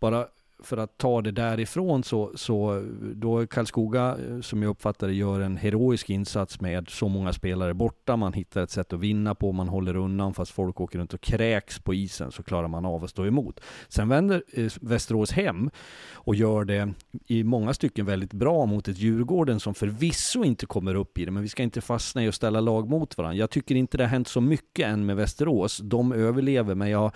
bara 0.00 0.26
för 0.62 0.76
att 0.76 0.98
ta 0.98 1.22
det 1.22 1.30
därifrån 1.30 2.04
så, 2.04 2.32
så 2.34 2.84
då 3.14 3.46
Karlskoga, 3.46 4.16
eh, 4.28 4.40
som 4.40 4.62
jag 4.62 4.70
uppfattar 4.70 5.06
det, 5.06 5.14
gör 5.14 5.40
en 5.40 5.56
heroisk 5.56 6.10
insats 6.10 6.60
med 6.60 6.88
så 6.88 7.08
många 7.08 7.32
spelare 7.32 7.74
borta. 7.74 8.16
Man 8.16 8.32
hittar 8.32 8.62
ett 8.62 8.70
sätt 8.70 8.92
att 8.92 9.00
vinna 9.00 9.34
på, 9.34 9.52
man 9.52 9.68
håller 9.68 9.96
undan 9.96 10.34
fast 10.34 10.52
folk 10.52 10.80
åker 10.80 10.98
runt 10.98 11.14
och 11.14 11.20
kräks 11.20 11.78
på 11.78 11.94
isen 11.94 12.32
så 12.32 12.42
klarar 12.42 12.68
man 12.68 12.84
av 12.84 13.04
att 13.04 13.10
stå 13.10 13.26
emot. 13.26 13.60
Sen 13.88 14.08
vänder 14.08 14.42
eh, 14.52 14.72
Västerås 14.80 15.32
hem 15.32 15.70
och 16.12 16.34
gör 16.34 16.64
det 16.64 16.92
i 17.26 17.44
många 17.44 17.74
stycken 17.74 18.06
väldigt 18.06 18.32
bra 18.32 18.66
mot 18.66 18.88
ett 18.88 18.98
Djurgården 18.98 19.60
som 19.60 19.74
förvisso 19.74 20.44
inte 20.44 20.66
kommer 20.66 20.94
upp 20.94 21.18
i 21.18 21.24
det, 21.24 21.30
men 21.30 21.42
vi 21.42 21.48
ska 21.48 21.62
inte 21.62 21.80
fastna 21.80 22.24
i 22.24 22.28
att 22.28 22.34
ställa 22.34 22.60
lag 22.60 22.88
mot 22.88 23.18
varandra. 23.18 23.36
Jag 23.36 23.50
tycker 23.50 23.74
inte 23.74 23.96
det 23.96 24.04
har 24.04 24.08
hänt 24.08 24.28
så 24.28 24.40
mycket 24.40 24.86
än 24.86 25.06
med 25.06 25.16
Västerås. 25.16 25.78
De 25.78 26.12
överlever, 26.12 26.74
men 26.74 26.90
jag 26.90 27.12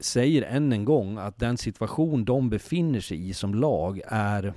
säger 0.00 0.42
än 0.42 0.72
en 0.72 0.84
gång 0.84 1.18
att 1.18 1.38
den 1.38 1.58
situation 1.58 2.24
de 2.24 2.50
befinner 2.50 3.00
sig 3.00 3.28
i 3.28 3.34
som 3.34 3.54
lag 3.54 4.00
är 4.06 4.54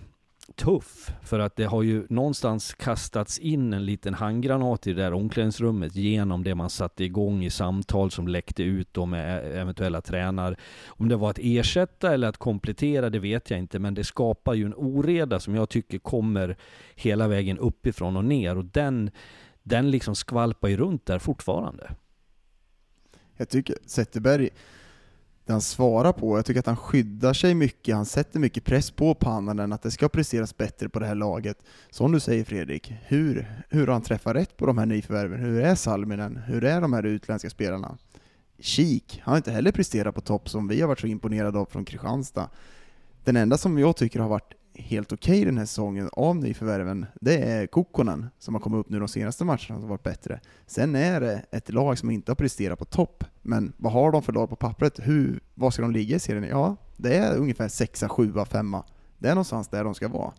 tuff. 0.56 1.12
För 1.24 1.40
att 1.40 1.56
det 1.56 1.64
har 1.64 1.84
ju 1.84 2.06
någonstans 2.10 2.74
kastats 2.74 3.40
in 3.40 3.74
en 3.74 3.86
liten 3.86 4.14
handgranat 4.14 4.88
i 4.88 4.94
det 4.94 5.02
där 5.02 5.14
omklädningsrummet 5.14 5.96
genom 5.96 6.44
det 6.44 6.56
man 6.56 6.70
satte 6.70 7.04
igång 7.04 7.44
i 7.44 7.50
samtal 7.50 8.12
som 8.12 8.28
läckte 8.28 8.64
ut 8.64 8.94
då 8.94 9.06
med 9.06 9.38
e-, 9.38 9.60
eventuella 9.60 10.02
tränare. 10.02 10.56
Om 10.88 11.10
det 11.10 11.16
var 11.16 11.30
att 11.30 11.40
ersätta 11.42 12.14
eller 12.14 12.28
att 12.28 12.38
komplettera, 12.38 13.10
det 13.10 13.20
vet 13.20 13.50
jag 13.50 13.60
inte. 13.60 13.80
Men 13.80 13.94
det 13.94 14.04
skapar 14.04 14.54
ju 14.54 14.66
en 14.66 14.76
oreda 14.76 15.40
som 15.40 15.56
jag 15.56 15.70
tycker 15.70 16.00
kommer 16.00 16.58
hela 16.96 17.28
vägen 17.28 17.58
uppifrån 17.58 18.18
och 18.18 18.26
ner. 18.26 18.58
Och 18.58 18.66
den, 18.66 19.12
den 19.64 19.92
liksom 19.92 20.16
skvalpar 20.16 20.68
ju 20.68 20.78
runt 20.78 21.06
där 21.06 21.20
fortfarande. 21.20 21.92
Jag 23.38 23.50
tycker 23.50 23.76
Zetterberg 23.86 24.50
det 25.52 25.56
han 25.56 25.62
svarar 25.62 26.14
på. 26.14 26.38
Jag 26.38 26.46
tycker 26.46 26.60
att 26.60 26.66
han 26.66 26.78
skyddar 26.78 27.34
sig 27.34 27.54
mycket, 27.54 27.96
han 27.96 28.06
sätter 28.06 28.40
mycket 28.40 28.64
press 28.64 28.92
på 28.92 29.16
Pannanen 29.16 29.74
att 29.74 29.82
det 29.82 29.92
ska 29.92 30.10
presteras 30.10 30.58
bättre 30.58 30.90
på 30.90 31.00
det 31.00 31.06
här 31.06 31.16
laget. 31.16 31.58
Som 31.90 32.12
du 32.12 32.20
säger 32.20 32.44
Fredrik, 32.44 32.94
hur, 33.06 33.64
hur 33.70 33.88
har 33.88 33.94
han 33.94 34.02
träffat 34.02 34.36
rätt 34.36 34.58
på 34.58 34.66
de 34.66 34.78
här 34.78 34.86
nyförvärven? 34.86 35.40
Hur 35.40 35.62
är 35.62 35.76
Salminen? 35.76 36.38
Hur 36.38 36.64
är 36.64 36.82
de 36.82 36.94
här 36.94 37.06
utländska 37.06 37.50
spelarna? 37.50 37.98
Kik, 38.60 39.22
han 39.24 39.32
har 39.32 39.38
inte 39.38 39.52
heller 39.52 39.72
presterat 39.72 40.16
på 40.16 40.22
topp 40.22 40.50
som 40.50 40.68
vi 40.68 40.82
har 40.82 40.88
varit 40.88 41.00
så 41.00 41.08
imponerade 41.08 41.60
av 41.60 41.66
från 41.66 41.86
Kristianstad. 41.86 42.50
Den 43.24 43.38
enda 43.38 43.58
som 43.58 43.78
jag 43.78 43.96
tycker 43.96 44.20
har 44.20 44.30
varit 44.30 44.54
helt 44.82 45.12
okej 45.12 45.34
okay 45.34 45.46
den 45.46 45.58
här 45.58 45.66
säsongen 45.66 46.10
av 46.14 46.36
nyförvärven, 46.36 47.06
det 47.22 47.38
är 47.38 47.68
Kokkonen 47.68 48.28
som 48.40 48.56
har 48.56 48.62
kommit 48.62 48.80
upp 48.80 48.90
nu 48.90 49.00
de 49.00 49.08
senaste 49.08 49.46
matcherna 49.46 49.60
som 49.60 49.82
har 49.82 49.88
varit 49.88 50.04
bättre. 50.04 50.40
Sen 50.68 50.96
är 50.96 51.22
det 51.22 51.46
ett 51.52 51.70
lag 51.70 51.98
som 51.98 52.12
inte 52.12 52.32
har 52.32 52.36
presterat 52.36 52.80
på 52.80 52.86
topp, 52.86 53.24
men 53.42 53.74
vad 53.78 53.94
har 53.94 54.12
de 54.12 54.24
för 54.24 54.34
lag 54.34 54.50
på 54.50 54.56
pappret? 54.56 55.00
Hur, 55.00 55.40
var 55.54 55.72
ska 55.72 55.82
de 55.82 55.92
ligga 55.92 56.16
i 56.16 56.20
serien? 56.20 56.44
Ja, 56.50 56.76
det 56.98 57.18
är 57.18 57.38
ungefär 57.38 57.68
sexa, 57.68 58.10
sjua, 58.10 58.46
femma. 58.46 58.84
Det 59.18 59.28
är 59.28 59.36
någonstans 59.36 59.68
där 59.68 59.84
de 59.84 59.96
ska 59.96 60.08
vara. 60.08 60.34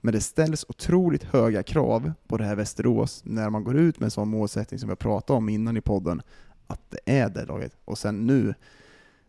Men 0.00 0.14
det 0.14 0.20
ställs 0.20 0.66
otroligt 0.68 1.24
höga 1.24 1.62
krav 1.62 2.12
på 2.26 2.36
det 2.36 2.44
här 2.44 2.56
Västerås 2.56 3.22
när 3.24 3.50
man 3.50 3.64
går 3.64 3.76
ut 3.76 4.00
med 4.00 4.04
en 4.04 4.10
sån 4.10 4.28
målsättning 4.28 4.80
som 4.80 4.88
vi 4.88 4.90
har 4.90 4.96
pratat 4.96 5.30
om 5.30 5.48
innan 5.48 5.76
i 5.76 5.80
podden, 5.80 6.22
att 6.66 6.90
det 6.90 7.20
är 7.20 7.28
det 7.28 7.44
laget. 7.44 7.76
Och 7.84 7.98
sen 7.98 8.26
nu, 8.26 8.54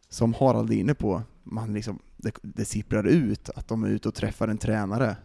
som 0.10 0.34
Harald 0.34 0.72
är 0.72 0.76
inne 0.76 0.94
på, 0.94 1.22
man 1.44 1.74
liksom, 1.74 2.00
det, 2.22 2.32
det 2.42 2.66
sipprar 2.66 3.04
ut 3.04 3.50
att 3.50 3.68
de 3.68 3.84
är 3.84 3.88
ute 3.88 4.08
och 4.08 4.16
träffar 4.16 4.48
en 4.48 4.58
tränare. 4.58 5.18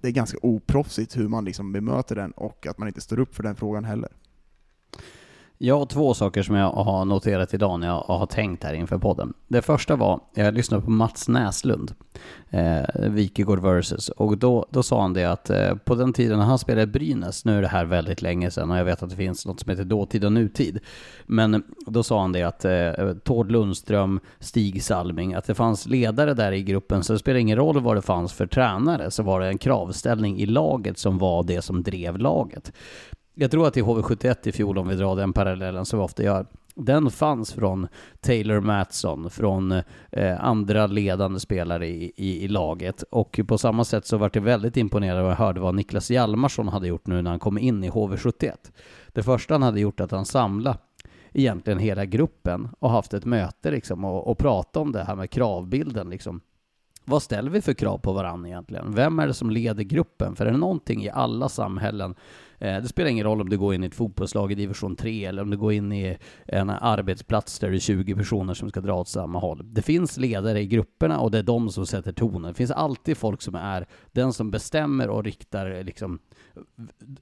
Det 0.00 0.08
är 0.08 0.12
ganska 0.12 0.38
oproffsigt 0.42 1.16
hur 1.16 1.28
man 1.28 1.44
liksom 1.44 1.72
bemöter 1.72 2.16
den 2.16 2.30
och 2.30 2.66
att 2.66 2.78
man 2.78 2.88
inte 2.88 3.00
står 3.00 3.18
upp 3.18 3.34
för 3.34 3.42
den 3.42 3.56
frågan 3.56 3.84
heller. 3.84 4.10
Jag 5.58 5.78
har 5.78 5.86
två 5.86 6.14
saker 6.14 6.42
som 6.42 6.54
jag 6.54 6.70
har 6.70 7.04
noterat 7.04 7.54
idag 7.54 7.80
när 7.80 7.86
jag 7.86 8.00
har 8.00 8.26
tänkt 8.26 8.64
här 8.64 8.74
inför 8.74 8.98
podden. 8.98 9.32
Det 9.48 9.62
första 9.62 9.96
var, 9.96 10.20
jag 10.34 10.54
lyssnade 10.54 10.82
på 10.82 10.90
Mats 10.90 11.28
Näslund, 11.28 11.94
eh, 12.50 13.08
Wikegård 13.08 13.58
versus, 13.58 14.08
och 14.08 14.38
då, 14.38 14.66
då 14.70 14.82
sa 14.82 15.02
han 15.02 15.12
det 15.12 15.24
att 15.24 15.50
eh, 15.50 15.74
på 15.74 15.94
den 15.94 16.12
tiden 16.12 16.38
när 16.38 16.46
han 16.46 16.58
spelade 16.58 16.86
Brynäs, 16.86 17.44
nu 17.44 17.58
är 17.58 17.62
det 17.62 17.68
här 17.68 17.84
väldigt 17.84 18.22
länge 18.22 18.50
sedan 18.50 18.70
och 18.70 18.78
jag 18.78 18.84
vet 18.84 19.02
att 19.02 19.10
det 19.10 19.16
finns 19.16 19.46
något 19.46 19.60
som 19.60 19.70
heter 19.70 19.84
dåtid 19.84 20.24
och 20.24 20.32
nutid, 20.32 20.78
men 21.26 21.62
då 21.86 22.02
sa 22.02 22.20
han 22.20 22.32
det 22.32 22.42
att 22.42 22.64
eh, 22.64 23.12
Tord 23.24 23.50
Lundström, 23.50 24.20
Stig 24.38 24.82
Salming, 24.82 25.34
att 25.34 25.44
det 25.44 25.54
fanns 25.54 25.86
ledare 25.86 26.34
där 26.34 26.52
i 26.52 26.62
gruppen, 26.62 27.04
så 27.04 27.12
det 27.12 27.18
spelar 27.18 27.38
ingen 27.38 27.56
roll 27.56 27.80
vad 27.80 27.96
det 27.96 28.02
fanns 28.02 28.32
för 28.32 28.46
tränare, 28.46 29.10
så 29.10 29.22
var 29.22 29.40
det 29.40 29.46
en 29.46 29.58
kravställning 29.58 30.38
i 30.38 30.46
laget 30.46 30.98
som 30.98 31.18
var 31.18 31.42
det 31.42 31.62
som 31.62 31.82
drev 31.82 32.18
laget. 32.18 32.72
Jag 33.34 33.50
tror 33.50 33.66
att 33.66 33.76
i 33.76 33.82
HV71 33.82 34.48
i 34.48 34.52
fjol, 34.52 34.78
om 34.78 34.88
vi 34.88 34.94
drar 34.94 35.16
den 35.16 35.32
parallellen 35.32 35.84
som 35.84 35.98
vi 35.98 36.04
ofta 36.04 36.22
gör, 36.22 36.46
den 36.74 37.10
fanns 37.10 37.52
från 37.52 37.88
Taylor 38.20 38.60
Matson, 38.60 39.30
från 39.30 39.72
eh, 40.10 40.44
andra 40.44 40.86
ledande 40.86 41.40
spelare 41.40 41.86
i, 41.86 42.12
i, 42.16 42.44
i, 42.44 42.48
laget. 42.48 43.02
Och 43.02 43.40
på 43.46 43.58
samma 43.58 43.84
sätt 43.84 44.06
så 44.06 44.16
vart 44.16 44.32
det 44.34 44.40
väldigt 44.40 44.76
imponerad 44.76 45.24
och 45.24 45.30
jag 45.30 45.36
hörde 45.36 45.60
vad 45.60 45.74
Niklas 45.74 46.10
Hjalmarsson 46.10 46.68
hade 46.68 46.88
gjort 46.88 47.06
nu 47.06 47.22
när 47.22 47.30
han 47.30 47.38
kom 47.38 47.58
in 47.58 47.84
i 47.84 47.90
HV71. 47.90 48.52
Det 49.08 49.22
första 49.22 49.54
han 49.54 49.62
hade 49.62 49.80
gjort 49.80 50.00
att 50.00 50.10
han 50.10 50.24
samlade 50.24 50.78
egentligen 51.32 51.78
hela 51.78 52.04
gruppen 52.04 52.68
och 52.78 52.90
haft 52.90 53.14
ett 53.14 53.24
möte 53.24 53.70
liksom 53.70 54.04
och, 54.04 54.26
och 54.26 54.38
prata 54.38 54.80
om 54.80 54.92
det 54.92 55.04
här 55.04 55.16
med 55.16 55.30
kravbilden 55.30 56.10
liksom. 56.10 56.40
Vad 57.04 57.22
ställer 57.22 57.50
vi 57.50 57.60
för 57.60 57.72
krav 57.72 57.98
på 57.98 58.12
varandra 58.12 58.48
egentligen? 58.48 58.94
Vem 58.94 59.18
är 59.18 59.26
det 59.26 59.34
som 59.34 59.50
leder 59.50 59.82
gruppen? 59.82 60.36
För 60.36 60.46
är 60.46 60.52
det 60.52 60.58
någonting 60.58 61.04
i 61.04 61.10
alla 61.10 61.48
samhällen 61.48 62.14
Eh, 62.64 62.82
det 62.82 62.88
spelar 62.88 63.10
ingen 63.10 63.24
roll 63.24 63.40
om 63.40 63.48
du 63.48 63.58
går 63.58 63.74
in 63.74 63.84
i 63.84 63.86
ett 63.86 63.94
fotbollslag 63.94 64.52
i 64.52 64.54
division 64.54 64.96
3 64.96 65.24
eller 65.24 65.42
om 65.42 65.50
du 65.50 65.56
går 65.56 65.72
in 65.72 65.92
i 65.92 66.16
en 66.46 66.70
arbetsplats 66.70 67.58
där 67.58 67.70
det 67.70 67.76
är 67.76 67.80
20 67.80 68.14
personer 68.14 68.54
som 68.54 68.68
ska 68.68 68.80
dra 68.80 69.00
åt 69.00 69.08
samma 69.08 69.38
håll. 69.38 69.60
Det 69.64 69.82
finns 69.82 70.16
ledare 70.16 70.60
i 70.60 70.66
grupperna 70.66 71.20
och 71.20 71.30
det 71.30 71.38
är 71.38 71.42
de 71.42 71.70
som 71.70 71.86
sätter 71.86 72.12
tonen. 72.12 72.42
Det 72.42 72.54
finns 72.54 72.70
alltid 72.70 73.16
folk 73.16 73.42
som 73.42 73.54
är 73.54 73.86
den 74.12 74.32
som 74.32 74.50
bestämmer 74.50 75.08
och 75.08 75.24
riktar 75.24 75.70
eh, 75.70 75.84
liksom, 75.84 76.18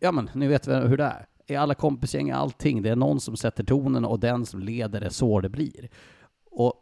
ja 0.00 0.12
men 0.12 0.30
ni 0.34 0.46
vet 0.46 0.68
hur 0.68 0.96
det 0.96 1.04
är. 1.04 1.26
I 1.46 1.56
alla 1.56 1.74
kompisgäng, 1.74 2.30
allting, 2.30 2.82
det 2.82 2.90
är 2.90 2.96
någon 2.96 3.20
som 3.20 3.36
sätter 3.36 3.64
tonen 3.64 4.04
och 4.04 4.20
den 4.20 4.46
som 4.46 4.60
leder 4.60 5.00
är 5.00 5.08
så 5.08 5.40
det 5.40 5.48
blir. 5.48 5.88
Och 6.50 6.74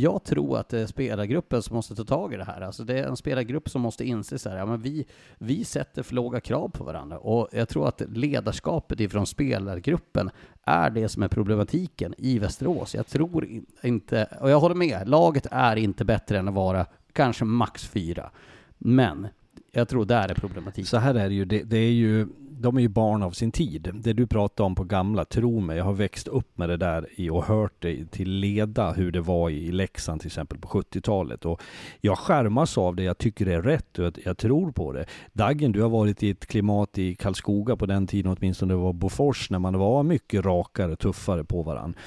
jag 0.00 0.24
tror 0.24 0.58
att 0.58 0.68
det 0.68 0.80
är 0.80 0.86
spelargruppen 0.86 1.62
som 1.62 1.76
måste 1.76 1.94
ta 1.94 2.04
tag 2.04 2.34
i 2.34 2.36
det 2.36 2.44
här. 2.44 2.60
Alltså 2.60 2.84
det 2.84 2.98
är 2.98 3.04
en 3.04 3.16
spelargrupp 3.16 3.68
som 3.68 3.82
måste 3.82 4.04
inse 4.04 4.38
så 4.38 4.48
här, 4.48 4.56
ja 4.56 4.66
men 4.66 4.82
vi, 4.82 5.06
vi 5.38 5.64
sätter 5.64 6.02
för 6.02 6.14
låga 6.14 6.40
krav 6.40 6.68
på 6.68 6.84
varandra. 6.84 7.18
Och 7.18 7.48
jag 7.52 7.68
tror 7.68 7.88
att 7.88 8.02
ledarskapet 8.08 9.00
ifrån 9.00 9.26
spelargruppen 9.26 10.30
är 10.62 10.90
det 10.90 11.08
som 11.08 11.22
är 11.22 11.28
problematiken 11.28 12.14
i 12.18 12.38
Västerås. 12.38 12.94
Jag 12.94 13.06
tror 13.06 13.48
inte, 13.82 14.28
och 14.40 14.50
jag 14.50 14.60
håller 14.60 14.74
med, 14.74 15.08
laget 15.08 15.46
är 15.50 15.76
inte 15.76 16.04
bättre 16.04 16.38
än 16.38 16.48
att 16.48 16.54
vara 16.54 16.86
kanske 17.12 17.44
max 17.44 17.86
fyra. 17.86 18.30
Men 18.78 19.28
jag 19.72 19.88
tror 19.88 20.04
där 20.04 20.28
är 20.28 20.34
problematiken. 20.34 20.86
Så 20.86 20.96
här 20.96 21.14
är 21.14 21.28
det 21.28 21.34
ju, 21.34 21.44
det, 21.44 21.62
det 21.62 21.78
är 21.78 21.92
ju 21.92 22.26
de 22.58 22.76
är 22.76 22.80
ju 22.80 22.88
barn 22.88 23.22
av 23.22 23.30
sin 23.30 23.52
tid. 23.52 23.90
Det 23.94 24.12
du 24.12 24.26
pratar 24.26 24.64
om 24.64 24.74
på 24.74 24.84
gamla, 24.84 25.24
tro 25.24 25.60
mig, 25.60 25.76
jag 25.76 25.84
har 25.84 25.92
växt 25.92 26.28
upp 26.28 26.58
med 26.58 26.68
det 26.68 26.76
där 26.76 27.08
i 27.14 27.30
och 27.30 27.44
hört 27.44 27.74
det 27.78 28.10
till 28.10 28.30
leda 28.30 28.92
hur 28.92 29.12
det 29.12 29.20
var 29.20 29.50
i 29.50 29.72
Leksand 29.72 30.20
till 30.20 30.28
exempel 30.28 30.58
på 30.58 30.68
70-talet. 30.68 31.44
Och 31.44 31.62
jag 32.00 32.18
skärmas 32.18 32.78
av 32.78 32.96
det, 32.96 33.02
jag 33.02 33.18
tycker 33.18 33.46
det 33.46 33.54
är 33.54 33.62
rätt 33.62 33.98
och 33.98 34.12
jag, 34.24 34.38
tror 34.38 34.72
på 34.72 34.92
det. 34.92 35.06
Daggen, 35.32 35.72
du 35.72 35.82
har 35.82 35.88
varit 35.88 36.22
i 36.22 36.30
ett 36.30 36.46
klimat 36.46 36.98
i 36.98 37.14
Karlskoga 37.14 37.76
på 37.76 37.86
den 37.86 38.06
tiden, 38.06 38.36
åtminstone 38.38 38.74
det 38.74 38.78
var 38.78 38.92
Bofors, 38.92 39.50
när 39.50 39.58
man 39.58 39.78
var 39.78 40.02
mycket 40.02 40.44
rakare, 40.44 40.96
tuffare 40.96 41.44
på 41.44 41.62
varandra. 41.62 42.00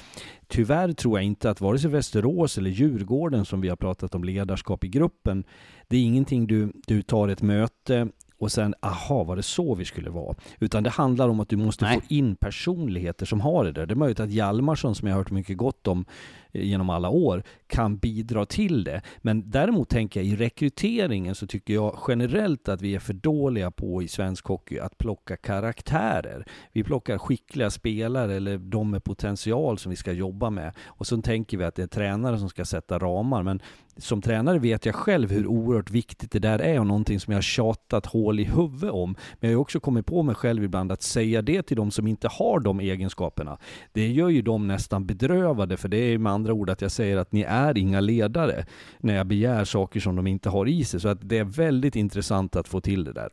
Tyvärr 0.48 0.92
tror 0.92 1.18
jag 1.18 1.24
inte 1.24 1.50
att 1.50 1.60
vare 1.60 1.78
sig 1.78 1.90
Västerås 1.90 2.58
eller 2.58 2.70
Djurgården 2.70 3.44
som 3.44 3.60
vi 3.60 3.68
har 3.68 3.76
pratat 3.76 4.14
om 4.14 4.24
ledarskap 4.24 4.84
i 4.84 4.88
gruppen, 4.88 5.44
det 5.88 5.96
är 5.96 6.02
ingenting 6.02 6.46
du, 6.46 6.72
du 6.86 7.02
tar 7.02 7.28
ett 7.28 7.42
möte 7.42 8.08
och 8.40 8.52
sen, 8.52 8.74
aha, 8.80 9.24
var 9.24 9.36
det 9.36 9.42
så 9.42 9.74
vi 9.74 9.84
skulle 9.84 10.10
vara? 10.10 10.34
Utan 10.60 10.82
det 10.82 10.90
handlar 10.90 11.28
om 11.28 11.40
att 11.40 11.48
du 11.48 11.56
måste 11.56 11.84
Nej. 11.84 12.00
få 12.00 12.06
in 12.08 12.36
personligheter 12.36 13.26
som 13.26 13.40
har 13.40 13.64
det 13.64 13.72
där. 13.72 13.86
Det 13.86 13.94
är 13.94 13.96
möjligt 13.96 14.20
att 14.20 14.30
Hjalmarsson, 14.30 14.94
som 14.94 15.08
jag 15.08 15.14
har 15.14 15.20
hört 15.20 15.30
mycket 15.30 15.56
gott 15.56 15.86
om 15.86 16.04
genom 16.52 16.90
alla 16.90 17.08
år, 17.08 17.42
kan 17.66 17.96
bidra 17.96 18.46
till 18.46 18.84
det. 18.84 19.02
Men 19.18 19.50
däremot 19.50 19.88
tänker 19.88 20.20
jag 20.20 20.26
i 20.26 20.36
rekryteringen 20.36 21.34
så 21.34 21.46
tycker 21.46 21.74
jag 21.74 21.98
generellt 22.08 22.68
att 22.68 22.82
vi 22.82 22.94
är 22.94 22.98
för 22.98 23.12
dåliga 23.12 23.70
på 23.70 24.02
i 24.02 24.08
svensk 24.08 24.46
hockey 24.46 24.78
att 24.78 24.98
plocka 24.98 25.36
karaktärer. 25.36 26.46
Vi 26.72 26.84
plockar 26.84 27.18
skickliga 27.18 27.70
spelare 27.70 28.34
eller 28.34 28.58
de 28.58 28.90
med 28.90 29.04
potential 29.04 29.78
som 29.78 29.90
vi 29.90 29.96
ska 29.96 30.12
jobba 30.12 30.50
med. 30.50 30.72
Och 30.86 31.06
så 31.06 31.22
tänker 31.22 31.58
vi 31.58 31.64
att 31.64 31.74
det 31.74 31.82
är 31.82 31.86
tränare 31.86 32.38
som 32.38 32.48
ska 32.48 32.64
sätta 32.64 32.98
ramar. 32.98 33.42
Men 33.42 33.60
som 33.96 34.22
tränare 34.22 34.58
vet 34.58 34.86
jag 34.86 34.94
själv 34.94 35.30
hur 35.30 35.46
oerhört 35.46 35.90
viktigt 35.90 36.30
det 36.30 36.38
där 36.38 36.58
är 36.58 36.80
och 36.80 36.86
någonting 36.86 37.20
som 37.20 37.32
jag 37.32 37.36
har 37.36 37.42
tjatat 37.42 38.06
hål 38.06 38.40
i 38.40 38.44
huvudet 38.44 38.90
om. 38.90 39.16
Men 39.40 39.50
jag 39.50 39.58
har 39.58 39.62
också 39.62 39.80
kommit 39.80 40.06
på 40.06 40.22
mig 40.22 40.34
själv 40.34 40.64
ibland 40.64 40.92
att 40.92 41.02
säga 41.02 41.42
det 41.42 41.62
till 41.62 41.76
de 41.76 41.90
som 41.90 42.06
inte 42.06 42.28
har 42.28 42.60
de 42.60 42.80
egenskaperna. 42.80 43.58
Det 43.92 44.08
gör 44.08 44.28
ju 44.28 44.42
dem 44.42 44.66
nästan 44.66 45.06
bedrövade 45.06 45.76
för 45.76 45.88
det 45.88 45.96
är 45.96 46.18
med 46.18 46.32
andra 46.40 46.52
ord 46.52 46.70
att 46.70 46.82
jag 46.82 46.90
säger 46.90 47.16
att 47.16 47.32
ni 47.32 47.42
är 47.42 47.78
inga 47.78 48.00
ledare 48.00 48.66
när 48.98 49.14
jag 49.14 49.26
begär 49.26 49.64
saker 49.64 50.00
som 50.00 50.16
de 50.16 50.26
inte 50.26 50.48
har 50.48 50.68
i 50.68 50.84
sig. 50.84 51.00
Så 51.00 51.08
att 51.08 51.18
det 51.22 51.38
är 51.38 51.44
väldigt 51.44 51.96
intressant 51.96 52.56
att 52.56 52.68
få 52.68 52.80
till 52.80 53.04
det 53.04 53.12
där. 53.12 53.30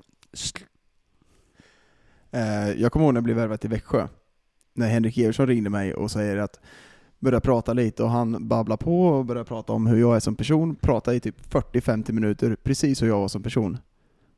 Eh, 2.32 2.82
jag 2.82 2.92
kommer 2.92 3.06
ihåg 3.06 3.14
när 3.14 3.18
jag 3.18 3.24
blev 3.24 3.38
värvad 3.38 3.60
till 3.60 3.70
Växjö. 3.70 4.08
När 4.74 4.88
Henrik 4.88 5.18
Eversson 5.18 5.48
ringde 5.48 5.70
mig 5.70 5.94
och 5.94 6.12
säger 6.12 6.38
att 6.38 6.60
börja 7.20 7.40
prata 7.40 7.74
lite 7.74 8.04
och 8.04 8.10
han 8.10 8.48
babblar 8.48 8.78
på 8.78 9.08
och 9.08 9.26
börjar 9.26 9.44
prata 9.44 9.74
om 9.74 9.88
hur 9.88 9.98
jag 9.98 10.16
är 10.16 10.20
som 10.20 10.36
person, 10.36 10.76
pratar 10.76 11.14
i 11.14 11.20
typ 11.20 11.54
40-50 11.54 12.12
minuter, 12.12 12.58
precis 12.64 13.02
hur 13.02 13.08
jag 13.08 13.20
var 13.20 13.28
som 13.28 13.44
person. 13.44 13.78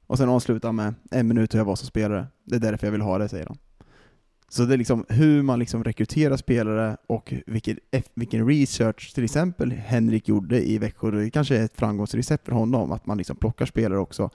Och 0.08 0.18
sen 0.18 0.30
avslutar 0.30 0.68
han 0.68 0.76
med 0.76 0.94
en 1.12 1.28
minut 1.28 1.54
hur 1.54 1.60
jag 1.60 1.66
var 1.66 1.76
som 1.76 1.88
spelare. 1.88 2.28
Det 2.44 2.56
är 2.56 2.60
därför 2.60 2.88
jag 2.88 2.92
vill 2.92 3.02
ha 3.02 3.18
det, 3.18 3.30
säger 3.30 3.46
han. 3.46 3.58
Så 4.50 4.66
det 4.66 4.74
är 4.74 4.78
liksom 4.78 5.06
hur 5.10 5.42
man 5.42 5.60
liksom 5.60 5.84
rekryterar 5.84 6.38
spelare 6.38 6.98
och 7.08 7.34
vilken, 7.48 7.78
vilken 8.14 8.48
research 8.48 9.14
till 9.14 9.24
exempel 9.24 9.72
Henrik 9.72 10.28
gjorde 10.28 10.70
i 10.70 10.78
Växjö, 10.78 11.12
det 11.12 11.30
kanske 11.30 11.58
är 11.58 11.66
ett 11.66 11.78
framgångsrecept 11.78 12.46
för 12.46 12.52
honom, 12.52 12.92
att 12.92 13.06
man 13.06 13.18
liksom 13.18 13.36
plockar 13.36 13.66
spelare 13.66 14.00
också 14.00 14.30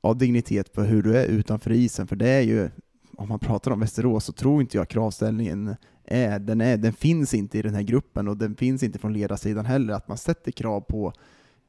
av 0.00 0.18
dignitet 0.18 0.72
på 0.72 0.82
hur 0.82 1.02
du 1.02 1.16
är 1.16 1.26
utanför 1.26 1.72
isen, 1.72 2.06
för 2.06 2.16
det 2.16 2.28
är 2.28 2.40
ju, 2.40 2.70
om 3.16 3.28
man 3.28 3.38
pratar 3.38 3.70
om 3.70 3.80
Västerås 3.80 4.24
så 4.24 4.32
tror 4.32 4.60
inte 4.60 4.76
jag 4.76 4.88
kravställningen 4.88 5.76
är, 6.04 6.38
den, 6.38 6.60
är, 6.60 6.76
den 6.76 6.92
finns 6.92 7.34
inte 7.34 7.58
i 7.58 7.62
den 7.62 7.74
här 7.74 7.82
gruppen 7.82 8.28
och 8.28 8.36
den 8.36 8.54
finns 8.54 8.82
inte 8.82 8.98
från 8.98 9.12
ledarsidan 9.12 9.66
heller, 9.66 9.94
att 9.94 10.08
man 10.08 10.18
sätter 10.18 10.52
krav 10.52 10.80
på 10.80 11.12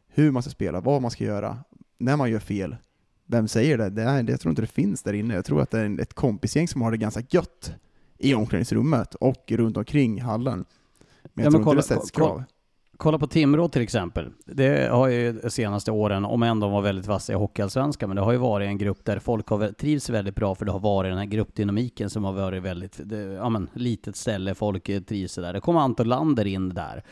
hur 0.07 0.31
man 0.31 0.43
ska 0.43 0.49
spela, 0.49 0.81
vad 0.81 1.01
man 1.01 1.11
ska 1.11 1.23
göra, 1.23 1.57
när 1.97 2.17
man 2.17 2.31
gör 2.31 2.39
fel. 2.39 2.75
Vem 3.27 3.47
säger 3.47 3.77
det? 3.77 3.89
det 3.89 4.01
är, 4.01 4.23
det 4.23 4.31
jag 4.31 4.39
tror 4.39 4.49
inte 4.49 4.61
det 4.61 4.67
finns 4.67 5.03
där 5.03 5.13
inne. 5.13 5.33
Jag 5.33 5.45
tror 5.45 5.61
att 5.61 5.71
det 5.71 5.79
är 5.79 6.01
ett 6.01 6.13
kompisgäng 6.13 6.67
som 6.67 6.81
har 6.81 6.91
det 6.91 6.97
ganska 6.97 7.21
gött 7.29 7.71
i 8.17 8.33
omklädningsrummet 8.35 9.15
och 9.15 9.43
runt 9.51 9.77
omkring 9.77 10.21
hallen. 10.21 10.65
Men 11.33 11.43
jag 11.43 11.45
Ja, 11.45 11.49
men 11.49 11.51
tror 11.51 11.63
kolla- 11.63 11.81
inte 11.81 11.93
det 11.93 11.99
sätts 11.99 12.11
kolla- 12.11 12.27
krav. 12.27 12.43
Kolla 12.97 13.19
på 13.19 13.27
Timrå 13.27 13.67
till 13.69 13.81
exempel. 13.81 14.31
Det 14.45 14.91
har 14.91 15.07
ju 15.07 15.33
de 15.33 15.49
senaste 15.49 15.91
åren, 15.91 16.25
om 16.25 16.43
än 16.43 16.59
de 16.59 16.71
var 16.71 16.81
väldigt 16.81 17.07
vassa 17.07 17.33
i 17.33 17.35
Hockeyallsvenskan, 17.35 18.09
men 18.09 18.15
det 18.15 18.21
har 18.21 18.31
ju 18.31 18.37
varit 18.37 18.67
en 18.67 18.77
grupp 18.77 19.05
där 19.05 19.19
folk 19.19 19.47
har 19.47 19.67
trivs 19.71 20.09
väldigt 20.09 20.35
bra 20.35 20.55
för 20.55 20.65
det 20.65 20.71
har 20.71 20.79
varit 20.79 21.11
den 21.11 21.17
här 21.17 21.25
gruppdynamiken 21.25 22.09
som 22.09 22.23
har 22.23 22.33
varit 22.33 22.63
väldigt, 22.63 22.99
det, 23.03 23.17
ja 23.17 23.49
men 23.49 23.69
litet 23.73 24.15
ställe, 24.15 24.55
folk 24.55 24.83
trivs 25.07 25.35
där. 25.35 25.53
Det 25.53 25.59
kommer 25.61 25.79
Anton 25.79 26.07
Lander 26.07 26.45
in 26.47 26.69
där 26.69 27.03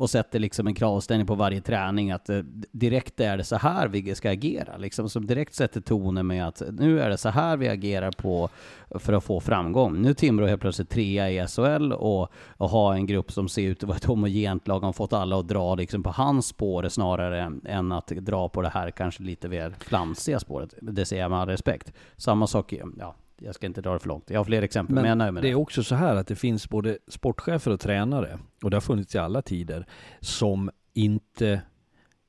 och 0.00 0.10
sätter 0.10 0.38
liksom 0.38 0.66
en 0.66 0.74
kravställning 0.74 1.26
på 1.26 1.34
varje 1.34 1.60
träning 1.60 2.10
att 2.10 2.28
eh, 2.28 2.38
direkt 2.72 3.20
är 3.20 3.36
det 3.36 3.44
så 3.44 3.56
här 3.56 3.88
vi 3.88 4.14
ska 4.14 4.30
agera. 4.30 4.76
Liksom, 4.76 5.08
som 5.08 5.26
direkt 5.26 5.54
sätter 5.54 5.80
tonen 5.80 6.26
med 6.26 6.48
att 6.48 6.62
nu 6.72 7.00
är 7.00 7.10
det 7.10 7.16
så 7.16 7.28
här 7.28 7.56
vi 7.56 7.68
agerar 7.68 8.10
på 8.10 8.48
för 8.90 9.12
att 9.12 9.24
få 9.24 9.40
framgång. 9.40 10.02
Nu 10.02 10.10
är 10.10 10.14
Timrå 10.14 10.46
helt 10.46 10.60
plötsligt 10.60 10.90
trea 10.90 11.30
i 11.30 11.46
SHL 11.46 11.92
och, 11.92 12.32
och 12.56 12.70
har 12.70 12.94
en 12.94 13.06
grupp 13.06 13.32
som 13.32 13.48
ser 13.48 13.62
ut 13.62 13.82
att 13.82 13.88
vara 13.88 13.96
ett 13.96 14.04
homogent 14.04 14.68
lag. 14.68 14.80
Har 14.80 14.92
fått 14.92 15.12
alla 15.12 15.38
att 15.38 15.48
dra 15.48 15.74
liksom 15.74 16.02
på 16.02 16.10
hans 16.10 16.46
spår 16.46 16.88
snarare 16.88 17.52
än 17.64 17.92
att 17.92 18.06
dra 18.06 18.48
på 18.48 18.62
det 18.62 18.68
här 18.68 18.90
kanske 18.90 19.22
lite 19.22 19.48
mer 19.48 19.74
flamsiga 19.78 20.40
spåret. 20.40 20.74
Det 20.80 21.04
säger 21.04 21.22
jag 21.22 21.30
med 21.30 21.40
all 21.40 21.48
respekt. 21.48 21.92
Samma 22.16 22.46
sak, 22.46 22.74
ja, 22.98 23.14
jag 23.40 23.54
ska 23.54 23.66
inte 23.66 23.80
dra 23.80 23.92
det 23.92 23.98
för 23.98 24.08
långt. 24.08 24.30
Jag 24.30 24.40
har 24.40 24.44
fler 24.44 24.62
exempel, 24.62 24.94
men, 24.94 25.04
jag 25.04 25.10
är 25.10 25.16
nöjd 25.16 25.34
med 25.34 25.42
det 25.42 25.48
det. 25.48 25.52
är 25.52 25.58
också 25.58 25.82
så 25.82 25.94
här 25.94 26.16
att 26.16 26.26
det 26.26 26.36
finns 26.36 26.68
både 26.68 26.98
sportchefer 27.08 27.70
och 27.70 27.80
tränare, 27.80 28.38
och 28.62 28.70
det 28.70 28.76
har 28.76 28.80
funnits 28.80 29.14
i 29.14 29.18
alla 29.18 29.42
tider, 29.42 29.86
som 30.20 30.70
inte 30.94 31.62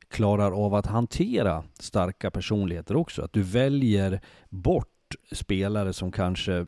klarar 0.07 0.65
av 0.65 0.75
att 0.75 0.85
hantera 0.85 1.63
starka 1.79 2.31
personligheter 2.31 2.95
också. 2.95 3.21
Att 3.21 3.33
du 3.33 3.41
väljer 3.41 4.21
bort 4.49 4.88
spelare 5.31 5.93
som 5.93 6.11
kanske 6.11 6.65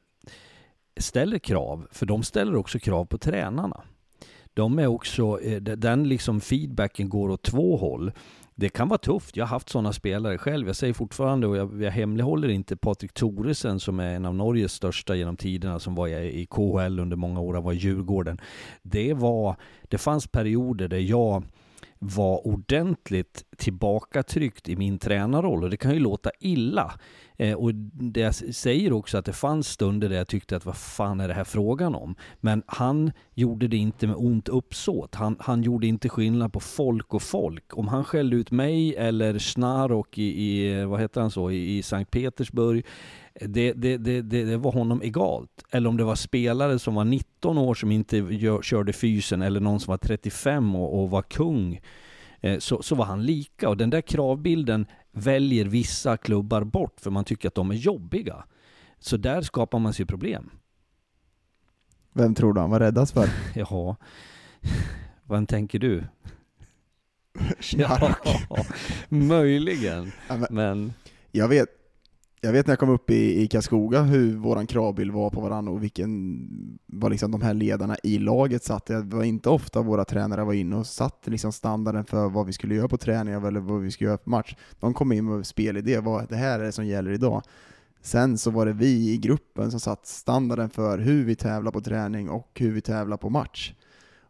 ställer 0.97 1.39
krav, 1.39 1.87
för 1.91 2.05
de 2.05 2.23
ställer 2.23 2.55
också 2.55 2.79
krav 2.79 3.05
på 3.05 3.17
tränarna. 3.17 3.83
De 4.53 4.79
är 4.79 4.87
också, 4.87 5.39
eh, 5.41 5.61
den 5.61 6.07
liksom 6.09 6.41
feedbacken 6.41 7.09
går 7.09 7.29
åt 7.29 7.43
två 7.43 7.77
håll. 7.77 8.11
Det 8.63 8.69
kan 8.69 8.87
vara 8.87 8.97
tufft. 8.97 9.37
Jag 9.37 9.45
har 9.45 9.49
haft 9.49 9.69
sådana 9.69 9.93
spelare 9.93 10.37
själv. 10.37 10.67
Jag 10.67 10.75
säger 10.75 10.93
fortfarande, 10.93 11.47
och 11.47 11.57
jag, 11.57 11.81
jag 11.81 11.91
hemlighåller 11.91 12.47
inte, 12.47 12.77
Patrik 12.77 13.13
Thoresen 13.13 13.79
som 13.79 13.99
är 13.99 14.15
en 14.15 14.25
av 14.25 14.35
Norges 14.35 14.73
största 14.73 15.15
genom 15.15 15.37
tiderna, 15.37 15.79
som 15.79 15.95
var 15.95 16.07
i 16.07 16.41
i 16.41 16.45
KHL 16.45 16.99
under 16.99 17.15
många 17.15 17.39
år, 17.39 17.53
han 17.53 17.63
var 17.63 17.73
i 17.73 17.75
Djurgården. 17.75 18.41
Det, 18.81 19.13
var, 19.13 19.55
det 19.81 19.97
fanns 19.97 20.27
perioder 20.27 20.87
där 20.87 20.97
jag 20.97 21.43
var 22.05 22.47
ordentligt 22.47 23.43
tillbakatryckt 23.57 24.69
i 24.69 24.75
min 24.75 24.99
tränarroll 24.99 25.63
och 25.63 25.69
det 25.69 25.77
kan 25.77 25.93
ju 25.93 25.99
låta 25.99 26.31
illa. 26.39 26.93
Eh, 27.37 27.53
och 27.53 27.75
det 27.75 28.19
jag 28.19 28.35
säger 28.35 28.93
också 28.93 29.17
att 29.17 29.25
det 29.25 29.33
fanns 29.33 29.67
stunder 29.67 30.09
där 30.09 30.15
jag 30.15 30.27
tyckte 30.27 30.55
att 30.55 30.65
vad 30.65 30.77
fan 30.77 31.19
är 31.19 31.27
det 31.27 31.33
här 31.33 31.43
frågan 31.43 31.95
om? 31.95 32.15
Men 32.39 32.63
han 32.67 33.11
gjorde 33.33 33.67
det 33.67 33.77
inte 33.77 34.07
med 34.07 34.15
ont 34.15 34.49
uppsåt. 34.49 35.15
Han, 35.15 35.35
han 35.39 35.63
gjorde 35.63 35.87
inte 35.87 36.09
skillnad 36.09 36.53
på 36.53 36.59
folk 36.59 37.13
och 37.13 37.21
folk. 37.21 37.77
Om 37.77 37.87
han 37.87 38.03
skällde 38.03 38.35
ut 38.35 38.51
mig 38.51 38.95
eller 38.95 39.39
Snarok 39.39 40.17
i, 40.17 40.23
i 40.23 40.85
vad 40.85 41.01
heter 41.01 41.21
han 41.21 41.31
så, 41.31 41.51
i, 41.51 41.77
i 41.77 41.83
Sankt 41.83 42.11
Petersburg 42.11 42.85
det, 43.39 43.73
det, 43.73 43.97
det, 43.97 44.21
det, 44.21 44.43
det 44.43 44.57
var 44.57 44.71
honom 44.71 45.01
egalt. 45.03 45.65
Eller 45.71 45.89
om 45.89 45.97
det 45.97 46.03
var 46.03 46.15
spelare 46.15 46.79
som 46.79 46.95
var 46.95 47.05
19 47.05 47.57
år 47.57 47.73
som 47.73 47.91
inte 47.91 48.17
gör, 48.17 48.61
körde 48.61 48.93
fysen 48.93 49.41
eller 49.41 49.59
någon 49.59 49.79
som 49.79 49.91
var 49.91 49.97
35 49.97 50.75
och, 50.75 51.01
och 51.01 51.09
var 51.09 51.21
kung. 51.21 51.81
Eh, 52.43 52.59
så, 52.59 52.81
så 52.83 52.95
var 52.95 53.05
han 53.05 53.25
lika. 53.25 53.69
Och 53.69 53.77
den 53.77 53.89
där 53.89 54.01
kravbilden 54.01 54.85
väljer 55.11 55.65
vissa 55.65 56.17
klubbar 56.17 56.63
bort 56.63 56.99
för 56.99 57.11
man 57.11 57.25
tycker 57.25 57.47
att 57.47 57.55
de 57.55 57.71
är 57.71 57.75
jobbiga. 57.75 58.43
Så 58.99 59.17
där 59.17 59.41
skapar 59.41 59.79
man 59.79 59.93
sig 59.93 60.05
problem. 60.05 60.49
Vem 62.13 62.35
tror 62.35 62.53
du 62.53 62.61
han 62.61 62.69
var 62.69 62.79
räddast 62.79 63.13
för? 63.13 63.29
Jaha, 63.55 63.95
vad 65.23 65.47
tänker 65.47 65.79
du? 65.79 66.03
Snark. 67.59 68.17
Ja, 68.49 68.65
möjligen. 69.09 70.11
Ja, 70.27 70.37
men- 70.37 70.47
Men 70.49 70.93
Jag 71.31 71.47
vet, 71.47 71.69
jag 72.43 72.51
vet 72.51 72.67
när 72.67 72.71
jag 72.71 72.79
kom 72.79 72.89
upp 72.89 73.09
i, 73.09 73.41
i 73.41 73.47
Karlskoga 73.47 74.01
hur 74.01 74.37
våran 74.37 74.67
kravbild 74.67 75.11
var 75.11 75.29
på 75.29 75.41
varandra 75.41 75.71
och 75.71 75.83
vilken, 75.83 76.79
vad 76.85 77.11
liksom 77.11 77.31
de 77.31 77.41
här 77.41 77.53
ledarna 77.53 77.97
i 78.03 78.19
laget 78.19 78.63
satt. 78.63 78.85
Det 78.85 79.01
var 79.01 79.23
inte 79.23 79.49
ofta 79.49 79.81
våra 79.81 80.05
tränare 80.05 80.43
var 80.43 80.53
inne 80.53 80.75
och 80.75 80.87
satte 80.87 81.31
liksom 81.31 81.51
standarden 81.51 82.05
för 82.05 82.29
vad 82.29 82.45
vi 82.45 82.53
skulle 82.53 82.75
göra 82.75 82.87
på 82.87 82.97
träningar 82.97 83.47
eller 83.47 83.59
vad 83.59 83.81
vi 83.81 83.91
skulle 83.91 84.07
göra 84.07 84.17
på 84.17 84.29
match. 84.29 84.55
De 84.79 84.93
kom 84.93 85.11
in 85.11 85.25
med 85.25 85.45
spelidé, 85.45 85.99
vad 85.99 86.29
det 86.29 86.35
här 86.35 86.59
är 86.59 86.63
det 86.63 86.71
som 86.71 86.85
gäller 86.85 87.11
idag. 87.11 87.41
Sen 88.01 88.37
så 88.37 88.51
var 88.51 88.65
det 88.65 88.73
vi 88.73 89.13
i 89.13 89.17
gruppen 89.17 89.71
som 89.71 89.79
satt 89.79 90.07
standarden 90.07 90.69
för 90.69 90.97
hur 90.97 91.25
vi 91.25 91.35
tävlar 91.35 91.71
på 91.71 91.81
träning 91.81 92.29
och 92.29 92.49
hur 92.55 92.71
vi 92.71 92.81
tävlar 92.81 93.17
på 93.17 93.29
match. 93.29 93.73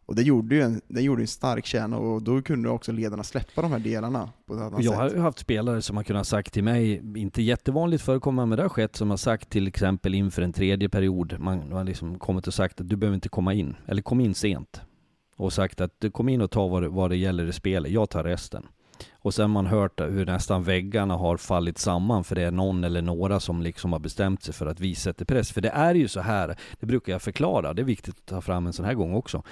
Och 0.06 0.14
det 0.14 0.22
gjorde 0.22 0.54
ju 0.54 0.60
en, 0.62 0.80
det 0.88 1.02
gjorde 1.02 1.22
en 1.22 1.26
stark 1.26 1.66
kärna 1.66 1.98
och 1.98 2.22
då 2.22 2.42
kunde 2.42 2.68
också 2.68 2.92
ledarna 2.92 3.22
släppa 3.22 3.62
de 3.62 3.72
här 3.72 3.78
delarna 3.78 4.30
på 4.46 4.54
ett 4.54 4.60
annat 4.60 4.84
Jag 4.84 4.92
sätt. 4.92 5.02
har 5.02 5.10
ju 5.10 5.18
haft 5.18 5.38
spelare 5.38 5.82
som 5.82 5.96
har 5.96 6.04
kunnat 6.04 6.26
sagt 6.26 6.52
till 6.52 6.64
mig, 6.64 7.02
inte 7.16 7.42
jättevanligt 7.42 8.02
förekommande 8.02 8.48
men 8.48 8.56
det 8.56 8.62
har 8.62 8.68
skett, 8.68 8.96
som 8.96 9.10
har 9.10 9.16
sagt 9.16 9.50
till 9.50 9.66
exempel 9.68 10.14
inför 10.14 10.42
en 10.42 10.52
tredje 10.52 10.88
period, 10.88 11.36
man 11.38 11.72
har 11.72 11.84
liksom 11.84 12.18
kommit 12.18 12.46
och 12.46 12.54
sagt 12.54 12.80
att 12.80 12.88
du 12.88 12.96
behöver 12.96 13.14
inte 13.14 13.28
komma 13.28 13.54
in, 13.54 13.76
eller 13.86 14.02
kom 14.02 14.20
in 14.20 14.34
sent. 14.34 14.80
Och 15.36 15.52
sagt 15.52 15.80
att 15.80 15.94
du 15.98 16.10
kom 16.10 16.28
in 16.28 16.40
och 16.40 16.50
ta 16.50 16.68
vad 16.68 16.82
det, 16.82 16.88
vad 16.88 17.10
det 17.10 17.16
gäller 17.16 17.46
i 17.46 17.52
spelet, 17.52 17.92
jag 17.92 18.10
tar 18.10 18.24
resten. 18.24 18.66
Och 19.12 19.34
sen 19.34 19.42
har 19.42 19.48
man 19.48 19.66
hört 19.66 20.00
hur 20.00 20.26
nästan 20.26 20.62
väggarna 20.62 21.16
har 21.16 21.36
fallit 21.36 21.78
samman 21.78 22.24
för 22.24 22.34
det 22.34 22.42
är 22.42 22.50
någon 22.50 22.84
eller 22.84 23.02
några 23.02 23.40
som 23.40 23.62
liksom 23.62 23.92
har 23.92 23.98
bestämt 24.00 24.42
sig 24.42 24.54
för 24.54 24.66
att 24.66 24.80
vi 24.80 24.94
sätter 24.94 25.24
press. 25.24 25.52
För 25.52 25.60
det 25.60 25.68
är 25.68 25.94
ju 25.94 26.08
så 26.08 26.20
här, 26.20 26.56
det 26.80 26.86
brukar 26.86 27.12
jag 27.12 27.22
förklara, 27.22 27.74
det 27.74 27.82
är 27.82 27.86
viktigt 27.86 28.14
att 28.18 28.26
ta 28.26 28.40
fram 28.40 28.66
en 28.66 28.72
sån 28.72 28.84
här 28.84 28.94
gång 28.94 29.14
också. 29.14 29.42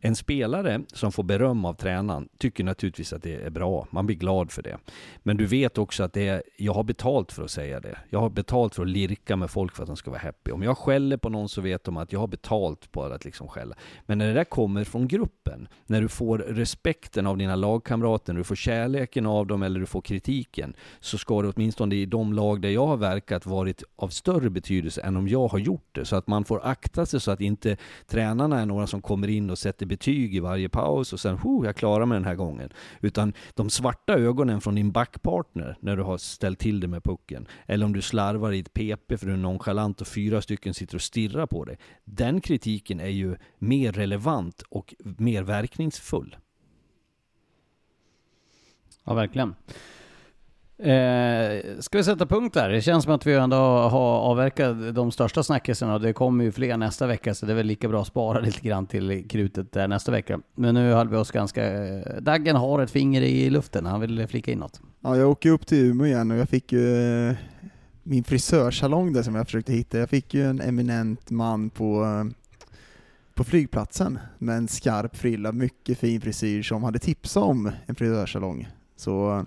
En 0.00 0.16
spelare 0.16 0.82
som 0.92 1.12
får 1.12 1.22
beröm 1.22 1.64
av 1.64 1.74
tränaren 1.74 2.28
tycker 2.38 2.64
naturligtvis 2.64 3.12
att 3.12 3.22
det 3.22 3.34
är 3.34 3.50
bra. 3.50 3.86
Man 3.90 4.06
blir 4.06 4.16
glad 4.16 4.52
för 4.52 4.62
det. 4.62 4.78
Men 5.22 5.36
du 5.36 5.46
vet 5.46 5.78
också 5.78 6.02
att 6.02 6.12
det 6.12 6.28
är, 6.28 6.42
jag 6.56 6.72
har 6.72 6.84
betalt 6.84 7.32
för 7.32 7.44
att 7.44 7.50
säga 7.50 7.80
det. 7.80 7.98
Jag 8.10 8.20
har 8.20 8.30
betalt 8.30 8.74
för 8.74 8.82
att 8.82 8.88
lirka 8.88 9.36
med 9.36 9.50
folk 9.50 9.76
för 9.76 9.82
att 9.82 9.86
de 9.86 9.96
ska 9.96 10.10
vara 10.10 10.20
happy. 10.20 10.50
Om 10.50 10.62
jag 10.62 10.78
skäller 10.78 11.16
på 11.16 11.28
någon 11.28 11.48
så 11.48 11.60
vet 11.60 11.84
de 11.84 11.96
att 11.96 12.12
jag 12.12 12.20
har 12.20 12.26
betalt 12.26 12.92
bara 12.92 13.14
att 13.14 13.24
liksom 13.24 13.48
skälla. 13.48 13.76
Men 14.06 14.18
när 14.18 14.26
det 14.26 14.32
där 14.32 14.44
kommer 14.44 14.84
från 14.84 15.08
gruppen, 15.08 15.68
när 15.86 16.00
du 16.00 16.08
får 16.08 16.38
respekten 16.38 17.26
av 17.26 17.38
dina 17.38 17.56
lagkamrater, 17.56 18.32
när 18.32 18.38
du 18.38 18.44
får 18.44 18.54
kärleken 18.54 19.26
av 19.26 19.46
dem 19.46 19.62
eller 19.62 19.80
du 19.80 19.86
får 19.86 20.00
kritiken 20.00 20.74
så 21.00 21.18
ska 21.18 21.42
det 21.42 21.48
åtminstone 21.48 21.94
i 21.94 22.06
de 22.06 22.32
lag 22.32 22.60
där 22.60 22.68
jag 22.68 22.86
har 22.86 22.96
verkat 22.96 23.46
varit 23.46 23.82
av 23.96 24.08
större 24.08 24.50
betydelse 24.50 25.00
än 25.00 25.16
om 25.16 25.28
jag 25.28 25.48
har 25.48 25.58
gjort 25.58 25.88
det. 25.92 26.04
Så 26.04 26.16
att 26.16 26.26
man 26.26 26.44
får 26.44 26.60
akta 26.66 27.06
sig 27.06 27.20
så 27.20 27.30
att 27.30 27.40
inte 27.40 27.76
tränarna 28.06 28.60
är 28.60 28.66
några 28.66 28.86
som 28.86 29.02
kommer 29.02 29.28
in 29.28 29.50
och 29.50 29.58
sätter 29.58 29.85
betyg 29.88 30.34
i 30.34 30.40
varje 30.40 30.68
paus 30.68 31.12
och 31.12 31.20
sen 31.20 31.38
jag 31.64 31.76
klarar 31.76 32.06
mig 32.06 32.16
den 32.16 32.24
här 32.24 32.34
gången. 32.34 32.70
Utan 33.00 33.32
de 33.54 33.70
svarta 33.70 34.14
ögonen 34.14 34.60
från 34.60 34.74
din 34.74 34.92
backpartner 34.92 35.76
när 35.80 35.96
du 35.96 36.02
har 36.02 36.18
ställt 36.18 36.58
till 36.58 36.80
det 36.80 36.88
med 36.88 37.04
pucken. 37.04 37.46
Eller 37.66 37.86
om 37.86 37.92
du 37.92 38.02
slarvar 38.02 38.52
i 38.52 38.58
ett 38.58 38.74
PP 38.74 39.18
för 39.18 39.26
du 39.26 39.32
är 39.32 39.36
nonchalant 39.36 40.00
och 40.00 40.06
fyra 40.06 40.42
stycken 40.42 40.74
sitter 40.74 40.94
och 40.94 41.02
stirrar 41.02 41.46
på 41.46 41.64
dig. 41.64 41.78
Den 42.04 42.40
kritiken 42.40 43.00
är 43.00 43.08
ju 43.08 43.36
mer 43.58 43.92
relevant 43.92 44.62
och 44.68 44.94
mer 45.02 45.42
verkningsfull. 45.42 46.36
Ja, 49.04 49.14
verkligen. 49.14 49.54
Eh, 50.78 51.78
ska 51.80 51.98
vi 51.98 52.04
sätta 52.04 52.26
punkt 52.26 52.54
där? 52.54 52.68
Det 52.68 52.82
känns 52.82 53.04
som 53.04 53.12
att 53.12 53.26
vi 53.26 53.34
ändå 53.34 53.56
har 53.56 54.18
avverkat 54.18 54.94
de 54.94 55.12
största 55.12 55.42
snackisarna 55.42 55.94
och 55.94 56.00
det 56.00 56.12
kommer 56.12 56.44
ju 56.44 56.52
fler 56.52 56.76
nästa 56.76 57.06
vecka 57.06 57.34
så 57.34 57.46
det 57.46 57.52
är 57.52 57.56
väl 57.56 57.66
lika 57.66 57.88
bra 57.88 58.00
att 58.00 58.06
spara 58.06 58.40
lite 58.40 58.60
grann 58.60 58.86
till 58.86 59.28
krutet 59.28 59.72
där 59.72 59.88
nästa 59.88 60.12
vecka. 60.12 60.40
Men 60.54 60.74
nu 60.74 60.92
höll 60.92 61.08
vi 61.08 61.16
oss 61.16 61.30
ganska... 61.30 61.86
Eh, 61.86 62.22
Daggen 62.22 62.56
har 62.56 62.82
ett 62.82 62.90
finger 62.90 63.22
i 63.22 63.50
luften, 63.50 63.86
han 63.86 64.00
vill 64.00 64.26
flika 64.26 64.52
in 64.52 64.58
något. 64.58 64.80
Ja, 65.00 65.16
jag 65.16 65.30
åker 65.30 65.50
upp 65.50 65.66
till 65.66 65.78
Umeå 65.78 66.06
igen 66.06 66.30
och 66.30 66.36
jag 66.36 66.48
fick 66.48 66.72
ju 66.72 67.28
eh, 67.28 67.36
min 68.02 68.24
frisörsalong 68.24 69.12
där 69.12 69.22
som 69.22 69.34
jag 69.34 69.46
försökte 69.46 69.72
hitta. 69.72 69.98
Jag 69.98 70.10
fick 70.10 70.34
ju 70.34 70.46
en 70.50 70.60
eminent 70.60 71.30
man 71.30 71.70
på 71.70 72.04
eh, 72.04 72.36
på 73.34 73.44
flygplatsen 73.44 74.18
med 74.38 74.56
en 74.56 74.68
skarp 74.68 75.16
frilla, 75.16 75.52
mycket 75.52 75.98
fin 75.98 76.20
frisyr 76.20 76.62
som 76.62 76.84
hade 76.84 76.98
tipsat 76.98 77.42
om 77.42 77.70
en 77.86 77.94
frisörsalong. 77.94 78.68
Så 78.96 79.44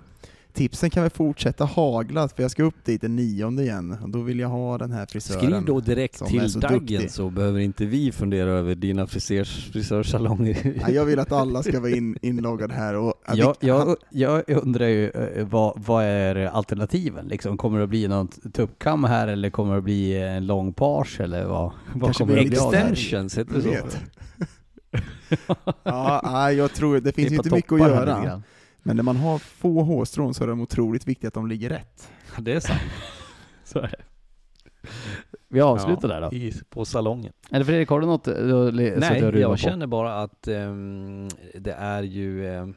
tipsen 0.59 0.89
kan 0.89 1.03
väl 1.03 1.09
fortsätta 1.09 1.65
hagla, 1.65 2.27
för 2.27 2.41
jag 2.41 2.51
ska 2.51 2.63
upp 2.63 2.85
dit 2.85 3.01
den 3.01 3.15
nionde 3.15 3.63
igen, 3.63 3.97
och 4.03 4.09
då 4.09 4.21
vill 4.21 4.39
jag 4.39 4.49
ha 4.49 4.77
den 4.77 4.91
här 4.91 5.05
frisören. 5.05 5.39
Skriv 5.39 5.65
då 5.65 5.79
direkt 5.79 6.25
till 6.25 6.51
så 6.51 6.59
Daggen 6.59 6.79
duktig. 6.79 7.11
så 7.11 7.29
behöver 7.29 7.59
inte 7.59 7.85
vi 7.85 8.11
fundera 8.11 8.49
över 8.49 8.75
dina 8.75 9.07
frisörs, 9.07 9.71
frisörsalonger. 9.71 10.73
Ja, 10.81 10.89
jag 10.89 11.05
vill 11.05 11.19
att 11.19 11.31
alla 11.31 11.63
ska 11.63 11.79
vara 11.79 11.91
in, 11.91 12.17
inloggade 12.21 12.73
här. 12.73 12.95
Och 12.95 13.13
jag, 13.33 13.55
jag, 13.59 13.95
jag 14.09 14.43
undrar 14.47 14.87
ju, 14.87 15.09
eh, 15.09 15.47
vad, 15.47 15.73
vad 15.75 16.03
är 16.03 16.35
alternativen? 16.35 17.27
Liksom, 17.27 17.57
kommer 17.57 17.77
det 17.77 17.83
att 17.83 17.89
bli 17.89 18.07
något 18.07 18.53
tuppkam 18.53 19.03
här, 19.03 19.27
eller 19.27 19.49
kommer 19.49 19.71
det 19.71 19.77
att 19.77 19.83
bli 19.83 20.21
en 20.21 20.45
lång 20.45 20.73
page, 20.73 21.19
eller 21.19 21.45
vad, 21.45 21.71
vad 21.95 22.15
kommer 22.15 22.35
det 22.35 22.45
bli 22.45 22.53
Extensions, 22.53 23.37
heter 23.37 23.53
det 23.53 23.61
så? 23.61 23.97
ja, 25.83 26.51
jag 26.51 26.73
tror, 26.73 26.99
det 26.99 27.11
finns 27.11 27.31
ju 27.31 27.35
inte 27.35 27.55
mycket 27.55 27.71
att 27.71 27.79
göra. 27.79 28.41
Men 28.89 28.95
när 28.95 29.03
man 29.03 29.17
har 29.17 29.37
få 29.39 29.83
hårstrån 29.83 30.33
så 30.33 30.43
är 30.43 30.47
det 30.47 30.53
otroligt 30.53 31.07
viktigt 31.07 31.27
att 31.27 31.33
de 31.33 31.47
ligger 31.47 31.69
rätt. 31.69 32.11
Det 32.39 32.53
är 32.53 32.59
sant. 32.59 32.81
så 33.63 33.79
är 33.79 33.87
det. 33.87 34.03
Vi 35.47 35.61
avslutar 35.61 36.09
ja, 36.09 36.15
där 36.15 36.21
då. 36.21 36.37
I, 36.37 36.53
på 36.69 36.85
salongen. 36.85 37.33
Eller 37.51 37.65
Fredrik, 37.65 37.89
har 37.89 37.99
du 37.99 38.07
något 38.07 38.23
du, 38.23 38.71
Nej, 38.71 39.31
du 39.31 39.39
jag 39.39 39.51
på? 39.51 39.57
känner 39.57 39.87
bara 39.87 40.21
att 40.21 40.47
um, 40.47 41.29
det 41.55 41.71
är 41.71 42.03
ju 42.03 42.47
um, 42.47 42.75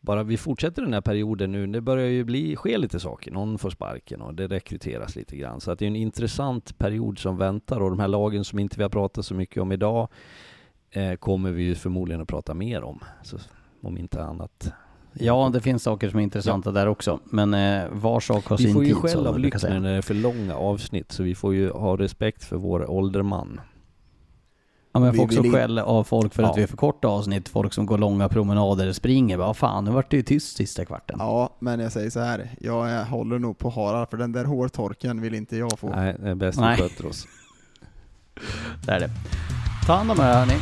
bara 0.00 0.22
vi 0.22 0.36
fortsätter 0.36 0.82
den 0.82 0.92
här 0.92 1.00
perioden 1.00 1.52
nu, 1.52 1.66
det 1.66 1.80
börjar 1.80 2.08
ju 2.08 2.24
bli, 2.24 2.56
ske 2.56 2.78
lite 2.78 3.00
saker. 3.00 3.30
Någon 3.30 3.58
får 3.58 3.70
sparken 3.70 4.20
och 4.22 4.34
det 4.34 4.46
rekryteras 4.46 5.16
lite 5.16 5.36
grann. 5.36 5.60
Så 5.60 5.70
att 5.70 5.78
det 5.78 5.84
är 5.84 5.86
en 5.86 5.96
intressant 5.96 6.78
period 6.78 7.18
som 7.18 7.36
väntar 7.36 7.80
och 7.80 7.90
de 7.90 7.98
här 7.98 8.08
lagen 8.08 8.44
som 8.44 8.58
inte 8.58 8.76
vi 8.76 8.82
har 8.82 8.90
pratat 8.90 9.26
så 9.26 9.34
mycket 9.34 9.62
om 9.62 9.72
idag 9.72 10.08
eh, 10.90 11.14
kommer 11.14 11.50
vi 11.50 11.62
ju 11.62 11.74
förmodligen 11.74 12.22
att 12.22 12.28
prata 12.28 12.54
mer 12.54 12.82
om. 12.82 13.00
Så, 13.22 13.38
om 13.82 13.98
inte 13.98 14.22
annat 14.22 14.72
Ja, 15.14 15.50
det 15.52 15.60
finns 15.60 15.82
saker 15.82 16.10
som 16.10 16.18
är 16.18 16.22
intressanta 16.22 16.70
ja. 16.70 16.74
där 16.74 16.86
också. 16.86 17.20
Men 17.24 17.54
eh, 17.54 17.84
var 17.92 18.20
sak 18.20 18.46
har 18.46 18.56
sin 18.56 18.66
tid. 18.66 18.66
Vi 18.66 18.72
får 18.74 18.84
ju 18.84 18.94
skäll 18.94 19.26
av 19.26 19.38
lyssnare 19.38 19.80
när 19.80 19.90
det 19.90 19.96
är 19.96 20.02
för 20.02 20.14
långa 20.14 20.56
avsnitt, 20.56 21.12
så 21.12 21.22
vi 21.22 21.34
får 21.34 21.54
ju 21.54 21.70
ha 21.70 21.96
respekt 21.96 22.44
för 22.44 22.56
vår 22.56 22.90
ålderman. 22.90 23.60
Ja, 24.92 25.00
men 25.00 25.06
jag 25.06 25.16
får 25.16 25.24
också 25.24 25.42
skäll 25.42 25.78
av 25.78 26.04
folk 26.04 26.34
för 26.34 26.42
ja. 26.42 26.50
att 26.50 26.58
vi 26.58 26.62
är 26.62 26.66
för 26.66 26.76
korta 26.76 27.08
avsnitt. 27.08 27.48
Folk 27.48 27.72
som 27.72 27.86
går 27.86 27.98
långa 27.98 28.28
promenader 28.28 28.88
och 28.88 28.96
springer. 28.96 29.36
Vad 29.36 29.56
fan, 29.56 29.84
nu 29.84 29.90
vart 29.90 30.10
det 30.10 30.16
ju 30.16 30.22
tyst 30.22 30.56
sista 30.56 30.84
kvarten. 30.84 31.16
Ja, 31.18 31.56
men 31.58 31.80
jag 31.80 31.92
säger 31.92 32.10
så 32.10 32.20
här. 32.20 32.50
Jag 32.60 33.04
håller 33.04 33.38
nog 33.38 33.58
på 33.58 33.70
Harald, 33.70 34.08
för 34.08 34.16
den 34.16 34.32
där 34.32 34.44
hårtorken 34.44 35.20
vill 35.20 35.34
inte 35.34 35.56
jag 35.56 35.78
få. 35.78 35.88
Nej, 35.88 36.16
det 36.18 36.30
är 36.30 36.34
bäst 36.34 36.58
vi 36.58 36.76
sköter 36.76 37.06
oss. 37.06 37.26
det 38.86 38.92
är 38.92 39.00
det. 39.00 39.10
Ta 39.86 39.92
hand 39.92 40.10
om 40.10 40.18
er 40.20 40.22
hörni. 40.22 40.54